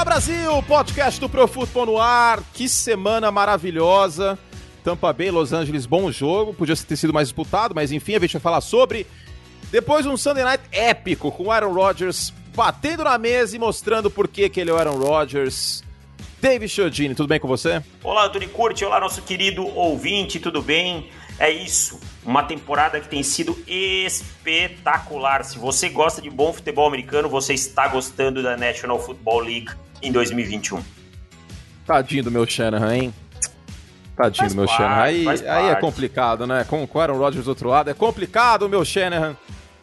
Fala 0.00 0.12
Brasil, 0.12 0.62
podcast 0.62 1.20
do 1.20 1.28
Pro 1.28 1.46
Futebol 1.46 1.84
no 1.84 1.98
ar. 1.98 2.42
Que 2.54 2.70
semana 2.70 3.30
maravilhosa. 3.30 4.38
Tampa 4.82 5.12
Bay, 5.12 5.30
Los 5.30 5.52
Angeles, 5.52 5.84
bom 5.84 6.10
jogo. 6.10 6.54
Podia 6.54 6.74
ter 6.74 6.96
sido 6.96 7.12
mais 7.12 7.28
disputado, 7.28 7.74
mas 7.74 7.92
enfim, 7.92 8.14
a 8.14 8.18
gente 8.18 8.32
vai 8.32 8.40
falar 8.40 8.62
sobre. 8.62 9.06
Depois 9.70 10.06
um 10.06 10.16
Sunday 10.16 10.42
Night 10.42 10.64
épico 10.72 11.30
com 11.30 11.52
Aaron 11.52 11.74
Rodgers 11.74 12.32
batendo 12.56 13.04
na 13.04 13.18
mesa 13.18 13.54
e 13.54 13.58
mostrando 13.58 14.10
por 14.10 14.26
que, 14.26 14.48
que 14.48 14.58
ele 14.58 14.70
é 14.70 14.72
o 14.72 14.78
Aaron 14.78 14.96
Rodgers. 14.96 15.84
David 16.40 16.72
Chiodini, 16.72 17.14
tudo 17.14 17.28
bem 17.28 17.38
com 17.38 17.46
você? 17.46 17.82
Olá, 18.02 18.24
Antônio 18.24 18.48
Curti. 18.48 18.86
Olá, 18.86 19.00
nosso 19.00 19.20
querido 19.20 19.66
ouvinte, 19.76 20.40
tudo 20.40 20.62
bem? 20.62 21.10
É 21.38 21.50
isso, 21.50 22.00
uma 22.24 22.42
temporada 22.42 22.98
que 23.00 23.08
tem 23.08 23.22
sido 23.22 23.54
espetacular. 23.66 25.44
Se 25.44 25.58
você 25.58 25.90
gosta 25.90 26.22
de 26.22 26.30
bom 26.30 26.54
futebol 26.54 26.86
americano, 26.86 27.28
você 27.28 27.52
está 27.52 27.86
gostando 27.86 28.42
da 28.42 28.56
National 28.56 28.98
Football 28.98 29.40
League 29.40 29.70
em 30.02 30.12
2021. 30.12 30.82
Tadinho 31.86 32.24
do 32.24 32.30
meu 32.30 32.46
Shanahan, 32.46 32.94
hein? 32.94 33.14
Tadinho 34.16 34.42
faz 34.42 34.52
do 34.52 34.56
meu 34.56 34.66
parte, 34.66 34.82
Shanahan. 34.82 35.02
Aí, 35.02 35.26
aí 35.48 35.68
é 35.70 35.74
complicado, 35.76 36.46
né? 36.46 36.64
Com, 36.64 36.86
com 36.86 36.98
o 36.98 37.02
Aaron 37.02 37.18
Rodgers 37.18 37.44
do 37.44 37.48
outro 37.48 37.68
lado, 37.68 37.90
é 37.90 37.94
complicado, 37.94 38.68
meu 38.68 38.84
Shanahan. 38.84 39.36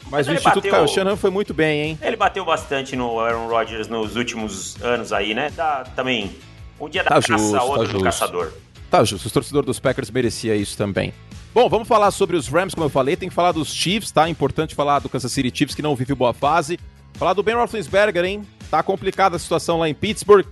Mas, 0.09 0.25
Mas 0.25 0.27
o 0.27 0.33
Instituto 0.33 0.63
bateu, 0.63 0.85
Kyle 0.85 0.87
Shanahan 0.87 1.17
foi 1.17 1.29
muito 1.29 1.53
bem, 1.53 1.81
hein? 1.81 1.99
Ele 2.01 2.15
bateu 2.15 2.45
bastante 2.45 2.95
no 2.95 3.19
Aaron 3.19 3.47
Rodgers 3.47 3.87
nos 3.89 4.15
últimos 4.15 4.81
anos 4.81 5.11
aí, 5.11 5.33
né? 5.33 5.51
Dá, 5.55 5.85
também 5.95 6.35
um 6.79 6.87
dia 6.87 7.03
da 7.03 7.09
tá 7.09 7.15
caça, 7.15 7.37
justo, 7.37 7.57
outro 7.57 7.87
tá 7.87 7.93
do 7.93 8.03
caçador. 8.03 8.53
Tá 8.89 9.03
justo, 9.03 9.27
o 9.27 9.31
torcedor 9.31 9.65
dos 9.65 9.79
Packers 9.79 10.09
merecia 10.09 10.55
isso 10.55 10.77
também. 10.77 11.13
Bom, 11.53 11.67
vamos 11.67 11.87
falar 11.87 12.11
sobre 12.11 12.37
os 12.37 12.47
Rams, 12.47 12.73
como 12.73 12.85
eu 12.85 12.89
falei, 12.89 13.15
tem 13.15 13.27
que 13.27 13.35
falar 13.35 13.51
dos 13.51 13.73
Chiefs, 13.73 14.11
tá? 14.11 14.29
Importante 14.29 14.75
falar 14.75 14.99
do 14.99 15.09
Kansas 15.09 15.31
City 15.31 15.51
Chiefs, 15.53 15.75
que 15.75 15.81
não 15.81 15.95
vive 15.95 16.13
boa 16.13 16.33
fase. 16.33 16.79
Falar 17.17 17.33
do 17.33 17.41
Ben 17.41 17.55
Roethlisberger, 17.55 18.23
hein? 18.23 18.43
Tá 18.69 18.83
complicada 18.83 19.35
a 19.35 19.39
situação 19.39 19.79
lá 19.79 19.89
em 19.89 19.93
Pittsburgh. 19.93 20.45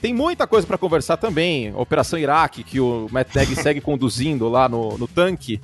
Tem 0.00 0.12
muita 0.12 0.46
coisa 0.46 0.66
para 0.66 0.76
conversar 0.76 1.16
também. 1.16 1.74
Operação 1.74 2.18
Iraque, 2.18 2.64
que 2.64 2.80
o 2.80 3.08
Matt 3.10 3.34
Nagy 3.34 3.54
segue 3.62 3.80
conduzindo 3.80 4.48
lá 4.48 4.68
no, 4.68 4.98
no 4.98 5.06
tanque, 5.06 5.60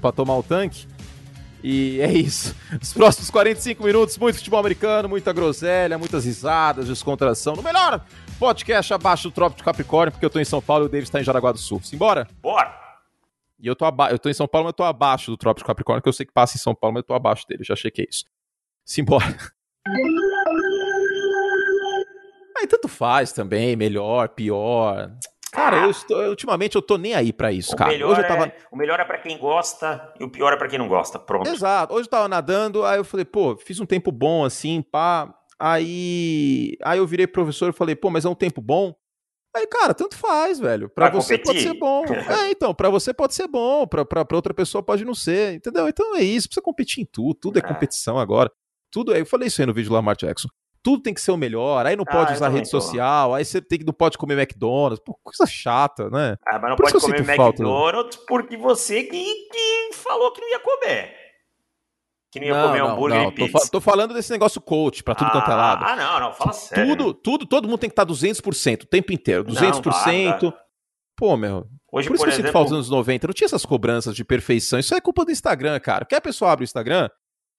para 0.00 0.10
tomar 0.10 0.36
o 0.36 0.42
tanque. 0.42 0.86
E 1.62 2.00
é 2.00 2.10
isso. 2.10 2.54
Os 2.80 2.92
próximos 2.92 3.30
45 3.30 3.82
minutos, 3.82 4.16
muito 4.16 4.36
futebol 4.36 4.60
americano, 4.60 5.08
muita 5.08 5.32
groselha, 5.32 5.98
muitas 5.98 6.24
risadas, 6.24 6.86
descontração. 6.86 7.54
No 7.54 7.62
melhor 7.62 8.02
podcast 8.38 8.94
abaixo 8.94 9.28
do 9.28 9.32
Trópico 9.32 9.58
de 9.58 9.64
Capricórnio, 9.64 10.12
porque 10.12 10.24
eu 10.24 10.30
tô 10.30 10.38
em 10.38 10.44
São 10.44 10.62
Paulo 10.62 10.84
e 10.84 10.86
o 10.86 10.88
David 10.88 11.08
está 11.08 11.20
em 11.20 11.24
Jaraguá 11.24 11.52
do 11.52 11.58
Sul. 11.58 11.80
Simbora? 11.82 12.28
Bora! 12.40 12.74
E 13.60 13.66
eu 13.66 13.74
tô, 13.74 13.84
aba 13.84 14.10
eu 14.10 14.18
tô 14.18 14.28
em 14.28 14.34
São 14.34 14.46
Paulo, 14.46 14.66
mas 14.66 14.70
eu 14.70 14.76
tô 14.76 14.84
abaixo 14.84 15.32
do 15.32 15.36
Trópico 15.36 15.64
de 15.64 15.66
Capricórnio, 15.66 16.00
que 16.02 16.08
eu 16.08 16.12
sei 16.12 16.24
que 16.24 16.32
passa 16.32 16.56
em 16.56 16.60
São 16.60 16.74
Paulo, 16.74 16.94
mas 16.94 17.00
eu 17.00 17.06
tô 17.06 17.14
abaixo 17.14 17.44
dele, 17.48 17.64
já 17.64 17.74
chequei 17.74 18.06
isso. 18.08 18.24
Simbora. 18.84 19.36
Aí 22.58 22.66
tanto 22.66 22.88
faz 22.88 23.32
também, 23.32 23.76
melhor, 23.76 24.30
pior. 24.30 25.12
Cara, 25.52 25.84
eu 25.84 25.90
estou, 25.90 26.22
ultimamente 26.28 26.76
eu 26.76 26.82
tô 26.82 26.98
nem 26.98 27.14
aí 27.14 27.32
para 27.32 27.50
isso, 27.52 27.72
o 27.72 27.76
cara. 27.76 27.90
Melhor 27.90 28.10
Hoje 28.10 28.20
eu 28.20 28.28
tava... 28.28 28.46
É, 28.46 28.56
o 28.70 28.76
melhor 28.76 29.00
é 29.00 29.04
para 29.04 29.18
quem 29.18 29.38
gosta 29.38 30.12
e 30.20 30.24
o 30.24 30.30
pior 30.30 30.52
é 30.52 30.56
para 30.56 30.68
quem 30.68 30.78
não 30.78 30.88
gosta. 30.88 31.18
Pronto. 31.18 31.48
Exato. 31.48 31.94
Hoje 31.94 32.06
eu 32.06 32.10
tava 32.10 32.28
nadando, 32.28 32.84
aí 32.84 32.98
eu 32.98 33.04
falei, 33.04 33.24
pô, 33.24 33.56
fiz 33.56 33.80
um 33.80 33.86
tempo 33.86 34.12
bom 34.12 34.44
assim, 34.44 34.82
pá. 34.82 35.32
Aí, 35.58 36.76
aí 36.84 36.98
eu 36.98 37.06
virei 37.06 37.26
professor 37.26 37.70
e 37.70 37.72
falei, 37.72 37.96
pô, 37.96 38.10
mas 38.10 38.24
é 38.24 38.28
um 38.28 38.34
tempo 38.34 38.60
bom. 38.60 38.94
Aí, 39.56 39.66
cara, 39.66 39.94
tanto 39.94 40.16
faz, 40.16 40.60
velho. 40.60 40.88
Para 40.88 41.10
você 41.10 41.38
competir. 41.38 41.64
pode 41.64 41.74
ser 41.74 41.78
bom. 41.78 42.04
é, 42.44 42.50
então, 42.50 42.74
para 42.74 42.90
você 42.90 43.14
pode 43.14 43.34
ser 43.34 43.48
bom, 43.48 43.86
para 43.86 44.04
outra 44.32 44.52
pessoa 44.52 44.82
pode 44.82 45.04
não 45.04 45.14
ser, 45.14 45.54
entendeu? 45.54 45.88
Então 45.88 46.14
é 46.16 46.22
isso, 46.22 46.48
precisa 46.48 46.62
competir 46.62 47.02
em 47.02 47.06
tudo, 47.06 47.34
tudo 47.34 47.58
é, 47.58 47.60
é 47.60 47.66
competição 47.66 48.18
agora. 48.18 48.52
Tudo 48.90 49.14
é, 49.14 49.20
eu 49.20 49.26
falei 49.26 49.48
isso 49.48 49.60
aí 49.60 49.66
no 49.66 49.74
vídeo 49.74 49.90
do 49.90 49.94
Lamar 49.94 50.16
Jackson 50.16 50.48
tudo 50.82 51.02
tem 51.02 51.12
que 51.12 51.20
ser 51.20 51.32
o 51.32 51.36
melhor, 51.36 51.84
aí 51.84 51.96
não 51.96 52.04
ah, 52.06 52.10
pode 52.10 52.32
usar 52.32 52.48
rede 52.48 52.68
social, 52.68 53.34
aí 53.34 53.44
você 53.44 53.60
tem 53.60 53.80
que, 53.80 53.84
não 53.84 53.92
pode 53.92 54.16
comer 54.16 54.38
McDonald's, 54.38 55.02
Pô, 55.04 55.18
coisa 55.22 55.44
chata, 55.46 56.08
né? 56.08 56.36
Ah, 56.46 56.58
mas 56.58 56.70
não 56.70 56.76
Por 56.76 56.90
pode 56.90 57.04
comer 57.04 57.28
McDonald's 57.28 58.16
falta. 58.16 58.26
porque 58.26 58.56
você 58.56 59.02
que, 59.02 59.34
que 59.50 59.90
falou 59.94 60.32
que 60.32 60.40
não 60.40 60.48
ia 60.48 60.60
comer. 60.60 61.14
Que 62.30 62.40
não 62.40 62.46
ia 62.46 62.54
não, 62.54 62.66
comer 62.68 62.78
não, 62.78 62.88
hambúrguer 62.90 63.22
não, 63.22 63.28
e 63.28 63.32
pizza. 63.32 63.58
Tô, 63.64 63.68
tô, 63.72 63.80
falando 63.80 64.14
desse 64.14 64.30
negócio 64.30 64.60
coach 64.60 65.02
pra 65.02 65.14
tudo 65.14 65.28
ah, 65.28 65.32
quanto 65.32 65.50
é 65.50 65.54
lado. 65.54 65.84
Ah, 65.84 65.96
não, 65.96 66.20
não, 66.20 66.32
fala 66.32 66.52
sério. 66.52 66.96
Tudo, 66.96 67.14
tudo, 67.14 67.46
todo 67.46 67.68
mundo 67.68 67.78
tem 67.78 67.90
que 67.90 67.92
estar 67.92 68.06
200% 68.06 68.84
o 68.84 68.86
tempo 68.86 69.12
inteiro, 69.12 69.44
200%. 69.44 70.42
Não, 70.42 70.54
Pô, 71.16 71.36
meu, 71.36 71.66
Hoje, 71.90 72.06
por 72.06 72.14
isso 72.14 72.24
por 72.24 72.30
que 72.30 72.34
eu 72.34 72.44
sinto 72.44 72.52
falta 72.52 72.68
dos 72.68 72.74
anos 72.74 72.90
90, 72.90 73.26
não 73.26 73.34
tinha 73.34 73.46
essas 73.46 73.64
cobranças 73.64 74.14
de 74.14 74.24
perfeição. 74.24 74.78
Isso 74.78 74.94
é 74.94 75.00
culpa 75.00 75.24
do 75.24 75.32
Instagram, 75.32 75.80
cara. 75.80 76.04
Quer 76.04 76.16
a 76.16 76.20
pessoa 76.20 76.52
abre 76.52 76.62
o 76.62 76.66
Instagram, 76.66 77.08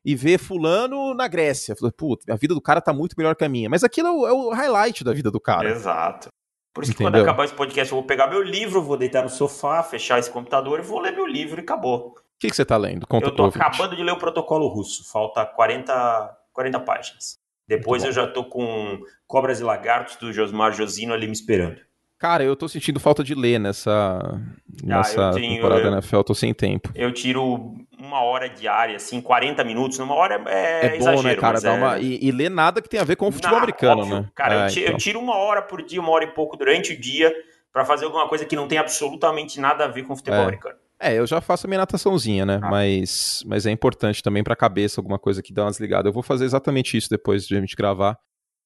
e 0.03 0.15
ver 0.15 0.37
fulano 0.37 1.13
na 1.13 1.27
Grécia. 1.27 1.75
Falei, 1.75 1.91
puta, 1.91 2.33
a 2.33 2.35
vida 2.35 2.53
do 2.53 2.61
cara 2.61 2.81
tá 2.81 2.93
muito 2.93 3.15
melhor 3.17 3.35
que 3.35 3.43
a 3.43 3.49
minha. 3.49 3.69
Mas 3.69 3.83
aquilo 3.83 4.07
é 4.07 4.11
o, 4.11 4.27
é 4.27 4.33
o 4.33 4.49
highlight 4.49 5.03
da 5.03 5.13
vida 5.13 5.29
do 5.29 5.39
cara. 5.39 5.69
Exato. 5.69 6.29
Por 6.73 6.83
isso 6.83 6.93
Entendeu? 6.93 7.11
que 7.11 7.17
quando 7.17 7.23
acabar 7.23 7.45
esse 7.45 7.53
podcast, 7.53 7.91
eu 7.91 7.97
vou 7.97 8.07
pegar 8.07 8.27
meu 8.27 8.41
livro, 8.41 8.81
vou 8.81 8.95
deitar 8.95 9.23
no 9.23 9.29
sofá, 9.29 9.83
fechar 9.83 10.19
esse 10.19 10.31
computador 10.31 10.79
e 10.79 10.83
vou 10.83 10.99
ler 10.99 11.11
meu 11.11 11.25
livro 11.25 11.59
e 11.59 11.63
acabou. 11.63 12.09
O 12.09 12.39
que, 12.39 12.49
que 12.49 12.55
você 12.55 12.63
tá 12.63 12.77
lendo? 12.77 13.05
Conta 13.05 13.27
eu 13.27 13.35
tô 13.35 13.45
acabando 13.45 13.95
de 13.95 14.03
ler 14.03 14.11
o 14.11 14.17
protocolo 14.17 14.67
russo. 14.67 15.03
Falta 15.11 15.45
40, 15.45 16.37
40 16.53 16.79
páginas. 16.81 17.37
Depois 17.67 18.03
eu 18.03 18.11
já 18.11 18.25
tô 18.25 18.45
com 18.45 18.99
Cobras 19.27 19.59
e 19.59 19.63
Lagartos 19.63 20.15
do 20.15 20.31
Josmar 20.31 20.71
Josino 20.71 21.13
ali 21.13 21.27
me 21.27 21.33
esperando. 21.33 21.79
Cara, 22.19 22.43
eu 22.43 22.53
tô 22.53 22.67
sentindo 22.67 22.99
falta 22.99 23.23
de 23.23 23.33
ler 23.33 23.59
nessa, 23.59 23.91
ah, 23.91 24.39
nessa 24.83 25.31
tenho, 25.31 25.55
temporada 25.55 25.83
eu, 25.83 25.93
NFL, 25.93 26.21
tô 26.21 26.35
sem 26.35 26.53
tempo. 26.53 26.91
Eu 26.93 27.13
tiro 27.13 27.73
uma 27.97 28.21
hora 28.21 28.49
diária, 28.49 28.97
assim, 28.97 29.21
40 29.21 29.63
minutos, 29.63 29.97
numa 29.99 30.13
hora 30.13 30.35
é, 30.47 30.85
é 30.85 30.89
bom, 30.89 30.89
né, 30.89 30.97
exagero, 30.97 31.23
né, 31.23 31.35
cara? 31.35 31.61
Dá 31.61 31.73
é... 31.73 31.77
uma... 31.77 31.97
e, 31.97 32.19
e 32.21 32.29
ler 32.31 32.49
nada 32.49 32.81
que 32.81 32.89
tenha 32.89 33.03
a 33.03 33.05
ver 33.05 33.15
com 33.15 33.29
o 33.29 33.31
futebol 33.31 33.51
Não, 33.51 33.63
americano, 33.63 34.01
óbvio, 34.01 34.15
né? 34.21 34.29
Cara, 34.35 34.53
é, 34.53 34.65
eu, 34.65 34.69
tiro, 34.69 34.81
então. 34.81 34.93
eu, 34.93 34.97
tiro 34.97 35.19
uma 35.19 35.37
hora 35.37 35.61
por 35.61 35.81
dia, 35.81 36.01
uma 36.01 36.11
hora 36.11 36.25
e 36.25 36.33
pouco 36.33 36.57
durante 36.57 36.91
o 36.91 36.99
dia 36.99 37.33
para 37.71 37.85
fazer 37.85 38.03
alguma 38.03 38.27
coisa 38.27 38.43
que 38.45 38.55
não 38.55 38.67
tem 38.67 38.77
absolutamente 38.77 39.57
nada 39.57 39.85
a 39.85 39.87
ver 39.87 40.03
com 40.03 40.11
o 40.11 40.17
futebol 40.17 40.39
é. 40.39 40.43
americano. 40.43 40.75
É, 41.01 41.17
eu 41.17 41.25
já 41.25 41.39
faço 41.39 41.65
a 41.65 41.69
minha 41.69 41.77
nataçãozinha, 41.77 42.45
né? 42.45 42.59
Ah. 42.61 42.69
Mas, 42.69 43.41
mas 43.45 43.65
é 43.65 43.71
importante 43.71 44.21
também 44.21 44.43
pra 44.43 44.57
cabeça, 44.57 44.99
alguma 44.99 45.17
coisa 45.17 45.41
que 45.41 45.53
dá 45.53 45.63
umas 45.63 45.79
ligadas. 45.79 46.07
Eu 46.07 46.13
vou 46.13 46.21
fazer 46.21 46.43
exatamente 46.43 46.97
isso 46.97 47.09
depois 47.09 47.47
de 47.47 47.55
a 47.55 47.61
gente 47.61 47.77
gravar. 47.77 48.17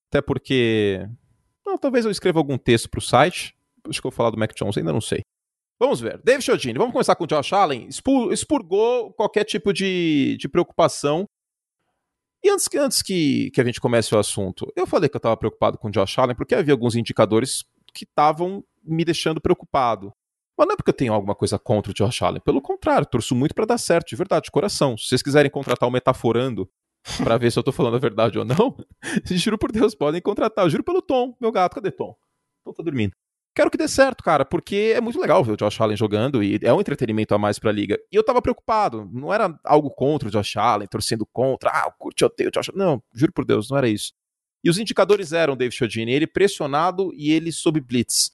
Até 0.09 0.21
porque. 0.21 1.07
Não, 1.65 1.77
talvez 1.77 2.05
eu 2.05 2.11
escreva 2.11 2.39
algum 2.39 2.57
texto 2.57 2.89
pro 2.89 3.01
site 3.01 3.55
Acho 3.89 4.01
que 4.01 4.07
eu 4.07 4.11
vou 4.11 4.15
falar 4.15 4.29
do 4.29 4.37
Mac 4.37 4.53
Jones, 4.55 4.77
ainda 4.77 4.93
não 4.93 5.01
sei. 5.01 5.21
Vamos 5.79 5.99
ver. 5.99 6.21
David 6.23 6.45
Chiodini, 6.45 6.77
vamos 6.77 6.93
começar 6.93 7.15
com 7.15 7.25
o 7.25 7.27
Josh 7.27 7.51
Allen. 7.51 7.89
Expurgou 8.31 9.11
qualquer 9.13 9.43
tipo 9.43 9.73
de, 9.73 10.37
de 10.39 10.47
preocupação. 10.47 11.27
E 12.41 12.49
antes, 12.49 12.67
antes 12.75 13.01
que, 13.01 13.51
que 13.51 13.59
a 13.59 13.63
gente 13.63 13.81
comece 13.81 14.13
o 14.15 14.19
assunto, 14.19 14.71
eu 14.75 14.85
falei 14.85 15.09
que 15.09 15.15
eu 15.15 15.19
estava 15.19 15.35
preocupado 15.35 15.77
com 15.77 15.87
o 15.87 15.91
Josh 15.91 16.17
Allen 16.17 16.35
porque 16.35 16.55
havia 16.55 16.73
alguns 16.73 16.95
indicadores 16.95 17.63
que 17.93 18.05
estavam 18.05 18.63
me 18.83 19.03
deixando 19.03 19.41
preocupado. 19.41 20.13
Mas 20.57 20.67
não 20.67 20.73
é 20.73 20.77
porque 20.77 20.91
eu 20.91 20.95
tenho 20.95 21.13
alguma 21.13 21.35
coisa 21.35 21.57
contra 21.57 21.91
o 21.91 21.95
Josh 21.95 22.21
Allen. 22.21 22.41
Pelo 22.41 22.61
contrário, 22.61 23.07
torço 23.07 23.35
muito 23.35 23.55
para 23.55 23.65
dar 23.65 23.77
certo, 23.77 24.09
de 24.09 24.15
verdade, 24.15 24.45
de 24.45 24.51
coração. 24.51 24.97
Se 24.97 25.07
vocês 25.07 25.21
quiserem 25.21 25.49
contratar 25.49 25.89
o 25.89 25.91
Metaforando 25.91 26.69
para 27.17 27.37
ver 27.37 27.51
se 27.51 27.59
eu 27.59 27.63
tô 27.63 27.71
falando 27.71 27.95
a 27.95 27.99
verdade 27.99 28.39
ou 28.39 28.45
não, 28.45 28.77
juro 29.31 29.57
por 29.57 29.71
Deus, 29.71 29.95
podem 29.95 30.21
contratar. 30.21 30.65
Eu 30.65 30.69
juro 30.69 30.83
pelo 30.83 31.01
Tom, 31.01 31.35
meu 31.39 31.51
gato. 31.51 31.75
Cadê 31.75 31.91
Tom? 31.91 32.15
Tom 32.63 32.73
tá 32.73 32.83
dormindo 32.83 33.13
quero 33.55 33.69
que 33.69 33.77
dê 33.77 33.87
certo, 33.87 34.23
cara, 34.23 34.43
porque 34.43 34.93
é 34.95 35.01
muito 35.01 35.19
legal 35.19 35.43
ver 35.43 35.53
o 35.53 35.57
Josh 35.57 35.79
Allen 35.79 35.95
jogando 35.95 36.43
e 36.43 36.59
é 36.61 36.73
um 36.73 36.81
entretenimento 36.81 37.33
a 37.35 37.37
mais 37.37 37.59
pra 37.59 37.71
liga. 37.71 37.99
E 38.11 38.15
eu 38.15 38.23
tava 38.23 38.41
preocupado, 38.41 39.09
não 39.13 39.33
era 39.33 39.57
algo 39.63 39.89
contra 39.91 40.27
o 40.27 40.31
Josh 40.31 40.57
Allen, 40.57 40.87
torcendo 40.87 41.25
contra, 41.25 41.69
ah, 41.71 41.83
eu 41.85 41.93
curto, 41.97 42.21
eu 42.23 42.27
odeio 42.27 42.49
o 42.49 42.51
Josh 42.51 42.69
Allen. 42.69 42.79
Não, 42.79 43.03
juro 43.13 43.31
por 43.31 43.45
Deus, 43.45 43.69
não 43.69 43.77
era 43.77 43.87
isso. 43.87 44.13
E 44.63 44.69
os 44.69 44.77
indicadores 44.77 45.33
eram, 45.33 45.57
David 45.57 45.75
Chodini, 45.75 46.13
ele 46.13 46.25
pressionado 46.25 47.11
e 47.13 47.31
ele 47.31 47.51
sob 47.51 47.79
blitz. 47.79 48.31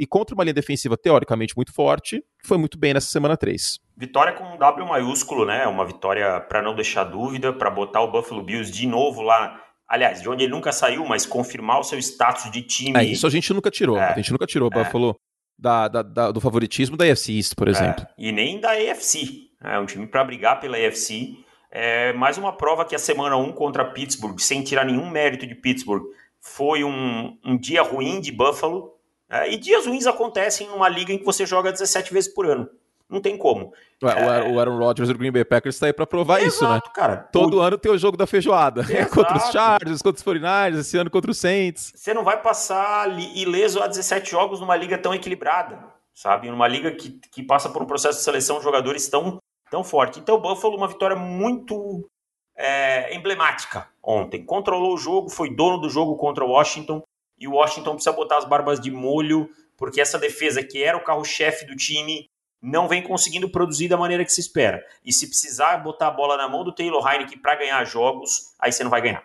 E 0.00 0.06
contra 0.06 0.34
uma 0.34 0.42
linha 0.42 0.54
defensiva 0.54 0.96
teoricamente 0.96 1.54
muito 1.54 1.74
forte, 1.74 2.24
foi 2.42 2.56
muito 2.56 2.78
bem 2.78 2.94
nessa 2.94 3.08
semana 3.08 3.36
3. 3.36 3.78
Vitória 3.94 4.32
com 4.32 4.44
um 4.44 4.56
W 4.56 4.86
maiúsculo, 4.86 5.44
né? 5.44 5.66
Uma 5.66 5.84
vitória 5.84 6.40
para 6.40 6.62
não 6.62 6.74
deixar 6.74 7.04
dúvida, 7.04 7.52
para 7.52 7.70
botar 7.70 8.00
o 8.00 8.10
Buffalo 8.10 8.42
Bills 8.42 8.72
de 8.72 8.86
novo 8.86 9.20
lá 9.20 9.62
aliás, 9.86 10.22
de 10.22 10.28
onde 10.28 10.44
ele 10.44 10.52
nunca 10.52 10.70
saiu, 10.70 11.04
mas 11.04 11.26
confirmar 11.26 11.80
o 11.80 11.82
seu 11.82 11.98
status 11.98 12.48
de 12.52 12.62
time. 12.62 12.96
É, 12.96 13.04
isso 13.04 13.26
a 13.26 13.30
gente 13.30 13.52
nunca 13.52 13.72
tirou. 13.72 13.98
É, 13.98 14.12
a 14.12 14.14
gente 14.14 14.30
nunca 14.30 14.46
tirou. 14.46 14.70
O 14.72 14.78
é. 14.78 14.84
Buffalo 14.84 15.16
da, 15.58 15.88
da, 15.88 16.02
da, 16.02 16.30
do 16.30 16.40
favoritismo 16.40 16.96
da 16.96 17.04
AFC 17.04 17.36
East, 17.36 17.54
por 17.56 17.66
é, 17.66 17.72
exemplo. 17.72 18.06
e 18.16 18.30
nem 18.30 18.60
da 18.60 18.70
AFC. 18.70 19.50
É 19.62 19.78
um 19.78 19.84
time 19.84 20.06
para 20.06 20.24
brigar 20.24 20.60
pela 20.60 20.76
AFC. 20.76 21.34
É 21.70 22.12
mais 22.14 22.38
uma 22.38 22.56
prova 22.56 22.84
que 22.84 22.94
a 22.94 22.98
semana 22.98 23.36
1 23.36 23.52
contra 23.52 23.84
Pittsburgh, 23.84 24.38
sem 24.38 24.62
tirar 24.62 24.84
nenhum 24.84 25.10
mérito 25.10 25.46
de 25.46 25.54
Pittsburgh, 25.56 26.04
foi 26.40 26.84
um, 26.84 27.36
um 27.44 27.58
dia 27.58 27.82
ruim 27.82 28.20
de 28.20 28.32
Buffalo. 28.32 28.94
É, 29.30 29.52
e 29.52 29.56
dias 29.56 29.86
ruins 29.86 30.06
acontecem 30.06 30.66
numa 30.66 30.88
liga 30.88 31.12
em 31.12 31.18
que 31.18 31.24
você 31.24 31.46
joga 31.46 31.70
17 31.70 32.12
vezes 32.12 32.32
por 32.32 32.46
ano. 32.46 32.68
Não 33.08 33.20
tem 33.20 33.36
como. 33.36 33.72
Ué, 34.02 34.12
é... 34.12 34.52
O 34.52 34.60
Aaron 34.60 34.78
Rodgers 34.78 35.08
do 35.08 35.18
Green 35.18 35.32
Bay 35.32 35.44
Packers 35.44 35.74
está 35.74 35.86
aí 35.86 35.92
para 35.92 36.06
provar 36.06 36.40
Exato, 36.40 36.54
isso, 36.54 36.68
né? 36.68 36.80
cara. 36.94 37.16
Todo 37.32 37.58
o... 37.58 37.60
ano 37.60 37.76
tem 37.76 37.90
o 37.90 37.98
jogo 37.98 38.16
da 38.16 38.26
feijoada. 38.26 38.84
contra 39.12 39.36
os 39.36 39.50
Chargers, 39.50 40.00
contra 40.00 40.18
os 40.18 40.24
49ers, 40.24 40.78
esse 40.78 40.96
ano 40.96 41.10
contra 41.10 41.30
os 41.30 41.38
Saints. 41.38 41.92
Você 41.94 42.14
não 42.14 42.22
vai 42.22 42.40
passar 42.40 43.08
ileso 43.36 43.82
a 43.82 43.88
17 43.88 44.30
jogos 44.30 44.60
numa 44.60 44.76
liga 44.76 44.96
tão 44.96 45.12
equilibrada, 45.12 45.78
sabe? 46.14 46.48
Numa 46.50 46.68
liga 46.68 46.92
que, 46.92 47.10
que 47.32 47.42
passa 47.42 47.68
por 47.68 47.82
um 47.82 47.86
processo 47.86 48.18
de 48.18 48.24
seleção 48.24 48.58
de 48.58 48.64
jogadores 48.64 49.08
tão, 49.08 49.38
tão 49.70 49.82
forte. 49.82 50.20
Então 50.20 50.36
o 50.36 50.40
Buffalo, 50.40 50.76
uma 50.76 50.88
vitória 50.88 51.16
muito 51.16 52.08
é, 52.56 53.12
emblemática 53.14 53.88
ontem. 54.00 54.44
Controlou 54.44 54.94
o 54.94 54.98
jogo, 54.98 55.28
foi 55.28 55.52
dono 55.52 55.78
do 55.78 55.90
jogo 55.90 56.16
contra 56.16 56.44
o 56.44 56.50
Washington 56.50 57.02
e 57.40 57.48
o 57.48 57.52
Washington 57.52 57.94
precisa 57.94 58.12
botar 58.12 58.36
as 58.36 58.44
barbas 58.44 58.78
de 58.78 58.90
molho, 58.90 59.48
porque 59.76 60.00
essa 60.00 60.18
defesa, 60.18 60.62
que 60.62 60.82
era 60.82 60.96
o 60.96 61.02
carro-chefe 61.02 61.64
do 61.66 61.74
time, 61.74 62.28
não 62.62 62.86
vem 62.86 63.02
conseguindo 63.02 63.50
produzir 63.50 63.88
da 63.88 63.96
maneira 63.96 64.24
que 64.24 64.32
se 64.32 64.40
espera. 64.40 64.84
E 65.04 65.12
se 65.12 65.26
precisar 65.26 65.78
botar 65.78 66.08
a 66.08 66.10
bola 66.10 66.36
na 66.36 66.46
mão 66.46 66.62
do 66.62 66.74
Taylor 66.74 67.04
Heineken 67.06 67.38
para 67.38 67.56
ganhar 67.56 67.82
jogos, 67.84 68.54
aí 68.60 68.70
você 68.70 68.84
não 68.84 68.90
vai 68.90 69.00
ganhar. 69.00 69.24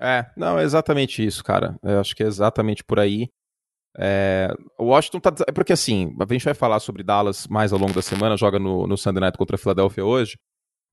É, 0.00 0.26
não, 0.36 0.56
é 0.58 0.62
exatamente 0.62 1.26
isso, 1.26 1.42
cara. 1.42 1.76
Eu 1.82 1.98
acho 1.98 2.14
que 2.14 2.22
é 2.22 2.26
exatamente 2.26 2.84
por 2.84 3.00
aí. 3.00 3.28
É, 3.98 4.54
o 4.78 4.84
Washington 4.84 5.18
tá. 5.18 5.34
É 5.48 5.50
porque 5.50 5.72
assim, 5.72 6.14
a 6.20 6.32
gente 6.32 6.44
vai 6.44 6.54
falar 6.54 6.78
sobre 6.78 7.02
Dallas 7.02 7.48
mais 7.48 7.72
ao 7.72 7.80
longo 7.80 7.92
da 7.92 8.02
semana, 8.02 8.36
joga 8.36 8.60
no, 8.60 8.86
no 8.86 8.96
Sunday 8.96 9.20
Night 9.20 9.36
contra 9.36 9.56
a 9.56 9.58
Philadelphia 9.58 10.04
hoje. 10.04 10.38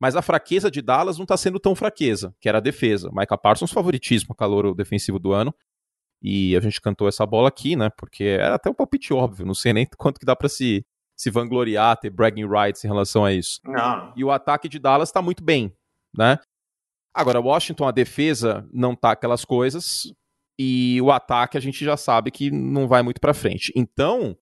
Mas 0.01 0.15
a 0.15 0.21
fraqueza 0.21 0.71
de 0.71 0.81
Dallas 0.81 1.17
não 1.17 1.23
está 1.23 1.37
sendo 1.37 1.59
tão 1.59 1.75
fraqueza, 1.75 2.33
que 2.41 2.49
era 2.49 2.57
a 2.57 2.61
defesa. 2.61 3.09
Micah 3.13 3.37
Parsons, 3.37 3.71
favoritismo, 3.71 4.35
calor 4.35 4.73
defensivo 4.73 5.19
do 5.19 5.31
ano. 5.31 5.53
E 6.21 6.55
a 6.55 6.59
gente 6.59 6.81
cantou 6.81 7.07
essa 7.07 7.25
bola 7.25 7.49
aqui, 7.49 7.75
né? 7.75 7.89
Porque 7.97 8.23
era 8.23 8.55
até 8.55 8.69
um 8.69 8.73
palpite 8.73 9.13
óbvio. 9.13 9.45
Não 9.45 9.53
sei 9.53 9.73
nem 9.73 9.87
quanto 9.97 10.19
que 10.19 10.25
dá 10.25 10.35
para 10.35 10.49
se, 10.49 10.85
se 11.15 11.29
vangloriar, 11.29 11.97
ter 11.97 12.09
bragging 12.09 12.47
rights 12.47 12.83
em 12.83 12.87
relação 12.87 13.25
a 13.25 13.33
isso. 13.33 13.59
Não. 13.63 14.13
E 14.15 14.23
o 14.23 14.31
ataque 14.31 14.67
de 14.67 14.79
Dallas 14.79 15.09
está 15.09 15.21
muito 15.21 15.43
bem, 15.43 15.73
né? 16.17 16.39
Agora, 17.13 17.39
Washington, 17.39 17.87
a 17.87 17.91
defesa 17.91 18.67
não 18.73 18.95
tá 18.95 19.11
aquelas 19.11 19.45
coisas. 19.45 20.13
E 20.57 21.01
o 21.01 21.11
ataque 21.11 21.57
a 21.57 21.61
gente 21.61 21.83
já 21.83 21.97
sabe 21.97 22.31
que 22.31 22.49
não 22.49 22.87
vai 22.87 23.01
muito 23.01 23.19
para 23.19 23.33
frente. 23.33 23.71
Então, 23.75 24.37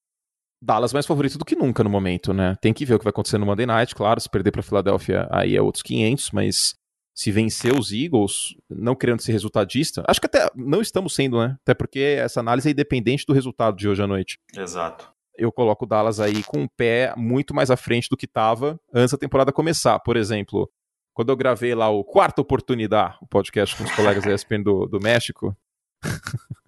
Dallas 0.61 0.93
mais 0.93 1.05
favorito 1.05 1.37
do 1.37 1.43
que 1.45 1.55
nunca 1.55 1.83
no 1.83 1.89
momento, 1.89 2.33
né? 2.33 2.55
Tem 2.61 2.73
que 2.73 2.85
ver 2.85 2.95
o 2.95 2.99
que 2.99 3.03
vai 3.03 3.09
acontecer 3.09 3.37
no 3.37 3.45
Monday 3.45 3.65
Night, 3.65 3.93
claro, 3.93 4.19
se 4.21 4.29
perder 4.29 4.51
para 4.51 4.63
Filadélfia 4.63 5.27
aí 5.29 5.55
é 5.55 5.61
outros 5.61 5.83
500, 5.83 6.31
mas 6.31 6.75
se 7.13 7.31
vencer 7.31 7.77
os 7.77 7.91
Eagles, 7.91 8.55
não 8.69 8.95
querendo 8.95 9.21
ser 9.21 9.31
resultadista, 9.31 10.03
acho 10.07 10.19
que 10.19 10.25
até 10.25 10.49
não 10.55 10.81
estamos 10.81 11.13
sendo, 11.13 11.39
né? 11.39 11.57
Até 11.61 11.73
porque 11.73 11.99
essa 11.99 12.39
análise 12.39 12.67
é 12.67 12.71
independente 12.71 13.25
do 13.25 13.33
resultado 13.33 13.77
de 13.77 13.87
hoje 13.87 14.01
à 14.01 14.07
noite. 14.07 14.39
Exato. 14.55 15.11
Eu 15.37 15.51
coloco 15.51 15.85
o 15.85 15.87
Dallas 15.87 16.19
aí 16.19 16.43
com 16.43 16.61
um 16.61 16.67
pé 16.67 17.13
muito 17.15 17.53
mais 17.53 17.71
à 17.71 17.77
frente 17.77 18.09
do 18.09 18.17
que 18.17 18.25
estava 18.25 18.79
antes 18.93 19.11
da 19.11 19.17
temporada 19.17 19.51
começar. 19.51 19.99
Por 19.99 20.17
exemplo, 20.17 20.69
quando 21.13 21.29
eu 21.29 21.35
gravei 21.35 21.75
lá 21.75 21.89
o 21.89 22.03
Quarta 22.03 22.41
Oportunidade, 22.41 23.17
o 23.21 23.27
podcast 23.27 23.75
com 23.75 23.83
os 23.83 23.91
colegas 23.91 24.23
da 24.23 24.33
ESPN 24.33 24.63
do, 24.63 24.85
do 24.87 24.99
México, 24.99 25.55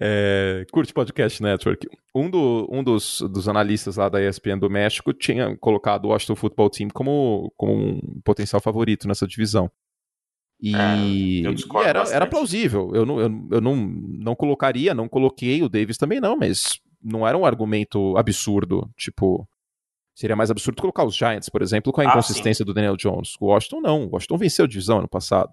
é, 0.00 0.66
curte 0.70 0.92
Podcast 0.92 1.42
Network. 1.42 1.88
Um, 2.14 2.30
do, 2.30 2.68
um 2.70 2.84
dos, 2.84 3.20
dos 3.20 3.48
analistas 3.48 3.96
lá 3.96 4.08
da 4.08 4.22
ESPN 4.22 4.58
do 4.58 4.70
México 4.70 5.12
tinha 5.12 5.56
colocado 5.56 6.04
o 6.04 6.08
Washington 6.08 6.36
Football 6.36 6.70
Team 6.70 6.88
como, 6.92 7.52
como 7.56 7.72
um 7.72 8.20
potencial 8.24 8.60
favorito 8.60 9.08
nessa 9.08 9.26
divisão. 9.26 9.70
E, 10.60 10.76
é, 10.76 10.96
e 10.98 11.44
era, 11.84 12.02
era, 12.12 12.26
plausível. 12.26 12.92
Eu, 12.94 13.04
não, 13.04 13.18
eu, 13.18 13.48
eu 13.50 13.60
não, 13.60 13.74
não 13.74 14.34
colocaria, 14.36 14.94
não 14.94 15.08
coloquei 15.08 15.60
o 15.62 15.68
Davis 15.68 15.98
também 15.98 16.20
não, 16.20 16.36
mas 16.36 16.80
não 17.02 17.26
era 17.26 17.36
um 17.36 17.44
argumento 17.44 18.16
absurdo. 18.16 18.88
Tipo, 18.96 19.48
seria 20.14 20.36
mais 20.36 20.50
absurdo 20.52 20.80
colocar 20.80 21.04
os 21.04 21.16
Giants, 21.16 21.48
por 21.48 21.62
exemplo, 21.62 21.92
com 21.92 22.00
a 22.00 22.04
ah, 22.04 22.08
inconsistência 22.08 22.64
do 22.64 22.72
Daniel 22.72 22.96
Jones. 22.96 23.34
O 23.40 23.46
Washington 23.46 23.80
não. 23.80 24.06
O 24.06 24.10
Washington 24.12 24.38
venceu 24.38 24.64
a 24.64 24.68
divisão 24.68 24.98
ano 24.98 25.08
passado, 25.08 25.50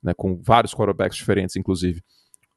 né, 0.00 0.14
com 0.14 0.40
vários 0.40 0.72
quarterbacks 0.72 1.16
diferentes, 1.16 1.56
inclusive. 1.56 2.00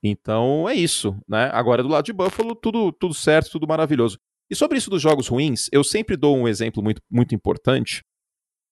Então 0.09 0.67
é 0.67 0.73
isso, 0.73 1.17
né? 1.27 1.49
Agora 1.53 1.83
do 1.83 1.89
lado 1.89 2.05
de 2.05 2.13
Buffalo, 2.13 2.55
tudo, 2.55 2.91
tudo 2.91 3.13
certo, 3.13 3.51
tudo 3.51 3.67
maravilhoso. 3.67 4.17
E 4.49 4.55
sobre 4.55 4.77
isso 4.77 4.89
dos 4.89 5.01
jogos 5.01 5.27
ruins, 5.27 5.67
eu 5.71 5.83
sempre 5.83 6.15
dou 6.15 6.37
um 6.37 6.47
exemplo 6.47 6.81
muito, 6.81 7.01
muito 7.09 7.35
importante, 7.35 8.03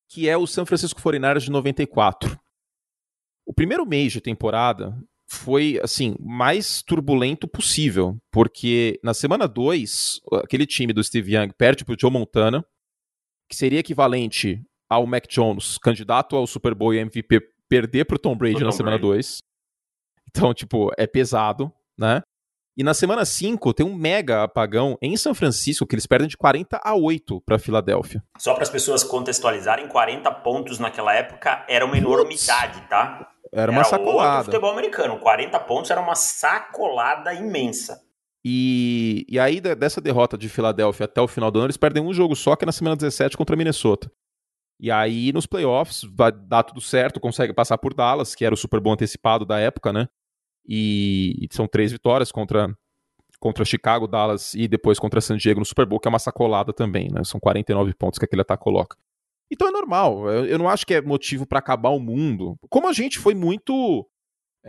que 0.08 0.28
é 0.28 0.36
o 0.36 0.46
San 0.46 0.64
Francisco 0.64 1.00
49ers 1.00 1.40
de 1.40 1.50
94. 1.50 2.38
O 3.46 3.52
primeiro 3.52 3.86
mês 3.86 4.12
de 4.12 4.20
temporada 4.20 4.96
foi, 5.28 5.78
assim, 5.82 6.16
mais 6.20 6.82
turbulento 6.82 7.48
possível, 7.48 8.16
porque 8.30 8.98
na 9.02 9.12
semana 9.12 9.46
2, 9.46 10.20
aquele 10.42 10.66
time 10.66 10.92
do 10.92 11.02
Steve 11.02 11.34
Young 11.34 11.52
perde 11.56 11.84
pro 11.84 11.96
Joe 11.98 12.10
Montana, 12.10 12.64
que 13.48 13.56
seria 13.56 13.80
equivalente 13.80 14.62
ao 14.88 15.06
Mac 15.06 15.26
Jones, 15.28 15.78
candidato 15.78 16.36
ao 16.36 16.46
Super 16.46 16.74
Bowl 16.74 16.94
e 16.94 16.98
MVP, 16.98 17.40
perder 17.68 18.04
pro 18.04 18.18
Tom 18.18 18.36
Brady 18.36 18.60
Tom 18.60 18.66
na 18.66 18.72
semana 18.72 18.98
2. 18.98 19.42
Então, 20.28 20.52
tipo, 20.52 20.90
é 20.96 21.06
pesado, 21.06 21.72
né? 21.98 22.22
E 22.78 22.84
na 22.84 22.92
semana 22.92 23.24
5 23.24 23.72
tem 23.72 23.86
um 23.86 23.94
mega 23.94 24.42
apagão 24.42 24.98
em 25.00 25.16
São 25.16 25.34
Francisco 25.34 25.86
que 25.86 25.94
eles 25.94 26.06
perdem 26.06 26.28
de 26.28 26.36
40 26.36 26.78
a 26.84 26.94
8 26.94 27.40
para 27.40 27.58
Filadélfia. 27.58 28.22
Só 28.38 28.52
para 28.52 28.64
as 28.64 28.68
pessoas 28.68 29.02
contextualizarem, 29.02 29.88
40 29.88 30.30
pontos 30.30 30.78
naquela 30.78 31.14
época 31.14 31.64
era 31.70 31.86
uma 31.86 31.96
enormidade, 31.96 32.82
tá? 32.82 33.30
Era 33.50 33.72
uma 33.72 33.80
era 33.80 33.88
sacolada. 33.88 34.44
futebol 34.44 34.70
americano, 34.70 35.18
40 35.18 35.58
pontos 35.60 35.90
era 35.90 36.00
uma 36.02 36.14
sacolada 36.14 37.32
imensa. 37.32 37.98
E, 38.44 39.24
e 39.28 39.40
aí, 39.40 39.60
dessa 39.60 40.00
derrota 40.00 40.36
de 40.36 40.48
Filadélfia 40.48 41.06
até 41.06 41.20
o 41.20 41.26
final 41.26 41.50
do 41.50 41.58
ano, 41.58 41.66
eles 41.66 41.76
perdem 41.78 42.02
um 42.02 42.12
jogo 42.12 42.36
só, 42.36 42.54
que 42.54 42.64
é 42.64 42.66
na 42.66 42.72
semana 42.72 42.94
17 42.94 43.36
contra 43.36 43.56
Minnesota. 43.56 44.10
E 44.78 44.90
aí, 44.90 45.32
nos 45.32 45.46
playoffs, 45.46 46.02
vai 46.14 46.30
dar 46.30 46.62
tudo 46.62 46.80
certo, 46.80 47.18
consegue 47.18 47.52
passar 47.52 47.78
por 47.78 47.94
Dallas, 47.94 48.34
que 48.34 48.44
era 48.44 48.54
o 48.54 48.58
Super 48.58 48.78
Bowl 48.78 48.92
antecipado 48.92 49.46
da 49.46 49.58
época, 49.58 49.92
né? 49.92 50.06
E, 50.68 51.34
e 51.40 51.48
são 51.54 51.66
três 51.66 51.92
vitórias 51.92 52.30
contra, 52.30 52.76
contra 53.40 53.64
Chicago, 53.64 54.06
Dallas 54.06 54.52
e 54.54 54.68
depois 54.68 54.98
contra 54.98 55.20
San 55.20 55.36
Diego 55.36 55.60
no 55.60 55.66
Super 55.66 55.86
Bowl, 55.86 55.98
que 55.98 56.08
é 56.08 56.10
uma 56.10 56.18
sacolada 56.18 56.72
também, 56.72 57.08
né? 57.10 57.24
São 57.24 57.40
49 57.40 57.94
pontos 57.94 58.18
que 58.18 58.24
aquele 58.24 58.42
ataque 58.42 58.62
coloca. 58.62 58.96
Então 59.50 59.68
é 59.68 59.70
normal. 59.70 60.28
Eu, 60.28 60.44
eu 60.46 60.58
não 60.58 60.68
acho 60.68 60.86
que 60.86 60.94
é 60.94 61.00
motivo 61.00 61.46
para 61.46 61.58
acabar 61.58 61.90
o 61.90 62.00
mundo. 62.00 62.56
Como 62.68 62.88
a 62.88 62.92
gente 62.92 63.18
foi 63.18 63.34
muito. 63.34 64.06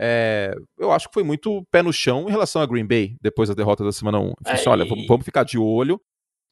É, 0.00 0.54
eu 0.78 0.92
acho 0.92 1.08
que 1.08 1.14
foi 1.14 1.24
muito 1.24 1.66
pé 1.72 1.82
no 1.82 1.92
chão 1.92 2.28
em 2.28 2.30
relação 2.30 2.62
a 2.62 2.66
Green 2.66 2.86
Bay, 2.86 3.16
depois 3.20 3.48
da 3.48 3.54
derrota 3.54 3.84
da 3.84 3.90
semana 3.90 4.20
1. 4.20 4.32
É, 4.46 4.52
assim, 4.52 4.68
olha, 4.68 4.84
vamos, 4.84 5.06
vamos 5.06 5.24
ficar 5.24 5.42
de 5.42 5.58
olho 5.58 6.00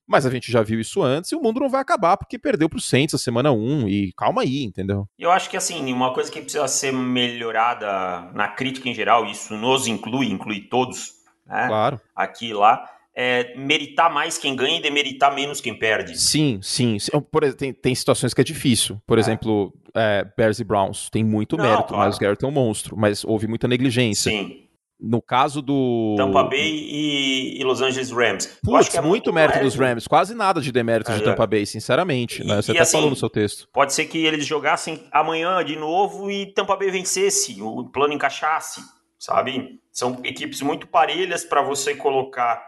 mas 0.07 0.25
a 0.25 0.31
gente 0.31 0.51
já 0.51 0.63
viu 0.63 0.81
isso 0.81 1.03
antes 1.03 1.33
e 1.33 1.37
o 1.37 1.41
mundo 1.41 1.61
não 1.61 1.69
vai 1.69 1.81
acabar 1.81 2.17
porque 2.17 2.39
perdeu 2.39 2.69
pro 2.69 2.81
Saints 2.81 3.15
a 3.15 3.19
semana 3.19 3.53
1 3.53 3.89
e 3.89 4.13
calma 4.13 4.43
aí, 4.43 4.63
entendeu? 4.63 5.09
Eu 5.19 5.31
acho 5.31 5.51
que 5.51 5.57
assim, 5.57 5.93
uma 5.93 6.15
coisa 6.15 6.31
que 6.31 6.41
precisa 6.41 6.69
ser 6.69 6.93
melhorada 6.93 8.31
na 8.33 8.49
crítica 8.49 8.89
em 8.89 8.95
geral, 8.95 9.27
isso 9.27 9.55
nos 9.55 9.87
inclui, 9.87 10.27
inclui 10.27 10.61
todos, 10.61 11.15
né? 11.47 11.67
Claro. 11.67 12.01
Aqui 12.15 12.49
e 12.49 12.55
lá, 12.55 12.89
é 13.15 13.57
meritar 13.57 14.13
mais 14.13 14.37
quem 14.37 14.55
ganha 14.55 14.79
e 14.79 14.83
demeritar 14.83 15.35
menos 15.35 15.61
quem 15.61 15.75
perde. 15.77 16.21
Sim, 16.21 16.61
sim. 16.63 16.99
Por 17.31 17.53
tem, 17.55 17.73
tem 17.73 17.95
situações 17.95 18.35
que 18.35 18.41
é 18.43 18.45
difícil. 18.45 19.01
Por 19.07 19.17
é. 19.17 19.21
exemplo, 19.21 19.73
é, 19.95 20.27
Bears 20.37 20.61
e 20.61 20.65
Browns 20.65 21.09
tem 21.09 21.25
muito 21.25 21.57
não, 21.57 21.65
mérito, 21.65 21.89
claro. 21.89 22.05
mas 22.05 22.17
o 22.17 22.21
Garrett 22.21 22.45
é 22.45 22.49
um 22.49 22.51
monstro, 22.51 22.95
mas 22.97 23.25
houve 23.25 23.47
muita 23.47 23.67
negligência. 23.67 24.31
Sim. 24.31 24.66
No 24.99 25.21
caso 25.21 25.61
do. 25.61 26.15
Tampa 26.17 26.43
Bay 26.45 26.89
e, 26.89 27.61
e 27.61 27.65
Los 27.65 27.83
Angeles 27.83 28.11
Rams. 28.11 28.59
Putz, 28.65 28.95
é 28.95 29.01
muito, 29.01 29.09
muito 29.09 29.33
mérito 29.33 29.61
dos 29.61 29.75
Rams. 29.75 30.07
Quase 30.07 30.35
nada 30.35 30.61
de 30.61 30.73
demérito 30.73 31.13
é, 31.13 31.17
de 31.17 31.23
Tampa 31.23 31.47
Bay, 31.47 31.67
sinceramente. 31.67 32.43
E, 32.43 32.47
né? 32.47 32.57
Você 32.57 32.73
até 32.73 32.81
assim, 32.81 32.93
falou 32.93 33.11
no 33.11 33.17
seu 33.17 33.29
texto. 33.29 33.69
Pode 33.73 33.93
ser 33.93 34.07
que 34.07 34.25
eles 34.25 34.47
jogassem 34.47 35.05
amanhã 35.13 35.63
de 35.63 35.77
novo 35.77 36.31
e 36.31 36.47
Tampa 36.47 36.77
Bay 36.77 36.91
vencesse, 36.91 37.61
o 37.61 37.85
plano 37.91 38.15
encaixasse, 38.15 38.81
sabe? 39.19 39.79
São 39.93 40.19
equipes 40.25 40.63
muito 40.63 40.89
parelhas 40.89 41.45
para 41.45 41.61
você 41.61 41.95
colocar 41.95 42.63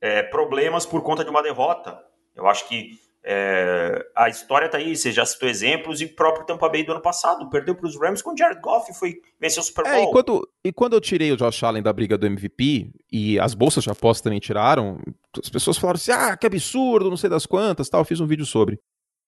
é, 0.00 0.22
problemas 0.22 0.86
por 0.86 1.02
conta 1.02 1.22
de 1.22 1.30
uma 1.30 1.42
derrota. 1.42 1.98
Eu 2.34 2.46
acho 2.46 2.66
que 2.66 2.92
é, 3.30 4.06
a 4.16 4.30
história 4.30 4.70
tá 4.70 4.78
aí, 4.78 4.96
você 4.96 5.12
já 5.12 5.26
citou 5.26 5.50
exemplos, 5.50 6.00
e 6.00 6.06
o 6.06 6.14
próprio 6.14 6.46
Tampa 6.46 6.66
Bay 6.66 6.82
do 6.82 6.92
ano 6.92 7.02
passado 7.02 7.50
perdeu 7.50 7.74
para 7.74 7.86
os 7.86 7.94
Rams 8.00 8.22
com 8.22 8.32
o 8.32 8.36
Jared 8.36 8.58
Goff 8.62 8.90
foi 8.94 9.16
vencer 9.38 9.62
o 9.62 9.66
Super 9.66 9.84
Bowl. 9.84 9.92
É, 9.92 10.02
e, 10.02 10.10
quando, 10.10 10.48
e 10.64 10.72
quando 10.72 10.94
eu 10.94 11.00
tirei 11.00 11.30
o 11.30 11.36
Josh 11.36 11.62
Allen 11.62 11.82
da 11.82 11.92
briga 11.92 12.16
do 12.16 12.24
MVP, 12.24 12.90
e 13.12 13.38
as 13.38 13.52
bolsas 13.52 13.84
de 13.84 13.90
aposta 13.90 14.24
também 14.24 14.40
tiraram, 14.40 14.98
as 15.38 15.50
pessoas 15.50 15.76
falaram 15.76 15.96
assim: 15.96 16.10
ah, 16.10 16.38
que 16.38 16.46
absurdo, 16.46 17.10
não 17.10 17.18
sei 17.18 17.28
das 17.28 17.44
quantas, 17.44 17.90
tal. 17.90 18.00
Eu 18.00 18.06
fiz 18.06 18.18
um 18.18 18.26
vídeo 18.26 18.46
sobre. 18.46 18.80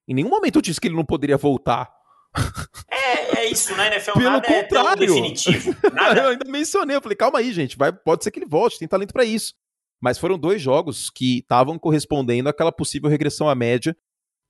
Em 0.08 0.14
nenhum 0.14 0.30
momento 0.30 0.56
eu 0.56 0.62
disse 0.62 0.80
que 0.80 0.88
ele 0.88 0.96
não 0.96 1.04
poderia 1.04 1.36
voltar. 1.36 1.90
É, 2.90 3.40
é 3.40 3.50
isso, 3.50 3.76
né, 3.76 3.88
NFL? 3.88 4.12
Pelo 4.12 4.30
nada 4.30 4.46
contrário. 4.46 5.02
é 5.02 5.06
definitivo. 5.06 5.76
Nada... 5.92 6.22
eu 6.24 6.28
ainda 6.30 6.50
mencionei, 6.50 6.96
eu 6.96 7.02
falei, 7.02 7.16
calma 7.16 7.38
aí, 7.38 7.52
gente, 7.52 7.76
vai, 7.76 7.92
pode 7.92 8.24
ser 8.24 8.30
que 8.30 8.38
ele 8.38 8.46
volte, 8.48 8.78
tem 8.78 8.88
talento 8.88 9.12
para 9.12 9.26
isso. 9.26 9.52
Mas 10.00 10.18
foram 10.18 10.38
dois 10.38 10.62
jogos 10.62 11.10
que 11.10 11.38
estavam 11.38 11.78
correspondendo 11.78 12.48
àquela 12.48 12.72
possível 12.72 13.10
regressão 13.10 13.48
à 13.48 13.54
média 13.54 13.96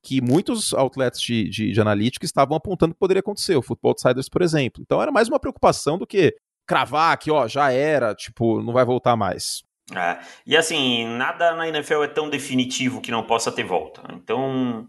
que 0.02 0.20
muitos 0.20 0.72
outlets 0.72 1.20
de, 1.20 1.48
de, 1.48 1.72
de 1.72 1.80
analítica 1.80 2.24
estavam 2.24 2.56
apontando 2.56 2.94
que 2.94 3.00
poderia 3.00 3.20
acontecer, 3.20 3.56
o 3.56 3.62
Football 3.62 3.90
Outsiders, 3.90 4.28
por 4.28 4.42
exemplo. 4.42 4.82
Então 4.82 5.00
era 5.02 5.12
mais 5.12 5.28
uma 5.28 5.38
preocupação 5.38 5.98
do 5.98 6.06
que 6.06 6.34
cravar 6.66 7.18
que, 7.18 7.30
ó, 7.30 7.46
já 7.46 7.70
era, 7.72 8.14
tipo, 8.14 8.62
não 8.62 8.72
vai 8.72 8.84
voltar 8.84 9.16
mais. 9.16 9.62
É, 9.94 10.18
e 10.46 10.56
assim, 10.56 11.04
nada 11.16 11.54
na 11.56 11.68
NFL 11.68 12.04
é 12.04 12.08
tão 12.08 12.30
definitivo 12.30 13.00
que 13.00 13.10
não 13.10 13.24
possa 13.24 13.50
ter 13.50 13.64
volta. 13.64 14.02
Então, 14.14 14.86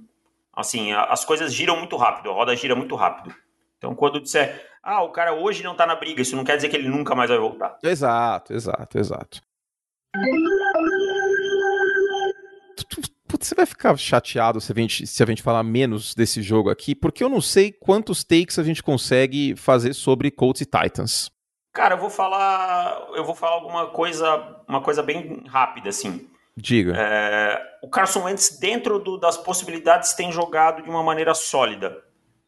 assim, 0.53 0.91
as 0.93 1.25
coisas 1.25 1.53
giram 1.53 1.77
muito 1.77 1.97
rápido, 1.97 2.29
a 2.29 2.33
roda 2.33 2.55
gira 2.55 2.75
muito 2.75 2.95
rápido. 2.95 3.33
Então, 3.77 3.95
quando 3.95 4.21
disser, 4.21 4.69
ah, 4.83 5.01
o 5.01 5.11
cara 5.11 5.33
hoje 5.33 5.63
não 5.63 5.75
tá 5.75 5.87
na 5.87 5.95
briga, 5.95 6.21
isso 6.21 6.35
não 6.35 6.43
quer 6.43 6.55
dizer 6.55 6.69
que 6.69 6.75
ele 6.75 6.87
nunca 6.87 7.15
mais 7.15 7.31
vai 7.31 7.39
voltar. 7.39 7.77
Exato, 7.83 8.53
exato, 8.53 8.99
exato. 8.99 9.41
Você 13.51 13.55
vai 13.55 13.65
ficar 13.65 13.97
chateado 13.97 14.61
se 14.61 14.71
a, 14.71 14.75
gente, 14.75 15.07
se 15.07 15.21
a 15.21 15.25
gente 15.25 15.41
falar 15.41 15.63
menos 15.63 16.15
desse 16.15 16.41
jogo 16.41 16.69
aqui, 16.69 16.95
porque 16.95 17.23
eu 17.23 17.29
não 17.29 17.41
sei 17.41 17.71
quantos 17.71 18.23
takes 18.23 18.57
a 18.57 18.63
gente 18.63 18.81
consegue 18.81 19.55
fazer 19.55 19.93
sobre 19.93 20.31
Colts 20.31 20.61
e 20.61 20.65
Titans. 20.65 21.29
Cara, 21.73 21.95
eu 21.95 21.99
vou 21.99 22.09
falar, 22.09 23.07
eu 23.15 23.23
vou 23.23 23.35
falar 23.35 23.53
alguma 23.53 23.87
coisa, 23.87 24.61
uma 24.67 24.81
coisa 24.81 25.01
bem 25.01 25.43
rápida 25.47 25.89
assim. 25.89 26.29
Diga. 26.55 26.93
É, 26.97 27.61
o 27.81 27.89
Carson 27.89 28.23
Wentz 28.23 28.59
dentro 28.59 28.99
do, 28.99 29.17
das 29.17 29.37
possibilidades 29.37 30.13
tem 30.13 30.31
jogado 30.31 30.83
de 30.83 30.89
uma 30.89 31.01
maneira 31.01 31.33
sólida, 31.33 31.97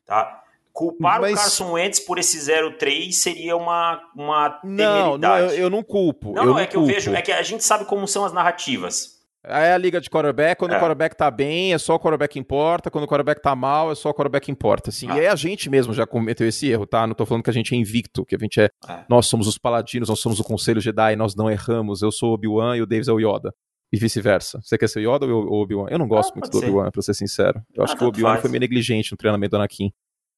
tá? 0.05 0.42
Culpar 0.73 1.21
Mas... 1.21 1.33
o 1.33 1.35
Carson 1.35 1.71
Wentz 1.73 1.99
por 1.99 2.17
esse 2.17 2.39
0-3 2.39 3.11
seria 3.11 3.55
uma, 3.55 4.01
uma 4.15 4.59
Não, 4.63 5.19
não 5.19 5.37
eu, 5.37 5.49
eu, 5.51 5.69
não 5.69 5.83
culpo. 5.83 6.33
Não, 6.33 6.45
não 6.45 6.59
é 6.59 6.65
que 6.65 6.73
culpo. 6.73 6.89
eu 6.89 6.95
vejo, 6.95 7.13
é 7.13 7.21
que 7.21 7.31
a 7.31 7.43
gente 7.43 7.63
sabe 7.63 7.85
como 7.85 8.07
são 8.07 8.25
as 8.25 8.33
narrativas. 8.33 9.13
É 9.45 9.73
a 9.73 9.77
liga 9.77 9.99
de 9.99 10.09
quarterback, 10.09 10.57
quando 10.57 10.71
é. 10.71 10.77
o 10.77 10.79
quarterback 10.79 11.17
tá 11.17 11.29
bem, 11.29 11.73
é 11.73 11.77
só 11.77 11.95
o 11.95 11.99
quarterback 11.99 12.39
importa, 12.39 12.89
quando 12.89 13.03
o 13.03 13.07
quarterback 13.07 13.41
tá 13.41 13.53
mal, 13.53 13.91
é 13.91 13.95
só 13.95 14.09
o 14.09 14.13
quarterback 14.13 14.49
importa, 14.49 14.89
assim. 14.89 15.07
Ah. 15.09 15.17
E 15.17 15.19
aí 15.19 15.27
a 15.27 15.35
gente 15.35 15.69
mesmo 15.69 15.93
já 15.93 16.07
cometeu 16.07 16.47
esse 16.47 16.67
erro, 16.69 16.87
tá? 16.87 17.05
Não 17.05 17.13
tô 17.13 17.25
falando 17.25 17.43
que 17.43 17.49
a 17.49 17.53
gente 17.53 17.75
é 17.75 17.77
invicto, 17.77 18.25
que 18.25 18.35
a 18.35 18.39
gente 18.39 18.59
é, 18.59 18.69
é. 18.87 19.03
nós 19.09 19.27
somos 19.27 19.45
os 19.45 19.57
paladinos, 19.57 20.07
nós 20.07 20.19
somos 20.19 20.39
o 20.39 20.43
conselho 20.43 20.79
Jedi, 20.79 21.17
nós 21.17 21.35
não 21.35 21.51
erramos, 21.51 22.01
eu 22.01 22.11
sou 22.11 22.31
o 22.31 22.33
Obi-Wan 22.33 22.77
e 22.77 22.81
o 22.81 22.87
Davis 22.87 23.09
é 23.09 23.11
o 23.11 23.19
Yoda. 23.19 23.53
E 23.91 23.97
vice-versa. 23.97 24.59
Você 24.63 24.75
quer 24.77 24.87
ser 24.87 25.05
o 25.05 25.15
Yoda 25.15 25.27
ou 25.27 25.43
o 25.43 25.61
Obi-Wan? 25.61 25.87
Eu 25.91 25.99
não 25.99 26.07
gosto 26.07 26.31
ah, 26.31 26.35
muito 26.35 26.49
do 26.49 26.57
Obi-Wan, 26.57 26.89
pra 26.89 27.01
ser 27.01 27.13
sincero. 27.13 27.61
Eu 27.75 27.83
ah, 27.83 27.85
acho 27.85 27.97
que 27.97 28.03
o 28.03 28.07
Obi-Wan 28.07 28.37
foi 28.37 28.49
meio 28.49 28.61
negligente 28.61 29.11
no 29.11 29.17
treinamento 29.17 29.51
do 29.51 29.57
Anakin. 29.57 29.91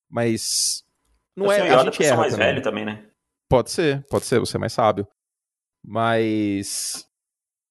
Mas 0.10 0.84
não 1.36 1.52
é, 1.52 1.62
a 1.70 1.84
gente 1.84 2.04
erra 2.04 2.18
mais 2.18 2.34
também. 2.34 2.48
velho 2.48 2.62
também, 2.62 2.86
né? 2.86 3.06
Pode 3.50 3.72
ser, 3.72 4.06
pode 4.10 4.26
ser, 4.26 4.40
você 4.40 4.58
é 4.58 4.60
mais 4.60 4.74
sábio. 4.74 5.08
Mas 5.84 7.08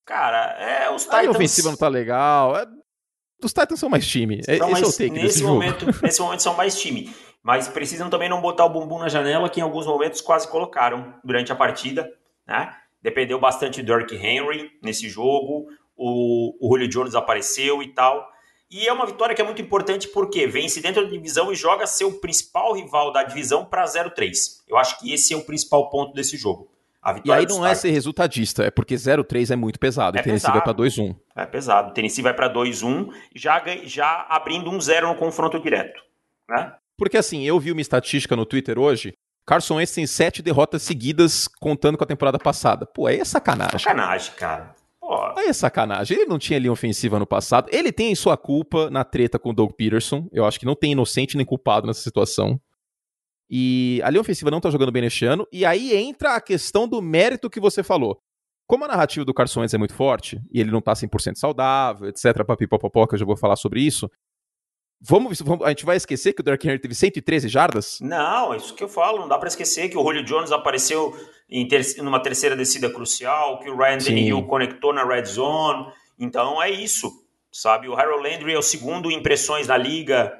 Cara, 0.05 0.57
é 0.61 0.91
os 0.91 1.05
Titans. 1.05 1.27
A 1.27 1.31
ofensiva 1.31 1.71
não 1.71 1.77
tá 1.77 1.89
legal. 1.89 2.57
É... 2.57 2.67
Os 3.43 3.53
Titans 3.53 3.81
são 3.81 3.89
mais 3.89 4.07
time. 4.07 4.43
São 4.45 4.55
Esse 4.55 4.71
mais... 4.71 4.83
é 4.83 4.87
o 4.87 4.93
take 4.93 5.11
nesse 5.11 5.43
momento, 5.43 5.87
Nesse 6.03 6.21
momento 6.21 6.43
são 6.43 6.55
mais 6.55 6.81
time. 6.81 7.15
Mas 7.43 7.69
precisam 7.69 8.09
também 8.09 8.29
não 8.29 8.41
botar 8.41 8.65
o 8.65 8.71
bumbum 8.71 8.99
na 8.99 9.09
janela, 9.09 9.51
que 9.51 9.61
em 9.61 9.63
alguns 9.63 9.87
momentos 9.87 10.21
quase 10.21 10.49
colocaram 10.49 11.15
durante 11.25 11.53
a 11.53 11.57
partida. 11.57 12.11
Né? 12.47 12.75
Dependeu 13.03 13.39
bastante 13.39 13.83
do 13.83 13.99
Dirk 13.99 14.15
Henry 14.15 14.71
nesse 14.83 15.09
jogo. 15.09 15.69
O, 15.97 16.57
o 16.61 16.73
Julio 16.73 16.89
Jones 16.89 17.15
apareceu 17.15 17.83
e 17.83 17.89
tal. 17.93 18.27
E 18.71 18.89
é 18.89 18.93
uma 18.93 19.07
vitória 19.07 19.35
que 19.35 19.43
é 19.43 19.45
muito 19.45 19.63
importante 19.63 20.09
porque 20.09 20.47
vence 20.47 20.81
dentro 20.81 21.05
da 21.05 21.11
divisão 21.11 21.53
e 21.53 21.55
joga 21.55 21.87
seu 21.87 22.13
principal 22.21 22.73
rival 22.73 23.13
da 23.13 23.23
divisão 23.23 23.65
para 23.65 23.85
0-3. 23.85 24.63
Eu 24.67 24.77
acho 24.77 24.99
que 24.99 25.13
esse 25.13 25.33
é 25.33 25.37
o 25.37 25.45
principal 25.45 25.91
ponto 25.91 26.13
desse 26.13 26.37
jogo 26.37 26.69
e 27.23 27.31
aí 27.31 27.47
não 27.47 27.67
é 27.67 27.75
ser 27.75 27.91
resultadista, 27.91 28.65
é 28.65 28.71
porque 28.71 28.95
0-3 28.95 29.51
é 29.51 29.57
muito 29.57 29.79
pesado. 29.79 30.17
É 30.17 30.21
e 30.21 30.23
Tennessee 30.23 30.51
pesado, 30.51 30.65
vai 30.65 30.75
para 30.75 30.85
2-1. 30.85 31.17
É 31.37 31.47
pesado. 31.47 31.93
Tennessee 31.93 32.23
vai 32.23 32.33
para 32.33 32.53
2-1, 32.53 33.13
já, 33.35 33.63
já 33.85 34.27
abrindo 34.29 34.71
um 34.71 34.81
0 34.81 35.09
no 35.09 35.15
confronto 35.15 35.61
direto. 35.61 36.01
Né? 36.49 36.73
Porque 36.97 37.19
assim, 37.19 37.43
eu 37.43 37.61
vi 37.61 37.73
uma 37.73 37.81
estatística 37.81 38.35
no 38.35 38.47
Twitter 38.47 38.79
hoje. 38.79 39.13
Carson 39.47 39.75
Wentz 39.77 39.93
tem 39.93 40.07
sete 40.07 40.41
derrotas 40.41 40.83
seguidas 40.83 41.47
contando 41.47 41.99
com 41.99 42.05
a 42.05 42.07
temporada 42.07 42.39
passada. 42.39 42.87
Pô, 42.87 43.07
aí 43.07 43.21
é 43.21 43.25
sacanagem. 43.25 43.79
Sacanagem, 43.79 44.33
cara. 44.35 44.75
Aí 45.37 45.49
é 45.49 45.53
sacanagem. 45.53 46.17
Ele 46.17 46.27
não 46.27 46.39
tinha 46.39 46.59
linha 46.59 46.73
ofensiva 46.73 47.19
no 47.19 47.27
passado. 47.27 47.69
Ele 47.71 47.93
tem 47.93 48.15
sua 48.15 48.37
culpa 48.37 48.91
na 48.91 49.05
treta 49.05 49.39
com 49.39 49.51
o 49.51 49.55
Doug 49.55 49.73
Peterson. 49.73 50.29
Eu 50.33 50.45
acho 50.45 50.59
que 50.59 50.67
não 50.67 50.75
tem 50.75 50.93
inocente 50.93 51.37
nem 51.37 51.45
culpado 51.45 51.87
nessa 51.87 52.01
situação. 52.01 52.61
E 53.51 54.01
a 54.03 54.11
linha 54.11 54.21
ofensiva 54.21 54.51
não 54.51 54.61
tá 54.61 54.71
jogando 54.71 54.93
bem 54.93 55.03
neste 55.03 55.25
ano. 55.25 55.47
E 55.53 55.65
aí 55.65 55.95
entra 55.95 56.35
a 56.35 56.41
questão 56.41 56.89
do 56.89 57.03
mérito 57.03 57.51
que 57.51 57.61
você 57.61 57.83
falou. 57.83 58.19
Como 58.67 58.85
a 58.85 58.89
narrativa 58.89 59.25
do 59.25 59.35
Carson 59.35 59.61
Wentz 59.61 59.75
é 59.75 59.79
muito 59.79 59.95
forte, 59.95 60.41
e 60.51 60.59
ele 60.59 60.71
não 60.71 60.81
tá 60.81 60.95
100% 60.95 61.35
saudável, 61.35 62.09
etc, 62.09 62.45
papipopopó, 62.47 63.07
que 63.07 63.15
eu 63.15 63.19
já 63.19 63.25
vou 63.27 63.37
falar 63.37 63.57
sobre 63.57 63.83
isso, 63.83 64.11
Vamos, 65.01 65.41
vamos, 65.41 65.67
a 65.67 65.69
gente 65.69 65.85
vai 65.85 65.97
esquecer 65.97 66.33
que 66.33 66.41
o 66.41 66.45
Derrick 66.45 66.67
Henry 66.67 66.79
teve 66.79 66.95
113 66.95 67.49
jardas? 67.49 67.99
Não, 68.01 68.55
é 68.55 68.57
isso 68.57 68.75
que 68.75 68.83
eu 68.83 68.89
falo. 68.89 69.19
Não 69.19 69.29
dá 69.29 69.37
para 69.37 69.49
esquecer 69.49 69.89
que 69.89 69.99
o 69.99 70.03
Julio 70.03 70.25
Jones 70.25 70.51
apareceu 70.51 71.15
em 71.51 71.69
ter, 71.69 71.85
numa 71.99 72.21
terceira 72.21 72.57
descida 72.57 72.89
crucial, 72.91 73.61
que 73.61 73.69
o 73.69 73.77
Ryan 73.77 73.99
Daniel 73.99 74.43
conectou 74.45 74.93
na 74.93 75.05
red 75.05 75.27
zone. 75.27 75.87
Então 76.19 76.63
é 76.63 76.71
isso, 76.71 77.11
sabe? 77.53 77.89
O 77.89 77.95
Harold 77.95 78.29
Landry 78.29 78.55
é 78.55 78.59
o 78.59 78.63
segundo 78.63 79.11
em 79.11 79.15
impressões 79.15 79.67
na 79.69 79.77
liga. 79.77 80.33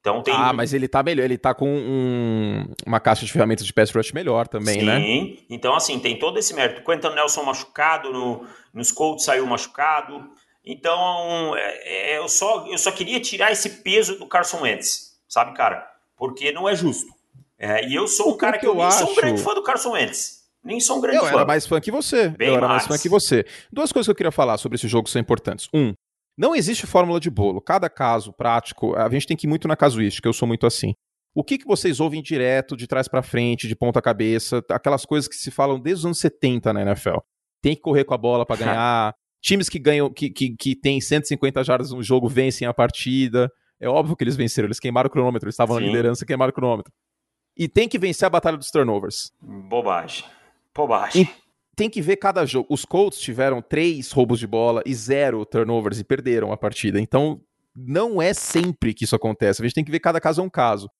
Então 0.00 0.22
tem... 0.22 0.32
Ah, 0.32 0.52
mas 0.52 0.72
ele 0.72 0.86
tá 0.86 1.02
melhor, 1.02 1.24
ele 1.24 1.36
tá 1.36 1.52
com 1.52 1.68
um, 1.68 2.64
uma 2.86 3.00
caixa 3.00 3.26
de 3.26 3.32
ferramentas 3.32 3.66
de 3.66 3.72
pass 3.72 3.90
rush 3.90 4.12
melhor 4.12 4.46
também, 4.46 4.78
Sim. 4.78 4.86
né? 4.86 5.00
Sim, 5.00 5.38
então 5.50 5.74
assim, 5.74 5.98
tem 5.98 6.16
todo 6.16 6.38
esse 6.38 6.54
mérito. 6.54 6.84
Quentin 6.84 7.08
Nelson 7.08 7.42
machucado, 7.42 8.12
no, 8.12 8.46
nos 8.72 8.92
Colts 8.92 9.24
saiu 9.24 9.44
machucado. 9.46 10.30
Então, 10.66 11.56
é, 11.56 12.14
é, 12.14 12.18
eu, 12.18 12.28
só, 12.28 12.66
eu 12.66 12.76
só 12.76 12.90
queria 12.90 13.20
tirar 13.20 13.52
esse 13.52 13.70
peso 13.70 14.18
do 14.18 14.26
Carson 14.26 14.62
Wentz, 14.62 15.16
sabe, 15.28 15.56
cara? 15.56 15.88
Porque 16.16 16.50
não 16.50 16.68
é 16.68 16.74
justo. 16.74 17.14
É, 17.56 17.86
e 17.86 17.94
eu 17.94 18.08
sou 18.08 18.34
um 18.34 18.36
cara 18.36 18.54
que, 18.54 18.60
que 18.60 18.66
eu, 18.66 18.72
eu 18.72 18.78
nem 18.78 18.86
acho... 18.86 18.98
sou 18.98 19.12
um 19.12 19.14
grande 19.14 19.40
fã 19.40 19.54
do 19.54 19.62
Carson 19.62 19.92
Wentz. 19.92 20.44
Nem 20.64 20.80
sou 20.80 20.98
um 20.98 21.00
grande 21.00 21.18
eu 21.18 21.22
fã. 21.22 21.28
Eu 21.28 21.34
era 21.36 21.46
mais 21.46 21.64
fã 21.64 21.80
que 21.80 21.92
você. 21.92 22.30
Bem 22.30 22.48
eu 22.48 22.56
era 22.56 22.66
mais. 22.66 22.88
mais 22.88 22.98
fã 22.98 23.02
que 23.02 23.08
você. 23.08 23.46
Duas 23.72 23.92
coisas 23.92 24.08
que 24.08 24.10
eu 24.10 24.16
queria 24.16 24.32
falar 24.32 24.58
sobre 24.58 24.74
esse 24.74 24.88
jogo 24.88 25.08
são 25.08 25.20
importantes. 25.20 25.68
Um, 25.72 25.94
não 26.36 26.54
existe 26.54 26.84
fórmula 26.84 27.20
de 27.20 27.30
bolo. 27.30 27.60
Cada 27.60 27.88
caso 27.88 28.32
prático, 28.32 28.96
a 28.96 29.08
gente 29.08 29.26
tem 29.26 29.36
que 29.36 29.46
ir 29.46 29.48
muito 29.48 29.68
na 29.68 29.76
casuística, 29.76 30.28
eu 30.28 30.32
sou 30.32 30.48
muito 30.48 30.66
assim. 30.66 30.94
O 31.34 31.44
que, 31.44 31.58
que 31.58 31.66
vocês 31.66 32.00
ouvem 32.00 32.20
direto, 32.22 32.76
de 32.76 32.86
trás 32.86 33.06
para 33.06 33.22
frente, 33.22 33.68
de 33.68 33.76
ponta 33.76 34.02
cabeça, 34.02 34.64
aquelas 34.70 35.04
coisas 35.04 35.28
que 35.28 35.36
se 35.36 35.50
falam 35.50 35.78
desde 35.78 36.00
os 36.00 36.06
anos 36.06 36.18
70 36.18 36.72
na 36.72 36.82
NFL? 36.82 37.18
Tem 37.62 37.76
que 37.76 37.82
correr 37.82 38.04
com 38.04 38.14
a 38.14 38.18
bola 38.18 38.44
para 38.44 38.56
ganhar. 38.64 39.14
Times 39.40 39.68
que 39.68 39.78
ganham, 39.78 40.10
que, 40.10 40.30
que, 40.30 40.56
que 40.56 40.74
tem 40.74 41.00
150 41.00 41.62
jardas 41.62 41.90
no 41.92 42.02
jogo 42.02 42.28
vencem 42.28 42.66
a 42.66 42.74
partida. 42.74 43.50
É 43.78 43.88
óbvio 43.88 44.16
que 44.16 44.24
eles 44.24 44.36
venceram, 44.36 44.66
eles 44.66 44.80
queimaram 44.80 45.08
o 45.08 45.10
cronômetro, 45.10 45.46
eles 45.46 45.54
estavam 45.54 45.76
Sim. 45.76 45.82
na 45.82 45.88
liderança 45.88 46.24
e 46.24 46.26
queimaram 46.26 46.50
o 46.50 46.54
cronômetro. 46.54 46.92
E 47.56 47.68
tem 47.68 47.88
que 47.88 47.98
vencer 47.98 48.26
a 48.26 48.30
batalha 48.30 48.56
dos 48.56 48.70
turnovers. 48.70 49.32
Bobagem. 49.40 50.24
Bobagem. 50.74 51.22
E 51.22 51.28
tem 51.74 51.88
que 51.88 52.00
ver 52.00 52.16
cada 52.16 52.44
jogo. 52.44 52.66
Os 52.70 52.84
Colts 52.84 53.18
tiveram 53.20 53.62
três 53.62 54.10
roubos 54.10 54.38
de 54.38 54.46
bola 54.46 54.82
e 54.84 54.94
zero 54.94 55.44
turnovers 55.44 56.00
e 56.00 56.04
perderam 56.04 56.52
a 56.52 56.56
partida. 56.56 57.00
Então, 57.00 57.40
não 57.74 58.20
é 58.20 58.32
sempre 58.32 58.94
que 58.94 59.04
isso 59.04 59.14
acontece. 59.14 59.60
A 59.60 59.64
gente 59.64 59.74
tem 59.74 59.84
que 59.84 59.90
ver 59.90 60.00
cada 60.00 60.20
caso 60.20 60.40
é 60.40 60.44
um 60.44 60.50
caso. 60.50 60.90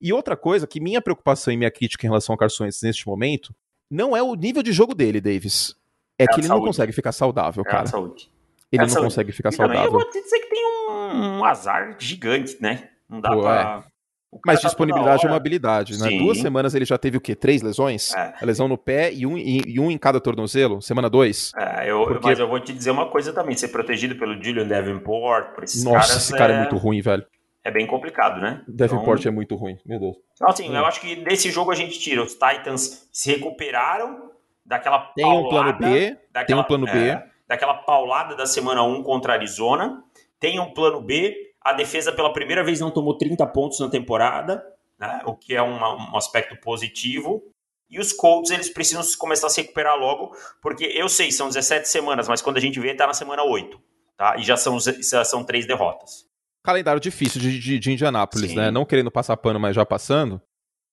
E 0.00 0.12
outra 0.12 0.36
coisa, 0.36 0.66
que 0.66 0.80
minha 0.80 1.02
preocupação 1.02 1.52
e 1.52 1.56
minha 1.56 1.70
crítica 1.70 2.06
em 2.06 2.10
relação 2.10 2.32
ao 2.32 2.38
Carson 2.38 2.64
Wentz 2.64 2.82
neste 2.82 3.06
momento, 3.06 3.54
não 3.90 4.16
é 4.16 4.22
o 4.22 4.34
nível 4.34 4.62
de 4.62 4.72
jogo 4.72 4.94
dele, 4.94 5.20
Davis. 5.20 5.76
É, 6.18 6.24
é 6.24 6.26
que 6.26 6.40
ele 6.40 6.46
saúde. 6.46 6.60
não 6.60 6.66
consegue 6.66 6.92
ficar 6.92 7.12
saudável, 7.12 7.62
é 7.66 7.70
cara. 7.70 7.86
saúde. 7.86 8.30
Ele 8.70 8.82
é 8.82 8.86
não 8.86 8.88
saúde. 8.88 9.06
consegue 9.06 9.32
ficar 9.32 9.50
e 9.50 9.52
saudável. 9.52 9.84
eu 9.84 9.92
vou 9.92 10.10
te 10.10 10.20
dizer 10.20 10.38
que 10.40 10.50
tem 10.50 10.66
um, 10.66 11.38
um 11.38 11.44
azar 11.44 11.96
gigante, 11.98 12.56
né? 12.60 12.88
Não 13.08 13.20
dá 13.20 13.30
Pô, 13.30 13.40
pra... 13.42 13.84
É. 13.84 13.98
Mas 14.44 14.60
tá 14.60 14.68
disponibilidade 14.68 15.24
é 15.24 15.28
uma 15.28 15.36
habilidade, 15.36 15.98
né? 15.98 16.08
Sim. 16.08 16.18
Duas 16.18 16.38
semanas 16.38 16.74
ele 16.74 16.84
já 16.84 16.98
teve 16.98 17.16
o 17.16 17.20
quê? 17.20 17.34
Três 17.34 17.62
lesões? 17.62 18.12
É. 18.14 18.34
A 18.40 18.44
lesão 18.44 18.68
no 18.68 18.76
pé 18.76 19.10
e 19.12 19.24
um, 19.24 19.38
e, 19.38 19.62
e 19.66 19.80
um 19.80 19.90
em 19.90 19.96
cada 19.96 20.20
tornozelo? 20.20 20.82
Semana 20.82 21.08
dois? 21.08 21.50
É, 21.56 21.90
eu, 21.90 22.04
Porque... 22.04 22.26
mas 22.26 22.38
eu 22.38 22.46
vou 22.46 22.60
te 22.60 22.74
dizer 22.74 22.90
uma 22.90 23.08
coisa 23.08 23.32
também: 23.32 23.56
ser 23.56 23.68
protegido 23.68 24.16
pelo 24.16 24.34
Julian 24.34 24.68
Davenport, 24.68 25.54
por 25.54 25.64
esses 25.64 25.82
Nossa, 25.82 26.08
caras, 26.08 26.16
esse 26.16 26.36
cara 26.36 26.52
é... 26.52 26.56
é... 26.56 26.58
muito 26.60 26.76
ruim, 26.76 27.00
velho. 27.00 27.24
É 27.64 27.70
bem 27.70 27.86
complicado, 27.86 28.40
né? 28.40 28.62
Davenport 28.68 29.20
então... 29.20 29.32
é 29.32 29.34
muito 29.34 29.56
ruim, 29.56 29.78
meu 29.84 29.98
Deus. 29.98 30.16
Então, 30.34 30.48
assim, 30.48 30.70
hum. 30.70 30.76
eu 30.76 30.84
acho 30.84 31.00
que 31.00 31.16
desse 31.16 31.50
jogo 31.50 31.70
a 31.70 31.74
gente 31.74 31.98
tira. 31.98 32.22
Os 32.22 32.34
Titans 32.34 33.08
se 33.10 33.30
recuperaram 33.32 34.27
daquela 34.68 34.98
tem 35.14 35.26
um 35.26 35.48
plano 35.48 35.72
B, 35.78 36.16
daquela, 36.30 36.46
tem 36.46 36.56
um 36.56 36.64
plano 36.64 36.86
B. 36.86 37.08
É, 37.08 37.26
daquela 37.46 37.74
paulada 37.74 38.36
da 38.36 38.46
semana 38.46 38.82
1 38.82 39.02
contra 39.02 39.32
a 39.32 39.36
Arizona. 39.36 40.04
Tem 40.38 40.60
um 40.60 40.72
plano 40.72 41.00
B. 41.00 41.34
A 41.60 41.72
defesa 41.72 42.12
pela 42.12 42.32
primeira 42.32 42.62
vez 42.62 42.78
não 42.78 42.90
tomou 42.90 43.16
30 43.16 43.44
pontos 43.48 43.80
na 43.80 43.88
temporada 43.88 44.62
né? 44.98 45.22
o 45.24 45.34
que 45.34 45.54
é 45.54 45.62
uma, 45.62 46.10
um 46.12 46.16
aspecto 46.16 46.56
positivo. 46.56 47.42
E 47.90 47.98
os 47.98 48.12
Colts, 48.12 48.50
eles 48.50 48.68
precisam 48.68 49.02
começar 49.18 49.46
a 49.46 49.50
se 49.50 49.62
recuperar 49.62 49.96
logo, 49.96 50.36
porque 50.60 50.84
eu 50.84 51.08
sei, 51.08 51.32
são 51.32 51.48
17 51.48 51.88
semanas, 51.88 52.28
mas 52.28 52.42
quando 52.42 52.58
a 52.58 52.60
gente 52.60 52.78
vê, 52.78 52.94
tá 52.94 53.06
na 53.06 53.14
semana 53.14 53.42
8, 53.42 53.80
tá? 54.14 54.36
E 54.36 54.42
já 54.42 54.58
são, 54.58 54.78
já 54.78 55.24
são 55.24 55.42
três 55.42 55.66
derrotas. 55.66 56.26
Calendário 56.62 57.00
difícil 57.00 57.40
de, 57.40 57.58
de, 57.58 57.78
de 57.78 57.92
Indianápolis, 57.92 58.50
Sim. 58.50 58.56
né? 58.56 58.70
Não 58.70 58.84
querendo 58.84 59.10
passar 59.10 59.38
pano, 59.38 59.58
mas 59.58 59.74
já 59.74 59.86
passando. 59.86 60.42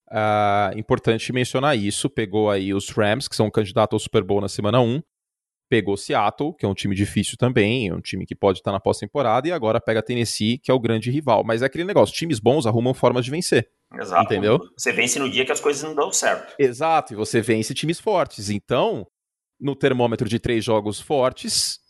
Uh, 0.08 0.78
importante 0.78 1.32
mencionar 1.32 1.76
isso. 1.76 2.08
Pegou 2.08 2.50
aí 2.50 2.72
os 2.72 2.90
Rams, 2.90 3.28
que 3.28 3.36
são 3.36 3.50
candidatos 3.50 3.94
ao 3.94 4.00
Super 4.00 4.22
Bowl 4.22 4.40
na 4.40 4.48
semana 4.48 4.80
1 4.80 5.02
pegou 5.68 5.96
Seattle, 5.96 6.54
que 6.54 6.64
é 6.64 6.68
um 6.68 6.74
time 6.74 6.94
difícil 6.94 7.36
também, 7.36 7.88
é 7.88 7.94
um 7.94 8.00
time 8.00 8.24
que 8.24 8.34
pode 8.34 8.58
estar 8.58 8.72
na 8.72 8.80
pós-temporada, 8.80 9.48
e 9.48 9.52
agora 9.52 9.80
pega 9.80 10.02
Tennessee, 10.02 10.58
que 10.58 10.70
é 10.70 10.74
o 10.74 10.78
grande 10.78 11.10
rival. 11.10 11.42
Mas 11.44 11.62
é 11.62 11.66
aquele 11.66 11.84
negócio, 11.84 12.14
times 12.14 12.38
bons 12.38 12.66
arrumam 12.66 12.94
formas 12.94 13.24
de 13.24 13.30
vencer. 13.30 13.68
Exato. 13.94 14.24
Entendeu? 14.24 14.60
Você 14.76 14.92
vence 14.92 15.18
no 15.18 15.30
dia 15.30 15.44
que 15.44 15.52
as 15.52 15.60
coisas 15.60 15.82
não 15.82 15.94
dão 15.94 16.12
certo. 16.12 16.54
Exato, 16.58 17.12
e 17.12 17.16
você 17.16 17.40
vence 17.40 17.74
times 17.74 18.00
fortes. 18.00 18.50
Então, 18.50 19.06
no 19.60 19.74
termômetro 19.74 20.28
de 20.28 20.38
três 20.38 20.64
jogos 20.64 21.00
fortes, 21.00 21.80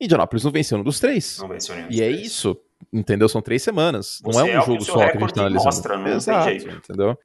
Indianapolis 0.00 0.44
não 0.44 0.50
venceu 0.50 0.78
um 0.78 0.82
dos 0.82 1.00
três. 1.00 1.38
Não 1.38 1.48
venceu 1.48 1.74
nenhum 1.74 1.88
E 1.90 2.02
é 2.02 2.08
três. 2.08 2.26
isso, 2.26 2.56
entendeu? 2.92 3.28
São 3.28 3.42
três 3.42 3.62
semanas. 3.62 4.20
Você 4.22 4.38
não 4.38 4.46
é 4.46 4.56
um 4.56 4.62
é 4.62 4.64
jogo 4.64 4.84
só 4.84 5.08
que 5.10 5.16
a 5.16 5.20
gente 5.20 5.34
tá 5.34 5.40
analisando. 5.40 5.64
Mostra, 5.64 5.98
não 5.98 6.06
Exato, 6.08 6.50
entendeu? 6.50 7.18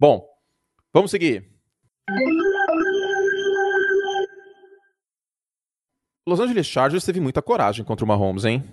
Bom, 0.00 0.26
vamos 0.94 1.10
seguir. 1.10 1.46
Los 6.26 6.40
Angeles 6.40 6.66
Chargers 6.66 7.04
teve 7.04 7.20
muita 7.20 7.42
coragem 7.42 7.84
contra 7.84 8.04
o 8.04 8.08
Mahomes, 8.08 8.44
hein? 8.44 8.64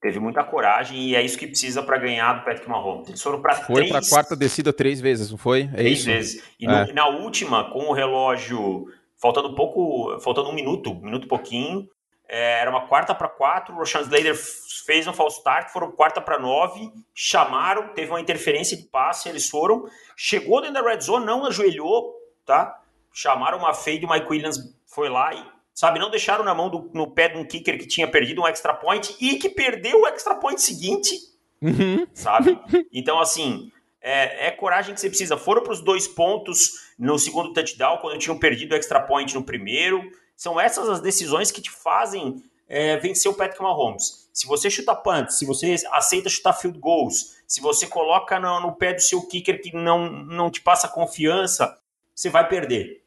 Teve 0.00 0.20
muita 0.20 0.44
coragem 0.44 1.08
e 1.08 1.14
é 1.16 1.22
isso 1.22 1.36
que 1.36 1.46
precisa 1.46 1.82
para 1.82 1.98
ganhar 1.98 2.32
do 2.34 2.44
Patrick 2.44 2.68
Mahomes. 2.68 3.08
Eles 3.08 3.22
foram 3.22 3.42
para 3.42 3.54
Foi 3.56 3.86
três... 3.86 3.90
pra 3.90 4.00
quarta 4.08 4.36
descida 4.36 4.72
três 4.72 5.00
vezes, 5.00 5.30
não 5.30 5.38
foi? 5.38 5.62
É 5.72 5.76
três 5.76 5.98
isso? 5.98 6.06
vezes. 6.06 6.42
E 6.58 6.66
É. 6.66 6.86
no- 6.86 6.92
na 6.94 7.06
última, 7.08 7.70
com 7.72 7.80
o 7.88 7.92
relógio 7.92 8.86
faltando 9.20 9.54
pouco, 9.56 10.18
faltando 10.20 10.48
um 10.50 10.54
minuto, 10.54 10.92
um 10.92 11.00
minuto 11.04 11.24
e 11.24 11.28
pouquinho, 11.28 11.88
é, 12.28 12.60
era 12.60 12.70
uma 12.70 12.86
quarta 12.86 13.14
para 13.14 13.28
quatro, 13.28 13.74
o 13.74 13.78
Roshan 13.78 14.02
Slater 14.02 14.36
fez 14.84 15.06
um 15.06 15.12
false 15.12 15.38
start, 15.38 15.70
foram 15.70 15.90
quarta 15.90 16.20
para 16.20 16.38
nove, 16.38 16.90
chamaram, 17.14 17.88
teve 17.94 18.10
uma 18.10 18.20
interferência 18.20 18.76
de 18.76 18.84
passe, 18.84 19.28
eles 19.28 19.48
foram, 19.48 19.88
chegou 20.16 20.60
dentro 20.60 20.82
da 20.82 20.88
red 20.88 21.00
zone, 21.00 21.24
não 21.24 21.46
ajoelhou, 21.46 22.14
tá? 22.44 22.80
Chamaram 23.12 23.58
uma 23.58 23.72
fade, 23.72 24.04
o 24.04 24.10
Mike 24.10 24.26
Williams 24.30 24.58
foi 24.86 25.08
lá 25.08 25.34
e, 25.34 25.42
sabe, 25.74 25.98
não 25.98 26.10
deixaram 26.10 26.44
na 26.44 26.54
mão 26.54 26.68
do, 26.68 26.90
no 26.92 27.10
pé 27.10 27.28
de 27.28 27.38
um 27.38 27.44
kicker 27.44 27.78
que 27.78 27.86
tinha 27.86 28.06
perdido 28.06 28.42
um 28.42 28.46
extra 28.46 28.74
point 28.74 29.16
e 29.20 29.36
que 29.36 29.48
perdeu 29.48 30.02
o 30.02 30.06
extra 30.06 30.34
point 30.34 30.60
seguinte, 30.60 31.16
Uhum. 31.60 32.06
sabe? 32.14 32.58
Então, 32.92 33.18
assim, 33.18 33.70
é, 34.00 34.48
é 34.48 34.50
coragem 34.50 34.94
que 34.94 35.00
você 35.00 35.08
precisa. 35.08 35.36
Foram 35.36 35.62
para 35.62 35.72
os 35.72 35.80
dois 35.80 36.06
pontos 36.06 36.94
no 36.98 37.18
segundo 37.18 37.52
touchdown, 37.52 37.98
quando 37.98 38.18
tinham 38.18 38.38
perdido 38.38 38.72
o 38.72 38.76
extra 38.76 39.00
point 39.00 39.34
no 39.34 39.42
primeiro. 39.42 40.02
São 40.38 40.58
essas 40.60 40.88
as 40.88 41.00
decisões 41.00 41.50
que 41.50 41.60
te 41.60 41.68
fazem 41.68 42.44
é, 42.68 42.96
vencer 42.98 43.28
o 43.28 43.34
Patrick 43.34 43.60
Mahomes. 43.60 44.30
Se 44.32 44.46
você 44.46 44.70
chuta 44.70 44.94
punts, 44.94 45.36
se 45.36 45.44
você 45.44 45.74
aceita 45.90 46.28
chutar 46.28 46.52
field 46.52 46.78
goals, 46.78 47.34
se 47.44 47.60
você 47.60 47.88
coloca 47.88 48.38
no, 48.38 48.60
no 48.60 48.76
pé 48.76 48.94
do 48.94 49.00
seu 49.00 49.20
kicker 49.26 49.60
que 49.60 49.74
não, 49.74 50.08
não 50.08 50.48
te 50.48 50.60
passa 50.60 50.86
confiança, 50.86 51.76
você 52.14 52.30
vai 52.30 52.48
perder. 52.48 53.02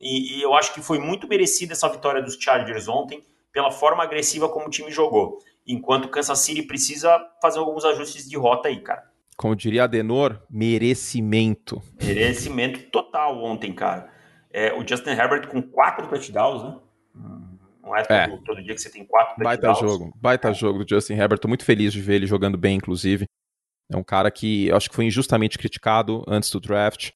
E, 0.00 0.38
e 0.38 0.42
eu 0.42 0.54
acho 0.54 0.72
que 0.72 0.80
foi 0.80 1.00
muito 1.00 1.26
merecida 1.26 1.72
essa 1.72 1.88
vitória 1.88 2.22
dos 2.22 2.36
Chargers 2.40 2.86
ontem, 2.86 3.24
pela 3.52 3.72
forma 3.72 4.04
agressiva 4.04 4.48
como 4.48 4.68
o 4.68 4.70
time 4.70 4.92
jogou. 4.92 5.40
Enquanto 5.66 6.04
o 6.04 6.08
Kansas 6.08 6.38
City 6.38 6.62
precisa 6.62 7.18
fazer 7.42 7.58
alguns 7.58 7.84
ajustes 7.84 8.28
de 8.28 8.36
rota 8.36 8.68
aí, 8.68 8.80
cara. 8.80 9.02
Como 9.36 9.56
diria 9.56 9.82
Adenor, 9.82 10.40
merecimento. 10.48 11.82
Merecimento 12.00 12.88
total 12.90 13.42
ontem, 13.42 13.72
cara. 13.72 14.16
É, 14.50 14.72
o 14.72 14.86
Justin 14.86 15.10
Herbert 15.10 15.48
com 15.48 15.62
quatro 15.62 16.06
touchdowns, 16.08 16.62
né? 16.62 16.80
Não 17.82 17.96
é 17.96 18.02
todo, 18.02 18.12
É. 18.16 18.26
todo 18.44 18.62
dia 18.62 18.74
que 18.74 18.80
você 18.80 18.90
tem 18.90 19.04
quatro 19.04 19.42
Baita 19.42 19.68
touchdowns. 19.68 19.92
jogo, 19.92 20.12
baita 20.16 20.52
jogo 20.52 20.84
do 20.84 20.88
Justin 20.88 21.14
Herbert. 21.14 21.38
Tô 21.38 21.48
muito 21.48 21.64
feliz 21.64 21.92
de 21.92 22.00
ver 22.00 22.14
ele 22.16 22.26
jogando 22.26 22.56
bem, 22.58 22.76
inclusive. 22.76 23.26
É 23.90 23.96
um 23.96 24.04
cara 24.04 24.30
que 24.30 24.66
eu 24.68 24.76
acho 24.76 24.88
que 24.90 24.94
foi 24.96 25.06
injustamente 25.06 25.56
criticado 25.58 26.22
antes 26.28 26.50
do 26.50 26.60
draft. 26.60 27.12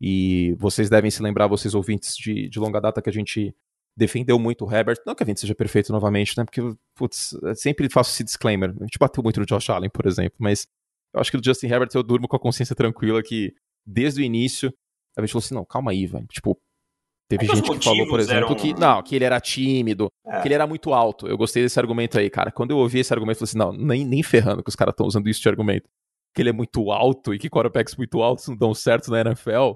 E 0.00 0.54
vocês 0.58 0.88
devem 0.90 1.10
se 1.10 1.22
lembrar, 1.22 1.46
vocês 1.46 1.74
ouvintes 1.74 2.16
de, 2.16 2.48
de 2.48 2.58
longa 2.58 2.80
data, 2.80 3.00
que 3.02 3.08
a 3.08 3.12
gente 3.12 3.54
defendeu 3.96 4.38
muito 4.38 4.64
o 4.64 4.72
Herbert. 4.72 4.98
Não 5.06 5.14
que 5.14 5.22
a 5.22 5.26
gente 5.26 5.40
seja 5.40 5.54
perfeito 5.54 5.92
novamente, 5.92 6.36
né? 6.36 6.44
Porque, 6.44 6.60
putz, 6.94 7.32
eu 7.42 7.54
sempre 7.54 7.88
faço 7.88 8.10
esse 8.10 8.24
disclaimer. 8.24 8.70
A 8.80 8.84
gente 8.84 8.98
bateu 8.98 9.22
muito 9.22 9.38
no 9.40 9.46
Josh 9.46 9.70
Allen, 9.70 9.90
por 9.90 10.06
exemplo, 10.06 10.36
mas 10.38 10.66
eu 11.14 11.20
acho 11.20 11.30
que 11.30 11.36
do 11.36 11.44
Justin 11.44 11.66
Herbert 11.66 11.90
eu 11.94 12.02
durmo 12.02 12.26
com 12.26 12.36
a 12.36 12.40
consciência 12.40 12.74
tranquila 12.74 13.22
que 13.22 13.54
desde 13.86 14.22
o 14.22 14.24
início 14.24 14.72
a 15.16 15.20
gente 15.20 15.32
falou 15.32 15.44
assim: 15.44 15.54
não, 15.54 15.64
calma 15.64 15.90
aí, 15.90 16.06
velho. 16.06 16.26
Tipo, 16.28 16.58
teve 17.38 17.50
É 17.50 17.56
gente 17.56 17.70
que 17.78 17.84
falou, 17.84 18.06
por 18.06 18.20
exemplo, 18.20 18.44
eram- 18.46 18.54
que 18.54 18.74
não, 18.74 19.02
que 19.02 19.16
ele 19.16 19.24
era 19.24 19.40
tímido, 19.40 20.08
É. 20.26 20.40
que 20.40 20.48
ele 20.48 20.54
era 20.54 20.66
muito 20.66 20.92
alto. 20.92 21.26
Eu 21.26 21.36
gostei 21.38 21.62
desse 21.62 21.78
argumento 21.80 22.18
aí, 22.18 22.28
cara. 22.28 22.50
Quando 22.52 22.72
eu 22.72 22.78
ouvi 22.78 22.98
esse 23.00 23.12
argumento, 23.12 23.42
eu 23.42 23.46
falei 23.46 23.50
assim: 23.50 23.58
não, 23.58 23.86
nem, 23.86 24.04
nem 24.04 24.22
ferrando 24.22 24.62
que 24.62 24.68
os 24.68 24.76
caras 24.76 24.92
estão 24.92 25.06
usando 25.06 25.28
isso 25.28 25.40
de 25.40 25.48
argumento. 25.48 25.88
Que 26.34 26.42
ele 26.42 26.50
é 26.50 26.52
muito 26.52 26.90
alto 26.90 27.32
e 27.34 27.38
que 27.38 27.48
quarterbacks 27.50 27.96
muito 27.96 28.22
altos 28.22 28.48
não 28.48 28.56
dão 28.56 28.74
certo 28.74 29.10
na 29.10 29.20
NFL. 29.20 29.72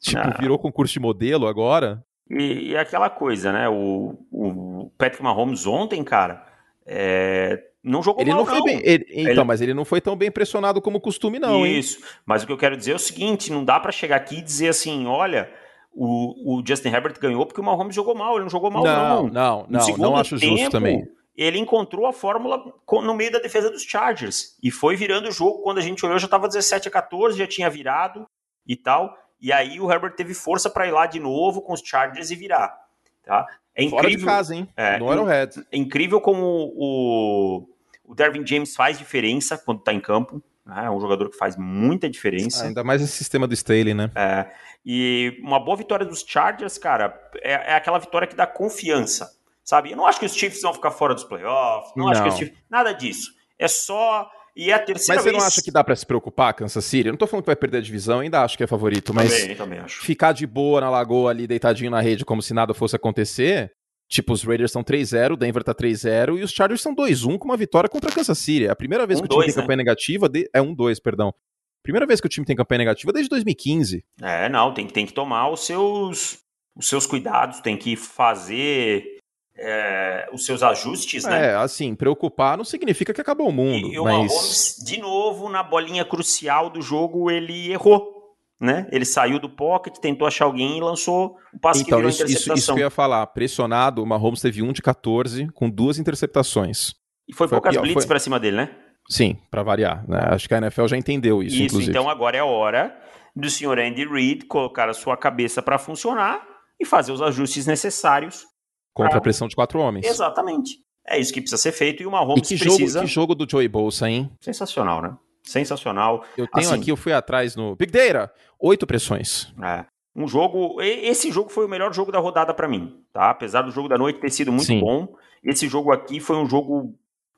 Tipo, 0.00 0.20
Ah. 0.22 0.36
virou 0.40 0.58
concurso 0.58 0.92
de 0.94 1.00
modelo 1.00 1.46
agora. 1.46 2.02
E, 2.30 2.70
e 2.70 2.76
aquela 2.76 3.10
coisa, 3.10 3.52
né? 3.52 3.68
O, 3.68 4.16
o 4.30 4.90
Patrick 4.96 5.22
Mahomes 5.22 5.66
ontem, 5.66 6.02
cara, 6.04 6.44
é, 6.86 7.60
não 7.82 8.02
jogou 8.02 8.22
Ele 8.22 8.30
mal, 8.30 8.38
não 8.40 8.46
foi 8.46 8.62
bem. 8.62 8.80
ele- 8.84 9.06
então, 9.10 9.30
Ele- 9.32 9.44
mas 9.44 9.60
ele 9.60 9.74
não 9.74 9.84
foi 9.84 10.00
tão 10.00 10.16
bem 10.16 10.30
pressionado 10.30 10.80
como 10.80 11.00
costume, 11.00 11.38
não, 11.38 11.66
hein? 11.66 11.78
Isso. 11.78 11.98
Mas 12.24 12.42
o 12.42 12.46
que 12.46 12.52
eu 12.52 12.56
quero 12.58 12.76
dizer 12.76 12.92
é 12.92 12.96
o 12.96 12.98
seguinte: 12.98 13.50
não 13.52 13.64
dá 13.64 13.78
pra 13.80 13.92
chegar 13.92 14.16
aqui 14.16 14.38
e 14.38 14.42
dizer 14.42 14.68
assim, 14.68 15.06
olha, 15.06 15.50
o, 15.92 16.58
o 16.58 16.62
Justin 16.66 16.88
Herbert 16.88 17.18
ganhou 17.20 17.44
porque 17.46 17.60
o 17.60 17.64
Mahomes 17.64 17.94
jogou 17.94 18.14
mal. 18.14 18.34
Ele 18.34 18.44
não 18.44 18.50
jogou 18.50 18.70
mal, 18.70 18.84
Não, 18.84 19.22
não. 19.28 19.28
não, 19.28 19.66
não, 19.68 19.96
não 19.96 20.16
acho 20.16 20.36
justo 20.38 20.56
tempo, 20.56 20.70
também. 20.70 21.06
Ele 21.36 21.58
encontrou 21.58 22.06
a 22.06 22.12
fórmula 22.12 22.62
no 22.90 23.14
meio 23.14 23.32
da 23.32 23.38
defesa 23.38 23.70
dos 23.70 23.82
Chargers 23.82 24.56
e 24.62 24.70
foi 24.70 24.96
virando 24.96 25.28
o 25.28 25.32
jogo. 25.32 25.62
Quando 25.62 25.78
a 25.78 25.82
gente 25.82 26.04
olhou, 26.04 26.18
já 26.18 26.26
estava 26.26 26.46
17 26.48 26.88
a 26.88 26.90
14, 26.90 27.38
já 27.38 27.46
tinha 27.46 27.70
virado 27.70 28.26
e 28.66 28.76
tal. 28.76 29.16
E 29.40 29.52
aí 29.52 29.80
o 29.80 29.90
Herbert 29.90 30.14
teve 30.16 30.34
força 30.34 30.68
para 30.68 30.86
ir 30.86 30.90
lá 30.90 31.06
de 31.06 31.18
novo 31.18 31.62
com 31.62 31.72
os 31.72 31.80
Chargers 31.80 32.30
e 32.30 32.36
virar. 32.36 32.76
Tá? 33.24 33.46
É 33.74 33.88
Fora 33.88 34.02
de 34.02 34.14
incrível, 34.14 34.26
casa, 34.26 34.54
hein? 34.54 34.68
É, 34.76 34.98
no 34.98 35.10
Arrowhead. 35.10 35.64
é 35.72 35.76
incrível 35.78 36.20
como 36.20 36.44
o, 36.76 37.66
o 38.04 38.14
Dervin 38.14 38.46
James 38.46 38.74
faz 38.74 38.98
diferença 38.98 39.56
quando 39.56 39.78
está 39.78 39.92
em 39.94 40.00
campo. 40.00 40.42
Né? 40.70 40.86
É 40.86 40.90
um 40.90 41.00
jogador 41.00 41.28
que 41.28 41.36
faz 41.36 41.56
muita 41.56 42.08
diferença. 42.08 42.64
Ainda 42.64 42.82
mais 42.82 43.02
esse 43.02 43.12
sistema 43.12 43.46
do 43.46 43.54
Staley, 43.54 43.92
né? 43.92 44.10
É, 44.14 44.46
e 44.86 45.38
uma 45.42 45.58
boa 45.58 45.76
vitória 45.76 46.06
dos 46.06 46.24
Chargers, 46.26 46.78
cara, 46.78 47.14
é, 47.42 47.72
é 47.72 47.74
aquela 47.74 47.98
vitória 47.98 48.26
que 48.26 48.36
dá 48.36 48.46
confiança, 48.46 49.30
sabe? 49.62 49.90
Eu 49.90 49.96
não 49.96 50.06
acho 50.06 50.18
que 50.20 50.26
os 50.26 50.34
Chiefs 50.34 50.62
vão 50.62 50.72
ficar 50.72 50.90
fora 50.92 51.14
dos 51.14 51.24
playoffs, 51.24 51.92
não, 51.96 52.08
acho 52.08 52.22
que 52.22 52.28
Não. 52.28 52.34
os 52.34 52.38
Chiefs... 52.38 52.58
Nada 52.70 52.92
disso. 52.92 53.32
É 53.58 53.68
só... 53.68 54.30
E 54.56 54.72
é 54.72 54.74
a 54.74 54.78
terceira 54.80 55.14
Mas 55.14 55.22
você 55.22 55.30
vez... 55.30 55.40
não 55.40 55.46
acha 55.46 55.62
que 55.62 55.70
dá 55.70 55.82
pra 55.82 55.94
se 55.94 56.04
preocupar, 56.04 56.52
Kansas 56.52 56.84
City? 56.84 57.06
Eu 57.06 57.12
não 57.12 57.18
tô 57.18 57.26
falando 57.26 57.44
que 57.44 57.46
vai 57.46 57.56
perder 57.56 57.78
a 57.78 57.80
divisão, 57.80 58.18
ainda 58.18 58.42
acho 58.42 58.58
que 58.58 58.64
é 58.64 58.66
favorito, 58.66 59.14
mas 59.14 59.32
Também, 59.42 59.56
também 59.56 59.78
acho. 59.78 60.02
ficar 60.02 60.32
de 60.32 60.44
boa 60.44 60.80
na 60.80 60.90
lagoa 60.90 61.30
ali, 61.30 61.46
deitadinho 61.46 61.90
na 61.90 62.00
rede, 62.00 62.24
como 62.24 62.42
se 62.42 62.52
nada 62.52 62.74
fosse 62.74 62.96
acontecer. 62.96 63.72
Tipo, 64.10 64.32
os 64.32 64.42
Raiders 64.42 64.70
estão 64.70 64.82
3-0, 64.82 65.34
o 65.34 65.36
Denver 65.36 65.62
tá 65.62 65.72
3-0 65.72 66.36
e 66.36 66.42
os 66.42 66.50
Chargers 66.50 66.82
são 66.82 66.92
2-1 66.92 67.38
com 67.38 67.44
uma 67.44 67.56
vitória 67.56 67.88
contra 67.88 68.10
a 68.10 68.12
Kansas 68.12 68.38
City. 68.38 68.66
É 68.66 68.70
a 68.70 68.74
primeira 68.74 69.06
vez 69.06 69.20
que 69.20 69.26
o 69.26 69.28
time 69.28 69.42
1-2, 69.42 69.46
tem 69.46 69.54
né? 69.54 69.62
campanha 69.62 69.76
negativa. 69.76 70.28
De... 70.28 70.50
É 70.52 70.60
1-2, 70.60 71.00
perdão. 71.00 71.32
Primeira 71.80 72.04
vez 72.06 72.20
que 72.20 72.26
o 72.26 72.28
time 72.28 72.44
tem 72.44 72.56
campanha 72.56 72.80
negativa 72.80 73.12
desde 73.12 73.28
2015. 73.30 74.04
É, 74.20 74.48
não, 74.48 74.74
tem, 74.74 74.84
que- 74.86 74.92
tem 74.92 75.06
que 75.06 75.12
tomar 75.12 75.48
os 75.48 75.64
seus, 75.64 76.38
os 76.76 76.88
seus 76.88 77.06
cuidados, 77.06 77.60
tem 77.60 77.76
que 77.76 77.94
fazer 77.94 79.18
é, 79.56 80.28
os 80.32 80.44
seus 80.44 80.62
ajustes, 80.62 81.24
né? 81.24 81.50
É, 81.50 81.54
assim, 81.54 81.94
preocupar 81.94 82.56
não 82.56 82.64
significa 82.64 83.14
que 83.14 83.20
acabou 83.20 83.48
o 83.48 83.52
mundo. 83.52 83.86
E, 83.86 83.94
e 83.94 83.98
o 84.00 84.04
mas... 84.04 84.32
Mahomes, 84.32 84.76
de 84.84 84.98
novo, 84.98 85.48
na 85.48 85.62
bolinha 85.62 86.04
crucial 86.04 86.68
do 86.68 86.82
jogo, 86.82 87.30
ele 87.30 87.70
errou. 87.70 88.19
Né? 88.60 88.86
Ele 88.92 89.06
saiu 89.06 89.38
do 89.38 89.48
pocket, 89.48 89.96
tentou 89.98 90.26
achar 90.28 90.44
alguém 90.44 90.76
e 90.76 90.80
lançou 90.82 91.34
o 91.54 91.58
passe 91.58 91.82
que 91.82 91.88
Então, 91.88 91.98
virou 91.98 92.10
isso, 92.10 92.18
isso, 92.18 92.24
interceptação. 92.32 92.54
isso 92.56 92.74
que 92.74 92.80
eu 92.80 92.84
ia 92.84 92.90
falar. 92.90 93.26
Pressionado, 93.28 94.02
o 94.02 94.06
Mahomes 94.06 94.40
teve 94.42 94.62
1 94.62 94.70
de 94.72 94.82
14 94.82 95.48
com 95.54 95.70
duas 95.70 95.98
interceptações. 95.98 96.92
E 97.26 97.34
foi, 97.34 97.48
foi 97.48 97.56
poucas 97.56 97.72
pior, 97.72 97.82
blitz 97.82 97.94
foi- 98.02 98.06
pra 98.06 98.18
cima 98.18 98.38
dele, 98.38 98.58
né? 98.58 98.76
Sim, 99.08 99.38
pra 99.50 99.62
variar. 99.62 100.04
né? 100.06 100.18
Acho 100.30 100.46
que 100.46 100.54
a 100.54 100.58
NFL 100.58 100.86
já 100.88 100.96
entendeu 100.98 101.42
isso, 101.42 101.56
Isso, 101.56 101.64
inclusive. 101.64 101.90
então 101.90 102.08
agora 102.08 102.36
é 102.36 102.40
a 102.40 102.44
hora 102.44 102.94
do 103.34 103.48
senhor 103.48 103.78
Andy 103.78 104.06
Reid 104.06 104.44
colocar 104.44 104.88
a 104.90 104.92
sua 104.94 105.16
cabeça 105.16 105.62
para 105.62 105.78
funcionar 105.78 106.42
e 106.78 106.84
fazer 106.84 107.12
os 107.12 107.22
ajustes 107.22 107.66
necessários. 107.66 108.44
Contra 108.92 109.14
Ah. 109.14 109.18
a 109.18 109.20
pressão 109.22 109.48
de 109.48 109.54
quatro 109.56 109.80
homens. 109.80 110.06
Exatamente. 110.06 110.72
É 111.08 111.18
isso 111.18 111.32
que 111.32 111.40
precisa 111.40 111.60
ser 111.60 111.72
feito 111.72 112.02
e 112.02 112.06
o 112.06 112.10
E 112.10 112.12
Mahomes 112.12 112.46
que 112.46 112.56
jogo, 112.56 112.76
precisa... 112.76 113.00
que 113.00 113.06
jogo 113.06 113.34
do 113.34 113.48
Joey 113.50 113.68
Bolsa, 113.68 114.08
hein? 114.08 114.30
Sensacional, 114.40 115.00
né? 115.00 115.16
Sensacional. 115.42 116.24
Eu 116.36 116.46
tenho 116.48 116.66
Assim- 116.68 116.80
aqui, 116.80 116.90
eu 116.90 116.96
fui 116.96 117.12
atrás 117.12 117.56
no 117.56 117.74
Big 117.76 117.90
Data, 117.92 118.32
oito 118.58 118.86
pressões. 118.86 119.52
É. 119.62 119.84
Um 120.14 120.26
jogo. 120.26 120.80
Esse 120.82 121.30
jogo 121.30 121.48
foi 121.50 121.64
o 121.64 121.68
melhor 121.68 121.92
jogo 121.94 122.10
da 122.12 122.18
rodada 122.18 122.52
pra 122.52 122.68
mim, 122.68 123.02
tá? 123.12 123.30
Apesar 123.30 123.62
do 123.62 123.70
jogo 123.70 123.88
da 123.88 123.96
noite 123.96 124.20
ter 124.20 124.30
sido 124.30 124.50
muito 124.52 124.66
Sim. 124.66 124.80
bom, 124.80 125.14
esse 125.42 125.68
jogo 125.68 125.92
aqui 125.92 126.20
foi 126.20 126.36
um 126.36 126.46
jogo 126.48 126.94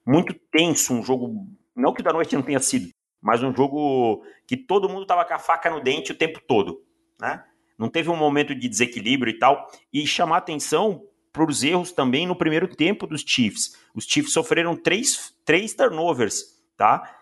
muito 0.07 0.35
tenso, 0.51 0.93
um 0.95 1.03
jogo. 1.03 1.47
Não 1.77 1.93
que 1.93 2.01
o 2.01 2.05
da 2.05 2.12
noite 2.12 2.35
não 2.35 2.43
tenha 2.43 2.59
sido, 2.59 2.88
mas 3.21 3.43
um 3.43 3.55
jogo 3.55 4.25
que 4.47 4.57
todo 4.57 4.88
mundo 4.88 5.07
tava 5.07 5.25
com 5.25 5.35
a 5.35 5.38
faca 5.38 5.71
no 5.71 5.81
dente 5.81 6.12
o 6.12 6.15
tempo 6.17 6.41
todo, 6.47 6.83
né? 7.21 7.45
Não 7.79 7.88
teve 7.88 8.11
um 8.11 8.17
momento 8.17 8.55
de 8.55 8.69
desequilíbrio 8.69 9.31
e 9.33 9.38
tal. 9.38 9.67
E 9.93 10.07
chamar 10.07 10.38
atenção 10.38 11.03
para 11.33 11.45
os 11.45 11.62
erros 11.62 11.93
também 11.93 12.27
no 12.27 12.37
primeiro 12.37 12.69
tempo 12.69 13.07
dos 13.07 13.23
Chiefs. 13.27 13.77
Os 13.95 14.05
Chiefs 14.05 14.33
sofreram 14.33 14.77
três, 14.77 15.35
três 15.45 15.75
turnovers, 15.75 16.43
tá? 16.77 17.17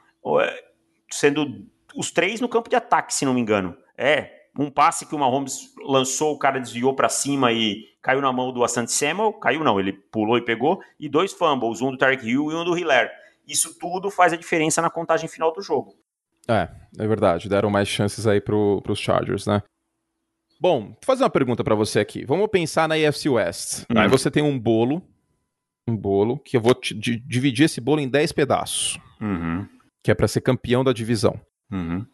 Sendo 1.10 1.66
os 1.94 2.10
três 2.10 2.40
no 2.40 2.48
campo 2.48 2.68
de 2.70 2.76
ataque, 2.76 3.12
se 3.14 3.24
não 3.24 3.34
me 3.34 3.40
engano. 3.40 3.76
É, 3.96 4.46
um 4.58 4.70
passe 4.70 5.06
que 5.06 5.14
o 5.14 5.18
Mahomes 5.18 5.72
lançou, 5.86 6.34
o 6.34 6.38
cara 6.38 6.58
desviou 6.60 6.94
para 6.94 7.08
cima 7.08 7.52
e 7.52 7.84
caiu 8.02 8.20
na 8.20 8.32
mão 8.32 8.52
do 8.52 8.62
Asante 8.64 8.92
Samuel. 8.92 9.32
Caiu 9.34 9.62
não, 9.64 9.78
ele 9.80 9.92
pulou 9.92 10.38
e 10.38 10.44
pegou. 10.44 10.80
E 10.98 11.08
dois 11.08 11.32
fumbles, 11.32 11.80
um 11.80 11.90
do 11.90 11.98
Tarek 11.98 12.26
Hill 12.26 12.50
e 12.50 12.54
um 12.54 12.64
do 12.64 12.76
Hiller. 12.78 13.10
Isso 13.46 13.76
tudo 13.78 14.10
faz 14.10 14.32
a 14.32 14.36
diferença 14.36 14.80
na 14.80 14.88
contagem 14.90 15.28
final 15.28 15.52
do 15.52 15.60
jogo. 15.62 15.94
É, 16.48 16.68
é 16.98 17.06
verdade. 17.06 17.48
Deram 17.48 17.70
mais 17.70 17.88
chances 17.88 18.26
aí 18.26 18.40
pro, 18.40 18.80
pros 18.82 18.98
Chargers, 18.98 19.46
né? 19.46 19.62
Bom, 20.60 20.88
vou 20.88 20.96
fazer 21.04 21.22
uma 21.24 21.30
pergunta 21.30 21.64
pra 21.64 21.74
você 21.74 22.00
aqui. 22.00 22.24
Vamos 22.24 22.46
pensar 22.48 22.88
na 22.88 22.94
AFC 22.94 23.28
West. 23.28 23.84
Hum. 23.90 23.98
Aí 23.98 24.08
você 24.08 24.30
tem 24.30 24.42
um 24.42 24.58
bolo, 24.58 25.02
um 25.88 25.96
bolo, 25.96 26.38
que 26.38 26.56
eu 26.56 26.60
vou 26.60 26.74
te- 26.74 26.94
di- 26.94 27.18
dividir 27.18 27.64
esse 27.64 27.80
bolo 27.80 28.00
em 28.00 28.08
10 28.08 28.32
pedaços, 28.32 28.98
Uhum, 29.20 29.66
que 30.02 30.10
é 30.10 30.14
pra 30.14 30.28
ser 30.28 30.40
campeão 30.40 30.84
da 30.84 30.92
divisão. 30.92 31.40
uhum. 31.72 32.06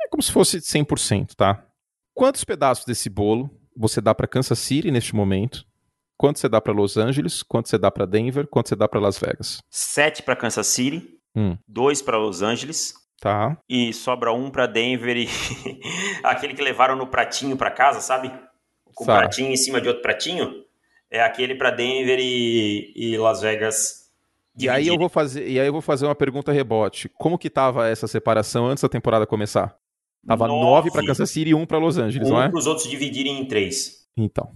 É 0.00 0.08
como 0.08 0.22
se 0.22 0.32
fosse 0.32 0.58
100%, 0.58 1.34
tá? 1.34 1.64
Quantos 2.14 2.44
pedaços 2.44 2.84
desse 2.84 3.10
bolo 3.10 3.50
você 3.76 4.00
dá 4.00 4.14
pra 4.14 4.26
Kansas 4.26 4.58
City 4.58 4.90
neste 4.90 5.14
momento? 5.14 5.68
quanto 6.18 6.40
você 6.40 6.48
dá 6.48 6.60
para 6.60 6.72
Los 6.72 6.96
Angeles, 6.96 7.42
quanto 7.42 7.68
você 7.68 7.78
dá 7.78 7.90
para 7.90 8.04
Denver, 8.04 8.46
quanto 8.48 8.68
você 8.68 8.76
dá 8.76 8.88
para 8.88 9.00
Las 9.00 9.18
Vegas? 9.18 9.62
Sete 9.70 10.22
para 10.22 10.34
Kansas 10.34 10.66
City, 10.66 11.16
hum. 11.34 11.56
dois 11.66 12.02
para 12.02 12.18
Los 12.18 12.42
Angeles. 12.42 12.92
Tá. 13.20 13.56
E 13.68 13.92
sobra 13.92 14.32
um 14.32 14.50
para 14.50 14.66
Denver 14.66 15.16
e 15.16 15.28
aquele 16.22 16.54
que 16.54 16.62
levaram 16.62 16.96
no 16.96 17.06
pratinho 17.06 17.56
para 17.56 17.70
casa, 17.70 18.00
sabe? 18.00 18.32
Com 18.94 19.04
um 19.04 19.06
pratinho 19.06 19.50
em 19.50 19.56
cima 19.56 19.80
de 19.80 19.88
outro 19.88 20.02
pratinho. 20.02 20.64
É 21.10 21.22
aquele 21.22 21.54
para 21.54 21.70
Denver 21.70 22.18
e, 22.20 22.92
e 22.94 23.16
Las 23.16 23.40
Vegas. 23.40 24.07
E 24.58 24.68
aí 24.68 24.88
eu 24.88 24.98
vou 24.98 25.08
fazer, 25.08 25.48
e 25.48 25.60
aí 25.60 25.66
eu 25.66 25.72
vou 25.72 25.82
fazer 25.82 26.06
uma 26.06 26.14
pergunta 26.14 26.52
rebote. 26.52 27.08
Como 27.14 27.38
que 27.38 27.48
tava 27.48 27.88
essa 27.88 28.06
separação 28.08 28.66
antes 28.66 28.82
da 28.82 28.88
temporada 28.88 29.26
começar? 29.26 29.76
Tava 30.26 30.48
nove 30.48 30.90
para 30.90 31.06
Kansas 31.06 31.30
City 31.30 31.50
e 31.50 31.54
um 31.54 31.64
para 31.64 31.78
Los 31.78 31.96
Angeles, 31.96 32.28
um 32.28 32.32
não 32.32 32.42
é? 32.42 32.48
para 32.48 32.58
os 32.58 32.66
outros 32.66 32.88
dividirem 32.88 33.40
em 33.40 33.46
três. 33.46 34.06
Então. 34.16 34.52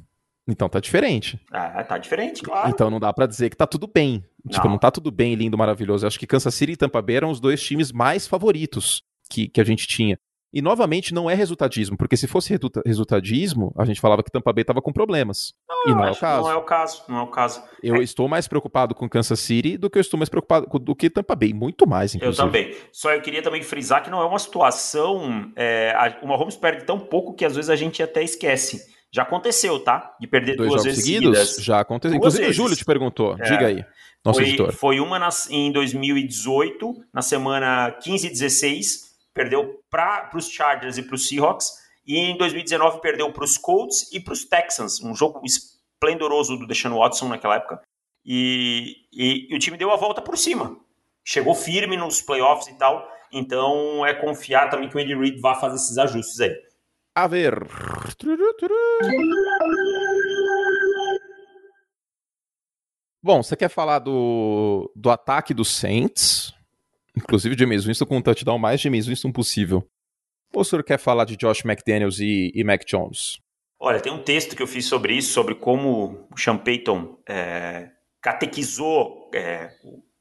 Então 0.47 0.69
tá 0.69 0.81
diferente. 0.81 1.41
Ah, 1.53 1.85
tá 1.85 1.99
diferente, 1.99 2.43
claro. 2.43 2.69
Então 2.69 2.91
não 2.91 2.99
dá 2.99 3.13
para 3.13 3.27
dizer 3.27 3.49
que 3.49 3.57
tá 3.57 3.67
tudo 3.67 3.87
bem. 3.87 4.25
Não. 4.45 4.53
Tipo, 4.53 4.69
não 4.69 4.77
tá 4.77 4.91
tudo 4.91 5.11
bem, 5.11 5.35
lindo, 5.35 5.57
maravilhoso. 5.57 6.05
Eu 6.05 6.09
acho 6.09 6.19
que 6.19 6.27
Kansas 6.27 6.55
City 6.55 6.73
e 6.73 6.77
Tampa 6.77 7.01
Bay 7.01 7.17
eram 7.17 7.31
os 7.31 7.41
dois 7.41 7.63
times 7.63 7.93
mais 7.93 8.27
favoritos 8.27 9.05
que, 9.31 9.49
que 9.49 9.61
a 9.61 9.65
gente 9.65 9.87
tinha. 9.87 10.19
E 10.53 10.61
novamente 10.61 11.15
não 11.15 11.31
é 11.31 11.35
resultadismo, 11.35 11.97
porque 11.97 12.17
se 12.17 12.27
fosse 12.27 12.59
resultadismo, 12.85 13.73
a 13.77 13.87
gente 13.87 14.01
falava 14.01 14.23
que 14.23 14.31
Tampa 14.31 14.53
Bay 14.53 14.65
tava 14.65 14.83
com 14.83 14.93
problemas. 14.93 15.55
Não, 15.67 15.93
e 15.93 15.95
não 15.95 16.05
é 16.05 16.11
o 16.11 16.17
caso. 16.17 16.43
Não 16.43 16.51
é 16.51 16.57
o 16.57 16.63
caso, 16.63 17.05
não 17.09 17.19
é 17.19 17.23
o 17.23 17.27
caso. 17.29 17.63
Eu 17.83 17.97
é. 17.97 18.03
estou 18.03 18.29
mais 18.29 18.47
preocupado 18.47 18.95
com 18.95 19.09
Kansas 19.09 19.41
City 19.41 19.79
do 19.79 19.89
que 19.89 19.99
eu 19.99 20.03
estou 20.03 20.19
mais 20.19 20.29
preocupado 20.29 20.67
com, 20.67 20.79
do 20.79 20.95
que 20.95 21.09
Tampa 21.09 21.35
Bay, 21.35 21.55
muito 21.55 21.87
mais, 21.87 22.15
inclusive. 22.15 22.43
Eu 22.43 22.47
também. 22.47 22.77
Só 22.93 23.13
eu 23.15 23.23
queria 23.23 23.43
também 23.43 23.63
frisar 23.63 24.03
que 24.03 24.11
não 24.11 24.21
é 24.21 24.27
uma 24.27 24.39
situação. 24.39 25.51
É, 25.57 25.93
a, 25.97 26.19
o 26.23 26.29
Mahomes 26.29 26.57
perde 26.57 26.85
tão 26.85 27.01
pouco 27.01 27.35
que 27.35 27.47
às 27.47 27.57
vezes 27.57 27.71
a 27.71 27.77
gente 27.77 28.03
até 28.03 28.23
esquece. 28.23 28.93
Já 29.11 29.23
aconteceu, 29.23 29.79
tá? 29.79 30.15
De 30.21 30.27
perder 30.27 30.57
Dois 30.57 30.71
duas 30.71 30.83
jogos 30.83 30.97
vezes 30.97 31.05
seguidos? 31.05 31.39
seguidas. 31.39 31.65
Já 31.65 31.81
aconteceu. 31.81 32.17
Inclusive 32.17 32.45
vezes. 32.45 32.59
o 32.59 32.63
Júlio 32.63 32.77
te 32.77 32.85
perguntou. 32.85 33.37
É. 33.39 33.43
Diga 33.43 33.67
aí, 33.67 33.85
nosso 34.25 34.39
foi, 34.39 34.49
editor. 34.49 34.73
Foi 34.73 35.01
uma 35.01 35.19
nas, 35.19 35.51
em 35.51 35.71
2018, 35.73 36.95
na 37.13 37.21
semana 37.21 37.91
15 38.03 38.27
e 38.27 38.31
16, 38.31 39.12
perdeu 39.35 39.81
para 39.91 40.31
os 40.35 40.49
Chargers 40.49 40.99
e 40.99 41.03
para 41.03 41.15
os 41.15 41.29
Seahawks. 41.29 41.71
E 42.07 42.17
em 42.19 42.37
2019 42.37 43.01
perdeu 43.01 43.33
para 43.33 43.45
os 43.45 43.57
Colts 43.57 44.13
e 44.13 44.21
para 44.21 44.33
os 44.33 44.45
Texans. 44.45 45.01
Um 45.01 45.15
jogo 45.15 45.41
esplendoroso 45.45 46.57
do 46.57 46.67
Deshaun 46.67 46.99
Watson 46.99 47.29
naquela 47.29 47.57
época. 47.57 47.81
E, 48.25 49.07
e, 49.13 49.53
e 49.53 49.55
o 49.55 49.59
time 49.59 49.77
deu 49.77 49.91
a 49.91 49.97
volta 49.97 50.21
por 50.21 50.37
cima. 50.37 50.77
Chegou 51.25 51.55
firme 51.55 51.97
nos 51.97 52.21
playoffs 52.21 52.69
e 52.69 52.79
tal. 52.79 53.09
Então 53.33 54.05
é 54.05 54.15
confiar 54.15 54.69
também 54.69 54.89
que 54.89 54.97
o 54.97 55.01
Andy 55.01 55.15
Reid 55.15 55.41
vá 55.41 55.55
fazer 55.55 55.77
esses 55.77 55.97
ajustes 55.97 56.41
aí. 56.41 56.55
A 57.15 57.27
ver. 57.27 57.55
Bom, 63.23 63.43
você 63.43 63.57
quer 63.57 63.69
falar 63.69 64.01
do, 64.01 64.91
do 64.97 65.11
ataque 65.11 65.55
dos 65.55 65.71
Saints? 65.71 66.53
Inclusive, 67.17 67.57
James 67.59 67.85
Winston 67.85 68.07
com 68.07 68.17
um 68.17 68.23
touchdown 68.23 68.59
mais 68.59 68.81
James 68.81 69.07
Winston 69.07 69.33
possível. 69.33 69.87
Ou 70.55 70.63
o 70.63 70.65
senhor 70.65 70.83
quer 70.83 70.99
falar 70.99 71.25
de 71.25 71.37
Josh 71.37 71.65
McDaniels 71.65 72.21
e, 72.21 72.53
e 72.55 72.63
Mac 72.65 72.85
Jones? 72.87 73.39
Olha, 73.81 74.01
tem 74.01 74.13
um 74.13 74.23
texto 74.23 74.55
que 74.55 74.63
eu 74.63 74.67
fiz 74.67 74.87
sobre 74.87 75.15
isso, 75.15 75.33
sobre 75.33 75.55
como 75.55 76.29
o 76.31 76.39
Sean 76.39 76.57
Payton 76.57 77.19
é, 77.29 77.91
catequizou. 78.21 79.31
É, 79.35 79.73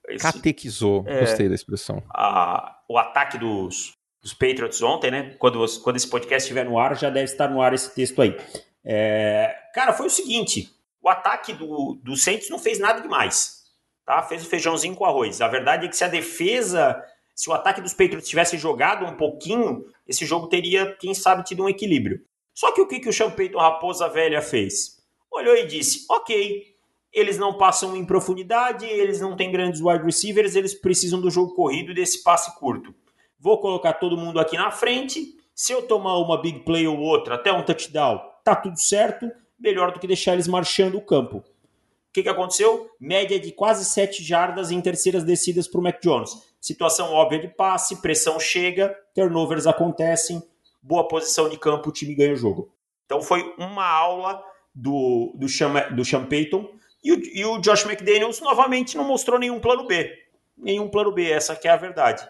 esse, 0.10 0.24
catequizou, 0.24 1.04
é, 1.08 1.20
gostei 1.20 1.48
da 1.48 1.56
expressão. 1.56 2.02
A, 2.10 2.78
o 2.90 2.98
ataque 2.98 3.38
dos, 3.38 3.94
dos 4.22 4.34
Patriots 4.34 4.82
ontem, 4.82 5.12
né? 5.12 5.36
Quando, 5.38 5.64
quando 5.84 5.96
esse 5.96 6.10
podcast 6.10 6.44
estiver 6.44 6.66
no 6.66 6.80
ar, 6.80 6.98
já 6.98 7.10
deve 7.10 7.26
estar 7.26 7.48
no 7.50 7.62
ar 7.62 7.74
esse 7.74 7.94
texto 7.94 8.22
aí. 8.22 8.36
É, 8.84 9.56
cara, 9.74 9.94
foi 9.94 10.08
o 10.08 10.10
seguinte: 10.10 10.70
o 11.02 11.08
ataque 11.08 11.54
do, 11.54 12.00
do 12.04 12.16
Saints 12.16 12.50
não 12.50 12.58
fez 12.58 12.80
nada 12.80 13.00
demais. 13.02 13.61
Tá? 14.12 14.22
Fez 14.24 14.44
o 14.44 14.50
feijãozinho 14.50 14.94
com 14.94 15.06
arroz. 15.06 15.40
A 15.40 15.48
verdade 15.48 15.86
é 15.86 15.90
que 15.90 15.96
se 15.96 16.04
a 16.04 16.10
defesa, 16.10 17.02
se 17.34 17.50
o 17.50 17.54
ataque 17.54 17.80
dos 17.80 17.94
Patriots 17.94 18.28
tivesse 18.28 18.58
jogado 18.58 19.06
um 19.06 19.16
pouquinho, 19.16 19.86
esse 20.06 20.26
jogo 20.26 20.48
teria, 20.48 20.94
quem 21.00 21.14
sabe, 21.14 21.46
tido 21.46 21.64
um 21.64 21.70
equilíbrio. 21.70 22.20
Só 22.54 22.74
que 22.74 22.82
o 22.82 22.88
que, 22.88 23.00
que 23.00 23.10
o 23.10 23.32
Payton 23.32 23.58
Raposa 23.58 24.10
Velha 24.10 24.42
fez? 24.42 25.02
Olhou 25.32 25.56
e 25.56 25.66
disse: 25.66 26.06
ok, 26.10 26.76
eles 27.14 27.38
não 27.38 27.58
passam 27.58 27.96
em 27.96 28.04
profundidade, 28.04 28.86
eles 28.86 29.22
não 29.22 29.38
têm 29.38 29.50
grandes 29.50 29.80
wide 29.80 30.04
receivers, 30.04 30.56
eles 30.56 30.74
precisam 30.74 31.22
do 31.22 31.32
jogo 31.32 31.56
corrido 31.56 31.94
desse 31.94 32.22
passe 32.22 32.54
curto 32.60 32.94
vou 33.42 33.60
colocar 33.60 33.94
todo 33.94 34.16
mundo 34.16 34.40
aqui 34.40 34.56
na 34.56 34.70
frente. 34.70 35.36
Se 35.54 35.74
eu 35.74 35.82
tomar 35.82 36.18
uma 36.20 36.40
big 36.40 36.60
play 36.60 36.88
ou 36.88 37.00
outra, 37.00 37.36
até 37.36 37.52
um 37.52 37.64
touchdown, 37.64 38.22
tá 38.44 38.56
tudo 38.56 38.80
certo. 38.80 39.30
Melhor 39.60 39.92
do 39.92 40.00
que 40.00 40.08
deixar 40.08 40.34
eles 40.34 40.48
marchando 40.48 40.98
o 40.98 41.02
campo. 41.02 41.44
O 42.12 42.14
que, 42.14 42.24
que 42.24 42.30
aconteceu? 42.30 42.92
Média 43.00 43.40
de 43.40 43.54
quase 43.54 43.86
7 43.86 44.22
jardas 44.22 44.70
em 44.70 44.82
terceiras 44.82 45.24
descidas 45.24 45.66
para 45.66 45.80
o 45.80 45.84
Mac 45.84 46.02
Jones. 46.04 46.32
Situação 46.60 47.14
óbvia 47.14 47.40
de 47.40 47.48
passe, 47.48 48.02
pressão 48.02 48.38
chega, 48.38 48.94
turnovers 49.16 49.66
acontecem, 49.66 50.44
boa 50.82 51.08
posição 51.08 51.48
de 51.48 51.58
campo, 51.58 51.88
o 51.88 51.94
time 51.94 52.14
ganha 52.14 52.34
o 52.34 52.36
jogo. 52.36 52.70
Então 53.06 53.22
foi 53.22 53.56
uma 53.58 53.88
aula 53.88 54.44
do, 54.76 55.32
do, 55.38 55.48
Sean, 55.48 55.72
do 55.96 56.04
Sean 56.04 56.26
Payton. 56.26 56.70
E 57.02 57.14
o, 57.14 57.20
e 57.34 57.46
o 57.46 57.60
Josh 57.60 57.86
McDaniels 57.86 58.42
novamente 58.42 58.98
não 58.98 59.06
mostrou 59.06 59.40
nenhum 59.40 59.62
plano 59.62 59.88
B. 59.88 60.14
Nenhum 60.58 60.90
plano 60.90 61.14
B, 61.14 61.32
essa 61.32 61.56
que 61.56 61.66
é 61.66 61.72
a 61.72 61.78
verdade. 61.78 62.28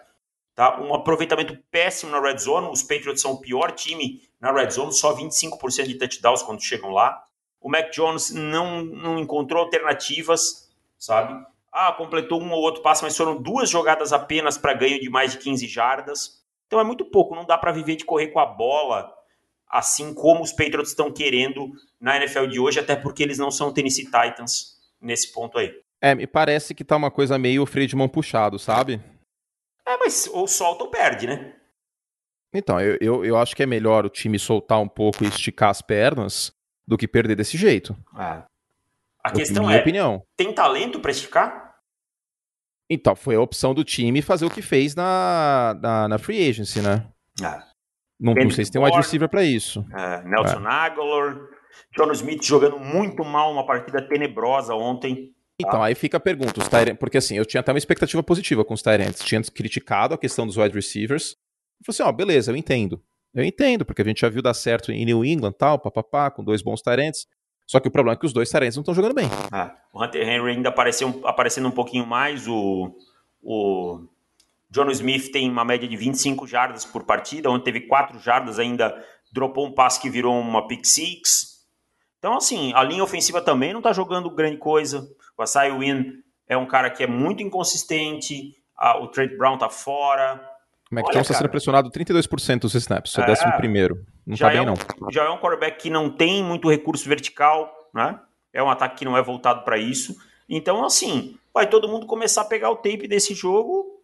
Tá? 0.53 0.79
Um 0.79 0.93
aproveitamento 0.93 1.57
péssimo 1.71 2.11
na 2.11 2.21
red 2.21 2.37
zone. 2.37 2.69
Os 2.71 2.83
Patriots 2.83 3.19
são 3.19 3.31
o 3.31 3.41
pior 3.41 3.71
time 3.71 4.21
na 4.39 4.51
red 4.51 4.69
zone, 4.69 4.93
só 4.93 5.15
25% 5.15 5.87
de 5.87 5.95
touchdowns 5.95 6.43
quando 6.43 6.61
chegam 6.61 6.91
lá. 6.91 7.25
O 7.61 7.69
Mac 7.69 7.91
Jones 7.91 8.31
não, 8.31 8.83
não 8.83 9.19
encontrou 9.19 9.63
alternativas, 9.63 10.69
sabe? 10.97 11.33
Ah, 11.71 11.93
completou 11.93 12.41
um 12.41 12.51
ou 12.51 12.61
outro 12.61 12.81
passe, 12.81 13.03
mas 13.03 13.15
foram 13.15 13.41
duas 13.41 13.69
jogadas 13.69 14.11
apenas 14.11 14.57
para 14.57 14.73
ganho 14.73 14.99
de 14.99 15.09
mais 15.09 15.31
de 15.31 15.37
15 15.37 15.67
jardas. 15.67 16.43
Então 16.67 16.79
é 16.79 16.83
muito 16.83 17.05
pouco, 17.05 17.35
não 17.35 17.45
dá 17.45 17.57
para 17.57 17.71
viver 17.71 17.95
de 17.95 18.03
correr 18.03 18.27
com 18.27 18.39
a 18.39 18.45
bola 18.45 19.13
assim 19.71 20.13
como 20.13 20.43
os 20.43 20.51
Patriots 20.51 20.89
estão 20.89 21.09
querendo 21.11 21.71
na 21.99 22.17
NFL 22.17 22.47
de 22.47 22.59
hoje, 22.59 22.79
até 22.79 22.95
porque 22.95 23.23
eles 23.23 23.37
não 23.37 23.49
são 23.49 23.73
Tennessee 23.73 24.05
Titans 24.05 24.77
nesse 24.99 25.31
ponto 25.31 25.57
aí. 25.57 25.73
É, 26.01 26.13
me 26.13 26.27
parece 26.27 26.75
que 26.75 26.83
tá 26.83 26.97
uma 26.97 27.09
coisa 27.09 27.37
meio 27.37 27.65
freio 27.65 27.87
de 27.87 27.95
mão 27.95 28.09
puxado, 28.09 28.59
sabe? 28.59 29.01
É, 29.85 29.97
mas 29.97 30.27
ou 30.27 30.47
solta 30.47 30.83
ou 30.83 30.89
perde, 30.89 31.25
né? 31.25 31.55
Então, 32.53 32.81
eu, 32.81 32.97
eu, 32.99 33.23
eu 33.23 33.37
acho 33.37 33.55
que 33.55 33.63
é 33.63 33.65
melhor 33.65 34.05
o 34.05 34.09
time 34.09 34.37
soltar 34.37 34.81
um 34.81 34.87
pouco 34.87 35.23
e 35.23 35.27
esticar 35.27 35.69
as 35.69 35.81
pernas 35.81 36.51
do 36.87 36.97
que 36.97 37.07
perder 37.07 37.35
desse 37.35 37.57
jeito. 37.57 37.95
É. 38.17 38.43
A 39.23 39.31
questão 39.31 39.65
minha 39.65 39.77
é, 39.77 39.81
opinião. 39.81 40.23
tem 40.35 40.53
talento 40.53 40.99
para 40.99 41.11
esticar? 41.11 41.75
Então, 42.89 43.15
foi 43.15 43.35
a 43.35 43.41
opção 43.41 43.73
do 43.73 43.83
time 43.83 44.21
fazer 44.21 44.45
o 44.45 44.49
que 44.49 44.61
fez 44.61 44.95
na, 44.95 45.77
na, 45.81 46.07
na 46.09 46.17
free 46.17 46.49
agency, 46.49 46.81
né? 46.81 47.07
É. 47.41 47.61
Não, 48.19 48.33
não 48.33 48.49
sei 48.51 48.65
se 48.65 48.71
tem 48.71 48.81
um 48.81 48.85
wide 48.85 48.97
receiver 48.97 49.29
para 49.29 49.43
isso. 49.43 49.85
É, 49.93 50.23
Nelson 50.23 50.67
é. 50.67 50.71
Aguilar, 50.71 51.39
John 51.95 52.11
Smith 52.11 52.43
jogando 52.43 52.79
muito 52.79 53.23
mal, 53.23 53.51
uma 53.51 53.65
partida 53.65 54.01
tenebrosa 54.07 54.75
ontem. 54.75 55.33
Então, 55.59 55.81
aí 55.81 55.95
fica 55.95 56.17
a 56.17 56.19
pergunta, 56.19 56.59
os 56.59 56.67
Tyrants, 56.67 56.99
porque 56.99 57.17
assim, 57.17 57.37
eu 57.37 57.45
tinha 57.45 57.61
até 57.61 57.71
uma 57.71 57.77
expectativa 57.77 58.21
positiva 58.21 58.65
com 58.65 58.73
os 58.73 58.81
Tyrants, 58.81 59.23
tinha 59.23 59.41
criticado 59.41 60.13
a 60.13 60.17
questão 60.17 60.45
dos 60.45 60.57
wide 60.57 60.73
receivers, 60.73 61.35
eu 61.79 61.85
falei 61.85 61.95
assim, 61.95 62.03
ó, 62.03 62.09
oh, 62.09 62.13
beleza, 62.13 62.51
eu 62.51 62.55
entendo, 62.55 63.01
eu 63.33 63.43
entendo, 63.43 63.85
porque 63.85 64.01
a 64.01 64.05
gente 64.05 64.21
já 64.21 64.29
viu 64.29 64.41
dar 64.41 64.53
certo 64.53 64.91
em 64.91 65.05
New 65.05 65.23
England, 65.23 65.53
tal, 65.53 65.79
papapá, 65.79 66.29
com 66.29 66.43
dois 66.43 66.61
bons 66.61 66.81
Tyrants, 66.81 67.27
só 67.65 67.79
que 67.79 67.87
o 67.87 67.91
problema 67.91 68.15
é 68.15 68.19
que 68.19 68.25
os 68.25 68.33
dois 68.33 68.49
Tyrants 68.49 68.75
não 68.75 68.81
estão 68.81 68.93
jogando 68.93 69.15
bem. 69.15 69.27
Ah, 69.51 69.75
o 69.93 70.03
Hunter 70.03 70.27
Henry 70.27 70.51
ainda 70.51 70.69
apareceu, 70.69 71.21
aparecendo 71.23 71.67
um 71.67 71.71
pouquinho 71.71 72.05
mais, 72.05 72.47
o, 72.47 72.93
o 73.41 74.05
John 74.69 74.89
Smith 74.91 75.31
tem 75.31 75.49
uma 75.49 75.63
média 75.63 75.87
de 75.87 75.95
25 75.95 76.45
jardas 76.47 76.85
por 76.85 77.03
partida, 77.03 77.49
onde 77.49 77.63
teve 77.63 77.81
4 77.81 78.19
jardas 78.19 78.59
ainda, 78.59 79.03
dropou 79.31 79.67
um 79.67 79.71
passe 79.71 80.01
que 80.01 80.09
virou 80.09 80.37
uma 80.39 80.67
pick 80.67 80.85
six, 80.85 81.51
então, 82.21 82.37
assim, 82.37 82.71
a 82.75 82.83
linha 82.83 83.03
ofensiva 83.03 83.41
também 83.41 83.73
não 83.73 83.79
está 83.79 83.91
jogando 83.91 84.29
grande 84.29 84.57
coisa. 84.57 85.09
O 85.35 85.41
Asai 85.41 85.75
Win 85.75 86.21
é 86.47 86.55
um 86.55 86.67
cara 86.67 86.91
que 86.91 87.01
é 87.01 87.07
muito 87.07 87.41
inconsistente. 87.41 88.55
o 88.99 89.07
Trent 89.07 89.35
Brown 89.35 89.57
tá 89.57 89.69
fora. 89.69 90.39
Jones 90.91 91.21
está 91.21 91.33
sendo 91.35 91.49
pressionado 91.49 91.89
32% 91.89 92.59
dos 92.59 92.75
snaps, 92.75 93.17
é, 93.17 93.25
décimo 93.25 93.53
primeiro. 93.53 94.05
Não 94.25 94.35
tá 94.35 94.49
é 94.49 94.51
bem, 94.51 94.61
um, 94.61 94.65
não. 94.65 95.11
Já 95.11 95.23
é 95.23 95.29
um 95.29 95.37
quarterback 95.37 95.81
que 95.81 95.89
não 95.89 96.09
tem 96.09 96.43
muito 96.43 96.69
recurso 96.69 97.07
vertical, 97.07 97.71
né? 97.93 98.19
É 98.53 98.61
um 98.61 98.69
ataque 98.69 98.97
que 98.97 99.05
não 99.05 99.17
é 99.17 99.21
voltado 99.21 99.63
para 99.63 99.77
isso. 99.77 100.15
Então, 100.49 100.83
assim, 100.83 101.37
vai 101.53 101.67
todo 101.67 101.87
mundo 101.87 102.05
começar 102.05 102.41
a 102.41 102.45
pegar 102.45 102.69
o 102.69 102.75
tape 102.75 103.07
desse 103.07 103.33
jogo 103.33 104.03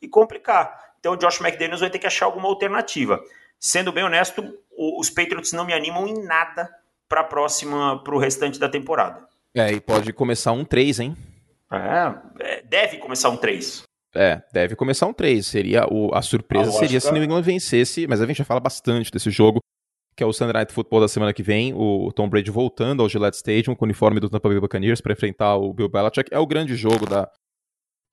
e 0.00 0.06
complicar. 0.06 0.92
Então, 1.00 1.14
o 1.14 1.16
Josh 1.16 1.40
McDaniels 1.40 1.80
vai 1.80 1.90
ter 1.90 1.98
que 1.98 2.06
achar 2.06 2.26
alguma 2.26 2.48
alternativa. 2.48 3.20
Sendo 3.58 3.90
bem 3.90 4.04
honesto, 4.04 4.56
os 4.76 5.10
Patriots 5.10 5.52
não 5.52 5.64
me 5.64 5.72
animam 5.72 6.06
em 6.06 6.24
nada 6.24 6.72
para 7.08 7.22
a 7.22 7.24
próxima, 7.24 8.02
para 8.04 8.14
o 8.14 8.18
restante 8.18 8.60
da 8.60 8.68
temporada. 8.68 9.26
É, 9.54 9.72
e 9.72 9.80
pode 9.80 10.12
começar 10.12 10.52
um 10.52 10.64
3, 10.64 11.00
hein? 11.00 11.16
É, 11.72 12.14
é 12.38 12.62
deve 12.62 12.98
começar 12.98 13.28
um 13.30 13.36
3. 13.36 13.87
É, 14.14 14.42
deve 14.52 14.74
começar 14.74 15.06
um 15.06 15.12
3. 15.12 15.46
Seria 15.46 15.86
o, 15.86 16.14
a 16.14 16.22
surpresa 16.22 16.70
a 16.70 16.72
seria 16.72 17.00
se 17.00 17.12
New 17.12 17.22
England 17.22 17.42
vencesse, 17.42 18.06
mas 18.06 18.20
a 18.20 18.26
gente 18.26 18.38
já 18.38 18.44
fala 18.44 18.60
bastante 18.60 19.10
desse 19.10 19.30
jogo. 19.30 19.60
que 20.16 20.22
é 20.22 20.26
o 20.26 20.32
Sunday 20.32 20.54
Night 20.54 20.72
Football 20.72 21.02
da 21.02 21.08
semana 21.08 21.32
que 21.32 21.42
vem, 21.42 21.72
o 21.74 22.10
Tom 22.12 22.28
Brady 22.28 22.50
voltando 22.50 23.02
ao 23.02 23.08
Gillette 23.08 23.36
Stadium 23.36 23.74
com 23.74 23.84
o 23.84 23.86
uniforme 23.86 24.18
do 24.18 24.28
Tampa 24.28 24.48
Bay 24.48 24.58
Buccaneers 24.58 25.00
para 25.00 25.12
enfrentar 25.12 25.56
o 25.56 25.72
Bill 25.72 25.88
Belichick. 25.88 26.28
É 26.32 26.38
o 26.38 26.46
grande 26.46 26.74
jogo 26.74 27.06
da, 27.06 27.30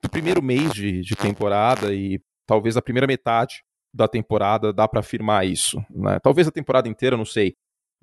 do 0.03 0.09
primeiro 0.09 0.43
mês 0.43 0.71
de, 0.73 1.01
de 1.01 1.15
temporada 1.15 1.93
e 1.93 2.21
talvez 2.45 2.77
a 2.77 2.81
primeira 2.81 3.07
metade 3.07 3.63
da 3.93 4.07
temporada 4.07 4.73
dá 4.73 4.87
para 4.87 4.99
afirmar 4.99 5.47
isso. 5.47 5.77
Né? 5.89 6.19
Talvez 6.19 6.47
a 6.47 6.51
temporada 6.51 6.87
inteira, 6.87 7.17
não 7.17 7.25
sei. 7.25 7.55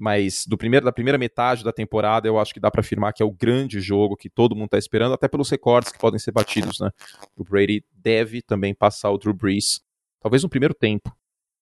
Mas 0.03 0.45
do 0.49 0.59
primeiro, 0.59 0.85
da 0.85 0.91
primeira 0.91 1.17
metade 1.17 1.63
da 1.63 1.73
temporada, 1.73 2.27
eu 2.27 2.37
acho 2.37 2.53
que 2.53 2.59
dá 2.59 2.73
para 2.73 2.81
afirmar 2.81 3.13
que 3.13 3.23
é 3.23 3.25
o 3.25 3.31
grande 3.31 3.81
jogo 3.81 4.17
que 4.17 4.29
todo 4.29 4.57
mundo 4.57 4.65
está 4.65 4.77
esperando, 4.77 5.15
até 5.15 5.29
pelos 5.29 5.49
recordes 5.49 5.93
que 5.93 5.99
podem 6.01 6.19
ser 6.19 6.33
batidos. 6.33 6.81
Né? 6.81 6.91
O 7.37 7.45
Brady 7.45 7.85
deve 7.93 8.43
também 8.43 8.75
passar 8.75 9.13
o 9.13 9.17
Drew 9.17 9.33
Brees, 9.33 9.81
talvez 10.21 10.43
no 10.43 10.49
primeiro 10.49 10.75
tempo. 10.75 11.17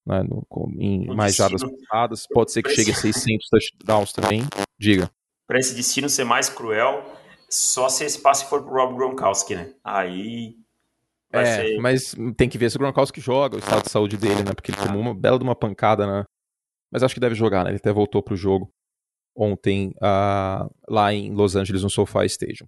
Né? 0.07 0.23
No, 0.23 0.43
em 0.79 1.11
o 1.11 1.15
mais 1.15 1.37
jardas 1.37 1.61
passadas, 1.63 2.27
pode 2.33 2.51
ser 2.51 2.63
que 2.63 2.71
chegue 2.71 2.93
a 2.93 2.95
600 2.95 3.47
touchdowns 3.51 4.13
também. 4.15 4.43
Diga. 4.79 5.11
Para 5.47 5.59
esse 5.59 5.75
destino 5.75 6.09
ser 6.09 6.25
mais 6.25 6.49
cruel, 6.49 7.05
só 7.47 7.91
se 7.91 8.05
esse 8.05 8.23
passe 8.23 8.49
for 8.49 8.63
pro 8.63 8.73
Rob 8.73 8.95
Gronkowski, 8.95 9.55
né? 9.55 9.75
Aí 9.85 10.57
Vai 11.31 11.45
é, 11.45 11.57
ser... 11.57 11.79
mas 11.79 12.17
tem 12.39 12.49
que 12.49 12.57
ver 12.57 12.71
se 12.71 12.77
o 12.77 12.81
Gronkowski 12.81 13.21
joga, 13.21 13.57
o 13.57 13.59
estado 13.59 13.83
de 13.83 13.91
saúde 13.91 14.17
dele, 14.17 14.43
né? 14.43 14.55
Porque 14.55 14.71
ele 14.71 14.81
tomou 14.81 14.99
uma 14.99 15.15
bela 15.15 15.39
de 15.39 15.45
uma 15.45 15.55
pancada, 15.55 16.07
né? 16.07 16.25
Mas 16.91 17.03
acho 17.03 17.15
que 17.15 17.21
deve 17.21 17.35
jogar, 17.35 17.65
né? 17.65 17.71
Ele 17.71 17.79
até 17.79 17.93
voltou 17.93 18.23
pro 18.23 18.37
jogo 18.37 18.73
ontem 19.37 19.93
uh, 19.97 20.69
lá 20.89 21.13
em 21.13 21.33
Los 21.33 21.57
Angeles, 21.57 21.83
no 21.83 21.91
SoFi 21.91 22.27
Stadium. 22.27 22.67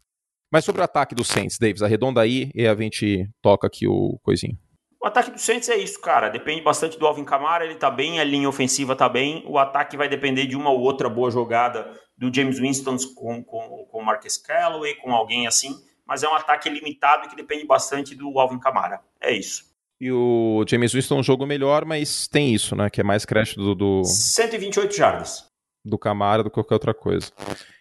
Mas 0.51 0.65
sobre 0.65 0.81
o 0.81 0.85
ataque 0.85 1.15
do 1.15 1.25
Saints, 1.25 1.59
Davis, 1.59 1.83
arredonda 1.83 2.21
aí 2.21 2.51
e 2.55 2.67
a 2.67 2.75
gente 2.75 3.29
toca 3.41 3.67
aqui 3.67 3.89
o 3.89 4.19
coisinho. 4.23 4.57
O 5.03 5.07
ataque 5.07 5.33
do 5.33 5.41
Saints 5.41 5.69
é 5.69 5.77
isso, 5.77 6.01
cara. 6.01 6.29
Depende 6.29 6.63
bastante 6.63 6.99
do 6.99 7.07
Alvin 7.07 7.25
Kamara, 7.25 7.65
ele 7.65 7.75
tá 7.75 7.91
bem, 7.91 8.21
a 8.21 8.25
linha 8.25 8.49
ofensiva 8.49 8.95
tá 8.95 9.09
bem. 9.09 9.43
O 9.49 9.59
ataque 9.59 9.97
vai 9.97 10.09
depender 10.09 10.47
de 10.47 10.55
uma 10.55 10.71
ou 10.71 10.81
outra 10.81 11.09
boa 11.09 11.31
jogada 11.31 11.91
do 12.17 12.33
James 12.33 12.59
Winston 12.59 12.97
com, 13.15 13.43
com, 13.43 13.87
com 13.91 13.99
o 13.99 14.05
Marcus 14.05 14.37
Callaway, 14.37 14.95
com 14.97 15.13
alguém 15.13 15.47
assim 15.47 15.75
mas 16.07 16.23
é 16.23 16.29
um 16.29 16.35
ataque 16.35 16.69
limitado 16.69 17.29
que 17.29 17.37
depende 17.37 17.65
bastante 17.67 18.15
do 18.15 18.39
Alvin 18.39 18.59
Kamara. 18.59 19.01
É 19.21 19.33
isso. 19.33 19.72
E 20.03 20.11
o 20.11 20.65
James 20.69 20.93
Winston 20.93 21.19
é 21.19 21.21
um 21.21 21.23
jogo 21.23 21.47
melhor, 21.47 21.85
mas 21.85 22.27
tem 22.27 22.53
isso, 22.53 22.75
né? 22.75 22.91
Que 22.91 23.03
é 23.03 23.05
mais 23.05 23.25
crédito 23.25 23.61
do, 23.61 23.73
do... 23.73 24.05
128 24.05 24.97
jardas. 24.97 25.47
Do 25.85 25.97
Camara 25.97 26.43
do 26.43 26.51
que 26.51 26.55
qualquer 26.55 26.75
outra 26.75 26.93
coisa. 26.93 27.31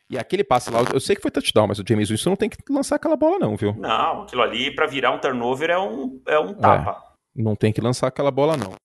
E 0.07 0.19
aquele 0.19 0.43
passe 0.43 0.69
lá, 0.69 0.81
eu 0.93 0.99
sei 0.99 1.15
que 1.15 1.21
foi 1.23 1.31
touchdown, 1.31 1.65
mas 1.69 1.79
o 1.79 1.83
James 1.87 2.11
Winston 2.11 2.29
não 2.29 2.37
tem 2.37 2.47
que 2.47 2.57
lançar 2.69 2.97
aquela 2.97 3.17
bola, 3.17 3.39
não, 3.39 3.55
viu? 3.55 3.73
Não, 3.73 4.21
aquilo 4.21 4.43
ali, 4.43 4.69
para 4.69 4.85
virar 4.85 5.09
um 5.09 5.17
turnover, 5.17 5.71
é 5.71 5.79
um, 5.79 6.21
é 6.27 6.37
um 6.37 6.53
tapa. 6.53 6.91
É, 7.35 7.41
não 7.41 7.55
tem 7.55 7.73
que 7.73 7.81
lançar 7.81 8.05
aquela 8.05 8.29
bola, 8.29 8.55
não. 8.55 8.75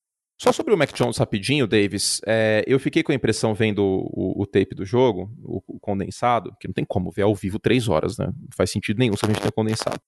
Só 0.41 0.51
sobre 0.51 0.73
o 0.73 0.79
Mac 0.79 0.95
Jones 0.95 1.19
rapidinho, 1.19 1.67
Davis, 1.67 2.23
é, 2.27 2.65
eu 2.67 2.81
fiquei 2.81 3.03
com 3.03 3.13
a 3.13 3.15
impressão 3.15 3.53
vendo 3.53 3.85
o, 3.85 4.41
o 4.41 4.47
tape 4.47 4.75
do 4.75 4.87
jogo, 4.87 5.31
o, 5.43 5.63
o, 5.67 5.79
condensado, 5.79 6.57
que 6.59 6.67
não 6.67 6.73
tem 6.73 6.87
como 6.87 7.11
ver 7.11 7.23
ao 7.23 7.35
vivo 7.35 7.59
três 7.59 7.87
horas, 7.87 8.17
né? 8.17 8.29
Não 8.29 8.49
faz 8.57 8.71
sentido 8.71 8.99
nenhum 8.99 9.15
se 9.15 9.27
a 9.27 9.29
gente 9.29 9.43
tem 9.43 9.51
condensado. 9.51 10.01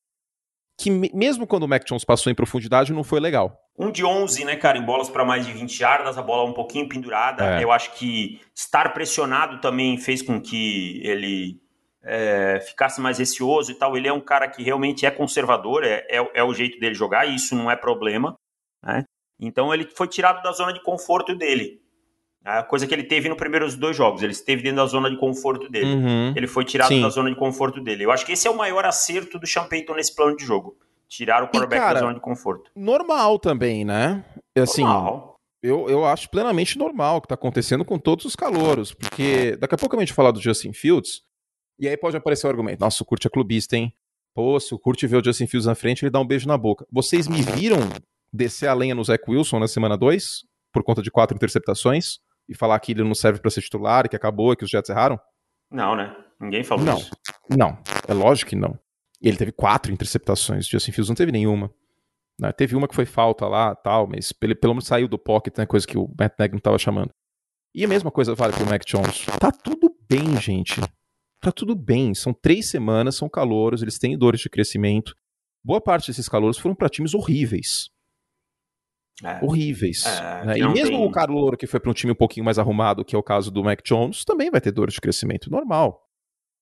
Que 0.79 0.91
mesmo 0.91 1.45
quando 1.47 1.65
o 1.65 1.69
Mac 1.69 1.85
Jones 1.85 2.05
passou 2.05 2.31
em 2.31 2.35
profundidade, 2.37 2.93
não 2.93 3.03
foi 3.03 3.19
legal. 3.19 3.61
Um 3.77 3.91
de 3.91 4.05
11, 4.05 4.45
né, 4.45 4.55
cara, 4.55 4.79
em 4.79 4.85
bolas 4.85 5.11
para 5.11 5.25
mais 5.25 5.45
de 5.45 5.53
20 5.53 5.81
yardas, 5.81 6.17
a 6.17 6.23
bola 6.23 6.49
um 6.49 6.55
pouquinho 6.55 6.89
pendurada. 6.89 7.59
É. 7.59 7.65
Eu 7.65 7.73
acho 7.73 7.93
que 7.95 8.41
estar 8.55 8.93
pressionado 8.93 9.61
também 9.61 9.99
fez 9.99 10.23
com 10.23 10.41
que 10.41 11.01
ele 11.05 11.61
é, 12.05 12.61
ficasse 12.61 13.01
mais 13.01 13.19
receoso 13.19 13.73
e 13.73 13.75
tal. 13.75 13.97
Ele 13.97 14.07
é 14.07 14.13
um 14.13 14.21
cara 14.21 14.49
que 14.49 14.63
realmente 14.63 15.05
é 15.05 15.11
conservador, 15.11 15.83
é, 15.85 16.07
é, 16.09 16.31
é 16.35 16.45
o 16.45 16.55
jeito 16.55 16.79
dele 16.79 16.95
jogar, 16.95 17.27
e 17.27 17.35
isso 17.35 17.57
não 17.57 17.69
é 17.69 17.75
problema. 17.75 18.37
Né? 18.85 19.05
Então 19.41 19.75
ele 19.75 19.85
foi 19.85 20.07
tirado 20.07 20.43
da 20.43 20.53
zona 20.53 20.73
de 20.73 20.83
conforto 20.83 21.35
dele. 21.35 21.81
A 22.45 22.63
coisa 22.63 22.87
que 22.87 22.95
ele 22.95 23.03
teve 23.03 23.29
nos 23.29 23.37
primeiros 23.37 23.77
dois 23.77 23.97
jogos, 23.97 24.23
ele 24.23 24.33
esteve 24.33 24.63
dentro 24.63 24.79
da 24.79 24.87
zona 24.87 25.11
de 25.11 25.19
conforto 25.19 25.69
dele. 25.69 25.95
Uhum. 25.95 26.33
Ele 26.37 26.47
foi 26.47 26.65
tirado 26.65 26.89
Sim. 26.89 27.03
da 27.03 27.09
zona 27.11 27.29
de 27.31 27.37
conforto 27.37 27.81
dele. 27.81 28.05
Eu 28.05 28.11
acho 28.11 28.25
que 28.25 28.33
esse 28.33 28.47
é 28.47 28.51
o 28.51 28.57
maior 28.57 28.85
acerto 28.85 29.39
do 29.39 29.47
Champeyton 29.47 29.95
nesse 29.95 30.15
plano 30.15 30.37
de 30.37 30.45
jogo. 30.45 30.77
Tirar 31.09 31.43
o 31.43 31.49
quarterback 31.49 31.81
cara, 31.81 31.95
da 31.95 32.01
zona 32.01 32.15
de 32.15 32.21
conforto. 32.21 32.71
Normal 32.77 33.39
também, 33.39 33.85
né? 33.85 34.25
Assim, 34.57 34.83
normal. 34.83 35.39
Eu, 35.63 35.89
eu 35.89 36.05
acho 36.05 36.31
plenamente 36.31 36.79
normal 36.79 37.17
o 37.17 37.21
que 37.21 37.27
está 37.27 37.35
acontecendo 37.35 37.85
com 37.85 37.99
todos 37.99 38.25
os 38.25 38.37
calouros. 38.37 38.95
Porque 38.95 39.57
daqui 39.57 39.75
a 39.75 39.79
pouco 39.79 39.97
a 39.97 40.01
gente 40.01 40.13
falar 40.13 40.31
do 40.31 40.41
Justin 40.41 40.73
Fields. 40.73 41.23
E 41.79 41.89
aí 41.89 41.97
pode 41.97 42.17
aparecer 42.17 42.47
o 42.47 42.51
argumento: 42.51 42.81
nossa, 42.81 43.03
o 43.03 43.07
Kurt 43.07 43.25
é 43.25 43.29
clubista, 43.29 43.77
hein? 43.77 43.93
Pô, 44.35 44.59
se 44.61 44.75
o 44.75 44.79
Kurt 44.79 45.03
vê 45.05 45.17
o 45.17 45.25
Justin 45.25 45.47
Fields 45.47 45.67
na 45.67 45.75
frente, 45.75 46.05
ele 46.05 46.11
dá 46.11 46.21
um 46.21 46.27
beijo 46.27 46.47
na 46.47 46.57
boca. 46.57 46.87
Vocês 46.93 47.27
me 47.27 47.43
viram 47.43 47.79
descer 48.33 48.69
a 48.69 48.75
lenha 48.75 48.95
no 48.95 49.03
Zach 49.03 49.23
Wilson 49.27 49.59
na 49.59 49.67
semana 49.67 49.97
2, 49.97 50.45
por 50.73 50.83
conta 50.85 51.03
de 51.03 51.11
quatro 51.11 51.35
interceptações, 51.35 52.21
e 52.49 52.55
falar 52.55 52.79
que 52.81 52.93
ele 52.93 53.05
não 53.05 53.15
serve 53.15 53.41
para 53.41 53.51
ser 53.51 53.61
titular 53.61 54.07
e 54.07 54.09
que 54.09 54.17
acabou 54.17 54.53
e 54.53 54.57
que 54.57 54.65
os 54.65 54.71
Jets 54.71 54.91
erraram? 54.91 55.19
Não, 55.71 55.95
né? 55.95 56.17
Ninguém 56.41 56.65
falou 56.65 56.85
não. 56.85 56.97
isso. 56.97 57.11
Não, 57.57 57.79
é 58.07 58.15
lógico 58.15 58.51
que 58.51 58.57
não. 58.57 58.79
Ele 59.21 59.37
teve 59.37 59.53
quatro 59.53 59.93
interceptações, 59.93 60.67
o 60.67 60.71
Justin 60.71 60.93
Fields 60.93 61.09
não 61.09 61.17
teve 61.17 61.33
nenhuma. 61.33 61.73
Né? 62.41 62.53
Teve 62.53 62.77
uma 62.77 62.87
que 62.87 62.95
foi 62.95 63.05
falta 63.05 63.47
lá 63.47 63.75
tal, 63.75 64.07
mas 64.07 64.33
pelo, 64.33 64.55
pelo 64.55 64.75
menos 64.75 64.87
saiu 64.87 65.09
do 65.09 65.19
pocket, 65.19 65.59
né? 65.59 65.67
Coisa 65.67 65.87
que 65.87 65.99
o 65.99 66.09
Matt 66.19 66.35
Nagy 66.39 66.53
não 66.53 66.59
estava 66.59 66.79
chamando. 66.79 67.11
E 67.75 67.85
a 67.85 67.89
mesma 67.89 68.11
coisa 68.11 68.35
vale 68.35 68.53
pro 68.53 68.65
Mac 68.65 68.85
Jones. 68.87 69.27
Tá 69.39 69.51
tudo 69.51 69.95
bem, 70.09 70.41
gente. 70.41 70.81
Tá 71.41 71.53
tudo 71.53 71.75
bem. 71.75 72.15
São 72.15 72.33
três 72.33 72.71
semanas, 72.71 73.17
são 73.17 73.29
calouros, 73.29 73.83
eles 73.83 73.99
têm 73.99 74.17
dores 74.17 74.41
de 74.41 74.49
crescimento. 74.49 75.15
Boa 75.65 75.81
parte 75.81 76.07
desses 76.07 76.29
calouros 76.29 76.59
foram 76.59 76.75
para 76.75 76.89
times 76.89 77.15
horríveis. 77.15 77.91
É. 79.25 79.45
horríveis. 79.45 80.05
É, 80.07 80.45
né? 80.45 80.59
E 80.59 80.69
mesmo 80.69 80.97
tem... 80.97 81.07
o 81.07 81.11
cara 81.11 81.33
louro 81.33 81.57
que 81.57 81.67
foi 81.67 81.81
para 81.81 81.91
um 81.91 81.95
time 81.95 82.13
um 82.13 82.17
pouquinho 82.17 82.45
mais 82.45 82.59
arrumado, 82.59 83.05
que 83.05 83.17
é 83.17 83.19
o 83.19 83.23
caso 83.23 83.51
do 83.51 83.65
Mac 83.65 83.81
Jones, 83.85 84.25
também 84.25 84.51
vai 84.51 84.61
ter 84.61 84.71
dor 84.71 84.91
de 84.91 85.01
crescimento 85.01 85.51
normal. 85.51 86.09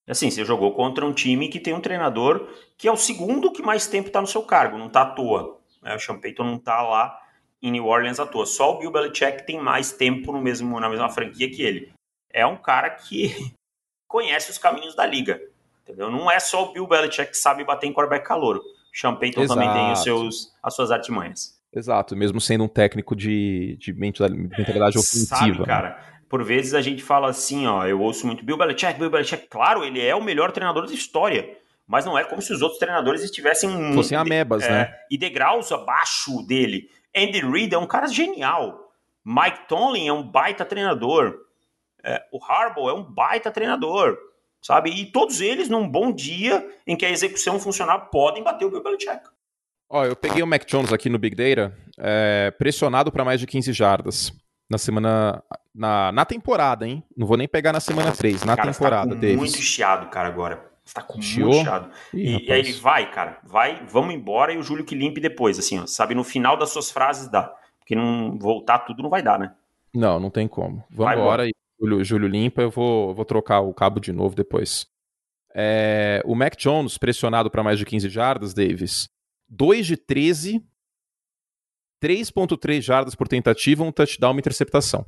Assim, 0.08 0.30
você 0.30 0.44
jogou 0.44 0.72
contra 0.72 1.04
um 1.04 1.12
time 1.12 1.48
que 1.48 1.58
tem 1.58 1.74
um 1.74 1.80
treinador 1.80 2.48
que 2.78 2.86
é 2.86 2.92
o 2.92 2.96
segundo 2.96 3.52
que 3.52 3.62
mais 3.62 3.86
tempo 3.88 4.06
está 4.06 4.20
no 4.20 4.26
seu 4.26 4.42
cargo, 4.42 4.78
não 4.78 4.86
está 4.86 5.02
à 5.02 5.06
toa. 5.06 5.58
Né? 5.82 5.94
O 5.96 5.98
Sean 5.98 6.18
Payton 6.18 6.44
não 6.44 6.56
está 6.56 6.80
lá 6.82 7.18
em 7.60 7.72
New 7.72 7.86
Orleans 7.86 8.20
à 8.20 8.26
toa. 8.26 8.46
Só 8.46 8.74
o 8.74 8.78
Bill 8.78 8.92
Belichick 8.92 9.44
tem 9.44 9.60
mais 9.60 9.92
tempo 9.92 10.32
no 10.32 10.40
mesmo, 10.40 10.78
na 10.78 10.88
mesma 10.88 11.08
franquia 11.08 11.50
que 11.50 11.62
ele. 11.62 11.92
É 12.32 12.46
um 12.46 12.56
cara 12.56 12.90
que 12.90 13.34
conhece 14.06 14.50
os 14.50 14.58
caminhos 14.58 14.94
da 14.94 15.04
liga. 15.04 15.40
Entendeu? 15.82 16.10
Não 16.10 16.30
é 16.30 16.38
só 16.38 16.64
o 16.64 16.72
Bill 16.72 16.86
Belichick 16.86 17.32
que 17.32 17.38
sabe 17.38 17.64
bater 17.64 17.86
em 17.86 17.92
quarterback 17.92 18.26
calouro. 18.26 18.62
Sean 18.92 19.14
Payton 19.16 19.42
Exato. 19.42 19.60
também 19.60 19.74
tem 19.74 19.92
os 19.92 20.02
seus, 20.02 20.54
as 20.62 20.74
suas 20.74 20.90
artimanhas. 20.90 21.55
Exato, 21.76 22.16
mesmo 22.16 22.40
sendo 22.40 22.64
um 22.64 22.68
técnico 22.68 23.14
de, 23.14 23.76
de 23.78 23.92
mentalidade 23.92 24.96
é, 24.96 24.98
ofensiva. 24.98 25.26
Sabe, 25.36 25.58
né? 25.58 25.66
cara, 25.66 26.00
por 26.26 26.42
vezes 26.42 26.72
a 26.72 26.80
gente 26.80 27.02
fala 27.02 27.28
assim, 27.28 27.66
ó, 27.66 27.84
eu 27.84 28.00
ouço 28.00 28.26
muito 28.26 28.42
Bill 28.42 28.56
Belichick, 28.56 28.98
Bill 28.98 29.10
Belichick, 29.10 29.46
claro, 29.46 29.84
ele 29.84 30.00
é 30.00 30.14
o 30.14 30.24
melhor 30.24 30.50
treinador 30.52 30.86
da 30.86 30.94
história, 30.94 31.54
mas 31.86 32.06
não 32.06 32.18
é 32.18 32.24
como 32.24 32.40
se 32.40 32.50
os 32.50 32.62
outros 32.62 32.78
treinadores 32.80 33.22
estivessem... 33.22 33.92
Fossem 33.92 34.16
amebas, 34.16 34.64
é, 34.64 34.70
né? 34.70 34.94
E 35.10 35.18
degraus 35.18 35.70
abaixo 35.70 36.42
dele. 36.46 36.88
Andy 37.14 37.40
Reid 37.40 37.74
é 37.74 37.78
um 37.78 37.86
cara 37.86 38.06
genial. 38.06 38.90
Mike 39.22 39.68
Tomlin 39.68 40.08
é 40.08 40.12
um 40.12 40.22
baita 40.22 40.64
treinador. 40.64 41.36
É, 42.02 42.22
o 42.32 42.42
Harbaugh 42.42 42.88
é 42.88 42.94
um 42.94 43.02
baita 43.02 43.50
treinador, 43.50 44.16
sabe? 44.62 44.90
E 44.90 45.12
todos 45.12 45.42
eles, 45.42 45.68
num 45.68 45.86
bom 45.86 46.10
dia 46.10 46.66
em 46.86 46.96
que 46.96 47.04
a 47.04 47.10
execução 47.10 47.60
funcionar, 47.60 47.98
podem 48.10 48.42
bater 48.42 48.64
o 48.64 48.70
Bill 48.70 48.82
Belichick. 48.82 49.35
Ó, 49.88 50.04
eu 50.04 50.16
peguei 50.16 50.42
o 50.42 50.46
Mac 50.46 50.64
Jones 50.66 50.92
aqui 50.92 51.08
no 51.08 51.18
Big 51.18 51.36
Data, 51.36 51.76
é, 51.98 52.50
pressionado 52.58 53.12
para 53.12 53.24
mais 53.24 53.40
de 53.40 53.46
15 53.46 53.72
jardas 53.72 54.32
na 54.68 54.78
semana. 54.78 55.42
Na, 55.74 56.10
na 56.10 56.24
temporada, 56.24 56.86
hein? 56.86 57.02
Não 57.16 57.26
vou 57.26 57.36
nem 57.36 57.46
pegar 57.46 57.72
na 57.72 57.80
semana 57.80 58.10
3, 58.10 58.44
na 58.44 58.56
cara, 58.56 58.72
temporada, 58.72 59.14
você 59.14 59.20
tá 59.20 59.26
com 59.28 59.36
muito 59.36 59.58
chiado, 59.58 60.10
cara, 60.10 60.28
agora. 60.28 60.66
Você 60.82 60.94
tá 60.94 61.02
com 61.02 61.20
Chiou? 61.20 61.50
muito 61.50 61.64
chiado. 61.64 61.90
Ih, 62.14 62.36
e, 62.36 62.46
e, 62.46 62.52
aí 62.52 62.60
ele 62.60 62.72
vai, 62.72 63.10
cara, 63.10 63.38
vai, 63.44 63.84
vamos 63.86 64.14
embora 64.14 64.52
e 64.52 64.56
o 64.56 64.62
Júlio 64.62 64.84
que 64.84 64.94
limpe 64.94 65.20
depois, 65.20 65.58
assim, 65.58 65.80
ó, 65.80 65.86
sabe? 65.86 66.14
No 66.14 66.24
final 66.24 66.56
das 66.56 66.70
suas 66.70 66.90
frases 66.90 67.28
dá. 67.28 67.52
Porque 67.78 67.94
não 67.94 68.38
voltar 68.38 68.80
tudo 68.80 69.02
não 69.02 69.10
vai 69.10 69.22
dar, 69.22 69.38
né? 69.38 69.52
Não, 69.94 70.18
não 70.18 70.30
tem 70.30 70.48
como. 70.48 70.82
Vamos 70.90 71.12
embora 71.12 71.46
e 71.46 71.52
Júlio, 71.80 72.04
Júlio 72.04 72.28
limpa, 72.28 72.62
eu 72.62 72.70
vou, 72.70 73.14
vou 73.14 73.24
trocar 73.24 73.60
o 73.60 73.74
cabo 73.74 74.00
de 74.00 74.12
novo 74.12 74.34
depois. 74.34 74.86
É, 75.54 76.22
o 76.24 76.34
Mac 76.34 76.56
Jones 76.56 76.98
pressionado 76.98 77.50
para 77.50 77.62
mais 77.62 77.78
de 77.78 77.84
15 77.84 78.08
jardas, 78.08 78.54
Davis, 78.54 79.08
2 79.48 79.86
de 79.86 79.96
13, 79.96 80.64
3.3 82.02 82.80
jardas 82.80 83.14
por 83.14 83.28
tentativa, 83.28 83.84
um 83.84 83.92
touchdown, 83.92 84.32
uma 84.32 84.40
interceptação. 84.40 85.06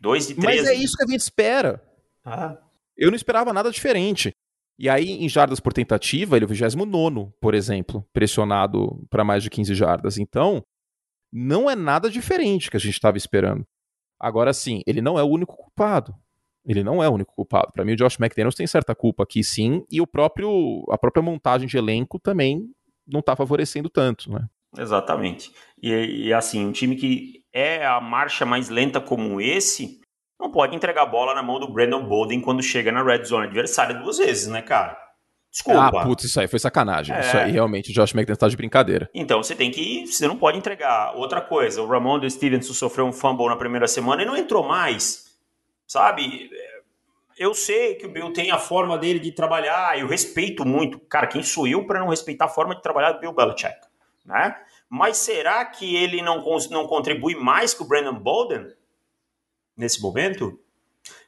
2 0.00 0.28
de 0.28 0.34
13. 0.34 0.46
Mas 0.46 0.66
é 0.66 0.74
isso 0.74 0.96
que 0.96 1.04
a 1.04 1.06
gente 1.06 1.20
espera. 1.20 1.82
Ah. 2.24 2.58
Eu 2.96 3.10
não 3.10 3.16
esperava 3.16 3.52
nada 3.52 3.70
diferente. 3.70 4.32
E 4.78 4.88
aí, 4.88 5.10
em 5.10 5.28
jardas 5.28 5.60
por 5.60 5.72
tentativa, 5.72 6.36
ele 6.36 6.44
é 6.44 6.46
o 6.46 6.48
29, 6.48 7.32
por 7.40 7.54
exemplo, 7.54 8.06
pressionado 8.12 9.04
para 9.10 9.24
mais 9.24 9.42
de 9.42 9.50
15 9.50 9.74
jardas. 9.74 10.18
Então, 10.18 10.64
não 11.32 11.70
é 11.70 11.74
nada 11.74 12.10
diferente 12.10 12.70
que 12.70 12.76
a 12.76 12.80
gente 12.80 12.94
estava 12.94 13.16
esperando. 13.16 13.64
Agora 14.18 14.52
sim, 14.52 14.82
ele 14.86 15.00
não 15.00 15.18
é 15.18 15.22
o 15.22 15.28
único 15.28 15.56
culpado. 15.56 16.14
Ele 16.64 16.84
não 16.84 17.02
é 17.02 17.08
o 17.08 17.12
único 17.12 17.34
culpado. 17.34 17.72
Para 17.72 17.84
mim, 17.84 17.92
o 17.92 17.96
Josh 17.96 18.20
McDaniels 18.20 18.54
tem 18.54 18.66
certa 18.66 18.94
culpa 18.94 19.24
aqui, 19.24 19.42
sim, 19.42 19.84
e 19.90 20.00
o 20.00 20.06
próprio 20.06 20.84
a 20.90 20.96
própria 20.96 21.22
montagem 21.22 21.66
de 21.66 21.76
elenco 21.76 22.20
também 22.20 22.70
não 23.06 23.20
está 23.20 23.36
favorecendo 23.36 23.88
tanto, 23.88 24.30
né? 24.30 24.48
Exatamente. 24.78 25.52
E, 25.82 26.26
e, 26.26 26.32
assim, 26.32 26.64
um 26.64 26.72
time 26.72 26.96
que 26.96 27.44
é 27.52 27.84
a 27.84 28.00
marcha 28.00 28.46
mais 28.46 28.68
lenta 28.68 29.00
como 29.00 29.40
esse, 29.40 30.00
não 30.40 30.50
pode 30.50 30.74
entregar 30.74 31.02
a 31.02 31.06
bola 31.06 31.34
na 31.34 31.42
mão 31.42 31.60
do 31.60 31.70
Brandon 31.70 32.04
Bolden 32.04 32.40
quando 32.40 32.62
chega 32.62 32.90
na 32.90 33.02
red 33.02 33.24
zone 33.24 33.46
adversária 33.46 33.94
duas 33.94 34.18
vezes, 34.18 34.48
né, 34.48 34.62
cara? 34.62 34.96
Desculpa. 35.52 36.00
Ah, 36.00 36.04
putz, 36.06 36.24
isso 36.24 36.40
aí 36.40 36.48
foi 36.48 36.58
sacanagem. 36.58 37.14
É. 37.14 37.20
Isso 37.20 37.36
aí 37.36 37.52
realmente 37.52 37.90
o 37.90 37.94
Josh 37.94 38.14
McDaniels 38.14 38.38
tá 38.38 38.48
de 38.48 38.56
brincadeira. 38.56 39.10
Então 39.12 39.42
você 39.42 39.54
tem 39.54 39.70
que. 39.70 40.06
Você 40.06 40.26
não 40.26 40.36
pode 40.36 40.56
entregar. 40.56 41.14
Outra 41.14 41.42
coisa, 41.42 41.82
o 41.82 41.86
Ramon 41.86 42.26
Stevenson 42.30 42.72
sofreu 42.72 43.04
um 43.04 43.12
fumble 43.12 43.48
na 43.48 43.56
primeira 43.56 43.86
semana 43.86 44.22
e 44.22 44.24
não 44.24 44.34
entrou 44.34 44.66
mais. 44.66 45.30
Sabe? 45.86 46.48
Eu 47.38 47.54
sei 47.54 47.94
que 47.94 48.06
o 48.06 48.10
Bill 48.10 48.32
tem 48.32 48.50
a 48.50 48.58
forma 48.58 48.98
dele 48.98 49.18
de 49.18 49.32
trabalhar, 49.32 49.98
eu 49.98 50.06
respeito 50.06 50.64
muito. 50.64 50.98
Cara, 51.00 51.26
quem 51.26 51.42
sou 51.42 51.66
eu 51.66 51.86
para 51.86 52.00
não 52.00 52.08
respeitar 52.08 52.46
a 52.46 52.48
forma 52.48 52.74
de 52.74 52.82
trabalhar 52.82 53.12
do 53.12 53.20
Bill 53.20 53.32
Belichick? 53.32 53.76
Né? 54.24 54.56
Mas 54.88 55.16
será 55.16 55.64
que 55.64 55.96
ele 55.96 56.22
não, 56.22 56.44
não 56.70 56.86
contribui 56.86 57.34
mais 57.34 57.74
que 57.74 57.82
o 57.82 57.86
Brandon 57.86 58.14
Bolden 58.14 58.72
nesse 59.76 60.00
momento? 60.00 60.58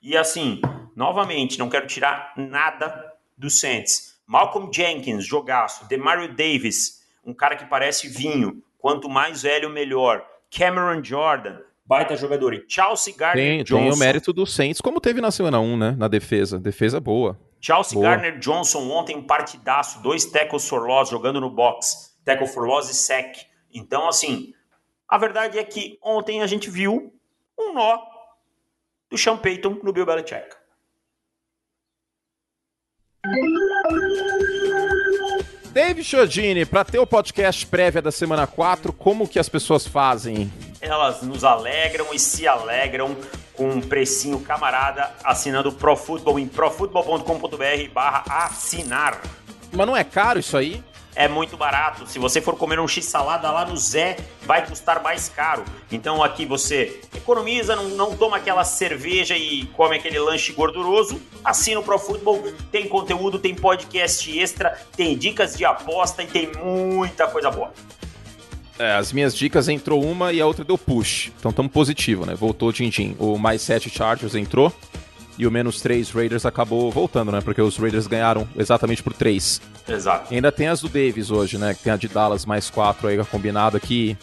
E 0.03 0.17
assim, 0.17 0.61
novamente, 0.95 1.59
não 1.59 1.69
quero 1.69 1.87
tirar 1.87 2.33
nada 2.37 3.12
do 3.37 3.51
Saints 3.51 4.14
Malcolm 4.27 4.71
Jenkins, 4.73 5.25
jogaço. 5.25 5.87
Demario 5.87 6.35
Davis, 6.35 7.03
um 7.25 7.35
cara 7.35 7.57
que 7.57 7.67
parece 7.67 8.09
vinho. 8.09 8.62
Quanto 8.79 9.09
mais 9.09 9.43
velho, 9.43 9.71
melhor. 9.71 10.27
Cameron 10.51 11.03
Jordan, 11.03 11.61
baita 11.85 12.16
jogador. 12.16 12.55
E 12.55 12.64
Chelsea 12.68 13.14
Gardner 13.16 13.62
Johnson. 13.62 13.83
Tem 13.83 13.92
o 13.92 13.97
mérito 13.97 14.33
do 14.33 14.47
Saints, 14.47 14.81
como 14.81 15.01
teve 15.01 15.20
na 15.20 15.31
semana 15.31 15.61
1, 15.61 15.77
né? 15.77 15.94
Na 15.99 16.09
defesa. 16.09 16.59
Defesa 16.59 17.01
boa. 17.01 17.38
Chelsea 17.61 17.94
boa. 17.94 18.09
Gardner 18.09 18.38
Johnson 18.38 18.90
ontem 18.90 19.16
um 19.16 19.27
partidaço, 19.27 20.03
dois 20.03 20.25
tackles 20.25 20.68
for 20.68 20.87
loss 20.87 21.11
jogando 21.11 21.40
no 21.40 21.51
box. 21.51 22.14
Tackle 22.25 22.47
for 22.47 22.66
loss 22.66 22.90
e 22.90 22.94
sec. 22.94 23.37
Então, 23.73 24.09
assim, 24.09 24.53
a 25.09 25.18
verdade 25.18 25.59
é 25.59 25.64
que 25.64 25.99
ontem 26.03 26.42
a 26.42 26.47
gente 26.47 26.70
viu 26.70 27.12
um 27.59 27.73
nó 27.75 27.99
do 29.11 29.18
Sean 29.18 29.37
Payton 29.37 29.81
no 29.83 29.92
Bill 29.92 30.07
Belichick. 30.07 30.57
Dave 35.73 36.05
Chiodini, 36.05 36.64
para 36.64 36.85
ter 36.85 36.99
o 36.99 37.07
podcast 37.07 37.66
prévia 37.66 38.01
da 38.01 38.12
semana 38.12 38.47
4, 38.47 38.92
como 38.92 39.27
que 39.27 39.38
as 39.38 39.49
pessoas 39.49 39.87
fazem? 39.87 40.53
Elas 40.85 41.23
nos 41.23 41.44
alegram 41.44 42.07
e 42.12 42.18
se 42.18 42.47
alegram 42.47 43.16
com 43.55 43.70
um 43.70 43.81
precinho 43.81 44.40
camarada 44.40 45.11
assinando 45.25 45.73
Pro 45.73 45.97
Football 45.97 46.38
em 46.38 46.47
profutbol.com.br 46.47 47.92
barra 47.92 48.25
assinar. 48.44 49.20
Mas 49.73 49.87
não 49.87 49.97
é 49.97 50.05
caro 50.05 50.38
isso 50.38 50.57
aí? 50.57 50.83
é 51.16 51.29
muito 51.29 51.57
barato. 51.57 52.07
Se 52.07 52.18
você 52.18 52.40
for 52.40 52.57
comer 52.57 52.81
um 52.81 52.88
x-salada 52.88 53.51
lá 53.51 53.64
no 53.64 53.77
Zé, 53.77 54.16
vai 54.42 54.66
custar 54.66 55.03
mais 55.03 55.29
caro. 55.29 55.64
Então 55.90 56.23
aqui 56.23 56.44
você 56.44 57.01
economiza, 57.14 57.77
não, 57.77 57.88
não 57.90 58.16
toma 58.16 58.37
aquela 58.37 58.64
cerveja 58.64 59.37
e 59.37 59.66
come 59.68 59.97
aquele 59.97 60.18
lanche 60.18 60.53
gorduroso. 60.53 61.20
Assina 61.44 61.81
o 61.81 61.83
Pro 61.83 61.99
Football, 61.99 62.42
tem 62.70 62.88
conteúdo, 62.88 63.38
tem 63.38 63.55
podcast 63.55 64.38
extra, 64.38 64.79
tem 64.97 65.16
dicas 65.16 65.57
de 65.57 65.64
aposta 65.64 66.23
e 66.23 66.27
tem 66.27 66.51
muita 66.53 67.27
coisa 67.29 67.51
boa. 67.51 67.73
É, 68.79 68.93
as 68.95 69.13
minhas 69.13 69.37
dicas 69.37 69.69
entrou 69.69 70.05
uma 70.05 70.33
e 70.33 70.41
a 70.41 70.47
outra 70.47 70.65
deu 70.65 70.77
push. 70.77 71.31
Então 71.39 71.51
estamos 71.51 71.71
positivo, 71.71 72.27
né? 72.27 72.35
Voltou 72.35 72.71
o 72.71 72.73
Din 72.73 73.15
O 73.19 73.39
mais 73.39 73.63
7 73.63 73.89
Chargers 73.89 74.35
entrou 74.35 74.73
e 75.39 75.47
o 75.47 75.51
menos 75.51 75.81
3 75.81 76.11
Raiders 76.11 76.47
acabou 76.47 76.91
voltando, 76.91 77.31
né? 77.33 77.41
Porque 77.41 77.61
os 77.61 77.77
Raiders 77.77 78.07
ganharam 78.07 78.49
exatamente 78.57 79.03
por 79.03 79.13
3. 79.13 79.61
Exato. 79.89 80.33
E 80.33 80.37
ainda 80.37 80.51
tem 80.51 80.69
as 80.69 80.81
do 80.81 80.89
Davis 80.89 81.31
hoje, 81.31 81.59
né? 81.59 81.75
Que 81.75 81.83
tem 81.83 81.93
a 81.93 81.97
de 81.97 82.09
Dallas 82.09 82.45
mais 82.45 82.71
4 82.71 83.09
aí 83.09 83.25
combinado 83.25 83.77
aqui. 83.77 84.17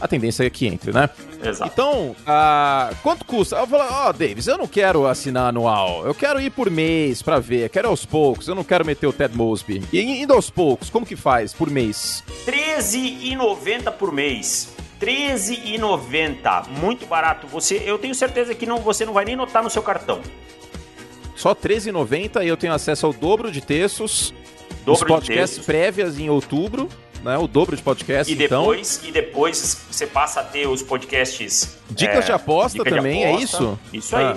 A 0.00 0.08
tendência 0.08 0.44
é 0.44 0.50
que 0.50 0.66
entre, 0.66 0.92
né? 0.92 1.08
Exato. 1.42 1.70
Então, 1.72 2.16
uh, 2.20 2.94
quanto 3.02 3.24
custa? 3.24 3.56
Eu 3.56 3.66
falo, 3.66 3.84
ó, 3.90 4.08
oh, 4.08 4.12
Davis, 4.12 4.46
eu 4.46 4.58
não 4.58 4.66
quero 4.66 5.06
assinar 5.06 5.48
anual. 5.48 6.06
Eu 6.06 6.14
quero 6.14 6.40
ir 6.40 6.50
por 6.50 6.70
mês 6.70 7.22
pra 7.22 7.38
ver. 7.38 7.68
Quero 7.68 7.88
aos 7.88 8.04
poucos. 8.04 8.48
Eu 8.48 8.54
não 8.54 8.64
quero 8.64 8.84
meter 8.84 9.06
o 9.06 9.12
Ted 9.12 9.36
Mosby. 9.36 9.82
E 9.92 10.00
indo 10.00 10.32
aos 10.32 10.50
poucos, 10.50 10.90
como 10.90 11.06
que 11.06 11.16
faz 11.16 11.52
por 11.52 11.70
mês? 11.70 12.22
R$13,90 12.46 13.92
por 13.92 14.12
mês. 14.12 14.74
R$13,90. 15.00 16.68
Muito 16.68 17.06
barato. 17.06 17.46
Você, 17.48 17.82
eu 17.84 17.98
tenho 17.98 18.14
certeza 18.14 18.54
que 18.54 18.66
não, 18.66 18.78
você 18.78 19.04
não 19.04 19.12
vai 19.12 19.24
nem 19.24 19.36
notar 19.36 19.62
no 19.62 19.70
seu 19.70 19.82
cartão. 19.82 20.20
Só 21.36 21.50
R$13,90 21.50 22.44
e 22.44 22.48
eu 22.48 22.56
tenho 22.56 22.72
acesso 22.72 23.06
ao 23.06 23.12
dobro 23.12 23.50
de 23.50 23.60
textos. 23.60 24.32
Dobro 24.84 24.92
os 24.92 25.02
podcasts 25.02 25.60
de 25.60 25.64
prévias 25.64 26.18
em 26.18 26.28
outubro. 26.28 26.88
Né, 27.24 27.38
o 27.38 27.46
dobro 27.46 27.74
de 27.74 27.82
podcasts, 27.82 28.28
e 28.28 28.44
então. 28.44 28.60
depois, 28.60 28.98
então. 28.98 29.08
E 29.08 29.12
depois 29.12 29.86
você 29.90 30.06
passa 30.06 30.40
a 30.40 30.44
ter 30.44 30.68
os 30.68 30.82
podcasts. 30.82 31.78
Dicas 31.90 32.24
é, 32.24 32.26
de 32.26 32.32
aposta 32.32 32.78
dica 32.78 32.94
também, 32.94 33.20
de 33.20 33.24
é 33.24 33.28
aposta. 33.30 33.40
é 33.40 33.44
isso? 33.44 33.78
Isso 33.94 34.16
aí. 34.16 34.24
Ah. 34.26 34.36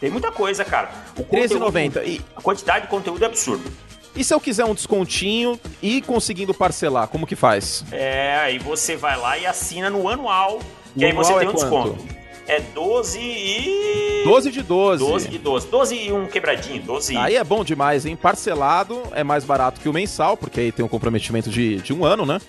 Tem 0.00 0.10
muita 0.10 0.32
coisa, 0.32 0.64
cara. 0.64 0.90
R$13,90. 1.16 2.04
E... 2.06 2.20
A 2.34 2.40
quantidade 2.40 2.86
de 2.86 2.88
conteúdo 2.88 3.22
é 3.22 3.26
absurdo. 3.26 3.70
E 4.16 4.24
se 4.24 4.34
eu 4.34 4.40
quiser 4.40 4.64
um 4.64 4.74
descontinho 4.74 5.60
e 5.80 6.02
conseguindo 6.02 6.52
parcelar, 6.52 7.06
como 7.06 7.26
que 7.26 7.36
faz? 7.36 7.84
É, 7.92 8.36
aí 8.36 8.58
você 8.58 8.96
vai 8.96 9.16
lá 9.16 9.38
e 9.38 9.46
assina 9.46 9.88
no 9.88 10.08
anual, 10.08 10.58
que 10.96 11.04
aí 11.04 11.12
você 11.12 11.32
tem 11.34 11.46
é 11.46 11.50
um 11.50 11.54
quanto? 11.54 12.21
É 12.46 12.60
12 12.60 13.18
e. 13.20 14.22
12 14.24 14.50
de 14.50 14.62
12. 14.62 15.04
12 15.04 15.28
de 15.28 15.38
12. 15.38 15.66
12 15.68 15.94
e 15.94 16.12
um 16.12 16.26
quebradinho. 16.26 16.82
12 16.82 17.16
Aí 17.16 17.36
é 17.36 17.44
bom 17.44 17.64
demais, 17.64 18.04
hein? 18.04 18.16
Parcelado 18.16 19.02
é 19.12 19.22
mais 19.22 19.44
barato 19.44 19.80
que 19.80 19.88
o 19.88 19.92
mensal, 19.92 20.36
porque 20.36 20.60
aí 20.60 20.72
tem 20.72 20.84
um 20.84 20.88
comprometimento 20.88 21.50
de, 21.50 21.76
de 21.76 21.92
um 21.92 22.04
ano, 22.04 22.26
né? 22.26 22.40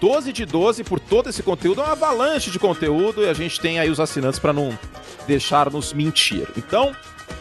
12 0.00 0.32
de 0.32 0.46
12 0.46 0.82
por 0.82 0.98
todo 0.98 1.28
esse 1.28 1.42
conteúdo, 1.42 1.80
é 1.80 1.84
uma 1.84 1.92
avalanche 1.92 2.50
de 2.50 2.58
conteúdo 2.58 3.22
e 3.22 3.28
a 3.28 3.34
gente 3.34 3.60
tem 3.60 3.78
aí 3.78 3.90
os 3.90 4.00
assinantes 4.00 4.38
para 4.38 4.52
não 4.52 4.76
deixar 5.26 5.70
nos 5.70 5.92
mentir. 5.92 6.48
Então, 6.56 6.96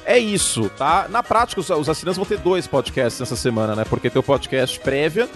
é 0.06 0.19
isso, 0.19 0.69
tá? 0.78 1.08
Na 1.10 1.23
prática, 1.23 1.62
os, 1.62 1.69
os 1.69 1.88
assinantes 1.88 2.17
vão 2.17 2.25
ter 2.25 2.38
dois 2.38 2.67
podcasts 2.67 3.19
nessa 3.19 3.36
semana, 3.36 3.75
né? 3.75 3.86
Porque 3.86 4.10
tem 4.10 4.19
o 4.19 4.23
podcast 4.23 4.80
prévia 4.80 5.30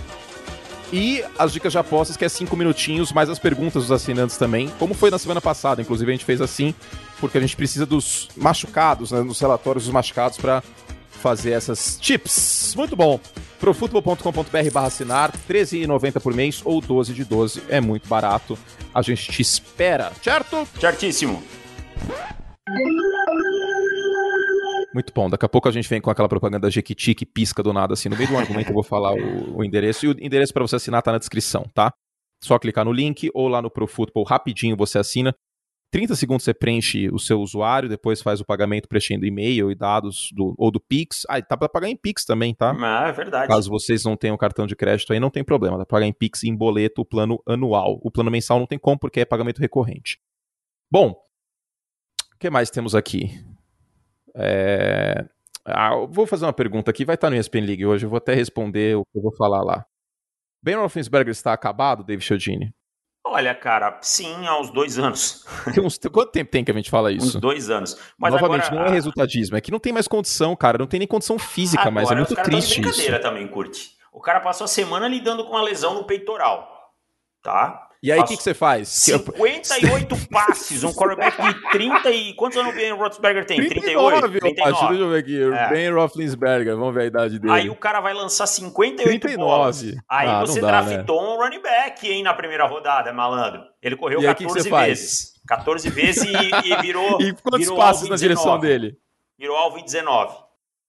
e 0.92 1.24
as 1.38 1.54
dicas 1.54 1.72
de 1.72 1.78
apostas, 1.78 2.18
que 2.18 2.26
é 2.26 2.30
cinco 2.30 2.56
minutinhos, 2.56 3.12
mais 3.12 3.30
as 3.30 3.40
perguntas 3.40 3.84
dos 3.84 3.92
assinantes 3.92 4.38
também. 4.38 4.72
Como 4.80 4.94
foi 4.94 5.10
na 5.10 5.18
semana 5.18 5.42
passada, 5.42 5.82
inclusive 5.82 6.12
a 6.12 6.16
gente 6.16 6.26
fez 6.26 6.42
assim, 6.42 6.74
porque 7.20 7.38
a 7.38 7.42
gente 7.42 7.56
precisa 7.56 7.86
dos 7.86 8.30
machucados, 8.36 9.12
né? 9.12 9.22
Dos 9.24 9.40
relatórios 9.40 9.86
dos 9.86 9.94
machucados 9.94 10.38
para 10.38 10.62
fazer 11.10 11.52
essas 11.52 11.98
tips. 12.00 12.74
Muito 12.76 12.96
bom. 12.96 13.20
Profutbol.com.br 13.60 14.72
barra 14.74 14.88
assinar, 14.88 15.32
R$13,90 15.48 16.20
por 16.20 16.34
mês 16.34 16.62
ou 16.66 16.82
12 16.82 17.14
de 17.14 17.24
12. 17.24 17.64
É 17.70 17.80
muito 17.80 18.10
barato. 18.10 18.60
A 18.94 19.02
gente 19.02 19.32
te 19.32 19.42
espera, 19.42 20.12
certo? 20.22 20.68
Certíssimo. 20.80 21.42
Muito 24.94 25.12
bom. 25.14 25.30
Daqui 25.30 25.46
a 25.46 25.50
pouco 25.50 25.68
a 25.68 25.72
gente 25.72 25.90
vem 25.90 26.00
com 26.00 26.10
aquela 26.10 26.30
propaganda 26.30 26.70
Jequiti 26.70 27.16
que 27.16 27.26
pisca 27.26 27.64
do 27.64 27.74
nada, 27.74 27.94
assim. 27.94 28.10
No 28.10 28.16
meio 28.16 28.30
do 28.30 28.38
argumento 28.38 28.70
eu 28.70 28.74
vou 28.74 28.84
falar 28.84 29.14
o, 29.14 29.58
o 29.58 29.64
endereço. 29.64 30.06
E 30.06 30.10
o 30.10 30.12
endereço 30.12 30.54
para 30.54 30.62
você 30.62 30.76
assinar 30.76 31.02
tá 31.02 31.12
na 31.12 31.18
descrição, 31.18 31.66
tá? 31.74 31.92
Só 32.44 32.60
clicar 32.60 32.86
no 32.86 32.92
link 32.92 33.30
ou 33.34 33.48
lá 33.48 33.62
no 33.62 33.72
ProFootball, 33.72 34.24
rapidinho 34.24 34.76
você 34.76 35.00
assina. 35.00 35.34
30 35.92 36.16
segundos 36.16 36.44
você 36.44 36.56
preenche 36.56 37.08
o 37.10 37.20
seu 37.20 37.40
usuário, 37.40 37.88
depois 37.88 38.20
faz 38.20 38.42
o 38.42 38.46
pagamento 38.46 38.88
preenchendo 38.88 39.28
e-mail 39.28 39.70
e 39.70 39.76
dados 39.76 40.30
do, 40.34 40.56
ou 40.58 40.72
do 40.72 40.80
Pix. 40.80 41.22
Ah, 41.30 41.40
tá 41.40 41.56
para 41.56 41.70
pagar 41.70 41.88
em 41.88 41.96
Pix 41.96 42.26
também, 42.26 42.54
tá? 42.54 42.76
Ah, 42.76 43.10
é 43.10 43.12
verdade. 43.12 43.48
Caso 43.48 43.70
vocês 43.70 44.04
não 44.04 44.18
tenham 44.18 44.36
cartão 44.36 44.66
de 44.66 44.76
crédito 44.76 45.14
aí, 45.14 45.20
não 45.20 45.30
tem 45.30 45.44
problema. 45.44 45.78
Dá 45.78 45.86
pra 45.86 45.98
pagar 45.98 46.08
em 46.08 46.14
Pix 46.14 46.44
em 46.44 46.56
boleto 46.56 47.02
o 47.02 47.06
plano 47.06 47.40
anual. 47.48 48.00
O 48.02 48.10
plano 48.10 48.32
mensal 48.32 48.58
não 48.58 48.66
tem 48.66 48.80
como 48.80 48.98
porque 48.98 49.20
é 49.20 49.26
pagamento 49.26 49.60
recorrente. 49.60 50.20
Bom, 50.92 51.12
o 51.12 52.38
que 52.40 52.50
mais 52.50 52.72
temos 52.72 52.96
aqui? 52.96 53.30
É... 54.36 55.26
Ah, 55.66 55.96
vou 56.10 56.28
fazer 56.28 56.46
uma 56.46 56.54
pergunta 56.54 56.92
aqui, 56.92 57.06
vai 57.06 57.16
estar 57.16 57.30
no 57.30 57.36
ESPN 57.36 57.66
League 57.66 57.86
hoje, 57.86 58.06
eu 58.06 58.10
vou 58.10 58.18
até 58.18 58.34
responder 58.34 58.98
o 58.98 59.06
que 59.06 59.18
eu 59.18 59.22
vou 59.22 59.34
falar 59.36 59.64
lá. 59.64 59.86
Ben 60.62 60.76
Roethlisberger 60.76 61.32
está 61.32 61.54
acabado, 61.54 62.04
David 62.04 62.26
Chiodini? 62.26 62.74
Olha, 63.26 63.56
cara, 63.56 63.98
sim, 64.02 64.46
há 64.46 64.60
uns 64.60 64.70
dois 64.70 65.00
anos. 65.00 65.46
Uns, 65.82 65.98
quanto 65.98 66.32
tempo 66.32 66.52
tem 66.52 66.64
que 66.64 66.72
a 66.72 66.74
gente 66.74 66.90
fala 66.90 67.12
isso? 67.12 67.26
Uns 67.26 67.36
dois 67.36 67.70
anos. 67.70 67.98
Mas 68.18 68.34
Novamente, 68.34 68.68
agora, 68.68 68.82
não 68.82 68.88
é 68.88 68.92
resultadismo, 68.92 69.56
é 69.56 69.62
que 69.62 69.72
não 69.72 69.80
tem 69.80 69.94
mais 69.94 70.08
condição, 70.08 70.56
cara, 70.56 70.78
não 70.78 70.88
tem 70.88 71.00
nem 71.00 71.08
condição 71.08 71.40
física, 71.40 71.82
agora, 71.82 71.96
mas 71.96 72.12
é 72.12 72.16
muito 72.16 72.36
triste 72.36 72.82
isso. 72.82 73.20
também, 73.22 73.48
curte. 73.48 73.92
O 74.12 74.20
cara 74.20 74.42
passou 74.42 74.66
a 74.66 74.68
semana 74.68 75.08
lidando 75.08 75.46
com 75.46 75.52
uma 75.52 75.64
lesão 75.64 75.96
no 75.96 76.04
peitoral, 76.04 76.92
tá? 77.42 77.88
E 78.04 78.12
aí, 78.12 78.20
o 78.20 78.26
que, 78.26 78.36
que 78.36 78.44
você 78.44 78.54
faz? 78.54 78.90
58 78.90 80.14
passes, 80.30 80.84
um 80.84 80.92
quarterback 80.92 81.42
de 81.42 81.70
30 81.72 82.12
e... 82.12 82.34
Quantos 82.34 82.58
anos 82.58 82.74
o 82.74 82.76
Ben 82.76 82.92
Roethlisberger 82.92 83.46
tem? 83.46 83.66
39, 83.66 84.40
38? 84.40 84.40
39. 84.42 84.88
Deixa 84.90 85.04
eu 85.04 85.10
ver 85.10 85.20
aqui. 85.20 85.42
É. 85.42 85.70
Ben 85.70 85.90
Roethlisberger, 85.94 86.76
vamos 86.76 86.94
ver 86.94 87.04
a 87.04 87.06
idade 87.06 87.40
dele. 87.40 87.54
Aí 87.54 87.70
o 87.70 87.76
cara 87.78 88.02
vai 88.02 88.14
lançar 88.14 88.46
58 88.46 89.22
39. 89.22 89.38
bolas. 89.38 89.84
Aí 90.10 90.28
ah, 90.28 90.42
você 90.42 90.60
dá, 90.60 90.82
draftou 90.82 91.22
né? 91.22 91.30
um 91.30 91.38
running 91.38 91.62
back, 91.62 92.06
hein, 92.06 92.24
na 92.24 92.34
primeira 92.34 92.68
rodada, 92.68 93.14
malandro. 93.14 93.62
Ele 93.82 93.96
correu 93.96 94.20
e 94.20 94.26
14 94.26 94.58
aí, 94.58 94.64
que 94.64 94.70
que 94.70 94.86
vezes. 94.86 95.34
14 95.48 95.90
vezes 95.90 96.24
e, 96.26 96.72
e 96.74 96.82
virou... 96.82 97.18
e 97.24 97.32
quantos 97.32 97.62
virou 97.62 97.78
passes 97.78 98.10
na 98.10 98.18
direção 98.18 98.60
dele? 98.60 98.98
Virou 99.40 99.56
alvo 99.56 99.78
em 99.78 99.86
19. 99.86 100.36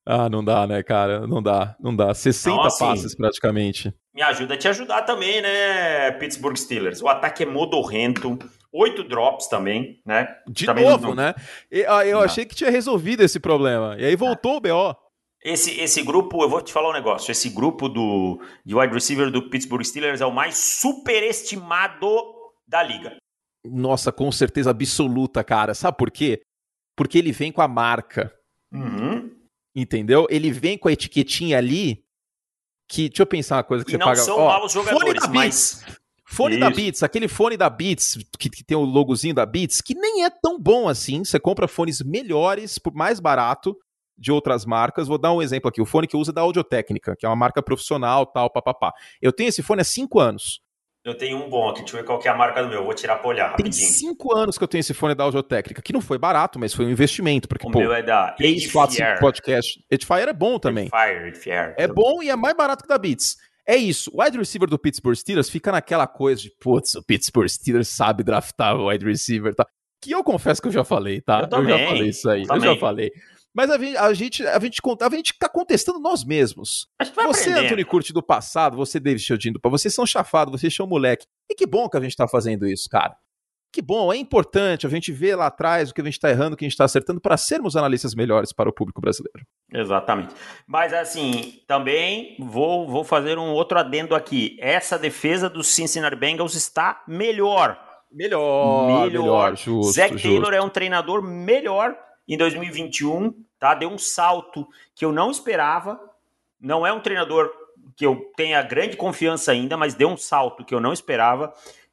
Ah, 0.04 0.28
não 0.28 0.44
dá, 0.44 0.66
né, 0.66 0.82
cara? 0.82 1.28
Não 1.28 1.40
dá, 1.40 1.76
não 1.78 1.94
dá. 1.94 2.12
60 2.12 2.50
então, 2.50 2.66
assim, 2.66 2.84
passes 2.84 3.14
praticamente. 3.14 3.94
Me 4.14 4.22
ajuda 4.22 4.54
a 4.54 4.56
te 4.56 4.68
ajudar 4.68 5.02
também, 5.02 5.42
né, 5.42 6.12
Pittsburgh 6.12 6.56
Steelers? 6.56 7.02
O 7.02 7.08
ataque 7.08 7.42
é 7.42 7.46
modorrento, 7.46 8.38
oito 8.72 9.02
drops 9.02 9.48
também, 9.48 10.00
né? 10.06 10.28
De 10.46 10.66
também 10.66 10.84
novo, 10.84 11.08
não... 11.08 11.14
né? 11.16 11.34
Eu, 11.68 11.90
eu 12.02 12.20
achei 12.20 12.44
que 12.44 12.54
tinha 12.54 12.70
resolvido 12.70 13.22
esse 13.22 13.40
problema. 13.40 13.96
E 13.98 14.04
aí 14.04 14.14
voltou 14.14 14.56
o 14.56 14.60
BO. 14.60 14.96
Esse, 15.42 15.78
esse 15.80 16.02
grupo, 16.02 16.42
eu 16.42 16.48
vou 16.48 16.62
te 16.62 16.72
falar 16.72 16.90
um 16.90 16.94
negócio. 16.94 17.30
Esse 17.30 17.50
grupo 17.50 17.88
do, 17.88 18.40
de 18.64 18.74
wide 18.74 18.94
receiver 18.94 19.30
do 19.30 19.50
Pittsburgh 19.50 19.84
Steelers 19.84 20.20
é 20.20 20.26
o 20.26 20.32
mais 20.32 20.56
superestimado 20.56 22.06
da 22.66 22.82
liga. 22.82 23.16
Nossa, 23.64 24.12
com 24.12 24.30
certeza 24.30 24.70
absoluta, 24.70 25.42
cara. 25.42 25.74
Sabe 25.74 25.98
por 25.98 26.10
quê? 26.10 26.40
Porque 26.96 27.18
ele 27.18 27.32
vem 27.32 27.50
com 27.50 27.60
a 27.60 27.68
marca. 27.68 28.32
Uhum. 28.72 29.30
Entendeu? 29.74 30.26
Ele 30.30 30.50
vem 30.52 30.78
com 30.78 30.88
a 30.88 30.92
etiquetinha 30.92 31.58
ali. 31.58 32.03
Que, 32.88 33.08
deixa 33.08 33.22
eu 33.22 33.26
pensar 33.26 33.56
uma 33.56 33.64
coisa 33.64 33.84
que 33.84 33.90
e 33.90 33.92
você 33.92 33.98
não 33.98 34.06
paga. 34.06 34.20
são 34.20 34.38
Ó, 34.38 34.46
maus 34.46 34.72
fone 34.72 34.84
jogadores, 34.86 35.22
da 35.22 35.28
mas. 35.28 35.82
Beats. 35.84 36.04
Fone 36.26 36.58
da 36.58 36.68
Isso. 36.68 36.76
Beats, 36.76 37.02
aquele 37.02 37.28
fone 37.28 37.56
da 37.56 37.68
Beats, 37.68 38.18
que, 38.38 38.48
que 38.48 38.64
tem 38.64 38.76
o 38.76 38.80
logozinho 38.80 39.34
da 39.34 39.44
Beats, 39.44 39.80
que 39.80 39.94
nem 39.94 40.24
é 40.24 40.30
tão 40.30 40.58
bom 40.58 40.88
assim. 40.88 41.24
Você 41.24 41.38
compra 41.38 41.68
fones 41.68 42.02
melhores, 42.02 42.78
por 42.78 42.94
mais 42.94 43.20
barato, 43.20 43.76
de 44.16 44.32
outras 44.32 44.64
marcas. 44.64 45.06
Vou 45.06 45.18
dar 45.18 45.32
um 45.32 45.42
exemplo 45.42 45.68
aqui. 45.68 45.80
O 45.80 45.86
fone 45.86 46.06
que 46.06 46.16
eu 46.16 46.20
uso 46.20 46.30
é 46.30 46.34
da 46.34 46.40
Audiotécnica, 46.40 47.14
que 47.16 47.26
é 47.26 47.28
uma 47.28 47.36
marca 47.36 47.62
profissional, 47.62 48.26
tal, 48.26 48.50
papapá. 48.50 48.92
Eu 49.20 49.32
tenho 49.32 49.48
esse 49.48 49.62
fone 49.62 49.82
há 49.82 49.84
cinco 49.84 50.18
anos. 50.18 50.60
Eu 51.04 51.14
tenho 51.14 51.36
um 51.36 51.50
bom 51.50 51.68
aqui, 51.68 51.80
deixa 51.80 51.96
eu 51.96 52.00
ver 52.00 52.06
qual 52.06 52.18
que 52.18 52.26
é 52.26 52.30
a 52.30 52.34
marca 52.36 52.62
do 52.62 52.68
meu. 52.70 52.82
Vou 52.82 52.94
tirar 52.94 53.16
pra 53.16 53.28
olhar 53.28 53.54
Tem 53.56 53.66
rapidinho. 53.66 53.88
cinco 53.88 54.34
anos 54.34 54.56
que 54.56 54.64
eu 54.64 54.68
tenho 54.68 54.80
esse 54.80 54.94
fone 54.94 55.14
da 55.14 55.22
Audiotécnica, 55.24 55.82
que 55.82 55.92
não 55.92 56.00
foi 56.00 56.16
barato, 56.16 56.58
mas 56.58 56.72
foi 56.72 56.86
um 56.86 56.90
investimento, 56.90 57.46
porque, 57.46 57.66
O 57.66 57.70
pô, 57.70 57.78
meu 57.80 57.92
é 57.92 58.02
da 58.02 58.30
3, 58.32 58.72
4, 58.72 58.94
5 58.96 59.02
Edifier. 59.04 59.20
podcast. 59.20 59.84
Edifier 59.90 60.28
é 60.28 60.32
bom 60.32 60.58
também. 60.58 60.88
Fire, 60.88 61.28
Edifier. 61.28 61.74
É 61.76 61.86
bom 61.86 62.22
e 62.22 62.30
é 62.30 62.36
mais 62.36 62.56
barato 62.56 62.82
que 62.82 62.88
da 62.88 62.96
Beats. 62.96 63.36
É 63.66 63.76
isso. 63.76 64.10
O 64.14 64.22
wide 64.22 64.38
receiver 64.38 64.68
do 64.68 64.78
Pittsburgh 64.78 65.14
Steelers 65.16 65.50
fica 65.50 65.70
naquela 65.72 66.06
coisa 66.06 66.40
de, 66.40 66.50
putz, 66.58 66.94
o 66.94 67.02
Pittsburgh 67.02 67.48
Steelers 67.48 67.88
sabe 67.88 68.22
draftar 68.22 68.74
o 68.76 68.88
wide 68.88 69.04
receiver, 69.04 69.54
tá? 69.54 69.66
Que 70.00 70.10
eu 70.12 70.24
confesso 70.24 70.60
que 70.62 70.68
eu 70.68 70.72
já 70.72 70.84
falei, 70.84 71.20
tá? 71.20 71.40
Eu 71.40 71.48
também, 71.48 71.78
já 71.78 71.86
falei 71.86 72.08
isso 72.08 72.28
aí. 72.30 72.44
eu 72.48 72.54
Eu, 72.54 72.60
já 72.60 72.76
falei. 72.76 73.10
Mas 73.54 73.70
a 73.70 73.78
gente, 73.78 73.96
a 73.96 74.12
gente, 74.12 74.46
a 74.46 74.58
gente, 74.58 74.80
a 75.00 75.10
gente 75.10 75.38
tá 75.38 75.48
contestando 75.48 76.00
nós 76.00 76.24
mesmos. 76.24 76.88
Você, 77.00 77.50
aprender. 77.50 77.66
Anthony 77.66 77.84
Curti 77.84 78.12
do 78.12 78.22
passado, 78.22 78.76
você, 78.76 78.98
David 78.98 79.24
do 79.52 79.60
passado, 79.60 79.78
vocês 79.78 79.94
são 79.94 80.04
chafados, 80.04 80.60
vocês 80.60 80.74
são 80.74 80.86
moleque. 80.86 81.26
E 81.48 81.54
que 81.54 81.64
bom 81.64 81.88
que 81.88 81.96
a 81.96 82.00
gente 82.00 82.16
tá 82.16 82.26
fazendo 82.26 82.66
isso, 82.66 82.88
cara. 82.90 83.16
Que 83.72 83.82
bom, 83.82 84.12
é 84.12 84.16
importante 84.16 84.86
a 84.86 84.90
gente 84.90 85.10
ver 85.10 85.34
lá 85.34 85.46
atrás 85.46 85.90
o 85.90 85.94
que 85.94 86.00
a 86.00 86.04
gente 86.04 86.18
tá 86.18 86.30
errando, 86.30 86.54
o 86.54 86.56
que 86.56 86.64
a 86.64 86.68
gente 86.68 86.76
tá 86.76 86.84
acertando, 86.84 87.20
para 87.20 87.36
sermos 87.36 87.76
analistas 87.76 88.14
melhores 88.14 88.52
para 88.52 88.68
o 88.68 88.72
público 88.72 89.00
brasileiro. 89.00 89.44
Exatamente. 89.72 90.32
Mas 90.66 90.92
assim, 90.92 91.60
também 91.66 92.36
vou, 92.38 92.88
vou 92.88 93.02
fazer 93.02 93.36
um 93.36 93.52
outro 93.52 93.78
adendo 93.78 94.14
aqui. 94.14 94.56
Essa 94.60 94.96
defesa 94.96 95.50
dos 95.50 95.66
Cincinnati 95.66 96.14
Bengals 96.16 96.54
está 96.54 97.02
melhor. 97.06 97.76
Melhor, 98.12 99.10
Melhor. 99.10 99.56
justo, 99.56 99.92
Zach 99.92 100.12
justo. 100.12 100.28
Taylor 100.28 100.54
é 100.54 100.62
um 100.62 100.68
treinador 100.68 101.20
melhor 101.20 101.96
em 102.26 102.36
2021, 102.36 103.32
tá? 103.58 103.74
Deu 103.74 103.90
um 103.90 103.98
salto 103.98 104.66
que 104.94 105.04
eu 105.04 105.12
não 105.12 105.30
esperava. 105.30 106.00
Não 106.60 106.86
é 106.86 106.92
um 106.92 107.00
treinador 107.00 107.50
que 107.96 108.06
eu 108.06 108.32
tenha 108.36 108.62
grande 108.62 108.96
confiança 108.96 109.52
ainda, 109.52 109.76
mas 109.76 109.94
deu 109.94 110.08
um 110.08 110.16
salto 110.16 110.64
que 110.64 110.74
eu 110.74 110.80
não 110.80 110.92
esperava. 110.92 111.52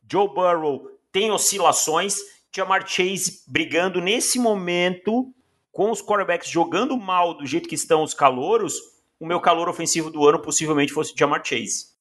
Joe 0.09 0.27
Burrow 0.27 0.87
tem 1.11 1.31
oscilações. 1.31 2.15
Jamar 2.53 2.85
Chase 2.85 3.43
brigando 3.47 4.01
nesse 4.01 4.37
momento 4.37 5.33
com 5.71 5.89
os 5.89 6.01
quarterbacks 6.01 6.49
jogando 6.49 6.97
mal 6.97 7.33
do 7.33 7.45
jeito 7.45 7.69
que 7.69 7.75
estão 7.75 8.03
os 8.03 8.13
calouros. 8.13 8.75
O 9.19 9.25
meu 9.25 9.39
calor 9.39 9.69
ofensivo 9.69 10.09
do 10.09 10.27
ano 10.27 10.41
possivelmente 10.41 10.91
fosse 10.91 11.13
Jamar 11.17 11.41
Chase. 11.45 11.91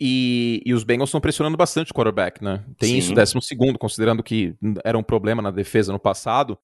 E, 0.00 0.62
e 0.64 0.72
os 0.72 0.84
Bengals 0.84 1.10
estão 1.10 1.20
pressionando 1.20 1.56
bastante 1.56 1.90
o 1.90 1.94
quarterback, 1.94 2.42
né? 2.42 2.64
Tem 2.78 2.90
Sim. 2.90 2.98
isso, 2.98 3.14
décimo 3.14 3.42
segundo, 3.42 3.78
considerando 3.78 4.22
que 4.22 4.54
era 4.84 4.96
um 4.96 5.02
problema 5.02 5.42
na 5.42 5.50
defesa 5.50 5.92
no 5.92 5.98
passado. 5.98 6.58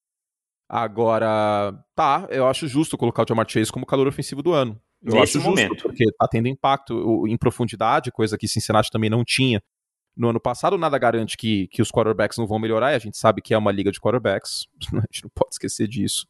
Agora, 0.67 1.73
tá, 1.95 2.27
eu 2.29 2.47
acho 2.47 2.67
justo 2.67 2.97
colocar 2.97 3.23
o 3.23 3.25
Jamar 3.27 3.47
Chase 3.49 3.71
como 3.71 3.85
calor 3.85 4.07
ofensivo 4.07 4.41
do 4.41 4.51
ano. 4.53 4.79
Eu 5.03 5.13
Nesse 5.13 5.37
acho 5.37 5.45
justo, 5.45 5.49
momento. 5.49 5.83
porque 5.83 6.05
tá 6.17 6.27
tendo 6.27 6.47
impacto 6.47 6.95
o- 6.95 7.27
em 7.27 7.37
profundidade, 7.37 8.11
coisa 8.11 8.37
que 8.37 8.47
Cincinnati 8.47 8.89
também 8.89 9.09
não 9.09 9.23
tinha. 9.23 9.61
No 10.17 10.29
ano 10.29 10.39
passado, 10.39 10.77
nada 10.77 10.97
garante 10.97 11.37
que, 11.37 11.67
que 11.67 11.81
os 11.81 11.91
quarterbacks 11.91 12.37
não 12.37 12.47
vão 12.47 12.57
melhorar, 12.57 12.93
e 12.93 12.95
a 12.95 12.99
gente 12.99 13.17
sabe 13.17 13.41
que 13.41 13.53
é 13.53 13.57
uma 13.57 13.71
liga 13.71 13.91
de 13.91 13.99
quarterbacks, 13.99 14.65
a 14.93 15.01
gente 15.11 15.23
não 15.23 15.29
pode 15.35 15.53
esquecer 15.53 15.87
disso. 15.87 16.25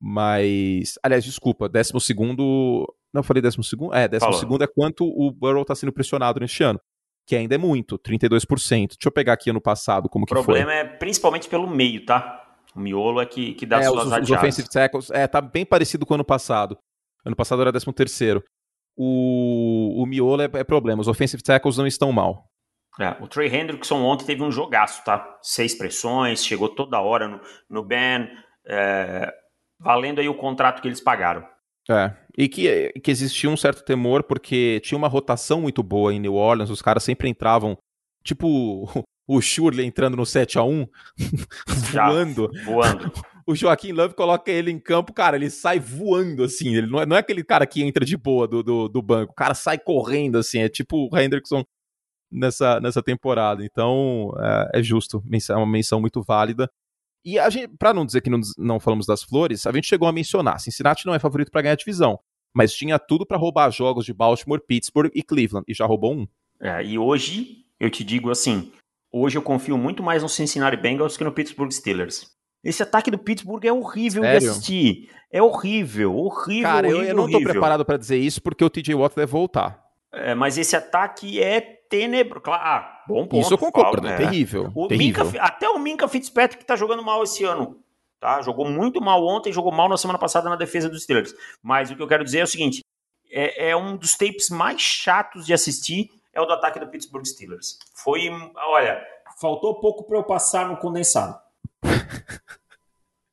Mas, 0.00 0.98
aliás, 1.02 1.24
desculpa, 1.24 1.68
décimo 1.68 2.00
segundo. 2.00 2.86
Não, 3.12 3.20
eu 3.20 3.24
falei 3.24 3.42
décimo 3.42 3.64
segundo? 3.64 3.94
É, 3.94 4.06
décimo 4.06 4.26
Falou. 4.30 4.38
segundo 4.40 4.62
é 4.62 4.66
quanto 4.66 5.04
o 5.04 5.30
Burrow 5.32 5.64
tá 5.64 5.74
sendo 5.74 5.92
pressionado 5.92 6.38
neste 6.38 6.62
ano. 6.62 6.78
Que 7.26 7.34
ainda 7.34 7.54
é 7.54 7.58
muito, 7.58 7.98
32%. 7.98 8.90
Deixa 8.90 8.98
eu 9.06 9.10
pegar 9.10 9.32
aqui 9.32 9.50
ano 9.50 9.60
passado 9.60 10.08
como 10.08 10.24
O 10.24 10.26
que 10.26 10.34
problema 10.34 10.70
foi. 10.70 10.74
é 10.80 10.84
principalmente 10.84 11.48
pelo 11.48 11.66
meio, 11.66 12.04
tá? 12.04 12.45
O 12.76 12.80
miolo 12.80 13.20
é 13.22 13.26
que, 13.26 13.54
que 13.54 13.64
dá 13.64 13.80
É, 13.80 13.84
suas 13.84 14.06
os, 14.06 14.18
os 14.18 14.30
offensive 14.30 14.68
tackles, 14.68 15.10
é, 15.10 15.26
tá 15.26 15.40
bem 15.40 15.64
parecido 15.64 16.04
com 16.04 16.12
o 16.12 16.16
ano 16.16 16.24
passado. 16.24 16.78
Ano 17.24 17.34
passado 17.34 17.62
era 17.62 17.72
13 17.72 17.90
terceiro. 17.94 18.44
O, 18.94 20.02
o 20.02 20.06
miolo 20.06 20.42
é, 20.42 20.50
é 20.52 20.64
problema, 20.64 21.00
os 21.00 21.08
offensive 21.08 21.42
tackles 21.42 21.78
não 21.78 21.86
estão 21.86 22.12
mal. 22.12 22.44
É, 23.00 23.10
o 23.22 23.26
Trey 23.26 23.54
Hendrickson 23.54 24.02
ontem 24.02 24.26
teve 24.26 24.42
um 24.42 24.50
jogaço, 24.50 25.04
tá? 25.04 25.38
Seis 25.42 25.74
pressões, 25.74 26.44
chegou 26.44 26.68
toda 26.68 27.00
hora 27.00 27.28
no, 27.28 27.40
no 27.68 27.82
ban, 27.82 28.26
é, 28.66 29.32
valendo 29.78 30.20
aí 30.20 30.28
o 30.28 30.36
contrato 30.36 30.80
que 30.80 30.88
eles 30.88 31.00
pagaram. 31.00 31.46
É, 31.90 32.12
e 32.36 32.48
que, 32.48 32.92
que 33.02 33.10
existia 33.10 33.48
um 33.48 33.56
certo 33.56 33.84
temor 33.84 34.22
porque 34.22 34.80
tinha 34.82 34.98
uma 34.98 35.08
rotação 35.08 35.60
muito 35.60 35.82
boa 35.82 36.12
em 36.12 36.18
New 36.18 36.34
Orleans, 36.34 36.70
os 36.70 36.82
caras 36.82 37.04
sempre 37.04 37.28
entravam, 37.28 37.76
tipo 38.24 38.88
o 39.26 39.40
Shurley 39.40 39.86
entrando 39.86 40.16
no 40.16 40.24
7 40.24 40.58
a 40.58 40.62
1 40.62 40.86
Já. 41.92 42.08
voando. 42.08 42.50
Voando. 42.64 43.12
O 43.48 43.54
Joaquim 43.54 43.92
Love 43.92 44.14
coloca 44.14 44.50
ele 44.50 44.72
em 44.72 44.78
campo, 44.78 45.12
cara, 45.12 45.36
ele 45.36 45.48
sai 45.50 45.78
voando 45.78 46.42
assim, 46.42 46.74
ele 46.74 46.88
não 46.88 47.00
é, 47.00 47.06
não 47.06 47.14
é 47.14 47.20
aquele 47.20 47.44
cara 47.44 47.64
que 47.64 47.80
entra 47.80 48.04
de 48.04 48.16
boa 48.16 48.48
do, 48.48 48.60
do, 48.60 48.88
do 48.88 49.00
banco, 49.00 49.30
o 49.30 49.36
cara 49.36 49.54
sai 49.54 49.78
correndo 49.78 50.36
assim, 50.36 50.58
é 50.58 50.68
tipo 50.68 51.08
o 51.08 51.16
Hendrickson 51.16 51.64
nessa, 52.28 52.80
nessa 52.80 53.00
temporada, 53.00 53.64
então 53.64 54.32
é, 54.40 54.80
é 54.80 54.82
justo, 54.82 55.22
é 55.48 55.54
uma 55.54 55.64
menção 55.64 56.00
muito 56.00 56.24
válida. 56.24 56.68
E 57.24 57.38
a 57.38 57.48
gente, 57.48 57.68
pra 57.78 57.94
não 57.94 58.04
dizer 58.04 58.20
que 58.20 58.30
não, 58.30 58.40
não 58.58 58.80
falamos 58.80 59.06
das 59.06 59.22
flores, 59.22 59.64
a 59.64 59.70
gente 59.70 59.86
chegou 59.86 60.08
a 60.08 60.12
mencionar, 60.12 60.58
Cincinnati 60.58 61.06
não 61.06 61.14
é 61.14 61.20
favorito 61.20 61.52
pra 61.52 61.62
ganhar 61.62 61.74
a 61.74 61.76
divisão, 61.76 62.18
mas 62.52 62.74
tinha 62.74 62.98
tudo 62.98 63.24
pra 63.24 63.38
roubar 63.38 63.70
jogos 63.70 64.04
de 64.04 64.12
Baltimore, 64.12 64.60
Pittsburgh 64.60 65.12
e 65.14 65.22
Cleveland, 65.22 65.64
e 65.68 65.74
já 65.74 65.86
roubou 65.86 66.16
um. 66.16 66.26
É, 66.60 66.84
e 66.84 66.98
hoje, 66.98 67.64
eu 67.78 67.90
te 67.90 68.02
digo 68.02 68.28
assim, 68.28 68.72
hoje 69.20 69.38
eu 69.38 69.42
confio 69.42 69.76
muito 69.76 70.02
mais 70.02 70.22
no 70.22 70.28
Cincinnati 70.28 70.76
Bengals 70.76 71.16
que 71.16 71.24
no 71.24 71.32
Pittsburgh 71.32 71.72
Steelers. 71.72 72.30
Esse 72.62 72.82
ataque 72.82 73.10
do 73.10 73.18
Pittsburgh 73.18 73.64
é 73.64 73.72
horrível 73.72 74.22
de 74.22 74.28
Sério? 74.28 74.50
assistir. 74.50 75.10
É 75.30 75.40
horrível, 75.42 76.16
horrível, 76.16 76.62
Cara, 76.62 76.88
eu, 76.88 76.96
horrível, 76.96 77.08
eu 77.10 77.16
não 77.16 77.26
tô 77.26 77.36
horrível. 77.36 77.52
preparado 77.52 77.84
pra 77.84 77.96
dizer 77.96 78.16
isso 78.16 78.42
porque 78.42 78.64
o 78.64 78.70
TJ 78.70 78.94
Watt 78.94 79.14
deve 79.14 79.30
voltar. 79.30 79.84
É, 80.12 80.34
mas 80.34 80.56
esse 80.56 80.74
ataque 80.74 81.40
é 81.40 81.60
tenebroso. 81.60 82.42
Claro, 82.42 82.62
ah, 82.64 83.04
bom 83.06 83.26
ponto. 83.26 83.40
isso 83.40 83.54
eu 83.54 83.58
concordo, 83.58 84.02
Paulo, 84.02 84.08
é 84.08 84.14
é. 84.14 84.16
terrível. 84.16 84.72
O 84.74 84.88
terrível. 84.88 85.24
Minka, 85.24 85.42
até 85.42 85.68
o 85.68 85.78
Minka 85.78 86.08
Fitzpatrick 86.08 86.64
tá 86.64 86.74
jogando 86.74 87.02
mal 87.02 87.22
esse 87.22 87.44
ano. 87.44 87.78
Tá? 88.18 88.40
Jogou 88.40 88.68
muito 88.68 89.00
mal 89.00 89.24
ontem, 89.24 89.52
jogou 89.52 89.70
mal 89.70 89.88
na 89.88 89.96
semana 89.96 90.18
passada 90.18 90.48
na 90.48 90.56
defesa 90.56 90.88
dos 90.88 91.02
Steelers. 91.02 91.34
Mas 91.62 91.90
o 91.90 91.96
que 91.96 92.02
eu 92.02 92.08
quero 92.08 92.24
dizer 92.24 92.38
é 92.38 92.44
o 92.44 92.48
seguinte: 92.48 92.82
é, 93.30 93.70
é 93.70 93.76
um 93.76 93.96
dos 93.96 94.16
tapes 94.16 94.48
mais 94.48 94.80
chatos 94.80 95.46
de 95.46 95.52
assistir, 95.52 96.10
é 96.36 96.40
o 96.40 96.44
do 96.46 96.52
ataque 96.52 96.78
do 96.78 96.86
Pittsburgh 96.86 97.24
Steelers. 97.24 97.78
Foi, 97.94 98.28
olha, 98.56 99.02
faltou 99.40 99.80
pouco 99.80 100.04
para 100.04 100.18
eu 100.18 100.24
passar 100.24 100.68
no 100.68 100.76
condensado. 100.76 101.36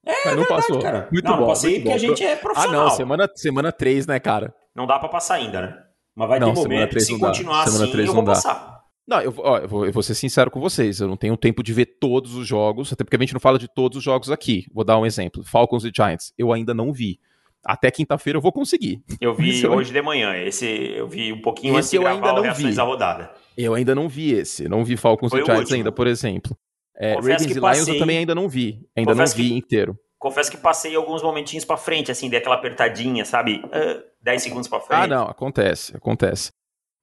É, 0.06 0.12
Mas 0.26 0.36
não 0.36 0.44
verdade, 0.44 0.62
passou. 0.68 0.80
cara. 0.82 1.08
Muito 1.14 1.24
não, 1.24 1.34
bom, 1.36 1.40
não 1.40 1.48
passei 1.48 1.76
porque 1.76 1.90
a 1.90 1.94
bom. 1.94 1.98
gente 1.98 2.26
é 2.26 2.34
Ah, 2.34 2.38
profissional. 2.38 2.84
não, 2.84 2.90
semana, 2.90 3.30
semana 3.36 3.72
3, 3.72 4.06
né, 4.06 4.20
cara? 4.20 4.54
Não 4.76 4.86
dá 4.86 5.00
para 5.00 5.08
passar 5.08 5.36
ainda, 5.36 5.62
né? 5.62 5.84
Mas 6.14 6.28
vai 6.28 6.40
Não, 6.42 6.50
ter 6.50 6.56
semana 6.62 6.74
momento 6.82 7.00
se 7.00 7.12
não 7.14 7.20
dá. 7.20 7.28
continuar 7.28 7.64
Semana 7.68 7.84
assim, 7.86 7.92
três 7.94 8.08
eu 8.10 8.14
não 8.14 8.22
vou 8.26 8.34
dá. 8.34 8.34
passar. 8.34 8.84
Não, 9.08 9.22
eu, 9.22 9.34
ó, 9.38 9.58
eu, 9.60 9.68
vou, 9.70 9.86
eu 9.86 9.94
vou 9.94 10.04
ser 10.04 10.14
sincero 10.16 10.52
com 10.52 10.60
vocês, 10.60 11.00
eu 11.00 11.08
não 11.08 11.16
tenho 11.16 11.38
tempo 11.38 11.64
de 11.64 11.72
ver 11.72 11.86
todos 12.02 12.36
os 12.36 12.46
jogos, 12.46 12.92
até 12.92 13.06
porque 13.06 13.16
a 13.16 13.20
gente 13.20 13.34
não 13.34 13.40
fala 13.40 13.58
de 13.58 13.70
todos 13.74 13.98
os 13.98 14.04
jogos 14.04 14.30
aqui. 14.30 14.66
Vou 14.74 14.84
dar 14.84 14.98
um 15.00 15.06
exemplo: 15.06 15.42
Falcons 15.42 15.86
e 15.86 15.92
Giants, 15.96 16.34
eu 16.38 16.52
ainda 16.52 16.74
não 16.74 16.92
vi. 16.92 17.18
Até 17.66 17.90
quinta-feira 17.92 18.38
eu 18.38 18.42
vou 18.42 18.52
conseguir. 18.52 19.02
Eu 19.22 19.34
vi 19.34 19.52
Esse 19.52 19.64
eu- 19.66 19.72
hoje 19.72 19.92
de 19.94 20.02
manhã. 20.02 20.36
Esse 20.36 20.66
eu 20.68 21.08
vi 21.08 21.32
um 21.32 21.42
pouquinho 21.42 21.74
antes 21.76 21.88
Esse 21.88 21.98
de 21.98 22.04
eu 22.04 22.08
ainda 22.08 22.22
gravar 22.22 22.36
não 22.36 22.44
Reações 22.44 22.70
vi. 22.72 22.76
da 22.76 22.84
Rodada. 22.84 23.32
Eu 23.58 23.74
ainda 23.74 23.96
não 23.96 24.10
vi 24.10 24.34
esse, 24.34 24.68
não 24.68 24.84
vi 24.84 24.98
Falcons 24.98 25.30
Foi 25.30 25.40
e 25.40 25.44
o 25.44 25.46
Giants 25.46 25.62
último. 25.62 25.78
ainda, 25.78 25.92
por 25.92 26.08
exemplo. 26.08 26.58
É, 26.98 27.14
Ravens 27.16 27.42
e 27.44 27.54
Lions 27.54 27.88
eu 27.88 27.98
também 27.98 28.18
ainda 28.20 28.36
não 28.36 28.48
vi, 28.50 28.80
ainda 28.96 29.12
Confesso 29.14 29.38
não 29.38 29.44
vi 29.44 29.50
que- 29.50 29.58
inteiro. 29.58 29.98
Confesso 30.20 30.50
que 30.52 30.58
passei 30.58 30.96
alguns 30.96 31.22
momentinhos 31.22 31.66
pra 31.66 31.76
frente, 31.76 32.10
assim, 32.12 32.30
dei 32.30 32.40
aquela 32.40 32.56
apertadinha, 32.56 33.26
sabe? 33.26 33.62
Ah, 33.72 34.02
10 34.22 34.42
segundos 34.44 34.68
pra 34.70 34.80
frente. 34.80 35.02
Ah, 35.04 35.08
não, 35.08 35.24
acontece, 35.28 35.96
acontece. 35.98 36.52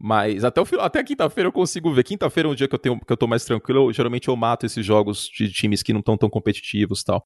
Mas 0.01 0.43
até, 0.45 0.61
o, 0.61 0.65
até 0.81 1.05
quinta-feira 1.05 1.49
eu 1.49 1.53
consigo 1.53 1.93
ver. 1.93 2.03
Quinta-feira 2.05 2.49
é 2.49 2.53
um 2.53 2.55
dia 2.55 2.67
que 2.67 2.75
eu, 2.75 2.79
tenho, 2.79 2.99
que 2.99 3.13
eu 3.13 3.17
tô 3.19 3.27
mais 3.27 3.45
tranquilo. 3.45 3.89
Eu, 3.89 3.93
geralmente 3.93 4.29
eu 4.29 4.37
mato 4.37 4.65
esses 4.65 4.85
jogos 4.87 5.29
de 5.29 5.53
times 5.53 5.83
que 5.83 5.93
não 5.93 6.01
estão 6.01 6.17
tão 6.17 6.31
competitivos 6.31 7.03
e 7.03 7.05
tal. 7.05 7.23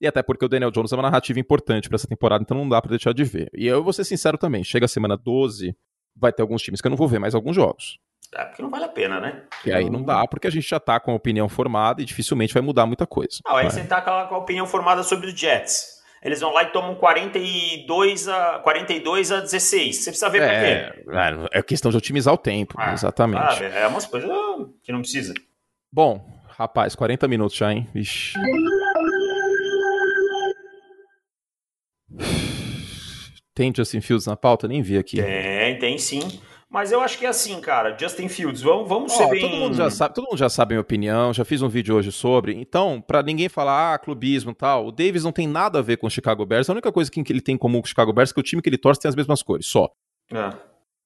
E 0.00 0.06
até 0.06 0.22
porque 0.22 0.44
o 0.44 0.48
Daniel 0.48 0.70
Jones 0.70 0.92
é 0.92 0.96
uma 0.96 1.02
narrativa 1.02 1.40
importante 1.40 1.88
pra 1.88 1.96
essa 1.96 2.06
temporada, 2.06 2.42
então 2.42 2.56
não 2.56 2.68
dá 2.68 2.80
pra 2.82 2.90
deixar 2.90 3.14
de 3.14 3.24
ver. 3.24 3.50
E 3.54 3.66
eu 3.66 3.82
vou 3.82 3.92
ser 3.92 4.04
sincero 4.04 4.36
também, 4.36 4.62
chega 4.62 4.84
a 4.84 4.88
semana 4.88 5.16
12, 5.16 5.74
vai 6.14 6.32
ter 6.32 6.42
alguns 6.42 6.62
times 6.62 6.80
que 6.80 6.86
eu 6.86 6.90
não 6.90 6.96
vou 6.96 7.08
ver 7.08 7.18
mais 7.18 7.34
alguns 7.34 7.56
jogos. 7.56 7.98
É, 8.34 8.44
porque 8.44 8.62
não 8.62 8.70
vale 8.70 8.84
a 8.84 8.88
pena, 8.88 9.20
né? 9.20 9.42
E 9.64 9.72
aí 9.72 9.88
não 9.88 10.02
dá, 10.02 10.26
porque 10.26 10.46
a 10.46 10.50
gente 10.50 10.68
já 10.68 10.80
tá 10.80 10.98
com 10.98 11.12
a 11.12 11.14
opinião 11.14 11.48
formada 11.48 12.02
e 12.02 12.04
dificilmente 12.04 12.52
vai 12.52 12.62
mudar 12.62 12.84
muita 12.84 13.06
coisa. 13.06 13.38
Não, 13.46 13.56
aí 13.56 13.70
você 13.70 13.84
tá 13.84 14.00
com 14.02 14.10
a, 14.10 14.38
opinião 14.38 14.66
formada 14.66 15.02
sobre 15.02 15.28
os 15.28 15.38
Jets. 15.38 15.96
Eles 16.22 16.40
vão 16.40 16.52
lá 16.52 16.64
e 16.64 16.66
tomam 16.66 16.96
42 16.96 18.28
a, 18.28 18.58
42 18.58 19.30
a 19.32 19.40
16. 19.40 19.96
Você 19.96 20.10
precisa 20.10 20.28
ver 20.28 20.42
é, 20.42 20.90
por 20.90 21.04
quê. 21.04 21.48
É 21.52 21.62
questão 21.62 21.90
de 21.90 21.96
otimizar 21.96 22.34
o 22.34 22.38
tempo, 22.38 22.74
ah, 22.78 22.92
exatamente. 22.92 23.62
é 23.62 23.86
umas 23.86 24.06
coisas 24.06 24.28
que 24.82 24.90
não 24.90 25.00
precisa. 25.00 25.32
Bom, 25.92 26.26
rapaz, 26.48 26.96
40 26.96 27.28
minutos 27.28 27.56
já, 27.56 27.72
hein? 27.72 27.86
Vixe. 27.94 28.36
Tem 33.56 33.72
Justin 33.74 34.02
Fields 34.02 34.26
na 34.26 34.36
pauta? 34.36 34.68
Nem 34.68 34.82
vi 34.82 34.98
aqui. 34.98 35.16
Tem, 35.16 35.78
tem 35.78 35.96
sim. 35.96 36.20
Mas 36.68 36.92
eu 36.92 37.00
acho 37.00 37.16
que 37.16 37.24
é 37.24 37.28
assim, 37.30 37.58
cara. 37.58 37.96
Justin 37.98 38.28
Fields, 38.28 38.60
vamos, 38.60 38.86
vamos 38.86 39.14
oh, 39.14 39.16
ser 39.16 39.30
bem... 39.30 39.40
Todo 39.40 39.56
mundo, 39.56 39.74
já 39.74 39.88
sabe, 39.88 40.14
todo 40.14 40.24
mundo 40.26 40.36
já 40.36 40.50
sabe 40.50 40.74
a 40.74 40.74
minha 40.74 40.82
opinião, 40.82 41.32
já 41.32 41.42
fiz 41.42 41.62
um 41.62 41.68
vídeo 41.68 41.96
hoje 41.96 42.12
sobre. 42.12 42.54
Então, 42.54 43.00
para 43.00 43.22
ninguém 43.22 43.48
falar, 43.48 43.94
ah, 43.94 43.98
clubismo 43.98 44.50
e 44.50 44.54
tal, 44.54 44.88
o 44.88 44.92
Davis 44.92 45.24
não 45.24 45.32
tem 45.32 45.48
nada 45.48 45.78
a 45.78 45.82
ver 45.82 45.96
com 45.96 46.06
o 46.06 46.10
Chicago 46.10 46.44
Bears. 46.44 46.68
A 46.68 46.74
única 46.74 46.92
coisa 46.92 47.10
que 47.10 47.24
ele 47.32 47.40
tem 47.40 47.54
em 47.54 47.58
comum 47.58 47.80
com 47.80 47.86
o 47.86 47.88
Chicago 47.88 48.12
Bears 48.12 48.30
é 48.30 48.34
que 48.34 48.40
o 48.40 48.42
time 48.42 48.60
que 48.60 48.68
ele 48.68 48.76
torce 48.76 49.00
tem 49.00 49.08
as 49.08 49.16
mesmas 49.16 49.42
cores, 49.42 49.66
só. 49.66 49.88
É. 50.30 50.50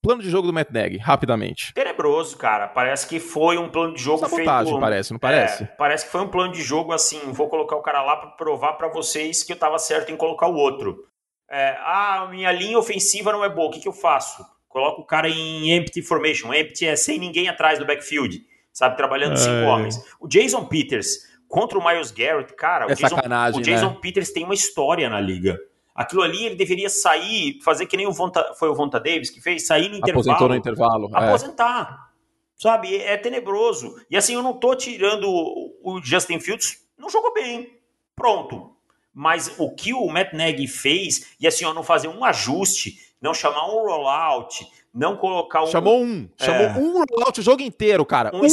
Plano 0.02 0.20
de 0.20 0.28
jogo 0.28 0.48
do 0.48 0.52
Matt 0.52 0.70
Nagy, 0.70 0.96
rapidamente. 0.96 1.72
Tenebroso, 1.72 2.36
cara. 2.36 2.66
Parece 2.66 3.06
que 3.06 3.20
foi 3.20 3.58
um 3.58 3.68
plano 3.68 3.94
de 3.94 4.02
jogo 4.02 4.26
Sabotagem, 4.26 4.72
feito... 4.72 4.80
parece, 4.80 5.12
não 5.12 5.20
parece? 5.20 5.62
É, 5.62 5.66
parece 5.66 6.06
que 6.06 6.10
foi 6.10 6.22
um 6.22 6.28
plano 6.28 6.52
de 6.52 6.62
jogo 6.62 6.92
assim, 6.92 7.20
vou 7.30 7.48
colocar 7.48 7.76
o 7.76 7.82
cara 7.82 8.02
lá 8.02 8.16
para 8.16 8.30
provar 8.30 8.72
para 8.72 8.88
vocês 8.88 9.44
que 9.44 9.52
eu 9.52 9.56
tava 9.56 9.78
certo 9.78 10.10
em 10.10 10.16
colocar 10.16 10.48
o 10.48 10.56
outro. 10.56 11.04
É, 11.50 11.76
ah, 11.80 12.28
minha 12.30 12.52
linha 12.52 12.78
ofensiva 12.78 13.32
não 13.32 13.44
é 13.44 13.48
boa, 13.48 13.68
o 13.68 13.70
que, 13.70 13.80
que 13.80 13.88
eu 13.88 13.92
faço? 13.92 14.44
Coloca 14.68 15.00
o 15.00 15.04
cara 15.04 15.28
em 15.28 15.72
empty 15.72 16.00
formation. 16.00 16.54
Empty 16.54 16.86
é 16.86 16.94
sem 16.94 17.18
ninguém 17.18 17.48
atrás 17.48 17.78
do 17.78 17.84
backfield, 17.84 18.40
sabe? 18.72 18.96
Trabalhando 18.96 19.32
é. 19.32 19.36
cinco 19.36 19.66
homens. 19.66 19.96
O 20.20 20.28
Jason 20.28 20.64
Peters 20.66 21.28
contra 21.48 21.76
o 21.76 21.84
Miles 21.84 22.12
Garrett, 22.12 22.54
cara, 22.54 22.84
é 22.84 22.92
o 22.92 22.94
Jason, 22.94 23.16
o 23.56 23.60
Jason 23.60 23.90
né? 23.90 23.98
Peters 24.00 24.30
tem 24.30 24.44
uma 24.44 24.54
história 24.54 25.10
na 25.10 25.20
liga. 25.20 25.58
Aquilo 25.92 26.22
ali 26.22 26.46
ele 26.46 26.54
deveria 26.54 26.88
sair, 26.88 27.60
fazer 27.64 27.86
que 27.86 27.96
nem 27.96 28.06
o 28.06 28.12
Vonta, 28.12 28.54
foi 28.56 28.68
o 28.68 28.74
Vonta 28.74 29.00
Davis 29.00 29.28
que 29.28 29.40
fez, 29.40 29.66
sair 29.66 29.88
no 29.88 29.96
intervalo. 29.96 30.20
Aposentou 30.20 30.48
no 30.48 30.54
intervalo. 30.54 31.10
É. 31.12 31.18
Aposentar. 31.18 32.06
É. 32.06 32.10
Sabe? 32.56 32.96
É 32.96 33.16
tenebroso. 33.16 33.96
E 34.08 34.16
assim, 34.16 34.34
eu 34.34 34.42
não 34.42 34.52
tô 34.52 34.76
tirando 34.76 35.28
o 35.28 36.00
Justin 36.02 36.38
Fields, 36.38 36.86
não 36.96 37.10
jogou 37.10 37.34
bem. 37.34 37.76
Pronto. 38.14 38.76
Mas 39.12 39.54
o 39.58 39.70
que 39.74 39.92
o 39.92 40.06
Matt 40.08 40.32
Nagy 40.32 40.66
fez, 40.66 41.34
e 41.40 41.46
assim, 41.46 41.64
ó, 41.64 41.74
não 41.74 41.82
fazer 41.82 42.08
um 42.08 42.24
ajuste, 42.24 42.96
não 43.20 43.34
chamar 43.34 43.66
um 43.66 43.84
rollout, 43.84 44.66
não 44.94 45.16
colocar 45.16 45.64
um. 45.64 45.66
Chamou 45.66 46.02
um. 46.02 46.28
É, 46.38 46.44
chamou 46.44 46.82
um 46.82 46.92
rollout 46.92 47.40
o 47.40 47.42
jogo 47.42 47.62
inteiro, 47.62 48.04
cara. 48.06 48.30
Um, 48.34 48.46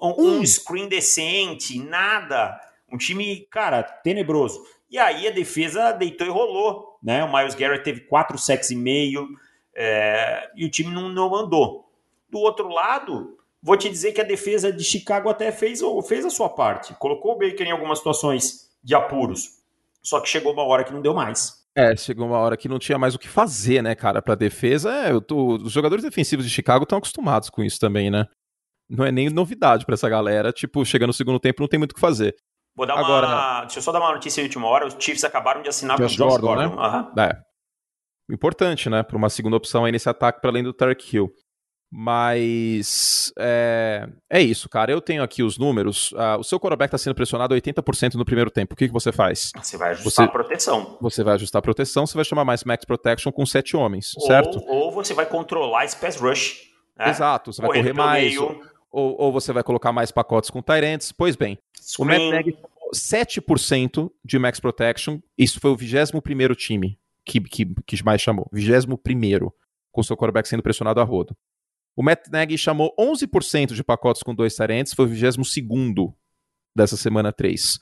um, 0.00 0.08
um, 0.08 0.38
um 0.40 0.46
screen 0.46 0.88
decente, 0.88 1.78
nada. 1.78 2.58
Um 2.90 2.96
time, 2.96 3.46
cara, 3.50 3.82
tenebroso. 3.82 4.62
E 4.90 4.98
aí 4.98 5.28
a 5.28 5.30
defesa 5.30 5.92
deitou 5.92 6.26
e 6.26 6.30
rolou. 6.30 6.98
Né? 7.02 7.22
O 7.22 7.32
Miles 7.32 7.54
Garrett 7.54 7.84
teve 7.84 8.00
quatro 8.00 8.38
sacks 8.38 8.70
e 8.70 8.76
meio 8.76 9.28
é, 9.74 10.50
e 10.56 10.64
o 10.64 10.70
time 10.70 10.92
não, 10.92 11.08
não 11.08 11.34
andou. 11.36 11.88
Do 12.28 12.38
outro 12.40 12.68
lado, 12.68 13.38
vou 13.62 13.76
te 13.76 13.88
dizer 13.88 14.12
que 14.12 14.20
a 14.20 14.24
defesa 14.24 14.72
de 14.72 14.82
Chicago 14.82 15.28
até 15.28 15.52
fez, 15.52 15.80
fez 16.06 16.24
a 16.24 16.30
sua 16.30 16.48
parte. 16.48 16.94
Colocou 16.94 17.36
o 17.36 17.38
Baker 17.38 17.66
em 17.66 17.70
algumas 17.70 17.98
situações 17.98 18.68
de 18.82 18.94
apuros. 18.94 19.57
Só 20.08 20.20
que 20.20 20.28
chegou 20.28 20.54
uma 20.54 20.64
hora 20.64 20.84
que 20.84 20.92
não 20.92 21.02
deu 21.02 21.12
mais. 21.12 21.52
É, 21.76 21.94
chegou 21.94 22.26
uma 22.26 22.38
hora 22.38 22.56
que 22.56 22.66
não 22.66 22.78
tinha 22.78 22.98
mais 22.98 23.14
o 23.14 23.18
que 23.18 23.28
fazer, 23.28 23.82
né, 23.82 23.94
cara, 23.94 24.22
pra 24.22 24.34
defesa. 24.34 24.90
É, 24.90 25.20
tô, 25.20 25.56
os 25.56 25.70
jogadores 25.70 26.02
defensivos 26.02 26.46
de 26.46 26.50
Chicago 26.50 26.84
estão 26.84 26.96
acostumados 26.96 27.50
com 27.50 27.62
isso 27.62 27.78
também, 27.78 28.10
né? 28.10 28.26
Não 28.88 29.04
é 29.04 29.12
nem 29.12 29.28
novidade 29.28 29.84
para 29.84 29.92
essa 29.92 30.08
galera. 30.08 30.50
Tipo, 30.50 30.82
chega 30.82 31.06
no 31.06 31.12
segundo 31.12 31.38
tempo 31.38 31.60
não 31.60 31.68
tem 31.68 31.78
muito 31.78 31.92
o 31.92 31.94
que 31.94 32.00
fazer. 32.00 32.34
Vou 32.74 32.86
dar 32.86 32.98
Agora, 32.98 33.26
uma. 33.26 33.60
Deixa 33.60 33.80
eu 33.80 33.82
só 33.82 33.92
dar 33.92 34.00
uma 34.00 34.14
notícia 34.14 34.42
de 34.42 34.48
última 34.48 34.66
hora. 34.66 34.86
Os 34.86 34.96
Chiefs 34.98 35.24
acabaram 35.24 35.60
de 35.60 35.68
assinar 35.68 35.98
com 35.98 36.04
o 36.04 36.06
Josh 36.06 36.16
Gordon. 36.16 36.46
Gordon. 36.46 36.76
Né? 36.76 37.10
Uhum. 37.14 37.22
É. 37.22 37.42
Importante, 38.32 38.88
né? 38.88 39.02
Para 39.02 39.16
uma 39.18 39.28
segunda 39.28 39.56
opção 39.56 39.84
aí 39.84 39.92
nesse 39.92 40.08
ataque 40.08 40.40
para 40.40 40.48
além 40.48 40.62
do 40.62 40.72
Tarek 40.72 41.14
Hill. 41.14 41.30
Mas 41.90 43.32
é, 43.38 44.06
é 44.28 44.40
isso, 44.40 44.68
cara. 44.68 44.92
Eu 44.92 45.00
tenho 45.00 45.22
aqui 45.22 45.42
os 45.42 45.56
números. 45.56 46.12
Uh, 46.12 46.38
o 46.38 46.44
seu 46.44 46.60
quarterback 46.60 46.88
está 46.88 46.98
sendo 46.98 47.14
pressionado 47.14 47.54
80% 47.54 48.14
no 48.14 48.24
primeiro 48.24 48.50
tempo. 48.50 48.74
O 48.74 48.76
que, 48.76 48.86
que 48.86 48.92
você 48.92 49.10
faz? 49.10 49.52
Você 49.56 49.78
vai 49.78 49.90
ajustar 49.90 50.12
você, 50.12 50.22
a 50.22 50.28
proteção. 50.28 50.98
Você 51.00 51.24
vai 51.24 51.34
ajustar 51.34 51.60
a 51.60 51.62
proteção, 51.62 52.06
você 52.06 52.14
vai 52.14 52.24
chamar 52.24 52.44
mais 52.44 52.62
max 52.62 52.84
protection 52.84 53.32
com 53.32 53.46
sete 53.46 53.74
homens, 53.74 54.12
ou, 54.16 54.26
certo? 54.26 54.62
Ou 54.66 54.92
você 54.92 55.14
vai 55.14 55.24
controlar 55.24 55.86
esse 55.86 55.96
pass 55.96 56.16
rush. 56.16 56.68
Né? 56.98 57.08
Exato, 57.08 57.52
você 57.52 57.62
vai 57.62 57.70
correr 57.70 57.92
mais. 57.94 58.36
Ou, 58.90 59.20
ou, 59.20 59.32
você 59.32 59.52
vai 59.52 59.62
colocar 59.62 59.92
mais 59.92 60.10
pacotes 60.10 60.50
com 60.50 60.62
Tyrants. 60.62 61.12
Pois 61.12 61.36
bem, 61.36 61.58
Screen. 61.80 62.30
o 62.30 62.32
Matt 62.32 62.44
Nagy 62.46 62.58
7% 62.94 64.10
de 64.24 64.38
max 64.38 64.60
protection. 64.60 65.18
Isso 65.36 65.60
foi 65.60 65.70
o 65.70 65.76
21 65.76 66.54
time 66.54 66.98
que, 67.24 67.40
que, 67.40 67.66
que 67.86 68.04
mais 68.04 68.20
chamou. 68.20 68.48
21 68.52 68.96
com 69.92 70.00
o 70.00 70.04
seu 70.04 70.16
quarterback 70.16 70.48
sendo 70.48 70.62
pressionado 70.62 71.00
a 71.00 71.04
rodo. 71.04 71.36
O 71.98 72.02
Matt 72.04 72.28
Nagy 72.30 72.56
chamou 72.56 72.94
11% 72.96 73.74
de 73.74 73.82
pacotes 73.82 74.22
com 74.22 74.32
dois 74.32 74.54
tarentes, 74.54 74.94
foi 74.94 75.06
o 75.06 75.08
22 75.08 76.12
dessa 76.72 76.96
semana 76.96 77.32
3. 77.32 77.76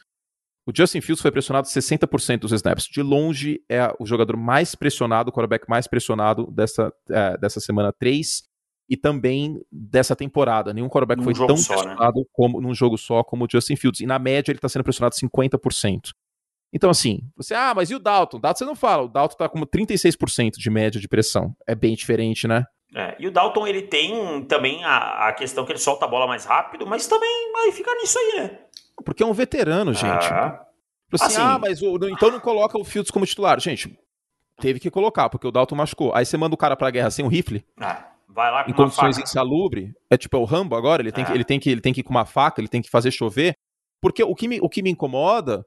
O 0.67 0.73
Justin 0.75 1.03
Fields 1.03 1.21
foi 1.21 1.31
pressionado 1.31 1.69
60% 1.69 2.39
dos 2.39 2.53
snaps. 2.53 2.87
De 2.87 3.03
longe, 3.03 3.61
é 3.69 3.95
o 4.01 4.07
jogador 4.07 4.39
mais 4.39 4.75
pressionado, 4.75 5.29
o 5.29 5.33
quarterback 5.35 5.69
mais 5.69 5.87
pressionado 5.87 6.51
dessa, 6.51 6.91
é, 7.11 7.37
dessa 7.37 7.61
semana 7.61 7.93
3 7.93 8.45
e 8.89 8.97
também 8.97 9.61
dessa 9.71 10.17
temporada. 10.17 10.73
Nenhum 10.73 10.89
quarterback 10.89 11.19
num 11.19 11.25
foi 11.25 11.47
tão 11.47 11.59
só, 11.59 11.75
né? 11.75 11.83
pressionado 11.83 12.21
né? 12.21 12.27
como 12.33 12.59
num 12.59 12.73
jogo 12.73 12.97
só 12.97 13.23
como 13.23 13.45
o 13.45 13.49
Justin 13.53 13.77
Fields. 13.77 14.01
E 14.01 14.07
na 14.07 14.19
média 14.19 14.51
ele 14.51 14.57
está 14.57 14.69
sendo 14.71 14.83
pressionado 14.83 15.15
50%. 15.15 16.13
Então, 16.73 16.89
assim, 16.89 17.21
você, 17.37 17.53
ah, 17.53 17.75
mas 17.77 17.91
e 17.91 17.95
o 17.95 17.99
Dalton? 17.99 18.41
Dalton 18.41 18.59
você 18.59 18.65
não 18.65 18.75
fala, 18.75 19.03
o 19.03 19.09
Dalton 19.09 19.35
está 19.35 19.47
como 19.47 19.67
36% 19.67 20.53
de 20.57 20.71
média 20.71 20.99
de 20.99 21.07
pressão. 21.07 21.55
É 21.67 21.75
bem 21.75 21.95
diferente, 21.95 22.49
né? 22.49 22.65
É, 22.95 23.17
e 23.19 23.27
o 23.27 23.31
Dalton, 23.31 23.67
ele 23.67 23.83
tem 23.83 24.43
também 24.45 24.85
a, 24.85 25.29
a, 25.29 25.33
questão 25.33 25.65
que 25.65 25.73
ele 25.73 25.79
solta 25.79 26.05
a 26.05 26.09
bola 26.09 26.27
mais 26.27 26.45
rápido, 26.45 26.87
mas 26.87 27.07
também 27.07 27.53
vai 27.53 27.73
ficar 27.73 27.95
nisso 27.97 28.19
aí, 28.19 28.41
né? 28.41 28.59
Porque 29.05 29.23
é 29.23 29.27
um 29.27 29.33
veterano, 29.33 29.93
gente. 29.93 30.27
Ah, 30.33 30.65
assim, 31.13 31.25
assim, 31.25 31.41
ah 31.41 31.59
mas 31.59 31.83
o, 31.83 31.97
então 32.09 32.31
não 32.31 32.41
coloca 32.41 32.79
o 32.79 32.85
Fields 32.85 33.11
como 33.11 33.27
titular. 33.27 33.61
Gente, 33.61 33.99
teve 34.61 34.81
que 34.81 34.91
colocar, 34.91 35.29
porque 35.29 35.47
o 35.47 35.51
Dalton 35.51 35.75
machucou. 35.75 36.15
Aí 36.15 36.25
você 36.25 36.37
manda 36.37 36.55
o 36.55 36.59
cara 36.59 36.77
pra 36.77 36.91
guerra 36.91 37.11
sem 37.11 37.25
um 37.25 37.29
rifle. 37.29 37.65
Ah, 37.79 38.13
vai 38.29 38.51
lá 38.51 38.65
com 38.65 38.71
Em 38.71 38.75
condições 38.75 39.19
insalubres. 39.19 39.91
É 40.09 40.17
tipo 40.17 40.37
é 40.37 40.41
o 40.41 40.45
Rambo 40.45 40.77
agora, 40.77 41.03
ele 41.03 41.13
tem, 41.13 41.25
que, 41.25 41.33
é. 41.33 41.35
ele, 41.35 41.45
tem 41.45 41.61
que, 41.61 41.71
ele 41.71 41.81
tem 41.81 41.93
que 41.93 42.01
ir 42.01 42.05
com 42.05 42.11
uma 42.11 42.25
faca, 42.25 42.61
ele 42.61 42.69
tem 42.69 42.81
que 42.81 42.91
fazer 42.91 43.11
chover. 43.11 43.55
Porque 44.01 44.23
o 44.23 44.35
que 44.35 44.49
me, 44.49 44.61
o 44.61 44.69
que 44.69 44.83
me 44.83 44.91
incomoda 44.91 45.65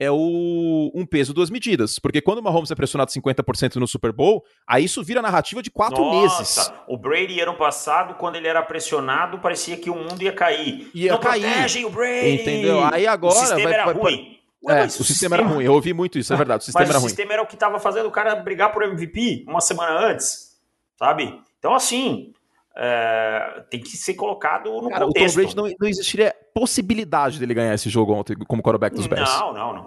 é 0.00 0.10
o 0.10 0.90
um 0.94 1.04
peso 1.04 1.34
duas 1.34 1.50
medidas. 1.50 1.98
Porque 1.98 2.22
quando 2.22 2.38
o 2.38 2.42
Mahomes 2.42 2.70
é 2.70 2.74
pressionado 2.74 3.10
50% 3.10 3.76
no 3.76 3.86
Super 3.86 4.12
Bowl, 4.12 4.42
aí 4.66 4.84
isso 4.84 5.04
vira 5.04 5.20
narrativa 5.20 5.62
de 5.62 5.70
quatro 5.70 6.02
Nossa, 6.02 6.38
meses. 6.38 6.72
O 6.88 6.96
Brady, 6.96 7.38
ano 7.38 7.54
passado, 7.54 8.14
quando 8.14 8.36
ele 8.36 8.48
era 8.48 8.62
pressionado, 8.62 9.38
parecia 9.38 9.76
que 9.76 9.90
o 9.90 9.94
mundo 9.94 10.22
ia 10.22 10.32
cair. 10.32 10.90
Ia 10.94 11.12
Não 11.12 11.20
cair. 11.20 11.42
protegem 11.42 11.84
o 11.84 11.90
Brady. 11.90 12.40
Entendeu? 12.40 12.82
Aí 12.90 13.06
agora. 13.06 13.34
O 13.34 13.38
sistema 13.38 13.62
vai, 13.62 13.72
era 13.74 13.84
vai, 13.84 13.94
ruim. 13.94 14.38
Ué, 14.64 14.82
é, 14.82 14.86
o 14.86 14.88
sistema, 14.88 15.06
sistema 15.06 15.36
era 15.36 15.46
ruim. 15.46 15.64
Eu 15.64 15.74
ouvi 15.74 15.92
muito 15.92 16.18
isso, 16.18 16.32
é 16.32 16.36
verdade. 16.36 16.62
O 16.62 16.64
sistema 16.66 16.80
mas 16.80 16.90
era 16.90 16.98
o 16.98 17.02
ruim. 17.02 17.08
sistema 17.08 17.32
era 17.34 17.42
o 17.42 17.46
que 17.46 17.54
estava 17.54 17.78
fazendo 17.78 18.06
o 18.06 18.10
cara 18.10 18.34
brigar 18.36 18.72
por 18.72 18.82
MVP 18.82 19.44
uma 19.46 19.60
semana 19.60 19.98
antes. 19.98 20.56
Sabe? 20.98 21.38
Então, 21.58 21.74
assim. 21.74 22.32
É, 22.76 23.64
tem 23.70 23.80
que 23.80 23.96
ser 23.96 24.14
colocado 24.14 24.70
no 24.80 24.88
cara, 24.88 25.06
contexto. 25.06 25.36
O 25.36 25.42
Tom 25.42 25.42
Brady 25.42 25.56
não, 25.56 25.76
não 25.80 25.88
existiria 25.88 26.34
possibilidade 26.54 27.38
dele 27.38 27.54
ganhar 27.54 27.74
esse 27.74 27.90
jogo 27.90 28.12
ontem 28.12 28.36
como 28.46 28.62
quarterback 28.62 28.94
dos 28.94 29.06
Bears. 29.06 29.28
Não, 29.38 29.52
não, 29.52 29.72
não 29.74 29.86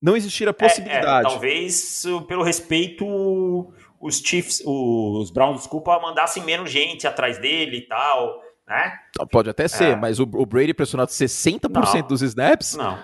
não 0.00 0.16
existir 0.16 0.48
a 0.48 0.54
possibilidade. 0.54 1.06
É, 1.06 1.20
é, 1.20 1.22
talvez, 1.22 2.04
pelo 2.26 2.42
respeito, 2.42 3.04
os 4.00 4.18
Chiefs, 4.18 4.62
os 4.64 5.30
Browns, 5.30 5.58
desculpa, 5.58 5.98
mandassem 6.00 6.42
menos 6.42 6.70
gente 6.70 7.06
atrás 7.06 7.38
dele 7.38 7.78
e 7.78 7.82
tal, 7.82 8.40
né? 8.66 8.96
Pode 9.30 9.50
até 9.50 9.66
ser, 9.66 9.92
é. 9.92 9.96
mas 9.96 10.20
o, 10.20 10.22
o, 10.22 10.46
Brady 10.46 10.72
pressionado 10.72 11.10
60% 11.10 11.68
não, 11.70 12.06
dos 12.06 12.22
snaps? 12.22 12.76
Não. 12.76 12.98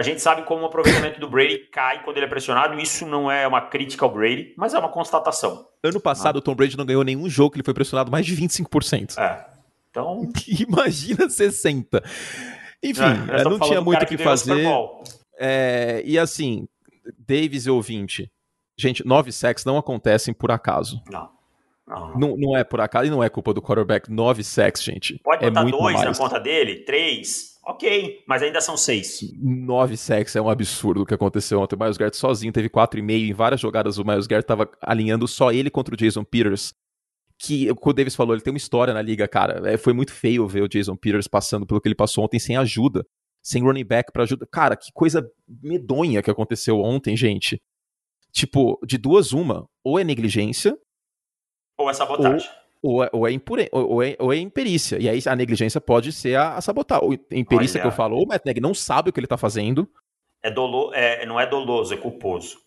A 0.00 0.02
gente 0.02 0.22
sabe 0.22 0.44
como 0.44 0.62
o 0.62 0.64
aproveitamento 0.64 1.20
do 1.20 1.28
Brady 1.28 1.58
cai 1.70 2.02
quando 2.02 2.16
ele 2.16 2.24
é 2.24 2.28
pressionado. 2.28 2.80
Isso 2.80 3.04
não 3.04 3.30
é 3.30 3.46
uma 3.46 3.60
crítica 3.60 4.02
ao 4.02 4.10
Brady, 4.10 4.54
mas 4.56 4.72
é 4.72 4.78
uma 4.78 4.88
constatação. 4.88 5.68
Ano 5.82 6.00
passado, 6.00 6.36
o 6.36 6.40
Tom 6.40 6.54
Brady 6.54 6.74
não 6.74 6.86
ganhou 6.86 7.04
nenhum 7.04 7.28
jogo 7.28 7.50
que 7.50 7.56
ele 7.58 7.64
foi 7.66 7.74
pressionado 7.74 8.10
mais 8.10 8.24
de 8.24 8.34
25%. 8.34 9.18
É. 9.18 9.46
Então. 9.90 10.26
Imagina 10.58 11.26
60%. 11.26 12.02
Enfim, 12.82 13.02
é, 13.30 13.44
não 13.44 13.60
tinha 13.60 13.82
muito 13.82 14.02
o 14.02 14.06
que, 14.06 14.16
que 14.16 14.24
fazer. 14.24 14.66
É, 15.38 16.02
e 16.02 16.18
assim, 16.18 16.66
Davis 17.18 17.66
e 17.66 17.70
ouvinte, 17.70 18.32
gente, 18.78 19.06
nove 19.06 19.30
sacks 19.30 19.66
não 19.66 19.76
acontecem 19.76 20.32
por 20.32 20.50
acaso. 20.50 21.02
Não. 21.10 21.28
Não, 21.86 22.16
não. 22.16 22.36
não, 22.38 22.56
é 22.56 22.64
por 22.64 22.80
acaso 22.80 23.08
e 23.08 23.10
não 23.10 23.22
é 23.22 23.28
culpa 23.28 23.52
do 23.52 23.60
quarterback. 23.60 24.10
Nove 24.10 24.42
sacks, 24.42 24.82
gente. 24.82 25.20
Pode 25.22 25.44
é 25.44 25.50
botar 25.50 25.62
muito 25.62 25.76
dois 25.76 25.96
mais. 25.96 26.18
na 26.18 26.24
conta 26.24 26.40
dele, 26.40 26.84
três, 26.86 27.49
ok, 27.64 28.22
mas 28.26 28.42
ainda 28.42 28.60
são 28.60 28.76
seis. 28.76 29.20
Nove 29.38 29.96
sacks 29.96 30.36
é 30.36 30.40
um 30.40 30.48
absurdo 30.48 31.02
o 31.02 31.06
que 31.06 31.14
aconteceu 31.14 31.60
ontem. 31.60 31.76
O 31.76 31.78
Miles 31.78 31.96
Garrett 31.96 32.16
sozinho 32.16 32.52
teve 32.52 32.68
quatro 32.68 32.98
e 32.98 33.02
meio 33.02 33.28
em 33.28 33.32
várias 33.32 33.60
jogadas. 33.60 33.98
O 33.98 34.04
Miles 34.04 34.26
Garrett 34.26 34.44
estava 34.44 34.70
alinhando 34.82 35.26
só 35.28 35.52
ele 35.52 35.70
contra 35.70 35.94
o 35.94 35.96
Jason 35.96 36.24
Peters 36.24 36.74
que 37.42 37.68
o 37.70 37.92
Davis 37.94 38.14
falou, 38.14 38.34
ele 38.34 38.42
tem 38.42 38.52
uma 38.52 38.58
história 38.58 38.92
na 38.92 39.00
liga, 39.00 39.26
cara. 39.26 39.72
É, 39.72 39.78
foi 39.78 39.94
muito 39.94 40.12
feio 40.12 40.46
ver 40.46 40.62
o 40.62 40.68
Jason 40.68 40.94
Peters 40.94 41.26
passando 41.26 41.66
pelo 41.66 41.80
que 41.80 41.88
ele 41.88 41.94
passou 41.94 42.22
ontem 42.22 42.38
sem 42.38 42.54
ajuda, 42.54 43.04
sem 43.42 43.62
running 43.62 43.84
back 43.84 44.12
para 44.12 44.24
ajuda. 44.24 44.46
Cara, 44.52 44.76
que 44.76 44.92
coisa 44.92 45.26
medonha 45.48 46.22
que 46.22 46.30
aconteceu 46.30 46.78
ontem, 46.78 47.16
gente. 47.16 47.60
Tipo, 48.30 48.78
de 48.86 48.98
duas 48.98 49.32
uma, 49.32 49.66
ou 49.82 49.98
é 49.98 50.04
negligência, 50.04 50.76
ou 51.78 51.88
é 51.88 51.94
sabotagem. 51.94 52.46
Ou, 52.46 52.54
ou, 52.82 53.04
é, 53.04 53.10
ou, 53.12 53.28
é 53.28 53.32
impure, 53.32 53.68
ou, 53.72 54.02
é, 54.02 54.16
ou 54.18 54.32
é 54.32 54.36
imperícia. 54.36 54.98
E 54.98 55.08
aí 55.08 55.20
a 55.26 55.36
negligência 55.36 55.80
pode 55.80 56.12
ser 56.12 56.36
a, 56.36 56.56
a 56.56 56.60
sabotagem. 56.60 57.20
Imperícia 57.30 57.78
Olha, 57.78 57.82
que 57.82 57.88
eu 57.88 57.96
falo, 57.96 58.16
ou 58.16 58.24
o 58.24 58.28
Matt 58.28 58.44
Nagy 58.44 58.60
não 58.60 58.74
sabe 58.74 59.10
o 59.10 59.12
que 59.12 59.20
ele 59.20 59.26
tá 59.26 59.36
fazendo. 59.36 59.88
É 60.42 60.50
dolo, 60.50 60.92
é, 60.94 61.26
não 61.26 61.38
é 61.38 61.46
doloso, 61.46 61.92
é 61.92 61.96
culposo. 61.96 62.58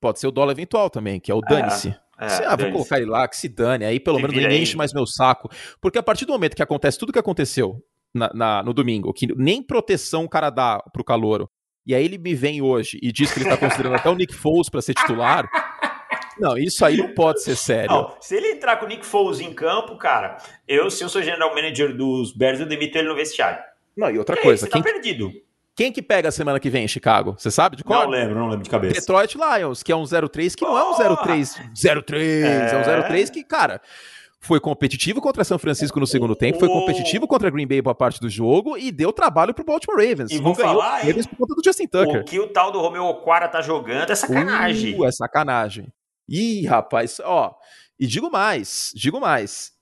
Pode 0.00 0.18
ser 0.18 0.26
o 0.26 0.32
dólar 0.32 0.52
eventual 0.52 0.90
também, 0.90 1.20
que 1.20 1.30
é 1.30 1.34
o 1.34 1.40
dane-se. 1.40 1.96
É, 2.18 2.46
ah, 2.46 2.56
vou 2.56 2.72
colocar 2.72 2.96
ele 2.96 3.10
lá, 3.10 3.28
que 3.28 3.36
se 3.36 3.48
dane. 3.48 3.84
Aí 3.84 4.00
pelo 4.00 4.18
menos 4.18 4.34
ninguém 4.34 4.62
enche 4.62 4.76
mais 4.76 4.92
meu 4.92 5.06
saco. 5.06 5.50
Porque 5.80 5.98
a 5.98 6.02
partir 6.02 6.24
do 6.24 6.32
momento 6.32 6.56
que 6.56 6.62
acontece 6.62 6.98
tudo 6.98 7.12
que 7.12 7.18
aconteceu 7.18 7.82
na, 8.12 8.30
na, 8.34 8.62
no 8.62 8.72
domingo, 8.72 9.12
que 9.12 9.26
nem 9.36 9.62
proteção 9.62 10.24
o 10.24 10.28
cara 10.28 10.50
dá 10.50 10.82
pro 10.92 11.04
calouro, 11.04 11.48
e 11.86 11.94
aí 11.94 12.04
ele 12.04 12.18
me 12.18 12.34
vem 12.34 12.60
hoje 12.60 12.98
e 13.00 13.12
diz 13.12 13.32
que 13.32 13.38
ele 13.38 13.48
tá 13.48 13.56
considerando 13.56 13.94
até 13.96 14.10
o 14.10 14.14
Nick 14.14 14.34
Foles 14.34 14.68
para 14.68 14.82
ser 14.82 14.94
titular. 14.94 15.48
Não, 16.38 16.56
isso 16.56 16.84
aí 16.84 16.96
não 16.96 17.14
pode 17.14 17.42
ser 17.42 17.56
sério. 17.56 17.90
Não, 17.90 18.16
se 18.20 18.36
ele 18.36 18.52
entrar 18.52 18.76
com 18.76 18.86
o 18.86 18.88
Nick 18.88 19.04
Foles 19.04 19.40
em 19.40 19.52
campo, 19.52 19.96
cara, 19.96 20.36
eu, 20.68 20.90
se 20.90 21.02
eu 21.02 21.08
sou 21.08 21.22
general 21.22 21.54
manager 21.54 21.96
dos 21.96 22.32
Bears, 22.32 22.60
eu 22.60 22.66
demito 22.66 22.98
ele 22.98 23.08
no 23.08 23.14
vestiário. 23.14 23.58
Não, 23.96 24.10
e 24.10 24.18
outra 24.18 24.36
coisa. 24.36 24.66
Aí, 24.66 24.70
você 24.70 24.70
tá 24.70 24.72
quem... 24.72 24.82
tá 24.82 24.92
perdido. 24.92 25.32
Quem 25.74 25.92
que 25.92 26.00
pega 26.00 26.30
a 26.30 26.32
semana 26.32 26.58
que 26.58 26.70
vem 26.70 26.84
em 26.84 26.88
Chicago? 26.88 27.34
Você 27.38 27.50
sabe 27.50 27.76
de 27.76 27.84
qual? 27.84 28.04
Não 28.04 28.10
lembro, 28.10 28.34
não 28.34 28.48
lembro 28.48 28.62
de 28.62 28.70
cabeça. 28.70 28.98
Detroit 28.98 29.36
Lions, 29.36 29.82
que 29.82 29.92
é 29.92 29.96
um 29.96 30.04
0-3, 30.04 30.54
que 30.54 30.64
não 30.64 30.76
é 30.76 30.82
um 30.82 30.94
0-3. 30.94 31.74
0-3, 31.74 32.18
é... 32.18 32.70
é 32.72 32.78
um 32.78 32.82
0-3 32.82 33.30
que, 33.30 33.44
cara, 33.44 33.82
foi 34.40 34.58
competitivo 34.58 35.20
contra 35.20 35.44
São 35.44 35.58
Francisco 35.58 36.00
no 36.00 36.06
segundo 36.06 36.34
tempo, 36.34 36.58
foi 36.58 36.68
competitivo 36.68 37.26
contra 37.26 37.50
Green 37.50 37.66
Bay 37.66 37.82
boa 37.82 37.94
parte 37.94 38.20
do 38.20 38.28
jogo 38.30 38.78
e 38.78 38.90
deu 38.90 39.12
trabalho 39.12 39.52
pro 39.52 39.64
Baltimore 39.64 39.98
Ravens. 39.98 40.30
E 40.30 40.38
vou 40.38 40.54
falar, 40.54 40.98
Ravens 40.98 41.26
por 41.26 41.36
conta 41.36 41.54
do 41.54 41.62
Justin 41.62 41.86
Tucker. 41.86 42.22
O 42.22 42.24
que 42.24 42.40
o 42.40 42.48
tal 42.48 42.70
do 42.70 42.80
Romeo 42.80 43.04
Oquara 43.04 43.46
tá 43.46 43.60
jogando 43.60 44.10
é 44.10 44.14
sacanagem. 44.14 44.98
Uh, 44.98 45.04
é 45.04 45.12
sacanagem. 45.12 45.88
Ih, 46.28 46.66
rapaz, 46.66 47.20
ó. 47.22 47.54
E 47.98 48.06
digo 48.06 48.30
mais, 48.30 48.92
digo 48.94 49.20
mais. 49.20 49.76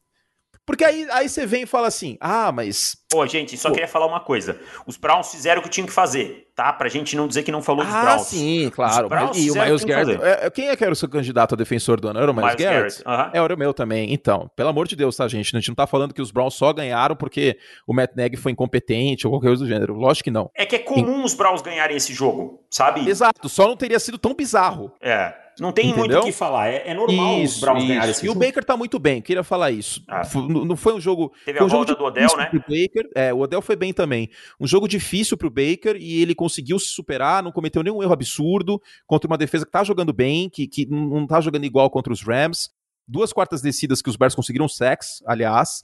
Porque 0.66 0.82
aí, 0.82 1.07
aí 1.11 1.28
você 1.28 1.45
vem 1.45 1.64
e 1.64 1.66
fala 1.66 1.88
assim: 1.88 2.16
ah, 2.20 2.51
mas. 2.51 2.97
Pô, 3.11 3.26
gente, 3.26 3.57
só 3.57 3.68
Pô. 3.68 3.74
queria 3.74 3.88
falar 3.88 4.07
uma 4.07 4.20
coisa. 4.20 4.59
Os 4.86 4.97
Browns 4.97 5.30
fizeram 5.30 5.61
o 5.61 5.62
que 5.62 5.68
tinham 5.68 5.86
que 5.86 5.92
fazer, 5.92 6.49
tá? 6.57 6.72
Pra 6.72 6.88
gente 6.88 7.14
não 7.14 7.28
dizer 7.28 7.42
que 7.42 7.53
não 7.53 7.62
falou 7.62 7.84
dos 7.84 7.95
ah, 7.95 8.01
Browns. 8.01 8.22
Ah, 8.22 8.24
sim, 8.24 8.70
claro. 8.74 9.09
E 9.34 9.51
o 9.51 9.55
Miles 9.55 9.84
Garrett. 9.84 10.22
É, 10.22 10.49
quem 10.51 10.68
é 10.68 10.76
que 10.76 10.82
era 10.82 10.92
o 10.92 10.97
seu 10.97 11.09
candidato 11.09 11.55
a 11.55 11.57
defensor 11.57 12.01
do 12.01 12.09
ano? 12.09 12.18
Era 12.18 12.30
o 12.30 12.34
Miles, 12.34 12.55
Miles 12.55 12.64
Garrett? 12.64 13.05
Garrett. 13.05 13.30
Uhum. 13.36 13.40
É, 13.40 13.45
era 13.45 13.55
o 13.55 13.59
meu 13.59 13.74
também. 13.74 14.12
Então, 14.12 14.51
pelo 14.57 14.70
amor 14.70 14.88
de 14.88 14.97
Deus, 14.97 15.14
tá, 15.16 15.28
gente? 15.28 15.55
A 15.55 15.61
gente 15.61 15.68
não 15.68 15.74
tá 15.74 15.86
falando 15.86 16.14
que 16.14 16.22
os 16.22 16.30
Browns 16.30 16.55
só 16.55 16.72
ganharam 16.72 17.14
porque 17.14 17.59
o 17.86 17.92
Matt 17.92 18.12
Nagy 18.16 18.38
foi 18.38 18.53
incompetente 18.53 19.26
ou 19.26 19.34
qualquer 19.34 19.49
coisa 19.49 19.64
do 19.64 19.68
gênero. 19.68 19.95
Lógico 19.95 20.24
que 20.24 20.30
não. 20.30 20.51
É 20.57 20.64
que 20.64 20.76
é 20.76 20.78
comum 20.78 21.24
os 21.24 21.34
Browns 21.34 21.61
ganharem 21.61 21.97
esse 21.97 22.14
jogo, 22.14 22.64
sabe? 22.70 23.07
Exato, 23.07 23.51
só 23.51 23.68
não 23.68 23.76
teria 23.76 24.01
sido 24.01 24.16
tão 24.16 24.32
bizarro. 24.34 24.90
É. 24.99 25.43
Não 25.61 25.72
tem 25.72 25.86
Entendeu? 25.90 26.09
muito 26.09 26.18
o 26.18 26.24
que 26.24 26.32
falar. 26.32 26.68
É, 26.68 26.82
é 26.88 26.94
normal 26.94 27.38
isso, 27.38 27.55
os 27.55 27.61
Browns 27.61 27.84
ganharem 27.84 28.11
esse 28.11 28.24
E 28.24 28.26
jogo. 28.26 28.38
o 28.38 28.44
Baker 28.44 28.64
tá 28.64 28.76
muito 28.76 28.98
bem, 28.98 29.22
queria 29.22 29.44
falar 29.44 29.70
isso. 29.70 30.02
Ah. 30.09 30.22
Não 30.34 30.76
foi 30.76 30.94
um 30.94 31.00
jogo. 31.00 31.32
Teve 31.44 31.62
um 31.62 31.66
a 31.66 31.68
volta 31.68 31.94
do 31.94 32.05
Odell, 32.05 32.36
né? 32.36 32.50
Baker. 32.52 33.09
É, 33.14 33.32
o 33.32 33.38
Odell 33.38 33.62
foi 33.62 33.76
bem 33.76 33.92
também. 33.92 34.28
Um 34.59 34.66
jogo 34.66 34.88
difícil 34.88 35.36
pro 35.36 35.50
Baker 35.50 35.96
e 35.96 36.20
ele 36.20 36.34
conseguiu 36.34 36.78
se 36.78 36.88
superar, 36.88 37.42
não 37.42 37.52
cometeu 37.52 37.82
nenhum 37.82 38.02
erro 38.02 38.12
absurdo 38.12 38.80
contra 39.07 39.28
uma 39.28 39.38
defesa 39.38 39.64
que 39.64 39.72
tá 39.72 39.84
jogando 39.84 40.12
bem, 40.12 40.48
que, 40.50 40.66
que 40.66 40.86
não 40.86 41.26
tá 41.26 41.40
jogando 41.40 41.64
igual 41.64 41.88
contra 41.90 42.12
os 42.12 42.22
Rams. 42.22 42.70
Duas 43.07 43.32
quartas 43.32 43.61
descidas 43.61 44.00
que 44.00 44.09
os 44.09 44.16
Bears 44.16 44.34
conseguiram 44.34 44.68
sex, 44.68 45.22
aliás. 45.26 45.82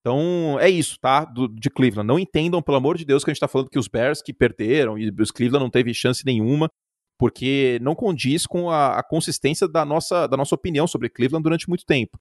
Então, 0.00 0.56
é 0.58 0.70
isso, 0.70 0.98
tá? 0.98 1.24
Do, 1.24 1.46
de 1.46 1.68
Cleveland. 1.68 2.06
Não 2.06 2.18
entendam, 2.18 2.62
pelo 2.62 2.78
amor 2.78 2.96
de 2.96 3.04
Deus, 3.04 3.22
que 3.22 3.30
a 3.30 3.34
gente 3.34 3.40
tá 3.40 3.48
falando 3.48 3.68
que 3.68 3.78
os 3.78 3.86
Bears 3.86 4.22
que 4.22 4.32
perderam 4.32 4.96
e 4.96 5.10
os 5.10 5.30
Cleveland 5.30 5.62
não 5.62 5.70
teve 5.70 5.92
chance 5.92 6.24
nenhuma 6.24 6.70
porque 7.20 7.78
não 7.82 7.94
condiz 7.94 8.46
com 8.46 8.70
a, 8.70 8.98
a, 8.98 9.02
consistência 9.02 9.68
da 9.68 9.84
nossa, 9.84 10.26
da 10.26 10.38
nossa 10.38 10.54
opinião 10.54 10.86
sobre 10.86 11.10
Cleveland 11.10 11.42
durante 11.42 11.68
muito 11.68 11.84
tempo. 11.84 12.18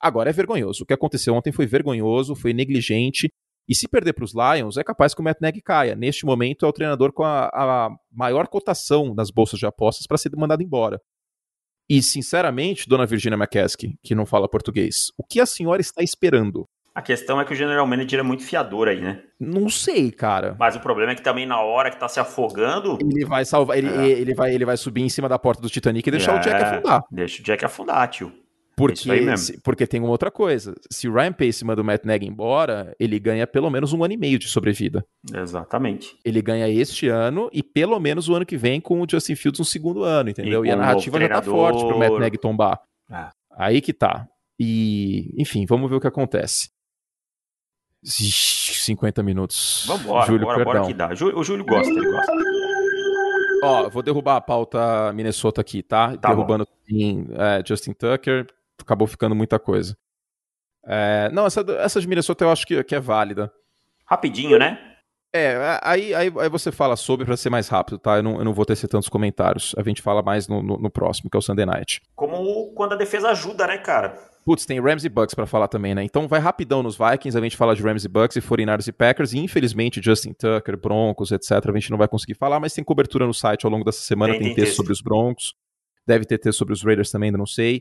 Agora 0.00 0.30
é 0.30 0.32
vergonhoso. 0.32 0.84
O 0.84 0.86
que 0.86 0.94
aconteceu 0.94 1.34
ontem 1.34 1.50
foi 1.50 1.66
vergonhoso, 1.66 2.36
foi 2.36 2.52
negligente. 2.52 3.28
E 3.68 3.74
se 3.74 3.88
perder 3.88 4.12
para 4.12 4.22
os 4.22 4.32
Lions, 4.32 4.76
é 4.76 4.84
capaz 4.84 5.12
que 5.12 5.20
o 5.20 5.24
Matt 5.24 5.40
Nagy 5.40 5.60
caia. 5.60 5.96
Neste 5.96 6.24
momento, 6.24 6.64
é 6.64 6.68
o 6.68 6.72
treinador 6.72 7.12
com 7.12 7.24
a, 7.24 7.48
a 7.48 7.90
maior 8.08 8.46
cotação 8.46 9.16
nas 9.16 9.32
bolsas 9.32 9.58
de 9.58 9.66
apostas 9.66 10.06
para 10.06 10.16
ser 10.16 10.30
mandado 10.36 10.62
embora. 10.62 11.00
E, 11.90 12.00
sinceramente, 12.00 12.88
dona 12.88 13.04
Virginia 13.04 13.36
McCaskey, 13.36 13.98
que 14.00 14.14
não 14.14 14.24
fala 14.24 14.48
português, 14.48 15.08
o 15.18 15.24
que 15.24 15.40
a 15.40 15.46
senhora 15.46 15.80
está 15.80 16.04
esperando? 16.04 16.68
A 16.96 17.02
questão 17.02 17.38
é 17.38 17.44
que 17.44 17.52
o 17.52 17.54
general 17.54 17.86
manager 17.86 18.20
é 18.20 18.22
muito 18.22 18.42
fiador 18.42 18.88
aí, 18.88 19.02
né? 19.02 19.20
Não 19.38 19.68
sei, 19.68 20.10
cara. 20.10 20.56
Mas 20.58 20.76
o 20.76 20.80
problema 20.80 21.12
é 21.12 21.14
que 21.14 21.20
também 21.20 21.44
na 21.44 21.60
hora 21.60 21.90
que 21.90 22.00
tá 22.00 22.08
se 22.08 22.18
afogando. 22.18 22.96
Ele 22.98 23.22
vai 23.26 23.44
salvar. 23.44 23.76
Ele, 23.76 23.88
é. 23.88 24.18
ele, 24.18 24.34
vai, 24.34 24.54
ele 24.54 24.64
vai 24.64 24.78
subir 24.78 25.02
em 25.02 25.08
cima 25.10 25.28
da 25.28 25.38
porta 25.38 25.60
do 25.60 25.68
Titanic 25.68 26.08
e 26.08 26.10
deixar 26.10 26.36
é, 26.36 26.38
o 26.38 26.40
Jack 26.40 26.62
afundar. 26.62 27.02
Deixa 27.10 27.42
o 27.42 27.44
Jack 27.44 27.64
afundar, 27.66 28.08
tio. 28.08 28.32
Porque, 28.74 29.10
é 29.10 29.36
se, 29.36 29.60
porque 29.60 29.86
tem 29.86 30.00
uma 30.00 30.08
outra 30.08 30.30
coisa. 30.30 30.74
Se 30.90 31.06
o 31.06 31.12
Ryan 31.12 31.34
Pace 31.34 31.62
manda 31.66 31.82
o 31.82 31.84
Matt 31.84 32.04
Nagy 32.04 32.26
embora, 32.26 32.96
ele 32.98 33.18
ganha 33.18 33.46
pelo 33.46 33.68
menos 33.68 33.92
um 33.92 34.02
ano 34.02 34.14
e 34.14 34.16
meio 34.16 34.38
de 34.38 34.48
sobrevida. 34.48 35.04
Exatamente. 35.34 36.16
Ele 36.24 36.40
ganha 36.40 36.66
este 36.66 37.08
ano 37.08 37.50
e 37.52 37.62
pelo 37.62 38.00
menos 38.00 38.26
o 38.26 38.34
ano 38.34 38.46
que 38.46 38.56
vem 38.56 38.80
com 38.80 39.02
o 39.02 39.06
Justin 39.06 39.34
Fields 39.34 39.58
no 39.58 39.66
segundo 39.66 40.02
ano, 40.02 40.30
entendeu? 40.30 40.64
E, 40.64 40.68
e 40.68 40.70
a 40.70 40.76
narrativa 40.76 41.20
já 41.20 41.28
tá 41.28 41.42
forte 41.42 41.86
pro 41.86 41.98
Matt 41.98 42.12
Nagy 42.12 42.38
tombar. 42.38 42.80
É. 43.10 43.28
Aí 43.54 43.82
que 43.82 43.92
tá. 43.92 44.26
E, 44.58 45.34
enfim, 45.36 45.66
vamos 45.66 45.90
ver 45.90 45.96
o 45.96 46.00
que 46.00 46.06
acontece. 46.06 46.70
50 48.06 49.22
minutos. 49.22 49.84
Vambora, 49.86 50.26
Júlio, 50.26 50.46
bora, 50.46 50.64
bora 50.64 50.86
que 50.86 50.94
dá. 50.94 51.10
O 51.34 51.42
Júlio 51.42 51.64
gosta, 51.64 51.90
ele 51.92 52.10
gosta. 52.10 52.32
Ó, 53.62 53.90
vou 53.90 54.02
derrubar 54.02 54.36
a 54.36 54.40
pauta 54.40 55.12
Minnesota 55.12 55.60
aqui, 55.60 55.82
tá? 55.82 56.16
tá 56.16 56.28
Derrubando 56.28 56.66
em, 56.88 57.26
é, 57.32 57.62
Justin 57.66 57.92
Tucker, 57.92 58.46
acabou 58.80 59.08
ficando 59.08 59.34
muita 59.34 59.58
coisa. 59.58 59.96
É, 60.84 61.28
não, 61.32 61.46
essa, 61.46 61.64
essa 61.78 62.00
de 62.00 62.06
Minnesota 62.06 62.44
eu 62.44 62.50
acho 62.50 62.66
que, 62.66 62.82
que 62.84 62.94
é 62.94 63.00
válida. 63.00 63.52
Rapidinho, 64.04 64.58
né? 64.58 64.78
É, 65.34 65.78
aí, 65.82 66.14
aí, 66.14 66.32
aí 66.38 66.48
você 66.48 66.70
fala 66.70 66.96
sobre 66.96 67.26
para 67.26 67.36
ser 67.36 67.50
mais 67.50 67.68
rápido, 67.68 67.98
tá? 67.98 68.16
Eu 68.16 68.22
não, 68.22 68.38
eu 68.38 68.44
não 68.44 68.54
vou 68.54 68.64
tecer 68.64 68.88
tantos 68.88 69.08
comentários. 69.08 69.74
A 69.76 69.82
gente 69.82 70.00
fala 70.00 70.22
mais 70.22 70.46
no, 70.46 70.62
no, 70.62 70.78
no 70.78 70.90
próximo, 70.90 71.28
que 71.28 71.36
é 71.36 71.38
o 71.38 71.42
Sunday 71.42 71.66
Night. 71.66 72.00
Como 72.14 72.72
quando 72.72 72.92
a 72.92 72.96
defesa 72.96 73.30
ajuda, 73.30 73.66
né, 73.66 73.78
cara? 73.78 74.16
Putz, 74.46 74.64
tem 74.64 74.80
Rams 74.80 75.04
e 75.04 75.08
Bucks 75.08 75.34
para 75.34 75.44
falar 75.44 75.66
também, 75.66 75.92
né? 75.92 76.04
Então 76.04 76.28
vai 76.28 76.38
rapidão 76.38 76.80
nos 76.80 76.96
Vikings, 76.96 77.36
a 77.36 77.40
gente 77.40 77.56
fala 77.56 77.74
de 77.74 77.82
Rams 77.82 78.04
e 78.04 78.08
Bucks 78.08 78.36
e 78.36 78.40
49ers 78.40 78.86
e 78.86 78.92
Packers, 78.92 79.32
e 79.32 79.38
infelizmente 79.38 80.00
Justin 80.00 80.32
Tucker, 80.34 80.78
Broncos, 80.78 81.32
etc, 81.32 81.50
a 81.50 81.72
gente 81.72 81.90
não 81.90 81.98
vai 81.98 82.06
conseguir 82.06 82.34
falar, 82.34 82.60
mas 82.60 82.72
tem 82.72 82.84
cobertura 82.84 83.26
no 83.26 83.34
site 83.34 83.66
ao 83.66 83.72
longo 83.72 83.84
dessa 83.84 84.02
semana, 84.02 84.34
tem, 84.34 84.42
tem, 84.42 84.54
texto 84.54 84.76
sobre 84.76 84.92
os 84.92 85.00
Broncos, 85.00 85.52
deve 86.06 86.24
ter 86.24 86.38
texto 86.38 86.58
sobre 86.58 86.72
os 86.72 86.84
Raiders 86.84 87.10
também, 87.10 87.26
ainda 87.26 87.38
não 87.38 87.46
sei. 87.46 87.80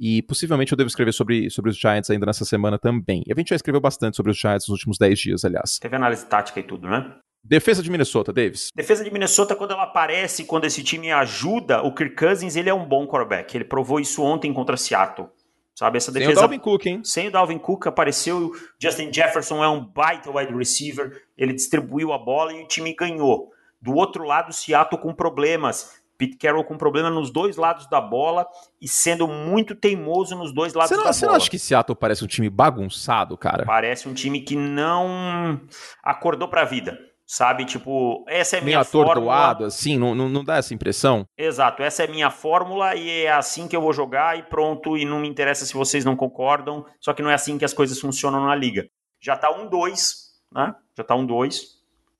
E 0.00 0.22
possivelmente 0.22 0.72
eu 0.72 0.76
devo 0.76 0.88
escrever 0.88 1.12
sobre, 1.12 1.50
sobre 1.50 1.70
os 1.70 1.78
Giants 1.78 2.08
ainda 2.08 2.24
nessa 2.24 2.46
semana 2.46 2.78
também. 2.78 3.22
E 3.26 3.32
a 3.32 3.36
gente 3.36 3.50
já 3.50 3.56
escreveu 3.56 3.80
bastante 3.80 4.16
sobre 4.16 4.32
os 4.32 4.38
Giants 4.38 4.66
nos 4.68 4.78
últimos 4.78 4.96
10 4.96 5.18
dias, 5.18 5.44
aliás. 5.44 5.78
Teve 5.78 5.96
análise 5.96 6.24
tática 6.24 6.60
e 6.60 6.62
tudo, 6.62 6.88
né? 6.88 7.14
Defesa 7.44 7.82
de 7.82 7.90
Minnesota, 7.90 8.32
Davis. 8.32 8.70
Defesa 8.74 9.04
de 9.04 9.10
Minnesota, 9.10 9.54
quando 9.54 9.72
ela 9.72 9.84
aparece, 9.84 10.44
quando 10.44 10.64
esse 10.64 10.82
time 10.82 11.12
ajuda, 11.12 11.82
o 11.82 11.94
Kirk 11.94 12.16
Cousins, 12.16 12.56
ele 12.56 12.68
é 12.68 12.74
um 12.74 12.84
bom 12.84 13.06
quarterback. 13.06 13.54
Ele 13.54 13.64
provou 13.64 14.00
isso 14.00 14.22
ontem 14.22 14.52
contra 14.52 14.76
Seattle. 14.76 15.28
Sabe, 15.76 15.98
essa 15.98 16.10
defesa. 16.10 16.30
Sem 16.30 16.38
o 16.38 16.40
Dalvin 16.40 16.58
Cook, 16.58 16.86
hein? 16.86 17.00
Sem 17.04 17.28
o 17.28 17.30
Dalvin 17.30 17.58
Cook 17.58 17.86
apareceu. 17.86 18.50
Justin 18.78 19.12
Jefferson 19.12 19.62
é 19.62 19.68
um 19.68 19.84
baita 19.84 20.30
wide 20.30 20.54
receiver. 20.54 21.22
Ele 21.36 21.52
distribuiu 21.52 22.14
a 22.14 22.18
bola 22.18 22.54
e 22.54 22.62
o 22.62 22.66
time 22.66 22.94
ganhou. 22.94 23.52
Do 23.80 23.94
outro 23.94 24.24
lado, 24.24 24.48
o 24.48 24.52
Seattle 24.54 24.98
com 24.98 25.12
problemas. 25.12 26.00
Pete 26.16 26.38
Carroll 26.38 26.64
com 26.64 26.78
problema 26.78 27.10
nos 27.10 27.30
dois 27.30 27.58
lados 27.58 27.86
da 27.90 28.00
bola 28.00 28.46
e 28.80 28.88
sendo 28.88 29.28
muito 29.28 29.74
teimoso 29.74 30.34
nos 30.34 30.50
dois 30.50 30.72
lados 30.72 30.92
não, 30.92 30.96
da 30.96 31.02
bola. 31.02 31.12
Você 31.12 31.26
não 31.26 31.34
acha 31.34 31.50
que 31.50 31.58
Seattle 31.58 31.94
parece 31.94 32.24
um 32.24 32.26
time 32.26 32.48
bagunçado, 32.48 33.36
cara? 33.36 33.66
Parece 33.66 34.08
um 34.08 34.14
time 34.14 34.40
que 34.40 34.56
não 34.56 35.60
acordou 36.02 36.48
pra 36.48 36.64
vida 36.64 36.98
sabe? 37.26 37.64
Tipo, 37.64 38.24
essa 38.28 38.56
é 38.56 38.60
minha 38.60 38.78
Meio 38.78 38.84
fórmula. 38.84 39.66
assim, 39.66 39.98
não, 39.98 40.14
não, 40.14 40.28
não 40.28 40.44
dá 40.44 40.56
essa 40.56 40.72
impressão? 40.72 41.26
Exato, 41.36 41.82
essa 41.82 42.04
é 42.04 42.06
minha 42.06 42.30
fórmula 42.30 42.94
e 42.94 43.24
é 43.24 43.32
assim 43.32 43.66
que 43.66 43.76
eu 43.76 43.80
vou 43.80 43.92
jogar 43.92 44.38
e 44.38 44.44
pronto, 44.44 44.96
e 44.96 45.04
não 45.04 45.18
me 45.18 45.28
interessa 45.28 45.66
se 45.66 45.74
vocês 45.74 46.04
não 46.04 46.14
concordam, 46.14 46.86
só 47.00 47.12
que 47.12 47.22
não 47.22 47.30
é 47.30 47.34
assim 47.34 47.58
que 47.58 47.64
as 47.64 47.74
coisas 47.74 47.98
funcionam 47.98 48.46
na 48.46 48.54
liga. 48.54 48.86
Já 49.20 49.36
tá 49.36 49.50
um 49.50 49.68
2, 49.68 50.14
né? 50.54 50.74
Já 50.96 51.02
tá 51.02 51.14
um 51.16 51.26
2. 51.26 51.76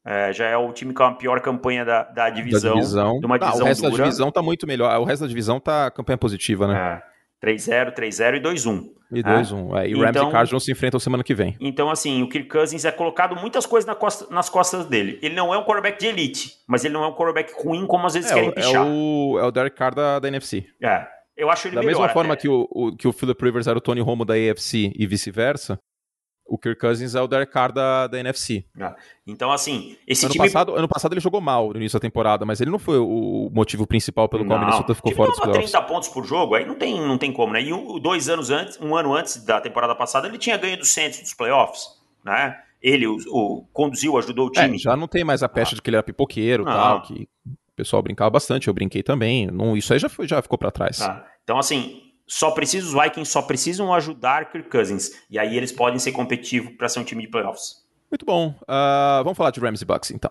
É, 0.09 0.33
já 0.33 0.47
é 0.47 0.57
o 0.57 0.73
time 0.73 0.95
com 0.95 1.03
a 1.03 1.15
pior 1.15 1.41
campanha 1.41 1.85
da, 1.85 2.05
da 2.05 2.31
divisão. 2.31 2.75
Da 2.75 2.81
divisão. 2.81 3.19
De 3.19 3.27
uma 3.27 3.39
divisão 3.39 3.61
ah, 3.61 3.65
o 3.65 3.67
resto 3.67 3.83
dura. 3.83 3.97
da 3.97 4.05
divisão 4.05 4.31
tá 4.31 4.41
muito 4.41 4.65
melhor. 4.65 4.97
O 5.01 5.05
resto 5.05 5.23
da 5.23 5.29
divisão 5.29 5.59
tá 5.59 5.91
campanha 5.91 6.17
positiva, 6.17 6.69
né? 6.69 7.03
É. 7.03 7.16
3-0, 7.43 7.95
3-0 7.95 8.37
e 8.37 8.41
2-1. 8.41 8.97
E 9.13 9.23
2-1. 9.23 9.79
É. 9.79 9.85
É. 9.85 9.89
E 9.89 9.93
então, 9.93 10.05
Rams 10.05 10.17
e 10.17 10.33
Cardinals 10.33 10.65
se 10.65 10.73
enfrentam 10.73 10.99
semana 10.99 11.23
que 11.23 11.35
vem. 11.35 11.57
Então, 11.61 11.91
assim, 11.91 12.23
o 12.23 12.29
Kirk 12.29 12.49
Cousins 12.49 12.85
é 12.85 12.91
colocado 12.91 13.37
muitas 13.37 13.65
coisas 13.67 13.87
na 13.87 13.95
costa, 13.95 14.27
nas 14.35 14.49
costas 14.49 14.87
dele. 14.87 15.19
Ele 15.23 15.35
não 15.35 15.55
é 15.55 15.59
um 15.59 15.65
quarterback 15.65 15.99
de 15.99 16.07
elite, 16.07 16.53
mas 16.67 16.85
ele 16.85 16.95
não 16.95 17.05
é 17.05 17.09
um 17.09 17.15
quarterback 17.15 17.53
ruim 17.63 17.87
como 17.87 18.07
às 18.07 18.15
vezes 18.15 18.31
é, 18.31 18.35
querem 18.35 18.49
é 18.51 18.53
pichar. 18.53 18.87
O, 18.87 19.39
é 19.39 19.45
o 19.45 19.51
Derek 19.51 19.77
Carr 19.77 19.95
da, 19.95 20.19
da 20.19 20.29
NFC. 20.29 20.67
É. 20.83 21.07
Eu 21.37 21.51
acho 21.51 21.69
ele 21.69 21.75
da 21.77 21.83
melhor. 21.83 22.01
mesma 22.01 22.09
forma 22.09 22.33
até. 22.33 22.43
que 22.43 22.49
o, 22.49 22.67
o, 22.71 22.97
que 22.97 23.07
o 23.07 23.13
Philip 23.13 23.45
Rivers 23.45 23.67
era 23.67 23.77
o 23.77 23.81
Tony 23.81 24.01
Romo 24.01 24.25
da 24.25 24.35
AFC 24.35 24.93
e 24.97 25.07
vice-versa, 25.07 25.79
o 26.49 26.57
Kirk 26.57 26.81
Cousins 26.81 27.15
é 27.15 27.21
o 27.21 27.27
Derek 27.27 27.53
Carr 27.53 27.73
da, 27.73 28.07
da 28.07 28.19
NFC. 28.21 28.65
Então, 29.27 29.51
assim, 29.51 29.97
esse 30.07 30.25
ano 30.25 30.33
time. 30.33 30.47
Passado, 30.47 30.75
ano 30.75 30.89
passado 30.89 31.13
ele 31.13 31.21
jogou 31.21 31.41
mal 31.41 31.71
no 31.71 31.77
início 31.77 31.99
da 31.99 32.03
temporada, 32.03 32.45
mas 32.45 32.61
ele 32.61 32.71
não 32.71 32.79
foi 32.79 32.99
o 32.99 33.51
motivo 33.53 33.87
principal 33.87 34.29
pelo 34.29 34.45
qual 34.47 34.59
o 34.59 34.61
Minnesota 34.61 34.95
ficou 34.95 35.13
fora 35.13 35.31
dos 35.31 35.41
playoffs. 35.41 35.73
30 35.73 35.87
pontos 35.87 36.09
por 36.09 36.25
jogo, 36.25 36.55
aí 36.55 36.65
não 36.65 36.77
tem, 36.77 37.01
não 37.01 37.19
tem 37.19 37.33
como, 37.33 37.53
né? 37.53 37.63
E 37.63 37.73
um, 37.73 37.99
dois 37.99 38.29
anos 38.29 38.51
antes, 38.51 38.81
um 38.81 38.95
ano 38.95 39.15
antes 39.15 39.45
da 39.45 39.61
temporada 39.61 39.95
passada, 39.95 40.29
ele 40.29 40.39
tinha 40.39 40.57
ganho 40.57 40.79
do 40.79 40.85
Saints 40.85 41.21
dos 41.21 41.35
playoffs, 41.35 41.89
né? 42.25 42.57
Ele 42.81 43.07
o, 43.07 43.17
o 43.31 43.67
conduziu, 43.73 44.17
ajudou 44.17 44.47
o 44.47 44.51
time. 44.51 44.77
É, 44.77 44.79
já 44.79 44.97
não 44.97 45.09
tem 45.09 45.25
mais 45.25 45.43
a 45.43 45.49
pecha 45.49 45.73
ah. 45.73 45.77
de 45.77 45.83
que 45.83 45.91
ele 45.91 45.97
era 45.97 46.05
pipoqueiro 46.05 46.63
e 46.63 46.67
tal, 46.67 47.03
que 47.03 47.29
o 47.45 47.75
pessoal 47.75 48.03
brincava 48.03 48.31
bastante, 48.31 48.69
eu 48.69 48.75
brinquei 48.75 49.03
também. 49.03 49.49
Não, 49.49 49.77
isso 49.77 49.93
aí 49.93 49.99
já, 49.99 50.09
foi, 50.09 50.29
já 50.29 50.41
ficou 50.41 50.57
para 50.57 50.71
trás. 50.71 51.01
Ah, 51.01 51.25
então, 51.43 51.59
assim, 51.59 52.06
só 52.29 52.51
precisa 52.51 52.87
os 52.87 52.93
Vikings 52.93 53.31
só 53.31 53.43
precisam 53.43 53.95
ajudar 53.95 54.51
Kirk 54.51 54.69
Cousins. 54.69 55.11
E 55.31 55.39
aí 55.39 55.57
eles 55.57 55.71
podem 55.71 55.99
ser 55.99 56.13
competitivos 56.13 56.75
para 56.77 56.89
ser 56.89 57.01
um 57.01 57.05
time 57.05 57.23
de 57.23 57.29
playoffs. 57.29 57.87
Muito 58.11 58.25
bom. 58.25 58.55
Uh, 58.63 59.23
vamos 59.23 59.37
falar 59.37 59.51
de 59.51 59.61
Rams 59.61 59.81
e 59.81 59.85
Bucks, 59.85 60.11
então. 60.11 60.31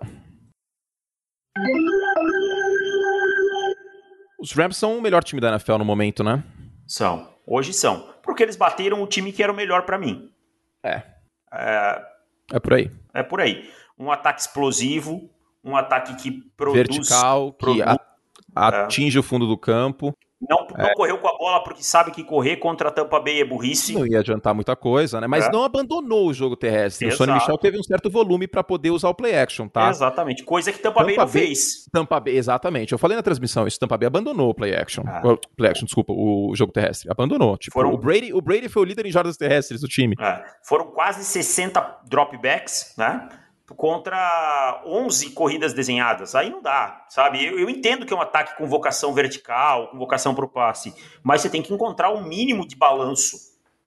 Os 4.40 4.52
Rams 4.52 4.78
são 4.78 4.98
o 4.98 5.02
melhor 5.02 5.24
time 5.24 5.42
da 5.42 5.50
NFL 5.50 5.78
no 5.78 5.86
momento, 5.86 6.24
né? 6.24 6.44
São. 6.88 7.34
Hoje 7.48 7.74
são. 7.74 8.14
Porque 8.22 8.44
eles 8.44 8.56
bateram 8.56 9.02
o 9.02 9.08
time 9.08 9.32
que 9.32 9.42
era 9.42 9.52
o 9.52 9.56
melhor 9.56 9.84
para 9.86 9.98
mim. 9.98 10.32
É. 10.84 11.02
é. 11.54 12.06
É 12.54 12.60
por 12.60 12.74
aí. 12.74 12.92
É 13.14 13.24
por 13.24 13.42
aí. 13.42 13.70
Um 13.98 14.12
ataque 14.12 14.42
explosivo, 14.42 15.30
um 15.64 15.76
ataque 15.76 16.16
que 16.16 16.32
produz... 16.56 16.76
Vertical, 16.76 17.54
que 17.54 17.58
produ... 17.58 17.84
atinge 18.54 19.18
é. 19.18 19.20
o 19.20 19.24
fundo 19.24 19.48
do 19.48 19.58
campo. 19.58 20.14
Não, 20.50 20.68
não 20.78 20.86
é. 20.86 20.94
correu 20.94 21.18
com 21.18 21.28
a 21.28 21.38
bola 21.38 21.64
porque 21.64 21.84
sabe 21.84 22.12
que 22.12 22.24
correr 22.24 22.58
contra 22.58 22.90
a 22.90 22.92
Tampa 22.92 23.20
Bay 23.20 23.42
é 23.42 23.46
burrice. 23.46 23.94
Não 23.94 24.06
ia 24.06 24.20
adiantar 24.20 24.54
muita 24.54 24.76
coisa, 24.76 25.20
né? 25.22 25.28
Mas 25.28 25.46
é. 25.46 25.52
não 25.52 25.64
abandonou 25.64 26.28
o 26.28 26.34
jogo 26.34 26.56
terrestre. 26.56 27.08
Exato. 27.08 27.24
O 27.24 27.26
Sonny 27.26 27.38
Michel 27.38 27.58
teve 27.58 27.80
um 27.80 27.84
certo 27.84 28.10
volume 28.10 28.48
para 28.48 28.64
poder 28.64 28.92
usar 28.92 29.10
o 29.10 29.14
play 29.14 29.36
action, 29.36 29.68
tá? 29.68 29.90
Exatamente. 29.90 30.44
Coisa 30.44 30.72
que 30.72 30.80
Tampa, 30.80 31.00
Tampa 31.00 31.06
Bay 31.06 31.18
não 31.18 31.26
Bay, 31.26 31.34
fez. 31.34 31.86
Tampa 31.92 32.20
Bay, 32.20 32.38
exatamente. 32.38 32.92
Eu 32.92 32.98
falei 32.98 33.16
na 33.16 33.24
transmissão 33.24 33.68
isso. 33.68 33.80
Tampa 33.80 33.98
Bay 33.98 34.08
abandonou 34.08 34.50
o 34.50 34.54
play 34.54 34.76
action. 34.76 35.04
Ah. 35.08 35.22
O 35.24 35.38
play 35.56 35.72
action, 35.72 35.86
desculpa, 35.86 36.14
o 36.14 36.54
jogo 36.56 36.72
terrestre. 36.72 37.10
Abandonou. 37.12 37.58
Tipo, 37.58 37.74
Foram... 37.74 37.94
o, 37.94 37.98
Brady, 37.98 38.34
o 38.34 38.42
Brady 38.42 38.70
foi 38.70 38.84
o 38.84 38.86
líder 38.86 39.06
em 39.06 39.12
jardas 39.12 39.38
terrestres 39.38 39.82
do 39.82 39.88
time. 39.88 40.16
É. 40.20 40.44
Foram 40.64 40.88
quase 40.88 41.24
60 41.24 42.02
dropbacks, 42.08 42.94
né? 42.98 43.28
Contra 43.74 44.84
11 44.86 45.32
corridas 45.32 45.74
desenhadas. 45.74 46.36
Aí 46.36 46.50
não 46.50 46.62
dá, 46.62 47.06
sabe? 47.10 47.44
Eu, 47.44 47.58
eu, 47.58 47.70
entendo 47.70 48.06
que 48.06 48.14
é 48.14 48.16
um 48.16 48.22
ataque 48.22 48.58
com 48.58 48.68
vocação 48.68 49.14
vertical, 49.14 49.88
com 49.88 49.98
vocação 49.98 50.36
para 50.36 50.46
o 50.46 50.50
passe, 50.50 50.94
mas 51.24 51.42
você 51.42 51.50
tem 51.50 51.62
que 51.62 51.74
encontrar 51.74 52.10
o 52.12 52.20
um 52.20 52.24
mínimo 52.24 52.68
de 52.68 52.76
balanço, 52.76 53.38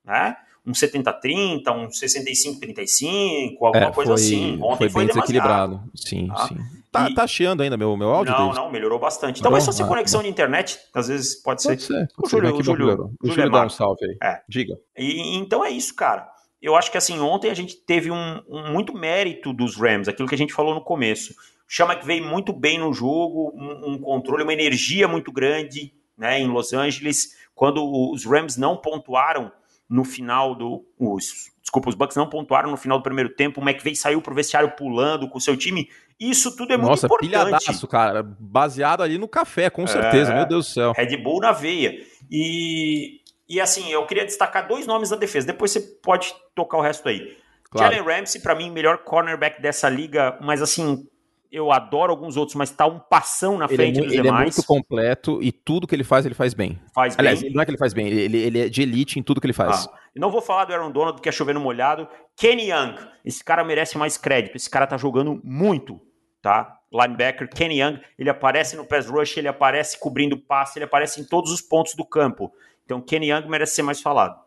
né? 0.04 0.36
Um 0.66 0.72
70-30, 0.72 1.70
um 1.70 1.88
65-35, 1.88 3.56
alguma 3.62 3.84
é, 3.84 3.92
coisa 3.92 4.14
assim. 4.14 4.58
Ontem 4.60 4.76
foi, 4.78 4.90
foi 4.90 5.04
bem 5.04 5.14
desequilibrado. 5.14 5.82
Sim, 5.94 6.28
tá? 6.28 6.48
sim. 6.48 6.58
Tá, 6.90 7.08
e... 7.08 7.14
tá 7.14 7.26
chiando 7.26 7.62
ainda 7.62 7.76
meu, 7.76 7.96
meu 7.96 8.10
áudio? 8.10 8.32
Não, 8.32 8.52
não, 8.52 8.70
melhorou 8.70 8.98
bastante. 8.98 9.40
Talvez 9.40 9.64
só 9.64 9.72
se 9.72 9.84
conexão 9.84 10.22
de 10.22 10.28
internet, 10.28 10.78
às 10.92 11.08
vezes 11.08 11.36
pode, 11.36 11.62
pode 11.62 11.82
ser. 11.82 11.86
ser. 11.86 12.08
Pode 12.14 12.26
o 12.26 12.28
Júlio, 12.28 12.50
ser. 12.50 12.54
O 12.54 12.62
Júlio, 12.62 13.12
o 13.22 13.28
Júlio, 13.28 13.50
dá 13.50 13.64
um 13.64 13.70
salve 13.70 14.04
aí. 14.04 14.18
É. 14.22 14.40
Diga. 14.48 14.74
E, 14.96 15.36
então 15.36 15.64
é 15.64 15.70
isso, 15.70 15.94
cara 15.94 16.28
eu 16.60 16.74
acho 16.76 16.90
que 16.90 16.98
assim, 16.98 17.20
ontem 17.20 17.50
a 17.50 17.54
gente 17.54 17.76
teve 17.76 18.10
um, 18.10 18.42
um, 18.48 18.72
muito 18.72 18.92
mérito 18.92 19.52
dos 19.52 19.76
Rams, 19.76 20.08
aquilo 20.08 20.28
que 20.28 20.34
a 20.34 20.38
gente 20.38 20.52
falou 20.52 20.74
no 20.74 20.80
começo. 20.80 21.32
O 21.32 21.34
Chama 21.66 21.94
que 21.94 22.06
veio 22.06 22.24
muito 22.24 22.52
bem 22.52 22.78
no 22.78 22.92
jogo, 22.92 23.52
um, 23.54 23.92
um, 23.92 23.98
controle, 23.98 24.42
uma 24.42 24.52
energia 24.52 25.06
muito 25.06 25.30
grande 25.30 25.92
né, 26.16 26.40
em 26.40 26.48
Los 26.48 26.72
Angeles. 26.72 27.36
Quando 27.54 27.84
os 28.12 28.24
Rams 28.24 28.56
não 28.56 28.76
pontuaram 28.76 29.52
no 29.88 30.04
final 30.04 30.54
do. 30.54 30.84
Os, 30.98 31.50
desculpa, 31.60 31.88
os 31.88 31.94
Bucks 31.94 32.16
não 32.16 32.28
pontuaram 32.28 32.70
no 32.70 32.76
final 32.76 32.98
do 32.98 33.02
primeiro 33.02 33.30
tempo. 33.30 33.60
O 33.60 33.68
McVay 33.68 33.94
saiu 33.94 34.20
pro 34.20 34.34
vestiário 34.34 34.70
pulando 34.72 35.28
com 35.28 35.38
o 35.38 35.40
seu 35.40 35.56
time. 35.56 35.88
Isso 36.18 36.56
tudo 36.56 36.72
é 36.72 36.76
muito 36.76 36.90
Nossa, 36.90 37.06
importante. 37.06 37.32
Nossa, 37.32 37.44
pilhadaço, 37.44 37.86
cara. 37.86 38.22
Baseado 38.22 39.02
ali 39.02 39.18
no 39.18 39.28
café, 39.28 39.70
com 39.70 39.86
certeza. 39.86 40.32
É, 40.32 40.36
Meu 40.36 40.46
Deus 40.46 40.66
do 40.66 40.72
céu. 40.72 40.92
Red 40.92 41.16
Bull 41.18 41.40
na 41.40 41.52
veia. 41.52 42.04
E 42.30 43.20
e 43.48 43.60
assim, 43.60 43.90
eu 43.90 44.04
queria 44.06 44.24
destacar 44.24 44.68
dois 44.68 44.86
nomes 44.86 45.10
da 45.10 45.16
defesa, 45.16 45.46
depois 45.46 45.70
você 45.70 45.80
pode 45.80 46.34
tocar 46.54 46.78
o 46.78 46.80
resto 46.80 47.08
aí. 47.08 47.36
Claro. 47.70 47.94
Jalen 47.94 48.18
Ramsey, 48.18 48.40
para 48.40 48.54
mim, 48.54 48.70
melhor 48.70 48.98
cornerback 48.98 49.60
dessa 49.60 49.88
liga, 49.88 50.38
mas 50.40 50.62
assim, 50.62 51.06
eu 51.50 51.72
adoro 51.72 52.12
alguns 52.12 52.36
outros, 52.36 52.54
mas 52.54 52.70
tá 52.70 52.86
um 52.86 52.98
passão 52.98 53.56
na 53.56 53.64
ele 53.66 53.74
é 53.74 53.76
frente 53.76 53.98
é, 53.98 54.02
dos 54.02 54.12
ele 54.12 54.22
demais. 54.22 54.40
Ele 54.40 54.50
é 54.50 54.54
muito 54.54 54.66
completo 54.66 55.42
e 55.42 55.50
tudo 55.50 55.86
que 55.86 55.94
ele 55.94 56.04
faz, 56.04 56.26
ele 56.26 56.34
faz 56.34 56.52
bem. 56.52 56.78
Faz 56.94 57.18
Aliás, 57.18 57.42
bem. 57.42 57.52
não 57.52 57.62
é 57.62 57.64
que 57.64 57.70
ele 57.70 57.78
faz 57.78 57.94
bem, 57.94 58.06
ele, 58.06 58.36
ele 58.36 58.60
é 58.60 58.68
de 58.68 58.82
elite 58.82 59.18
em 59.18 59.22
tudo 59.22 59.40
que 59.40 59.46
ele 59.46 59.54
faz. 59.54 59.86
Ah, 59.86 59.98
não 60.16 60.30
vou 60.30 60.42
falar 60.42 60.66
do 60.66 60.72
Aaron 60.74 60.90
Donald, 60.90 61.20
que 61.20 61.28
é 61.28 61.32
chovendo 61.32 61.60
molhado. 61.60 62.06
Kenny 62.36 62.70
Young, 62.70 62.96
esse 63.24 63.42
cara 63.42 63.64
merece 63.64 63.96
mais 63.96 64.16
crédito, 64.18 64.56
esse 64.56 64.68
cara 64.68 64.86
tá 64.86 64.96
jogando 64.96 65.40
muito, 65.42 66.00
tá? 66.42 66.74
Linebacker, 66.92 67.48
Kenny 67.48 67.80
Young, 67.80 68.00
ele 68.18 68.30
aparece 68.30 68.76
no 68.76 68.84
pass 68.84 69.06
rush, 69.06 69.36
ele 69.36 69.48
aparece 69.48 69.98
cobrindo 69.98 70.38
passe, 70.38 70.78
ele 70.78 70.84
aparece 70.84 71.20
em 71.20 71.24
todos 71.24 71.52
os 71.52 71.60
pontos 71.60 71.94
do 71.94 72.04
campo. 72.04 72.52
Então, 72.88 73.02
Kenny 73.02 73.30
Young 73.30 73.46
merece 73.50 73.74
ser 73.74 73.82
mais 73.82 74.00
falado. 74.00 74.40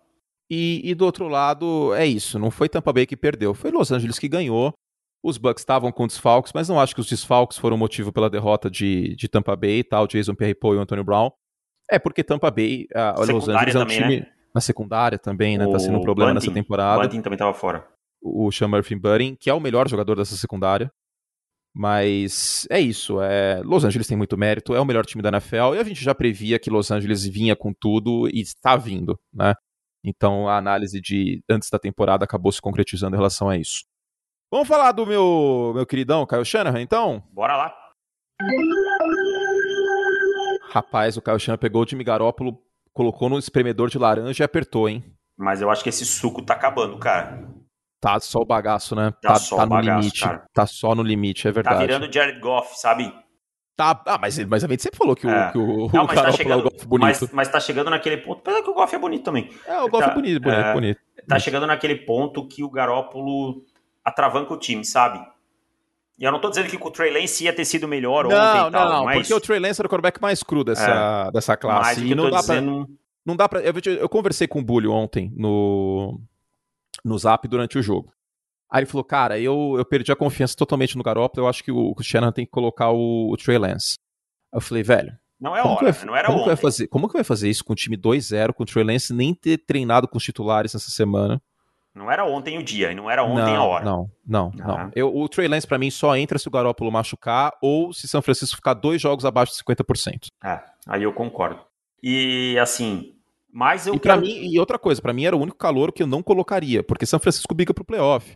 E, 0.49 0.81
e, 0.83 0.95
do 0.95 1.05
outro 1.05 1.27
lado, 1.27 1.93
é 1.93 2.07
isso. 2.07 2.39
Não 2.39 2.49
foi 2.49 2.67
Tampa 2.67 2.91
Bay 2.91 3.05
que 3.05 3.15
perdeu, 3.15 3.53
foi 3.53 3.69
Los 3.69 3.91
Angeles 3.91 4.17
que 4.17 4.27
ganhou. 4.27 4.73
Os 5.23 5.37
Bucks 5.37 5.61
estavam 5.61 5.91
com 5.91 6.07
desfalques, 6.07 6.51
mas 6.51 6.67
não 6.67 6.79
acho 6.79 6.95
que 6.95 7.01
os 7.01 7.07
desfalques 7.07 7.59
foram 7.59 7.77
motivo 7.77 8.11
pela 8.11 8.31
derrota 8.31 8.67
de, 8.67 9.15
de 9.15 9.29
Tampa 9.29 9.55
Bay, 9.55 9.83
tal, 9.83 10.07
Jason 10.07 10.33
Pierre-Paul 10.33 10.73
e 10.73 10.77
o 10.77 10.81
Antonio 10.81 11.03
Brown. 11.03 11.29
É 11.87 11.99
porque 11.99 12.23
Tampa 12.23 12.49
Bay, 12.49 12.87
a 12.95 13.11
Los 13.19 13.47
Angeles 13.47 13.75
é 13.75 13.79
um 13.79 13.85
time 13.85 14.19
né? 14.21 14.27
na 14.55 14.59
secundária 14.59 15.19
também, 15.19 15.59
né? 15.59 15.67
O 15.67 15.71
tá 15.71 15.77
sendo 15.77 15.99
um 15.99 16.01
problema 16.01 16.33
Bunting, 16.33 16.47
nessa 16.47 16.51
temporada. 16.51 16.99
O 16.99 17.03
Bunting 17.03 17.21
também 17.21 17.35
estava 17.35 17.53
fora. 17.53 17.87
O 18.19 18.51
Sean 18.51 18.69
Murphy 18.69 18.95
Bunting, 18.95 19.35
que 19.39 19.51
é 19.51 19.53
o 19.53 19.59
melhor 19.59 19.87
jogador 19.87 20.15
dessa 20.15 20.35
secundária. 20.35 20.91
Mas 21.73 22.67
é 22.69 22.79
isso. 22.79 23.21
É... 23.21 23.61
Los 23.63 23.85
Angeles 23.85 24.07
tem 24.07 24.17
muito 24.17 24.37
mérito, 24.37 24.75
é 24.75 24.79
o 24.79 24.85
melhor 24.85 25.05
time 25.05 25.23
da 25.23 25.29
NFL 25.29 25.75
e 25.75 25.79
a 25.79 25.83
gente 25.83 26.03
já 26.03 26.13
previa 26.13 26.59
que 26.59 26.69
Los 26.69 26.91
Angeles 26.91 27.25
vinha 27.25 27.55
com 27.55 27.73
tudo 27.73 28.27
e 28.27 28.41
está 28.41 28.75
vindo, 28.75 29.19
né? 29.33 29.53
Então 30.03 30.49
a 30.49 30.57
análise 30.57 30.99
de 30.99 31.43
antes 31.49 31.69
da 31.69 31.79
temporada 31.79 32.25
acabou 32.25 32.51
se 32.51 32.61
concretizando 32.61 33.15
em 33.15 33.19
relação 33.19 33.49
a 33.49 33.57
isso. 33.57 33.85
Vamos 34.51 34.67
falar 34.67 34.91
do 34.91 35.05
meu, 35.05 35.71
meu 35.73 35.85
queridão 35.85 36.25
Kyle 36.25 36.43
Shanahan, 36.43 36.81
então? 36.81 37.23
Bora 37.31 37.55
lá. 37.55 37.73
Rapaz, 40.71 41.15
o 41.15 41.21
Kyle 41.21 41.39
Shanahan 41.39 41.57
pegou 41.57 41.83
o 41.83 41.87
Jimmy 41.87 42.03
Garoppolo, 42.03 42.61
colocou 42.91 43.29
no 43.29 43.39
espremedor 43.39 43.89
de 43.89 43.97
laranja 43.97 44.43
e 44.43 44.45
apertou, 44.45 44.89
hein? 44.89 45.03
Mas 45.37 45.61
eu 45.61 45.69
acho 45.69 45.83
que 45.83 45.89
esse 45.89 46.05
suco 46.05 46.43
tá 46.43 46.53
acabando, 46.53 46.97
cara. 46.99 47.47
Tá 48.01 48.19
só 48.19 48.39
o 48.39 48.45
bagaço, 48.45 48.95
né? 48.95 49.13
Tá, 49.21 49.33
tá, 49.33 49.35
só 49.35 49.57
tá 49.57 49.63
no 49.63 49.69
bagaço, 49.69 49.99
limite. 49.99 50.21
Cara. 50.21 50.43
Tá 50.51 50.65
só 50.65 50.95
no 50.95 51.03
limite, 51.03 51.47
é 51.47 51.51
verdade. 51.51 51.75
Tá 51.75 51.81
virando 51.85 52.11
Jared 52.11 52.39
Goff, 52.39 52.79
sabe? 52.79 53.13
Tá, 53.77 54.01
ah, 54.07 54.17
mas, 54.19 54.39
mas 54.45 54.63
a 54.63 54.67
gente 54.67 54.81
sempre 54.81 54.97
falou 54.97 55.15
que 55.15 55.27
o, 55.27 55.29
é. 55.29 55.51
que 55.51 55.57
o, 55.59 55.87
não, 55.93 56.05
o 56.05 56.07
tá 56.07 56.15
tá 56.15 56.43
é 56.43 56.55
o 56.55 56.63
Goff 56.63 56.87
bonito. 56.87 57.19
Mas, 57.21 57.31
mas 57.31 57.47
tá 57.47 57.59
chegando 57.59 57.91
naquele 57.91 58.17
ponto. 58.17 58.39
Apesar 58.39 58.63
que 58.63 58.69
o 58.71 58.73
Goff 58.73 58.95
é 58.95 58.97
bonito 58.97 59.23
também. 59.23 59.49
É, 59.67 59.79
o 59.81 59.87
Goff 59.87 60.03
tá, 60.03 60.11
é 60.11 60.15
bonito, 60.15 60.41
bonito, 60.41 60.59
é, 60.59 60.73
bonito. 60.73 60.99
Tá 61.27 61.37
chegando 61.37 61.67
naquele 61.67 61.95
ponto 61.95 62.47
que 62.47 62.63
o 62.63 62.71
Garópolo 62.71 63.63
atravanca 64.03 64.51
o 64.51 64.57
time, 64.57 64.83
sabe? 64.83 65.23
E 66.17 66.23
eu 66.23 66.31
não 66.31 66.41
tô 66.41 66.49
dizendo 66.49 66.69
que 66.69 66.77
o 66.77 66.91
Trey 66.91 67.11
Lance 67.13 67.43
ia 67.43 67.53
ter 67.53 67.65
sido 67.65 67.87
melhor 67.87 68.25
não, 68.27 68.35
ontem 68.35 68.67
e 68.67 68.71
tal, 68.71 68.71
Não, 68.71 68.89
não, 68.97 69.05
mas... 69.05 69.27
porque 69.27 69.33
o 69.33 69.39
Trey 69.39 69.59
Lance 69.59 69.79
era 69.79 69.87
o 69.87 69.89
quarterback 69.89 70.19
mais 70.19 70.41
cru 70.41 70.63
dessa, 70.63 71.27
é, 71.27 71.31
dessa 71.31 71.55
classe. 71.55 72.03
E 72.03 72.15
não 72.15 72.31
dá, 72.31 72.39
dizendo... 72.39 72.85
pra, 72.85 72.95
não 73.25 73.35
dá 73.35 73.47
pra... 73.47 73.61
Eu, 73.61 73.73
eu 73.99 74.09
conversei 74.09 74.47
com 74.47 74.59
o 74.59 74.63
Bully 74.63 74.87
ontem 74.87 75.31
no, 75.35 76.19
no 77.03 77.17
Zap 77.17 77.47
durante 77.47 77.77
o 77.77 77.81
jogo. 77.81 78.11
Aí 78.69 78.79
ele 78.79 78.85
falou, 78.85 79.03
cara, 79.03 79.39
eu, 79.39 79.75
eu 79.77 79.85
perdi 79.85 80.11
a 80.11 80.15
confiança 80.15 80.55
totalmente 80.55 80.97
no 80.97 81.03
Garoppolo, 81.03 81.45
eu 81.45 81.49
acho 81.49 81.63
que 81.63 81.71
o, 81.71 81.93
o 81.95 82.03
Shannon 82.03 82.31
tem 82.31 82.45
que 82.45 82.51
colocar 82.51 82.89
o, 82.91 83.29
o 83.31 83.37
Trey 83.37 83.57
Lance. 83.57 83.95
Aí 84.53 84.57
eu 84.57 84.61
falei, 84.61 84.83
velho... 84.83 85.17
Não 85.39 85.57
é 85.57 85.63
hora, 85.63 85.91
vai, 85.91 86.05
não 86.05 86.15
era 86.15 86.27
como 86.27 86.39
ontem. 86.39 86.43
Que 86.43 86.55
vai 86.55 86.61
fazer, 86.61 86.87
como 86.87 87.07
que 87.07 87.13
vai 87.15 87.23
fazer 87.23 87.49
isso 87.49 87.65
com 87.65 87.73
o 87.73 87.75
time 87.75 87.97
2-0, 87.97 88.53
com 88.53 88.61
o 88.61 88.65
Trey 88.65 88.83
Lance 88.83 89.11
nem 89.11 89.33
ter 89.33 89.57
treinado 89.57 90.07
com 90.07 90.17
os 90.17 90.23
titulares 90.23 90.73
nessa 90.73 90.91
semana? 90.91 91.41
Não 91.93 92.09
era 92.09 92.23
ontem 92.23 92.57
o 92.57 92.63
dia, 92.63 92.91
e 92.91 92.95
não 92.95 93.11
era 93.11 93.23
ontem 93.23 93.53
não, 93.53 93.61
a 93.61 93.65
hora. 93.65 93.85
Não, 93.85 94.09
não, 94.25 94.51
ah. 94.61 94.65
não. 94.65 94.91
Eu, 94.95 95.13
o 95.13 95.27
Trey 95.27 95.47
Lance, 95.47 95.67
pra 95.67 95.77
mim, 95.77 95.91
só 95.91 96.15
entra 96.15 96.39
se 96.39 96.47
o 96.47 96.51
Garoppolo 96.51 96.91
machucar 96.91 97.51
ou 97.61 97.91
se 97.91 98.07
São 98.07 98.21
Francisco 98.21 98.55
ficar 98.55 98.75
dois 98.75 99.01
jogos 99.01 99.25
abaixo 99.25 99.51
de 99.51 99.63
50%. 99.63 100.27
É, 100.43 100.61
aí 100.87 101.03
eu 101.03 101.11
concordo. 101.11 101.59
E, 102.01 102.57
assim, 102.59 103.13
mas 103.51 103.87
eu 103.87 103.95
e, 103.95 103.99
quero... 103.99 104.21
mim, 104.21 104.51
e 104.51 104.59
outra 104.59 104.79
coisa, 104.79 105.01
para 105.01 105.13
mim 105.13 105.25
era 105.25 105.35
o 105.35 105.41
único 105.41 105.57
calor 105.57 105.91
que 105.91 106.03
eu 106.03 106.07
não 106.07 106.23
colocaria, 106.23 106.83
porque 106.83 107.05
São 107.05 107.19
Francisco 107.19 107.53
briga 107.53 107.73
pro 107.73 107.85
playoff. 107.85 108.35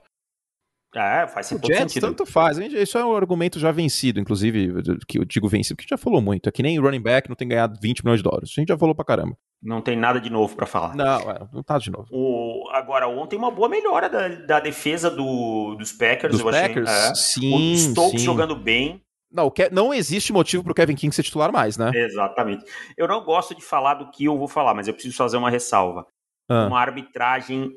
É, 0.95 1.27
faz 1.27 1.51
o 1.51 1.57
Jets 1.57 1.91
sentido. 1.91 2.07
tanto 2.07 2.25
faz. 2.25 2.57
Isso 2.57 2.97
é 2.97 3.05
um 3.05 3.15
argumento 3.15 3.59
já 3.59 3.69
vencido, 3.69 4.19
inclusive, 4.19 4.81
que 5.05 5.19
eu 5.19 5.25
digo 5.25 5.47
vencido, 5.49 5.75
que 5.75 5.81
a 5.81 5.83
gente 5.83 5.89
já 5.89 5.97
falou 5.97 6.21
muito. 6.21 6.47
É 6.47 6.51
que 6.51 6.63
nem 6.63 6.79
running 6.79 7.01
back 7.01 7.27
não 7.27 7.35
tem 7.35 7.49
ganhado 7.49 7.77
20 7.81 8.03
milhões 8.03 8.19
de 8.19 8.23
dólares. 8.23 8.49
A 8.55 8.61
gente 8.61 8.69
já 8.69 8.77
falou 8.77 8.95
pra 8.95 9.03
caramba. 9.03 9.35
Não 9.61 9.81
tem 9.81 9.97
nada 9.97 10.21
de 10.21 10.29
novo 10.29 10.55
para 10.55 10.65
falar. 10.65 10.95
Não, 10.95 11.19
é, 11.31 11.47
não 11.51 11.63
tá 11.63 11.77
de 11.77 11.91
novo. 11.91 12.07
O, 12.11 12.69
agora, 12.71 13.09
ontem 13.09 13.35
uma 13.35 13.51
boa 13.51 13.67
melhora 13.67 14.07
da, 14.07 14.27
da 14.27 14.59
defesa 14.61 15.09
do, 15.09 15.75
dos 15.75 15.91
Packers, 15.91 16.31
dos 16.31 16.39
eu 16.39 16.49
Packers? 16.49 16.89
achei. 16.89 17.09
É. 17.09 17.15
Sim, 17.15 17.73
O 17.73 17.77
Stokes 17.77 18.21
sim. 18.21 18.25
jogando 18.25 18.55
bem. 18.55 19.01
Não, 19.35 19.51
não 19.71 19.93
existe 19.93 20.31
motivo 20.31 20.63
para 20.63 20.71
o 20.71 20.75
Kevin 20.75 20.95
King 20.95 21.13
ser 21.13 21.23
titular 21.23 21.51
mais, 21.51 21.77
né? 21.77 21.91
Exatamente. 21.93 22.63
Eu 22.95 23.07
não 23.07 23.23
gosto 23.23 23.53
de 23.53 23.61
falar 23.61 23.95
do 23.95 24.09
que 24.09 24.25
eu 24.25 24.37
vou 24.37 24.47
falar, 24.47 24.73
mas 24.73 24.87
eu 24.87 24.93
preciso 24.93 25.17
fazer 25.17 25.37
uma 25.37 25.49
ressalva. 25.49 26.07
Ah. 26.47 26.67
Uma 26.67 26.79
arbitragem 26.79 27.75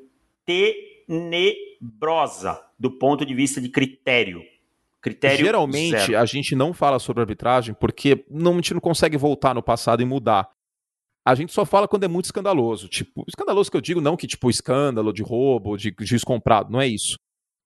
tenebrosa 1.08 2.62
do 2.78 2.90
ponto 2.90 3.26
de 3.26 3.34
vista 3.34 3.60
de 3.60 3.68
critério. 3.68 4.42
Critério 5.00 5.44
Geralmente 5.44 5.90
zero. 5.90 6.18
a 6.18 6.24
gente 6.24 6.54
não 6.54 6.72
fala 6.72 6.98
sobre 6.98 7.22
arbitragem 7.22 7.74
porque 7.74 8.24
não, 8.30 8.52
a 8.52 8.56
gente 8.56 8.74
não 8.74 8.80
consegue 8.80 9.16
voltar 9.16 9.54
no 9.54 9.62
passado 9.62 10.02
e 10.02 10.04
mudar. 10.04 10.50
A 11.24 11.34
gente 11.34 11.52
só 11.52 11.64
fala 11.64 11.86
quando 11.86 12.04
é 12.04 12.08
muito 12.08 12.24
escandaloso. 12.26 12.88
Tipo, 12.88 13.24
escandaloso 13.28 13.70
que 13.70 13.76
eu 13.76 13.80
digo 13.80 14.00
não 14.00 14.16
que 14.16 14.26
tipo 14.26 14.48
escândalo 14.48 15.12
de 15.12 15.22
roubo, 15.22 15.76
de 15.76 15.94
juiz 16.00 16.24
comprado, 16.24 16.70
não 16.70 16.80
é 16.80 16.86
isso. 16.86 17.16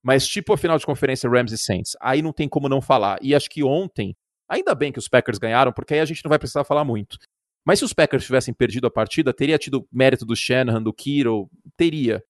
Mas 0.03 0.27
tipo 0.27 0.53
a 0.53 0.57
final 0.57 0.77
de 0.77 0.85
conferência 0.85 1.29
Rams 1.29 1.51
e 1.51 1.57
Saints, 1.57 1.95
aí 2.01 2.21
não 2.21 2.33
tem 2.33 2.49
como 2.49 2.67
não 2.67 2.81
falar. 2.81 3.17
E 3.21 3.33
acho 3.33 3.49
que 3.49 3.63
ontem, 3.63 4.15
ainda 4.49 4.75
bem 4.75 4.91
que 4.91 4.99
os 4.99 5.07
Packers 5.07 5.37
ganharam, 5.37 5.71
porque 5.71 5.93
aí 5.93 5.99
a 5.99 6.05
gente 6.05 6.23
não 6.23 6.29
vai 6.29 6.39
precisar 6.39 6.63
falar 6.63 6.83
muito. 6.83 7.17
Mas 7.65 7.79
se 7.79 7.85
os 7.85 7.93
Packers 7.93 8.25
tivessem 8.25 8.53
perdido 8.53 8.87
a 8.87 8.91
partida, 8.91 9.33
teria 9.33 9.57
tido 9.57 9.87
mérito 9.91 10.25
do 10.25 10.35
Shanahan, 10.35 10.83
do 10.83 10.93
Kiro, 10.93 11.49
teria 11.77 12.21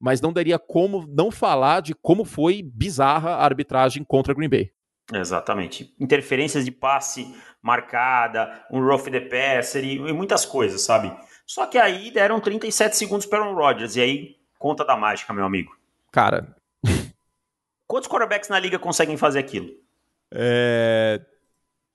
mas 0.00 0.20
não 0.20 0.32
daria 0.32 0.58
como 0.58 1.06
não 1.06 1.30
falar 1.30 1.82
de 1.82 1.94
como 1.94 2.24
foi 2.24 2.62
bizarra 2.62 3.32
a 3.32 3.44
arbitragem 3.44 4.02
contra 4.02 4.32
Green 4.32 4.48
Bay. 4.48 4.72
Exatamente. 5.12 5.94
Interferências 6.00 6.64
de 6.64 6.70
passe 6.70 7.34
marcada, 7.60 8.64
um 8.70 8.80
rough 8.80 9.10
the 9.10 9.20
passer 9.20 9.84
e, 9.84 9.96
e 9.96 10.12
muitas 10.12 10.46
coisas, 10.46 10.80
sabe? 10.80 11.14
Só 11.44 11.66
que 11.66 11.76
aí 11.76 12.10
deram 12.10 12.40
37 12.40 12.96
segundos 12.96 13.26
para 13.26 13.40
Aaron 13.40 13.54
Rodgers 13.54 13.96
e 13.96 14.00
aí 14.00 14.36
conta 14.58 14.84
da 14.84 14.96
mágica, 14.96 15.34
meu 15.34 15.44
amigo. 15.44 15.76
Cara, 16.10 16.56
quantos 17.90 18.08
quarterbacks 18.08 18.48
na 18.48 18.60
liga 18.60 18.78
conseguem 18.78 19.16
fazer 19.16 19.40
aquilo? 19.40 19.68
É... 20.32 21.20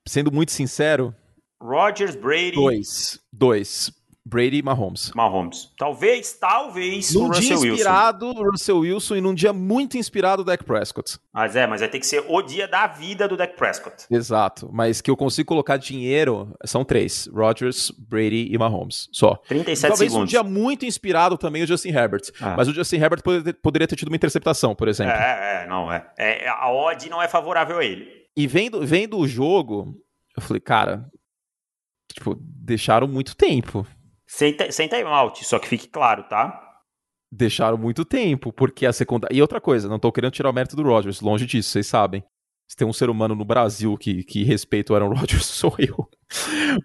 Sendo 0.06 0.30
muito 0.30 0.52
sincero, 0.52 1.14
Rodgers, 1.60 2.14
Brady. 2.14 2.52
Dois. 2.52 3.18
Dois. 3.32 3.90
Brady 4.28 4.56
e 4.56 4.62
Mahomes. 4.62 5.12
Mahomes. 5.14 5.70
Talvez, 5.78 6.32
talvez 6.32 7.14
num 7.14 7.26
o 7.26 7.28
Russell 7.28 7.60
dia 7.60 7.70
inspirado, 7.70 8.26
Wilson. 8.26 8.42
Russell 8.42 8.78
Wilson 8.78 9.16
e 9.16 9.20
num 9.20 9.32
dia 9.32 9.52
muito 9.52 9.96
inspirado 9.96 10.42
o 10.42 10.44
Dak 10.44 10.64
Prescott. 10.64 11.16
Mas 11.32 11.54
é, 11.54 11.64
mas 11.64 11.80
vai 11.80 11.88
ter 11.88 12.00
que 12.00 12.06
ser 12.06 12.24
o 12.26 12.42
dia 12.42 12.66
da 12.66 12.88
vida 12.88 13.28
do 13.28 13.36
Dak 13.36 13.56
Prescott. 13.56 14.04
Exato, 14.10 14.68
mas 14.72 15.00
que 15.00 15.08
eu 15.08 15.16
consigo 15.16 15.46
colocar 15.46 15.76
dinheiro 15.76 16.52
são 16.64 16.84
três: 16.84 17.28
Rodgers, 17.32 17.92
Brady 17.96 18.48
e 18.50 18.58
Mahomes. 18.58 19.08
Só. 19.12 19.36
37 19.46 19.90
Talvez 19.90 20.10
segundos. 20.10 20.28
um 20.28 20.30
dia 20.30 20.42
muito 20.42 20.84
inspirado 20.84 21.38
também 21.38 21.62
o 21.62 21.66
Justin 21.66 21.90
Herbert. 21.90 22.32
Ah. 22.40 22.56
Mas 22.56 22.66
o 22.66 22.74
Justin 22.74 22.96
Herbert 22.96 23.22
poderia 23.62 23.86
ter 23.86 23.94
tido 23.94 24.08
uma 24.08 24.16
interceptação, 24.16 24.74
por 24.74 24.88
exemplo. 24.88 25.12
É, 25.12 25.62
é, 25.62 25.68
não 25.68 25.92
é. 25.92 26.04
é. 26.18 26.48
A 26.48 26.68
odd 26.72 27.08
não 27.08 27.22
é 27.22 27.28
favorável 27.28 27.78
a 27.78 27.84
ele. 27.84 28.08
E 28.36 28.48
vendo, 28.48 28.84
vendo 28.84 29.16
o 29.18 29.28
jogo, 29.28 29.94
eu 30.36 30.42
falei, 30.42 30.60
cara, 30.60 31.08
tipo, 32.12 32.36
deixaram 32.40 33.06
muito 33.06 33.36
tempo. 33.36 33.86
Sem, 34.26 34.56
sem 34.70 34.88
timeout, 34.88 35.44
só 35.44 35.58
que 35.58 35.68
fique 35.68 35.88
claro, 35.88 36.24
tá? 36.24 36.62
Deixaram 37.30 37.78
muito 37.78 38.04
tempo, 38.04 38.52
porque 38.52 38.86
a 38.86 38.92
segunda. 38.92 39.28
E 39.30 39.40
outra 39.40 39.60
coisa, 39.60 39.88
não 39.88 39.98
tô 39.98 40.10
querendo 40.10 40.32
tirar 40.32 40.50
o 40.50 40.52
mérito 40.52 40.76
do 40.76 40.82
Rodgers, 40.82 41.20
longe 41.20 41.46
disso, 41.46 41.70
vocês 41.70 41.86
sabem. 41.86 42.24
Se 42.68 42.76
tem 42.76 42.86
um 42.86 42.92
ser 42.92 43.08
humano 43.08 43.36
no 43.36 43.44
Brasil 43.44 43.96
que, 43.96 44.24
que 44.24 44.42
respeita 44.42 44.92
o 44.92 44.96
Aaron 44.96 45.14
Rodgers, 45.14 45.46
sou 45.46 45.74
eu. 45.78 46.08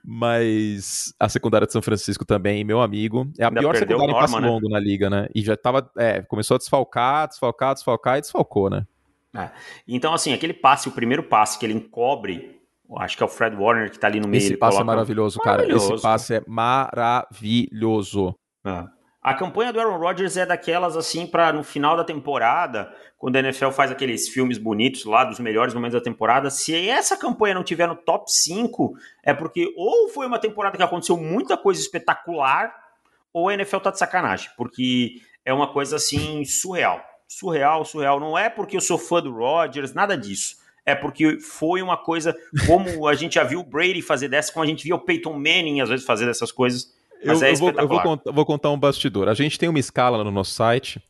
Mas 0.05 1.13
a 1.19 1.27
secundária 1.27 1.65
de 1.65 1.73
São 1.73 1.81
Francisco 1.81 2.23
também, 2.23 2.63
meu 2.63 2.81
amigo, 2.81 3.31
é 3.39 3.43
a 3.43 3.47
Ainda 3.47 3.59
pior 3.59 3.75
secundária 3.75 4.11
em 4.11 4.13
passe 4.13 4.39
né? 4.39 4.47
longo 4.47 4.69
na 4.69 4.79
liga, 4.79 5.09
né? 5.09 5.27
E 5.33 5.41
já 5.41 5.57
tava. 5.57 5.89
É, 5.97 6.21
começou 6.21 6.55
a 6.55 6.57
desfalcar, 6.59 7.27
desfalcar, 7.27 7.73
desfalcar 7.73 8.17
e 8.19 8.21
desfalcou, 8.21 8.69
né? 8.69 8.85
É. 9.35 9.49
Então, 9.87 10.13
assim, 10.13 10.33
aquele 10.33 10.53
passe, 10.53 10.87
o 10.87 10.91
primeiro 10.91 11.23
passe 11.23 11.57
que 11.57 11.65
ele 11.65 11.73
encobre 11.73 12.61
Acho 12.97 13.17
que 13.17 13.23
é 13.23 13.25
o 13.25 13.29
Fred 13.29 13.55
Warner 13.55 13.89
que 13.91 13.99
tá 13.99 14.07
ali 14.07 14.19
no 14.19 14.27
meio. 14.27 14.41
Esse 14.41 14.57
passe 14.57 14.75
é 14.75 14.79
coloca... 14.79 14.91
é 14.91 14.95
maravilhoso, 14.95 15.39
cara. 15.39 15.57
Maravilhoso. 15.57 15.93
Esse 15.93 16.03
passe 16.03 16.35
é 16.35 16.43
maravilhoso. 16.47 18.35
É. 18.65 18.85
A 19.23 19.35
campanha 19.35 19.71
do 19.71 19.79
Aaron 19.79 19.99
Rodgers 19.99 20.35
é 20.35 20.47
daquelas 20.47 20.97
assim 20.97 21.27
para 21.27 21.53
no 21.53 21.63
final 21.63 21.95
da 21.95 22.03
temporada, 22.03 22.91
quando 23.19 23.35
a 23.35 23.39
NFL 23.39 23.69
faz 23.69 23.91
aqueles 23.91 24.27
filmes 24.27 24.57
bonitos 24.57 25.05
lá 25.05 25.23
dos 25.23 25.39
melhores 25.39 25.75
momentos 25.75 25.93
da 25.93 26.03
temporada, 26.03 26.49
se 26.49 26.89
essa 26.89 27.15
campanha 27.15 27.53
não 27.53 27.63
tiver 27.63 27.87
no 27.87 27.95
top 27.95 28.25
5, 28.27 28.93
é 29.23 29.31
porque 29.31 29.71
ou 29.77 30.09
foi 30.09 30.25
uma 30.25 30.39
temporada 30.39 30.75
que 30.75 30.81
aconteceu 30.81 31.17
muita 31.17 31.55
coisa 31.55 31.79
espetacular, 31.79 32.73
ou 33.31 33.47
a 33.47 33.53
NFL 33.53 33.77
tá 33.77 33.91
de 33.91 33.99
sacanagem, 33.99 34.49
porque 34.57 35.21
é 35.45 35.53
uma 35.53 35.71
coisa 35.71 35.97
assim 35.97 36.43
surreal. 36.43 36.99
Surreal, 37.27 37.85
surreal. 37.85 38.19
Não 38.19 38.35
é 38.35 38.49
porque 38.49 38.75
eu 38.75 38.81
sou 38.81 38.97
fã 38.97 39.21
do 39.21 39.31
Rodgers, 39.31 39.93
nada 39.93 40.17
disso 40.17 40.61
é 40.91 40.95
porque 40.95 41.39
foi 41.39 41.81
uma 41.81 41.97
coisa 41.97 42.35
como 42.65 43.07
a 43.07 43.13
gente 43.13 43.35
já 43.35 43.43
viu 43.43 43.59
o 43.59 43.63
Brady 43.63 44.01
fazer 44.01 44.27
dessa, 44.27 44.51
como 44.51 44.63
a 44.63 44.67
gente 44.67 44.83
via 44.83 44.95
o 44.95 44.99
Peyton 44.99 45.33
Manning 45.33 45.81
às 45.81 45.89
vezes 45.89 46.05
fazer 46.05 46.25
dessas 46.25 46.51
coisas. 46.51 46.93
Mas 47.25 47.41
eu, 47.41 47.47
é 47.47 47.51
eu, 47.51 47.55
vou, 47.55 47.69
eu 47.69 47.87
vou, 47.87 48.01
contar, 48.01 48.31
vou, 48.31 48.45
contar, 48.45 48.71
um 48.71 48.79
bastidor. 48.79 49.27
A 49.27 49.33
gente 49.33 49.57
tem 49.57 49.69
uma 49.69 49.79
escala 49.79 50.23
no 50.23 50.31
nosso 50.31 50.51
site 50.51 51.01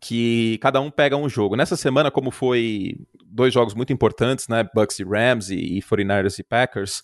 que 0.00 0.58
cada 0.58 0.80
um 0.80 0.90
pega 0.90 1.16
um 1.16 1.28
jogo. 1.28 1.56
Nessa 1.56 1.76
semana, 1.76 2.10
como 2.10 2.30
foi 2.30 2.94
dois 3.24 3.52
jogos 3.52 3.74
muito 3.74 3.92
importantes, 3.92 4.48
né? 4.48 4.68
Bucks 4.74 4.98
e 4.98 5.04
Rams 5.04 5.50
e, 5.50 5.78
e 5.78 5.82
49ers 5.82 6.38
e 6.38 6.42
Packers, 6.42 7.02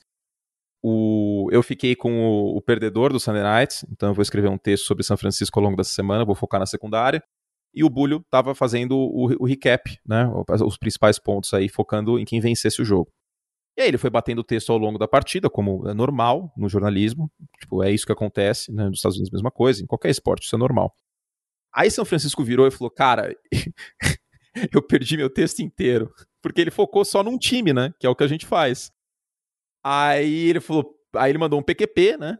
o, 0.82 1.49
eu 1.51 1.62
fiquei 1.62 1.97
com 1.97 2.26
o, 2.26 2.57
o, 2.57 2.62
perdedor 2.62 3.12
do 3.12 3.18
Sunday 3.18 3.43
Nights, 3.43 3.84
então 3.91 4.11
eu 4.11 4.14
vou 4.14 4.22
escrever 4.22 4.49
um 4.49 4.59
texto 4.59 4.84
sobre 4.84 5.03
São 5.03 5.16
Francisco 5.16 5.59
ao 5.59 5.64
longo 5.64 5.76
dessa 5.76 5.91
semana, 5.91 6.24
vou 6.24 6.34
focar 6.34 6.61
na 6.61 6.66
secundária 6.66 7.22
e 7.77 7.85
o 7.85 7.91
Bulho 7.91 8.22
estava 8.24 8.55
fazendo 8.55 8.97
o, 8.97 9.27
o, 9.39 9.45
recap, 9.45 9.99
né, 10.05 10.27
os 10.64 10.79
principais 10.79 11.18
pontos 11.18 11.53
aí, 11.53 11.68
focando 11.68 12.18
em 12.18 12.24
quem 12.24 12.41
vencesse 12.41 12.81
o 12.81 12.85
jogo. 12.87 13.12
E 13.77 13.83
aí 13.83 13.89
ele 13.89 13.99
foi 13.99 14.09
batendo 14.09 14.39
o 14.39 14.45
texto 14.45 14.72
ao 14.72 14.79
longo 14.79 14.99
da 14.99 15.07
partida, 15.07 15.51
como 15.51 15.87
é 15.87 15.93
normal 15.93 16.51
no 16.57 16.70
jornalismo, 16.70 17.31
tipo, 17.61 17.83
é 17.83 17.93
isso 17.93 18.07
que 18.07 18.12
acontece, 18.12 18.72
né, 18.72 18.89
nos 18.89 18.97
Estados 18.97 19.18
Unidos 19.18 19.31
mesma 19.31 19.51
coisa, 19.51 19.83
em 19.83 19.87
qualquer 19.87 20.09
esporte 20.09 20.47
isso 20.47 20.57
é 20.57 20.59
normal. 20.59 20.97
Aí 21.70 21.91
São 21.91 22.07
Francisco 22.07 22.43
virou 22.43 22.66
e 22.66 22.70
falou, 22.70 22.91
cara, 22.91 23.37
eu 24.72 24.81
perdi 24.81 25.18
meu 25.18 25.29
texto 25.29 25.61
inteiro, 25.61 26.11
porque 26.41 26.62
ele 26.62 26.70
focou 26.70 27.05
só 27.05 27.22
num 27.22 27.37
time, 27.37 27.74
né, 27.74 27.93
que 28.01 28.07
é 28.07 28.09
o 28.09 28.16
que 28.16 28.24
a 28.24 28.29
gente 28.29 28.47
faz. 28.47 28.91
Aí 29.85 30.49
ele 30.49 30.61
falou, 30.61 30.99
aí 31.14 31.31
ele 31.31 31.39
mandou 31.39 31.61
um 31.61 31.62
PQP, 31.62 32.16
né, 32.16 32.39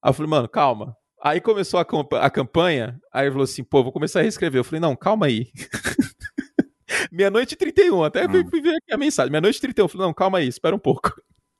aí 0.00 0.10
eu 0.10 0.14
falei, 0.14 0.30
mano, 0.30 0.48
calma, 0.48 0.96
Aí 1.22 1.40
começou 1.40 1.80
a, 1.80 1.86
a 2.20 2.30
campanha, 2.30 3.00
aí 3.12 3.24
ele 3.24 3.32
falou 3.32 3.44
assim, 3.44 3.64
pô, 3.64 3.82
vou 3.82 3.92
começar 3.92 4.20
a 4.20 4.22
reescrever. 4.22 4.60
Eu 4.60 4.64
falei, 4.64 4.80
não, 4.80 4.94
calma 4.94 5.26
aí. 5.26 5.48
Meia-noite 7.10 7.54
e 7.54 7.56
31, 7.56 8.04
até 8.04 8.28
fui, 8.28 8.42
hum. 8.42 8.50
fui 8.50 8.60
ver 8.60 8.76
aqui 8.76 8.92
a 8.92 8.96
mensagem. 8.96 9.30
Meia-noite 9.30 9.56
e 9.56 9.60
31, 9.60 9.84
eu 9.84 9.88
falei, 9.88 10.06
não, 10.06 10.14
calma 10.14 10.38
aí, 10.38 10.46
espera 10.46 10.76
um 10.76 10.78
pouco. 10.78 11.12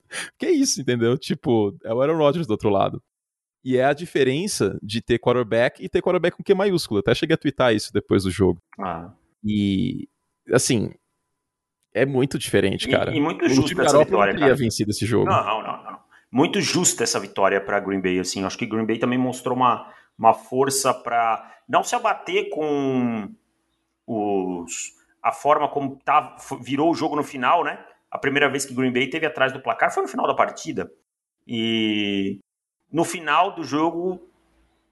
que 0.39 0.47
é 0.47 0.51
isso, 0.51 0.81
entendeu? 0.81 1.17
Tipo, 1.17 1.77
é 1.85 1.93
o 1.93 2.01
Aaron 2.01 2.19
Rodgers 2.19 2.47
do 2.47 2.53
outro 2.53 2.69
lado. 2.69 3.03
E 3.65 3.77
é 3.77 3.85
a 3.85 3.93
diferença 3.93 4.79
de 4.83 5.01
ter 5.01 5.19
quarterback 5.19 5.83
e 5.83 5.89
ter 5.89 6.01
quarterback 6.01 6.37
com 6.37 6.43
Q 6.43 6.55
maiúsculo. 6.55 7.01
Até 7.01 7.15
cheguei 7.15 7.35
a 7.35 7.39
twittar 7.39 7.75
isso 7.75 7.93
depois 7.93 8.23
do 8.23 8.31
jogo. 8.31 8.61
Ah. 8.79 9.11
E, 9.43 10.09
assim, 10.53 10.95
é 11.93 12.07
muito 12.07 12.39
diferente, 12.39 12.89
cara. 12.89 13.13
E, 13.13 13.17
e 13.17 13.21
muito 13.21 13.49
justo 13.49 13.81
essa 13.83 13.99
vitória, 13.99 14.35
não 14.35 14.41
teria 14.41 14.55
vencido 14.55 14.91
esse 14.93 15.05
jogo. 15.05 15.29
Não, 15.29 15.45
não, 15.45 15.63
não. 15.63 15.83
não 15.83 16.06
muito 16.37 16.61
justa 16.61 17.03
essa 17.03 17.19
vitória 17.19 17.59
para 17.59 17.81
Green 17.81 17.99
Bay. 17.99 18.21
Assim, 18.21 18.45
acho 18.45 18.59
que 18.59 18.67
Green 18.67 18.85
Bay 18.85 18.99
também 18.99 19.19
mostrou 19.19 19.57
uma, 19.57 19.91
uma 20.19 20.35
força 20.35 20.93
para 20.93 21.51
não 21.67 21.83
se 21.83 21.95
abater 21.95 22.51
com 22.51 23.31
os, 24.07 24.93
a 25.23 25.33
forma 25.33 25.67
como 25.67 25.97
tá, 26.05 26.37
virou 26.61 26.91
o 26.91 26.95
jogo 26.95 27.17
no 27.17 27.25
final, 27.25 27.65
né? 27.65 27.83
A 28.11 28.19
primeira 28.19 28.51
vez 28.51 28.67
que 28.67 28.75
Green 28.75 28.93
Bay 28.93 29.09
teve 29.09 29.25
atrás 29.25 29.51
do 29.51 29.63
placar 29.63 29.91
foi 29.91 30.03
no 30.03 30.09
final 30.11 30.27
da 30.27 30.35
partida. 30.35 30.93
E 31.47 32.39
no 32.93 33.03
final 33.03 33.55
do 33.55 33.65
jogo, 33.65 34.21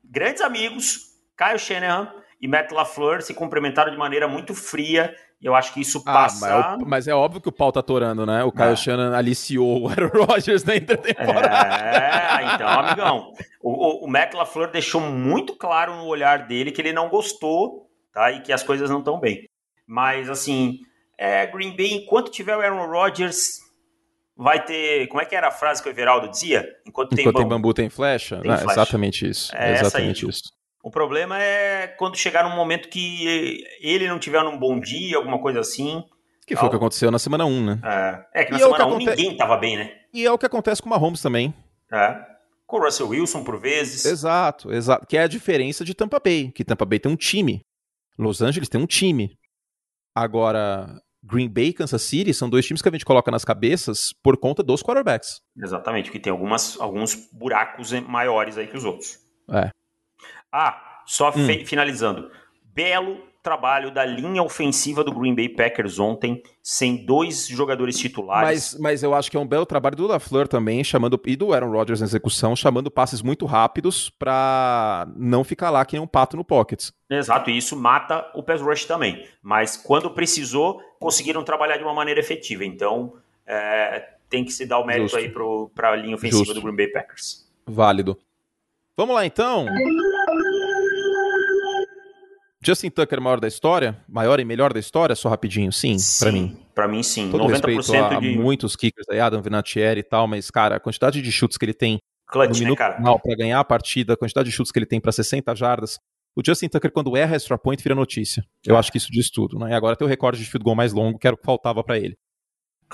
grandes 0.03 0.41
amigos, 0.41 1.13
Kyle 1.37 1.59
Shanahan 1.59 2.11
e 2.41 2.49
Matt 2.49 2.73
LaFleur 2.73 3.21
se 3.21 3.35
cumprimentaram 3.35 3.93
de 3.93 3.99
maneira 3.99 4.27
muito 4.27 4.55
fria 4.55 5.15
eu 5.45 5.55
acho 5.55 5.75
que 5.75 5.81
isso 5.83 6.03
passa. 6.03 6.47
Ah, 6.47 6.71
mas, 6.71 6.81
é, 6.81 6.85
mas, 6.89 7.09
é 7.09 7.15
óbvio 7.15 7.39
que 7.39 7.51
o 7.51 7.53
pau 7.53 7.71
tá 7.71 7.81
atorando, 7.81 8.25
né? 8.25 8.43
O 8.43 8.51
Kyle 8.51 8.73
é. 8.73 8.77
Shannon 8.77 9.15
aliciou 9.15 9.83
o 9.83 9.89
Aaron 9.89 10.25
Rodgers 10.25 10.65
na 10.65 10.75
intertemporada. 10.75 11.77
É, 11.87 12.55
então, 12.55 12.67
amigão. 12.67 13.33
O, 13.63 13.71
o, 13.71 14.07
o 14.07 14.09
Mac 14.11 14.33
LaFleur 14.33 14.71
deixou 14.71 15.03
muito 15.03 15.55
claro 15.55 15.97
no 15.97 16.07
olhar 16.07 16.47
dele 16.47 16.73
que 16.73 16.81
ele 16.81 16.95
não 16.95 17.11
gostou, 17.11 17.91
tá? 18.11 18.33
E 18.33 18.41
que 18.41 18.55
as 18.55 18.63
coisas 18.63 18.89
não 18.89 19.01
estão 19.01 19.21
bem. 19.21 19.47
Mas, 19.87 20.31
assim, 20.31 20.79
é, 21.19 21.47
Green 21.47 21.77
Bay, 21.77 21.93
enquanto 21.93 22.31
tiver 22.31 22.57
o 22.57 22.61
Aaron 22.61 22.87
Rodgers, 22.87 23.59
vai 24.35 24.65
ter. 24.65 25.07
Como 25.09 25.21
é 25.21 25.27
que 25.27 25.37
era 25.37 25.49
a 25.49 25.53
frase 25.53 25.83
que 25.83 25.91
o 25.91 25.93
Everaldo 25.93 26.31
dizia? 26.31 26.67
Enquanto 26.87 27.11
tem, 27.11 27.21
enquanto 27.21 27.35
bambu, 27.35 27.49
tem 27.49 27.57
bambu, 27.57 27.75
tem 27.75 27.91
flecha? 27.91 28.41
Tem 28.41 28.51
flecha. 28.51 28.73
Exatamente 28.73 29.29
isso. 29.29 29.55
É 29.55 29.73
exatamente 29.75 30.27
isso. 30.27 30.43
O 30.85 30.91
problema 30.91 31.43
é 31.43 31.87
quando 31.87 32.15
chegar 32.15 32.45
num 32.45 32.55
momento 32.55 32.91
que 32.91 33.65
ele 33.81 34.07
não 34.07 34.19
tiver 34.19 34.45
num 34.45 34.59
bom 34.59 34.79
dia, 34.79 35.17
alguma 35.17 35.41
coisa 35.41 35.61
assim. 35.61 36.05
Que 36.47 36.55
foi 36.55 36.67
o 36.67 36.71
que 36.71 36.77
aconteceu 36.77 37.11
na 37.11 37.19
semana 37.19 37.47
1, 37.47 37.65
né? 37.65 37.81
É, 37.83 38.43
é 38.43 38.45
que 38.45 38.51
na 38.51 38.59
e 38.59 38.61
semana 38.61 38.85
é 38.85 38.87
1 38.87 38.89
aconte... 38.91 39.07
ninguém 39.07 39.35
tava 39.35 39.57
bem, 39.57 39.79
né? 39.79 39.95
E 40.13 40.27
é 40.27 40.31
o 40.31 40.37
que 40.37 40.45
acontece 40.45 40.83
com 40.83 40.91
o 40.91 40.91
Mahomes 40.91 41.23
também. 41.23 41.55
É. 41.91 42.21
Com 42.67 42.77
o 42.77 42.85
Russell 42.85 43.09
Wilson, 43.09 43.43
por 43.45 43.59
vezes. 43.59 44.05
Exato, 44.05 44.71
exato. 44.71 45.07
Que 45.07 45.17
é 45.17 45.23
a 45.23 45.27
diferença 45.27 45.87
de 45.87 45.95
Tampa 45.95 46.21
Bay. 46.23 46.53
Que 46.55 46.63
Tampa 46.63 46.85
Bay 46.85 46.99
tem 46.99 47.11
um 47.11 47.17
time. 47.17 47.63
Los 48.19 48.43
Angeles 48.43 48.69
tem 48.69 48.79
um 48.79 48.87
time. 48.87 49.31
Agora, 50.15 51.01
Green 51.23 51.49
Bay 51.49 51.69
e 51.69 51.73
Kansas 51.73 52.03
City 52.03 52.35
são 52.35 52.51
dois 52.51 52.67
times 52.67 52.83
que 52.83 52.89
a 52.91 52.93
gente 52.93 53.07
coloca 53.07 53.31
nas 53.31 53.43
cabeças 53.43 54.13
por 54.23 54.37
conta 54.37 54.63
dos 54.63 54.83
quarterbacks. 54.83 55.41
Exatamente, 55.57 56.11
que 56.11 56.21
tem 56.21 56.31
algumas, 56.31 56.79
alguns 56.79 57.17
buracos 57.33 57.91
maiores 58.03 58.59
aí 58.59 58.67
que 58.67 58.77
os 58.77 58.85
outros. 58.85 59.19
É. 59.51 59.71
Ah, 60.57 61.03
só 61.05 61.31
hum. 61.31 61.67
finalizando. 61.67 62.31
Belo 62.73 63.21
trabalho 63.43 63.91
da 63.91 64.07
linha 64.07 64.43
ofensiva 64.43 65.03
do 65.05 65.13
Green 65.13 65.35
Bay 65.35 65.51
Packers 65.51 65.99
ontem, 65.99 66.43
sem 66.63 67.05
dois 67.05 67.47
jogadores 67.47 67.99
titulares. 67.99 68.73
Mas, 68.73 68.81
mas 68.81 69.03
eu 69.03 69.13
acho 69.13 69.31
que 69.31 69.37
é 69.37 69.41
um 69.41 69.47
belo 69.47 69.67
trabalho 69.67 69.97
do 69.97 70.07
LaFleur 70.07 70.49
também, 70.49 70.83
chamando 70.83 71.21
e 71.27 71.37
do 71.37 71.53
Aaron 71.53 71.71
Rodgers 71.71 72.01
na 72.01 72.07
execução, 72.07 72.57
chamando 72.57 72.91
passes 72.91 73.21
muito 73.21 73.45
rápidos 73.45 74.09
para 74.09 75.07
não 75.15 75.45
ficar 75.45 75.71
lá 75.71 75.85
que 75.85 75.95
nem 75.95 76.03
um 76.03 76.07
pato 76.07 76.37
no 76.37 76.45
pocket. 76.45 76.89
Exato, 77.11 77.51
e 77.51 77.59
isso 77.59 77.77
mata 77.77 78.31
o 78.33 78.43
pass 78.43 78.63
rush 78.63 78.87
também. 78.87 79.27
Mas 79.43 79.77
quando 79.77 80.09
precisou, 80.11 80.81
conseguiram 80.99 81.45
trabalhar 81.45 81.77
de 81.77 81.83
uma 81.83 81.93
maneira 81.93 82.21
efetiva. 82.21 82.65
Então, 82.65 83.15
é, 83.47 84.09
tem 84.31 84.45
que 84.45 84.53
se 84.53 84.65
dar 84.65 84.79
o 84.79 84.87
mérito 84.87 85.11
Justo. 85.11 85.19
aí 85.19 85.69
para 85.75 85.91
a 85.91 85.97
linha 85.97 86.15
ofensiva 86.15 86.45
Justo. 86.45 86.55
do 86.55 86.63
Green 86.63 86.77
Bay 86.77 86.89
Packers. 86.89 87.47
Válido. 87.67 88.17
Vamos 88.97 89.15
lá 89.15 89.27
então. 89.27 89.67
Justin 92.65 92.91
Tucker 92.91 93.21
maior 93.21 93.41
da 93.41 93.47
história? 93.47 93.97
Maior 94.09 94.41
e 94.41 94.45
melhor 94.45 94.73
da 94.73 94.81
história? 94.81 95.15
Só 95.15 95.29
rapidinho, 95.29 95.73
sim, 95.73 95.99
sim 95.99 96.25
para 96.25 96.33
mim. 96.33 96.59
Para 96.75 96.89
mim, 96.89 97.03
sim. 97.03 97.31
Todo 97.31 97.45
90% 97.45 97.51
respeito 97.77 97.95
a 97.95 98.21
de... 98.21 98.39
muitos 98.39 98.75
kickers 98.75 99.07
aí, 99.11 99.21
Adam 99.21 99.43
Vinatieri 99.43 100.01
e 100.01 100.03
tal, 100.03 100.27
mas, 100.27 100.51
cara, 100.51 100.77
a 100.77 100.81
quantidade 100.81 101.21
de 101.21 101.31
chutes 101.31 101.57
que 101.57 101.65
ele 101.65 101.75
tem 101.75 101.99
Clutch, 102.27 102.61
no 102.61 102.71
né, 102.71 102.77
cara? 102.77 103.19
para 103.19 103.37
ganhar 103.37 103.61
a 103.61 103.65
partida, 103.65 104.15
a 104.15 104.17
quantidade 104.17 104.49
de 104.49 104.55
chutes 104.55 104.73
que 104.73 104.79
ele 104.79 104.87
tem 104.87 105.01
para 105.01 105.13
60 105.13 105.55
jardas. 105.55 105.99
O 106.37 106.43
Justin 106.45 106.69
Tucker, 106.69 106.91
quando 106.91 107.17
erra 107.17 107.37
extra 107.37 107.57
point, 107.57 107.81
vira 107.81 107.95
notícia. 107.95 108.43
Eu 108.67 108.75
é. 108.75 108.79
acho 108.79 108.91
que 108.91 108.99
isso 108.99 109.11
diz 109.11 109.31
tudo, 109.31 109.59
né? 109.59 109.71
E 109.71 109.75
agora 109.75 109.95
tem 109.95 110.05
o 110.05 110.09
recorde 110.09 110.39
de 110.39 110.51
field 110.51 110.65
goal 110.65 110.75
mais 110.75 110.93
longo, 110.93 111.19
que 111.19 111.27
era 111.27 111.35
o 111.35 111.39
que 111.39 111.45
faltava 111.45 111.85
para 111.85 111.97
ele. 111.97 112.17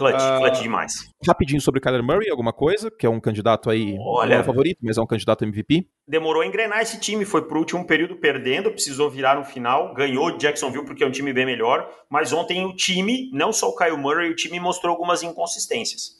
Clutch, 0.00 0.14
uh, 0.14 0.38
clutch 0.38 0.62
demais. 0.62 0.92
Rapidinho 1.26 1.60
sobre 1.60 1.78
Kyler 1.78 2.02
Murray, 2.02 2.30
alguma 2.30 2.54
coisa? 2.54 2.90
Que 2.90 3.04
é 3.04 3.10
um 3.10 3.20
candidato 3.20 3.68
aí, 3.68 3.98
Olha, 4.00 4.30
não 4.30 4.36
é 4.36 4.40
o 4.40 4.44
favorito, 4.44 4.78
mas 4.82 4.96
é 4.96 5.02
um 5.02 5.06
candidato 5.06 5.44
MVP. 5.44 5.86
Demorou 6.08 6.42
a 6.42 6.46
engrenar 6.46 6.80
esse 6.80 6.98
time, 6.98 7.26
foi 7.26 7.46
pro 7.46 7.58
último 7.58 7.86
período 7.86 8.16
perdendo, 8.16 8.70
precisou 8.70 9.10
virar 9.10 9.36
no 9.36 9.44
final, 9.44 9.92
ganhou 9.92 10.38
Jacksonville 10.38 10.86
porque 10.86 11.04
é 11.04 11.06
um 11.06 11.10
time 11.10 11.32
bem 11.34 11.44
melhor, 11.44 11.86
mas 12.08 12.32
ontem 12.32 12.64
o 12.64 12.74
time, 12.74 13.30
não 13.32 13.52
só 13.52 13.68
o 13.68 13.76
Kyle 13.76 13.98
Murray, 13.98 14.30
o 14.30 14.34
time 14.34 14.58
mostrou 14.58 14.92
algumas 14.92 15.22
inconsistências. 15.22 16.18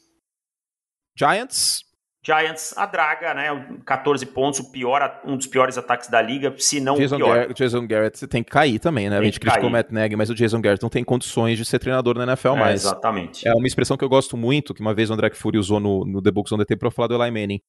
Giants, 1.17 1.83
Giants, 2.23 2.77
a 2.77 2.85
draga, 2.85 3.33
né? 3.33 3.49
14 3.87 4.27
pontos, 4.27 4.61
o 4.61 4.71
pior, 4.71 5.23
um 5.25 5.39
dos 5.39 5.47
piores 5.47 5.79
ataques 5.79 6.09
da 6.09 6.21
liga, 6.21 6.55
se 6.59 6.79
não 6.79 6.95
Jason 6.97 7.15
o 7.15 7.19
pior. 7.19 7.35
Garrett, 7.35 7.55
Jason 7.55 7.87
Garrett 7.87 8.27
tem 8.27 8.43
que 8.43 8.51
cair 8.51 8.79
também, 8.79 9.09
né? 9.09 9.17
Tem 9.17 9.23
a 9.23 9.25
gente 9.25 9.41
criticou 9.41 9.69
o 9.69 9.73
Matt 9.73 9.91
Nagy, 9.91 10.17
mas 10.17 10.29
o 10.29 10.35
Jason 10.35 10.61
Garrett 10.61 10.83
não 10.83 10.91
tem 10.91 11.03
condições 11.03 11.57
de 11.57 11.65
ser 11.65 11.79
treinador 11.79 12.19
na 12.19 12.25
NFL 12.25 12.49
é, 12.49 12.59
mais. 12.59 12.85
Exatamente. 12.85 13.49
É 13.49 13.55
uma 13.55 13.67
expressão 13.67 13.97
que 13.97 14.05
eu 14.05 14.09
gosto 14.09 14.37
muito, 14.37 14.75
que 14.75 14.83
uma 14.83 14.93
vez 14.93 15.09
o 15.09 15.15
André 15.15 15.31
Fury 15.31 15.57
usou 15.57 15.81
no, 15.81 16.05
no 16.05 16.21
The 16.21 16.31
Books 16.31 16.53
on 16.53 16.59
the 16.59 16.65
Tape 16.67 16.81
pra 16.81 16.91
falar 16.91 17.09
do 17.09 17.23
Eli 17.23 17.31
Manning. 17.31 17.61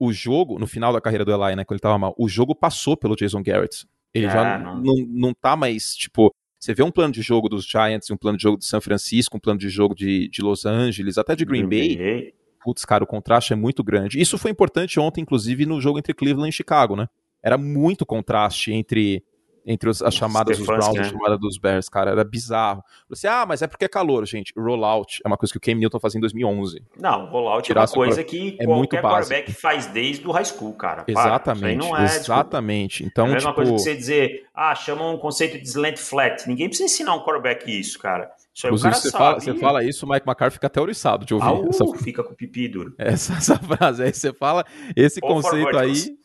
O 0.00 0.12
jogo, 0.12 0.58
no 0.58 0.66
final 0.66 0.92
da 0.92 1.00
carreira 1.00 1.24
do 1.24 1.32
Eli, 1.32 1.54
né, 1.54 1.64
quando 1.64 1.76
ele 1.76 1.80
tava 1.80 1.96
mal, 1.96 2.12
o 2.18 2.28
jogo 2.28 2.56
passou 2.56 2.96
pelo 2.96 3.14
Jason 3.14 3.40
Garrett. 3.40 3.86
Ele 4.12 4.26
é, 4.26 4.30
já 4.30 4.58
não... 4.58 4.82
Não, 4.82 4.94
não 5.08 5.34
tá 5.34 5.54
mais, 5.54 5.94
tipo, 5.94 6.34
você 6.58 6.74
vê 6.74 6.82
um 6.82 6.90
plano 6.90 7.12
de 7.12 7.22
jogo 7.22 7.48
dos 7.48 7.64
Giants, 7.64 8.10
um 8.10 8.16
plano 8.16 8.36
de 8.36 8.42
jogo 8.42 8.58
de 8.58 8.64
São 8.64 8.80
Francisco, 8.80 9.36
um 9.36 9.40
plano 9.40 9.60
de 9.60 9.68
jogo 9.68 9.94
de, 9.94 10.28
de 10.28 10.42
Los 10.42 10.66
Angeles, 10.66 11.18
até 11.18 11.36
de 11.36 11.44
Green, 11.44 11.68
Green 11.68 11.96
Bay. 11.96 11.96
Bay 11.96 12.41
putz, 12.62 12.84
cara, 12.84 13.04
o 13.04 13.06
contraste 13.06 13.52
é 13.52 13.56
muito 13.56 13.82
grande. 13.82 14.20
Isso 14.20 14.38
foi 14.38 14.50
importante 14.50 14.98
ontem, 15.00 15.20
inclusive, 15.20 15.66
no 15.66 15.80
jogo 15.80 15.98
entre 15.98 16.14
Cleveland 16.14 16.50
e 16.50 16.52
Chicago, 16.52 16.96
né? 16.96 17.08
Era 17.42 17.58
muito 17.58 18.06
contraste 18.06 18.72
entre 18.72 19.22
entre 19.64 19.88
os, 19.88 20.02
as 20.02 20.14
chamadas 20.14 20.58
dos 20.58 20.66
Browns 20.66 20.94
e 20.94 20.98
a 20.98 21.02
né? 21.02 21.08
chamada 21.08 21.38
dos 21.38 21.58
Bears, 21.58 21.88
cara, 21.88 22.10
era 22.10 22.24
bizarro. 22.24 22.82
Você, 23.08 23.26
ah, 23.26 23.44
mas 23.46 23.62
é 23.62 23.66
porque 23.66 23.84
é 23.84 23.88
calor, 23.88 24.26
gente. 24.26 24.52
Rollout 24.56 25.20
é 25.24 25.28
uma 25.28 25.36
coisa 25.36 25.52
que 25.52 25.58
o 25.58 25.60
Cam 25.60 25.78
Newton 25.78 26.00
fazia 26.00 26.18
em 26.18 26.20
2011. 26.20 26.82
Não, 26.98 27.26
rollout 27.26 27.64
Tirar 27.64 27.82
é 27.82 27.84
uma 27.84 27.92
coisa 27.92 28.24
que 28.24 28.56
é 28.58 28.64
qualquer 28.64 29.02
quarterback 29.02 29.52
faz 29.52 29.86
desde 29.86 30.26
o 30.26 30.32
high 30.32 30.44
school, 30.44 30.74
cara. 30.74 31.04
Exatamente, 31.06 31.86
é, 31.86 32.04
exatamente. 32.04 33.04
Então, 33.04 33.26
é 33.26 33.30
a 33.30 33.34
mesma 33.34 33.50
tipo... 33.50 33.56
coisa 33.56 33.72
que 33.72 33.78
você 33.78 33.94
dizer, 33.94 34.46
ah, 34.54 34.74
chama 34.74 35.08
um 35.08 35.18
conceito 35.18 35.58
de 35.58 35.66
slant 35.66 35.96
flat. 35.96 36.46
Ninguém 36.48 36.68
precisa 36.68 36.92
ensinar 36.92 37.14
um 37.14 37.20
quarterback 37.20 37.70
isso, 37.70 37.98
cara. 37.98 38.30
Isso 38.54 38.66
aí 38.66 38.72
Inclusive, 38.72 38.94
você, 38.94 39.10
fala, 39.10 39.40
você 39.40 39.54
fala 39.54 39.84
isso, 39.84 40.04
o 40.04 40.08
Mike 40.08 40.28
McCarthy 40.28 40.54
fica 40.54 40.66
até 40.66 40.80
oriçado 40.80 41.24
de 41.24 41.34
ouvir. 41.34 41.46
Ah, 41.46 41.68
essa... 41.68 41.84
fica 42.04 42.22
com 42.22 42.32
o 42.32 42.36
pipi 42.36 42.68
duro. 42.68 42.94
Essa, 42.98 43.34
essa 43.34 43.58
frase 43.58 44.02
aí, 44.02 44.12
você 44.12 44.32
fala 44.32 44.64
esse 44.94 45.20
Ou 45.22 45.28
conceito 45.28 45.76
aí... 45.76 46.22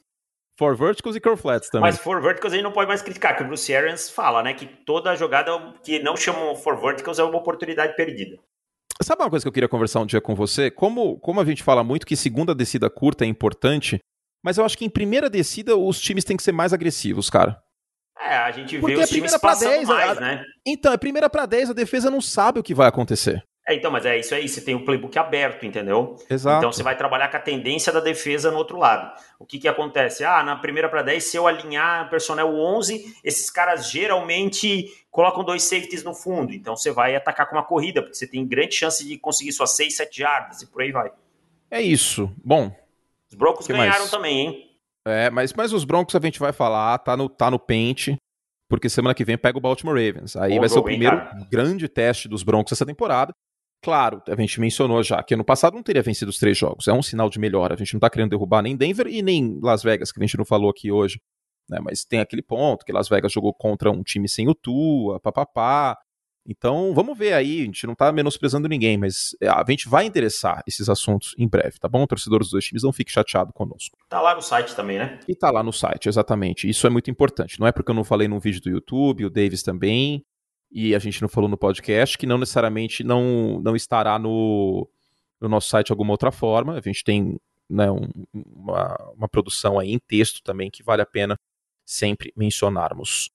For 0.60 0.76
verticals 0.76 1.16
e 1.16 1.20
curl 1.20 1.38
flats 1.38 1.70
também. 1.70 1.92
Mas 1.92 2.00
for 2.00 2.20
verticals 2.20 2.52
a 2.52 2.56
gente 2.56 2.64
não 2.64 2.72
pode 2.72 2.88
mais 2.88 3.04
criticar, 3.04 3.38
que 3.38 3.44
o 3.44 3.46
Bruce 3.46 3.74
Arians 3.76 4.10
fala, 4.10 4.42
né, 4.42 4.56
que 4.56 4.66
toda 4.66 5.16
jogada 5.16 5.52
que 5.84 6.00
não 6.00 6.18
chamam 6.18 6.56
for 6.56 6.76
verticals 6.82 7.20
é 7.20 7.24
uma 7.24 7.38
oportunidade 7.38 7.96
perdida. 7.96 8.40
Sabe 9.04 9.22
uma 9.22 9.30
coisa 9.30 9.44
que 9.44 9.48
eu 9.48 9.52
queria 9.52 9.70
conversar 9.70 10.00
um 10.00 10.06
dia 10.08 10.20
com 10.20 10.34
você? 10.34 10.72
Como, 10.72 11.20
como 11.20 11.40
a 11.40 11.46
gente 11.46 11.62
fala 11.62 11.84
muito 11.84 12.08
que 12.08 12.16
segunda 12.16 12.56
descida 12.56 12.90
curta 12.90 13.24
é 13.24 13.28
importante, 13.28 14.00
mas 14.44 14.58
eu 14.58 14.66
acho 14.66 14.76
que 14.76 14.84
em 14.84 14.90
primeira 14.90 15.30
descida 15.30 15.78
os 15.78 16.02
times 16.02 16.24
têm 16.24 16.36
que 16.36 16.42
ser 16.42 16.52
mais 16.52 16.74
agressivos, 16.74 17.30
cara. 17.30 17.62
É, 18.20 18.36
a 18.36 18.52
gente 18.52 18.80
Porque 18.80 18.96
vê 18.96 19.04
os 19.04 19.12
é 19.12 19.14
times 19.14 19.38
passando 19.38 19.70
10, 19.70 19.88
mais, 19.88 20.18
a... 20.18 20.22
né? 20.22 20.44
Então, 20.66 20.92
é 20.92 20.98
primeira 20.98 21.30
para 21.30 21.46
10, 21.46 21.70
a 21.70 21.74
defesa 21.74 22.10
não 22.10 22.22
sabe 22.22 22.60
o 22.60 22.64
que 22.64 22.74
vai 22.74 22.88
acontecer. 22.88 23.44
É, 23.68 23.76
então, 23.76 23.92
mas 23.92 24.06
é 24.06 24.18
isso 24.18 24.34
aí, 24.34 24.48
você 24.48 24.62
tem 24.62 24.76
o 24.76 24.86
playbook 24.86 25.20
aberto, 25.20 25.66
entendeu? 25.66 26.16
Exato. 26.30 26.60
Então 26.60 26.72
você 26.72 26.82
vai 26.82 26.96
trabalhar 26.96 27.28
com 27.28 27.36
a 27.36 27.40
tendência 27.40 27.92
da 27.92 28.00
defesa 28.00 28.50
no 28.50 28.58
outro 28.58 28.78
lado. 28.78 29.12
O 29.38 29.46
que 29.46 29.60
que 29.60 29.68
acontece? 29.68 30.24
Ah, 30.24 30.42
na 30.42 30.56
primeira 30.56 30.88
para 30.88 31.02
10, 31.02 31.22
se 31.22 31.36
eu 31.36 31.46
alinhar 31.46 32.08
o 32.08 32.10
personnel 32.10 32.48
11, 32.48 33.18
esses 33.26 33.50
caras 33.50 33.92
geralmente 33.92 34.86
colocam 35.12 35.44
dois 35.44 35.64
safeties 35.64 36.02
no 36.02 36.14
fundo. 36.14 36.54
Então 36.54 36.78
você 36.78 36.92
vai 36.92 37.14
atacar 37.14 37.50
com 37.50 37.58
uma 37.58 37.64
corrida, 37.64 38.02
porque 38.02 38.16
você 38.16 38.26
tem 38.26 38.48
grande 38.48 38.74
chance 38.74 39.06
de 39.06 39.18
conseguir 39.18 39.52
suas 39.52 39.76
6, 39.76 39.98
7 39.98 40.22
yardas 40.22 40.62
e 40.62 40.68
por 40.68 40.82
aí 40.82 40.94
vai. 40.94 41.12
É 41.70 41.82
isso. 41.82 42.32
Bom. 42.42 42.74
Os 43.30 43.36
Broncos 43.36 43.68
ganharam 43.68 44.00
mais? 44.00 44.10
também, 44.10 44.40
hein? 44.40 44.67
É, 45.08 45.30
mas, 45.30 45.54
mas 45.54 45.72
os 45.72 45.86
Broncos 45.86 46.16
a 46.16 46.20
gente 46.20 46.40
vai 46.40 46.52
falar, 46.52 46.98
tá 47.00 47.16
no, 47.16 47.30
tá 47.30 47.50
no 47.50 47.58
pente, 47.58 48.18
porque 48.70 48.90
semana 48.90 49.16
que 49.16 49.24
vem 49.24 49.38
pega 49.38 49.58
o 49.58 49.62
Baltimore 49.62 49.96
Ravens. 49.96 50.36
Aí 50.36 50.56
Bom 50.56 50.60
vai 50.60 50.70
ser 50.70 50.80
o 50.80 50.84
primeiro 50.84 51.18
grande 51.50 51.88
teste 51.88 52.28
dos 52.28 52.44
Broncos 52.44 52.74
essa 52.74 52.86
temporada. 52.86 53.34
Claro, 53.84 54.22
a 54.28 54.36
gente 54.36 54.60
mencionou 54.60 55.02
já 55.04 55.24
que 55.24 55.34
ano 55.34 55.46
passado 55.46 55.76
não 55.76 55.84
teria 55.84 56.02
vencido 56.02 56.30
os 56.30 56.38
três 56.38 56.58
jogos. 56.58 56.88
É 56.88 56.94
um 56.94 57.02
sinal 57.02 57.30
de 57.30 57.40
melhora. 57.40 57.76
A 57.76 57.78
gente 57.78 57.94
não 57.94 58.00
está 58.00 58.10
querendo 58.10 58.32
derrubar 58.32 58.62
nem 58.62 58.76
Denver 58.76 59.08
e 59.08 59.22
nem 59.22 59.60
Las 59.62 59.84
Vegas, 59.84 60.12
que 60.12 60.20
a 60.20 60.26
gente 60.26 60.38
não 60.38 60.44
falou 60.44 60.70
aqui 60.70 60.92
hoje. 60.92 61.22
Né? 61.70 61.80
Mas 61.82 62.04
tem 62.04 62.20
aquele 62.20 62.42
ponto 62.42 62.84
que 62.84 62.92
Las 62.92 63.08
Vegas 63.08 63.32
jogou 63.32 63.54
contra 63.54 63.92
um 63.92 64.02
time 64.04 64.28
sem 64.28 64.50
o 64.50 64.56
Tua, 64.56 65.20
papapá. 65.20 65.98
Então, 66.48 66.94
vamos 66.94 67.18
ver 67.18 67.34
aí. 67.34 67.62
A 67.62 67.66
gente 67.66 67.86
não 67.86 67.94
está 67.94 68.12
menosprezando 68.12 68.70
ninguém, 68.70 68.98
mas 68.98 69.36
é, 69.42 69.50
a 69.50 69.64
gente 69.68 69.90
vai 69.90 70.06
interessar 70.06 70.64
esses 70.66 70.88
assuntos 70.88 71.36
em 71.38 71.48
breve, 71.48 71.78
tá 71.80 71.90
bom? 71.90 72.06
Torcedores 72.08 72.48
dos 72.48 72.52
dois 72.52 72.66
times, 72.66 72.84
não 72.84 72.94
fique 72.94 73.12
chateado 73.12 73.52
conosco. 73.52 73.98
Tá 74.08 74.22
lá 74.22 74.34
no 74.34 74.42
site 74.42 74.76
também, 74.76 74.98
né? 74.98 75.20
E 75.28 75.36
tá 75.36 75.52
lá 75.52 75.62
no 75.62 75.74
site, 75.74 76.08
exatamente. 76.08 76.70
Isso 76.70 76.88
é 76.88 76.90
muito 76.90 77.12
importante. 77.12 77.60
Não 77.60 77.68
é 77.68 77.72
porque 77.72 77.92
eu 77.92 77.96
não 77.96 78.06
falei 78.06 78.28
num 78.28 78.40
vídeo 78.40 78.62
do 78.62 78.70
YouTube, 78.70 79.26
o 79.26 79.30
Davis 79.30 79.62
também 79.62 80.24
e 80.72 80.94
a 80.94 81.00
gente 81.00 81.22
não 81.22 81.30
falou 81.30 81.50
no 81.50 81.58
podcast, 81.58 82.18
que 82.18 82.26
não 82.26 82.38
necessariamente 82.38 83.04
não, 83.04 83.60
não 83.62 83.76
estará 83.76 84.20
no, 84.20 84.88
no 85.40 85.48
nosso 85.48 85.70
site 85.70 85.88
de 85.88 85.94
alguma 85.94 86.12
outra 86.12 86.32
forma. 86.32 86.78
A 86.78 86.82
gente 86.82 87.04
tem 87.04 87.40
né, 87.70 87.90
um, 87.90 88.10
uma, 88.34 89.14
uma 89.16 89.30
produção 89.30 89.80
aí 89.80 89.92
em 89.92 90.00
texto 90.00 90.42
também 90.44 90.70
que 90.70 90.84
vale 90.84 91.02
a 91.02 91.06
pena 91.06 91.40
sempre 91.86 92.34
mencionarmos. 92.36 93.32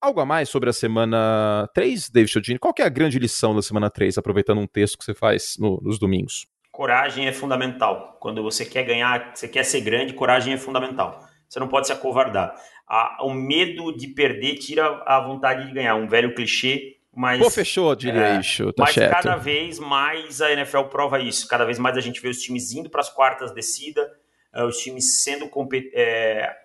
Algo 0.00 0.18
a 0.20 0.24
mais 0.24 0.48
sobre 0.48 0.70
a 0.70 0.72
semana 0.72 1.68
3, 1.74 2.08
David 2.08 2.32
Chodini? 2.32 2.58
Qual 2.58 2.72
é 2.78 2.82
a 2.82 2.88
grande 2.88 3.18
lição 3.18 3.54
da 3.54 3.60
semana 3.60 3.90
3, 3.90 4.16
aproveitando 4.16 4.58
um 4.58 4.66
texto 4.66 4.96
que 4.96 5.04
você 5.04 5.12
faz 5.12 5.56
no, 5.58 5.78
nos 5.82 5.98
domingos? 5.98 6.46
Coragem 6.72 7.26
é 7.26 7.32
fundamental. 7.32 8.16
Quando 8.18 8.42
você 8.42 8.64
quer 8.64 8.84
ganhar, 8.84 9.32
você 9.34 9.46
quer 9.46 9.62
ser 9.62 9.82
grande, 9.82 10.14
coragem 10.14 10.54
é 10.54 10.56
fundamental. 10.56 11.22
Você 11.46 11.60
não 11.60 11.68
pode 11.68 11.86
se 11.86 11.92
acovardar. 11.92 12.54
A, 12.88 13.18
o 13.26 13.34
medo 13.34 13.94
de 13.94 14.08
perder 14.08 14.54
tira 14.54 15.02
a 15.04 15.20
vontade 15.20 15.66
de 15.66 15.72
ganhar. 15.74 15.94
Um 15.96 16.08
velho 16.08 16.34
clichê, 16.34 16.96
mas. 17.14 17.38
Pô, 17.38 17.50
fechou, 17.50 17.94
diria 17.94 18.36
é, 18.36 18.40
isso. 18.40 18.72
Tá 18.72 18.84
mas 18.84 18.94
certo. 18.94 19.12
cada 19.12 19.36
vez 19.36 19.78
mais 19.78 20.40
a 20.40 20.50
NFL 20.50 20.84
prova 20.84 21.20
isso. 21.20 21.46
Cada 21.46 21.66
vez 21.66 21.78
mais 21.78 21.98
a 21.98 22.00
gente 22.00 22.22
vê 22.22 22.30
os 22.30 22.40
times 22.40 22.72
indo 22.72 22.88
para 22.88 23.02
as 23.02 23.10
quartas 23.10 23.52
descida, 23.52 24.10
uh, 24.54 24.64
os 24.64 24.78
times 24.78 25.22
sendo 25.22 25.50
é, 25.92 26.56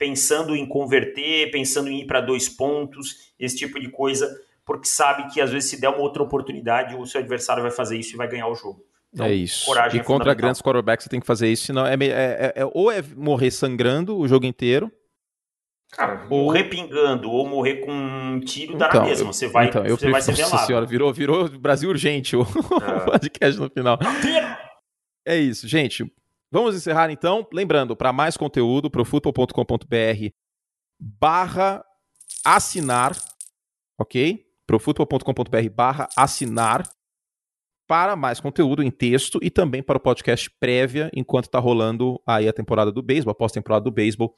pensando 0.00 0.56
em 0.56 0.64
converter, 0.64 1.50
pensando 1.50 1.90
em 1.90 2.00
ir 2.00 2.06
para 2.06 2.22
dois 2.22 2.48
pontos, 2.48 3.34
esse 3.38 3.54
tipo 3.54 3.78
de 3.78 3.90
coisa, 3.90 4.34
porque 4.64 4.88
sabe 4.88 5.30
que 5.30 5.42
às 5.42 5.50
vezes 5.50 5.68
se 5.68 5.78
der 5.78 5.90
uma 5.90 5.98
outra 5.98 6.22
oportunidade, 6.22 6.96
o 6.96 7.04
seu 7.04 7.20
adversário 7.20 7.62
vai 7.62 7.70
fazer 7.70 7.98
isso 7.98 8.14
e 8.14 8.16
vai 8.16 8.26
ganhar 8.26 8.48
o 8.48 8.54
jogo. 8.54 8.82
Então, 9.12 9.26
é 9.26 9.34
isso. 9.34 9.70
e 9.92 9.98
é 9.98 10.02
contra 10.02 10.32
grandes 10.32 10.62
quarterbacks 10.62 11.04
você 11.04 11.10
tem 11.10 11.20
que 11.20 11.26
fazer 11.26 11.48
isso, 11.48 11.66
senão 11.66 11.86
é, 11.86 11.94
é, 11.94 12.06
é, 12.06 12.52
é, 12.56 12.64
ou 12.72 12.90
é 12.90 13.02
morrer 13.14 13.50
sangrando 13.50 14.16
o 14.16 14.26
jogo 14.26 14.46
inteiro. 14.46 14.90
Cara, 15.92 16.26
ou... 16.30 16.46
morrer 16.46 16.64
pingando 16.64 17.30
ou 17.30 17.46
morrer 17.46 17.80
com 17.80 17.92
um 17.92 18.40
tiro 18.40 18.78
dá 18.78 18.86
então, 18.86 19.02
na 19.02 19.06
mesma. 19.08 19.32
Você 19.34 19.48
vai, 19.48 19.66
então, 19.66 19.84
eu 19.84 19.98
você 19.98 20.08
vai 20.08 20.22
ser 20.22 20.32
velado. 20.32 20.66
senhora, 20.66 20.86
virou, 20.86 21.12
virou 21.12 21.46
Brasil 21.58 21.90
urgente 21.90 22.36
o 22.36 22.42
é. 22.80 23.00
podcast 23.04 23.60
no 23.60 23.68
final. 23.68 23.98
É 25.26 25.36
isso, 25.36 25.68
gente. 25.68 26.10
Vamos 26.50 26.74
encerrar 26.74 27.10
então. 27.10 27.46
Lembrando, 27.52 27.94
para 27.94 28.12
mais 28.12 28.36
conteúdo, 28.36 28.90
profutbol.com.br 28.90 30.28
barra 30.98 31.84
assinar, 32.44 33.16
ok? 33.98 34.44
profutbol.com.br 34.66 35.70
barra 35.74 36.08
assinar 36.16 36.88
para 37.88 38.14
mais 38.14 38.38
conteúdo 38.38 38.84
em 38.84 38.90
texto 38.90 39.40
e 39.42 39.50
também 39.50 39.82
para 39.82 39.98
o 39.98 40.00
podcast 40.00 40.48
prévia, 40.60 41.10
enquanto 41.12 41.46
está 41.46 41.58
rolando 41.58 42.20
aí 42.24 42.48
a 42.48 42.52
temporada 42.52 42.92
do 42.92 43.02
beisebol, 43.02 43.32
a 43.32 43.34
pós-temporada 43.34 43.82
do 43.82 43.90
beisebol, 43.90 44.36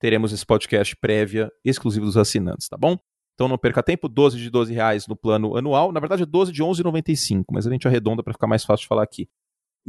teremos 0.00 0.32
esse 0.32 0.44
podcast 0.44 0.96
prévia 0.96 1.48
exclusivo 1.64 2.06
dos 2.06 2.16
assinantes, 2.16 2.68
tá 2.68 2.76
bom? 2.76 2.96
Então 3.34 3.46
não 3.46 3.56
perca 3.56 3.84
tempo, 3.84 4.08
12 4.08 4.38
de 4.38 4.50
12 4.50 4.74
reais 4.74 5.06
no 5.06 5.14
plano 5.14 5.56
anual, 5.56 5.92
na 5.92 6.00
verdade 6.00 6.24
é 6.24 6.26
12 6.26 6.50
de 6.50 6.60
11,95, 6.60 7.44
mas 7.52 7.68
a 7.68 7.70
gente 7.70 7.86
arredonda 7.86 8.20
para 8.20 8.32
ficar 8.32 8.48
mais 8.48 8.64
fácil 8.64 8.82
de 8.82 8.88
falar 8.88 9.04
aqui. 9.04 9.28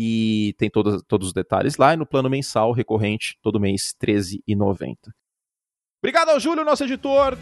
E 0.02 0.56
tem 0.58 0.70
todos, 0.70 1.04
todos 1.06 1.28
os 1.28 1.34
detalhes 1.34 1.76
lá, 1.76 1.94
e 1.94 1.98
no 1.98 2.06
plano 2.06 2.30
mensal 2.30 2.72
recorrente, 2.72 3.38
todo 3.42 3.60
mês, 3.60 3.94
13,90. 4.02 4.96
Obrigado 6.02 6.30
ao 6.30 6.40
Júlio, 6.40 6.64
nosso 6.64 6.86
editor. 6.86 7.38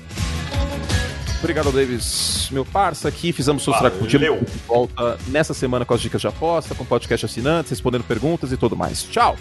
Obrigado 1.37 1.67
ao 1.67 1.71
Davis, 1.71 2.49
meu 2.51 2.65
parça 2.65 3.07
aqui. 3.07 3.31
Fizemos 3.31 3.61
o 3.61 3.65
seu 3.65 3.73
de 4.01 4.17
volta 4.65 5.19
nessa 5.27 5.53
semana 5.53 5.85
com 5.85 5.93
as 5.93 6.01
dicas 6.01 6.19
de 6.19 6.27
aposta, 6.27 6.73
com 6.73 6.83
podcast 6.83 7.27
assinantes, 7.27 7.69
respondendo 7.69 8.03
perguntas 8.03 8.51
e 8.51 8.57
tudo 8.57 8.75
mais. 8.75 9.03
Tchau! 9.03 9.37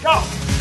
Tchau! 0.00 0.59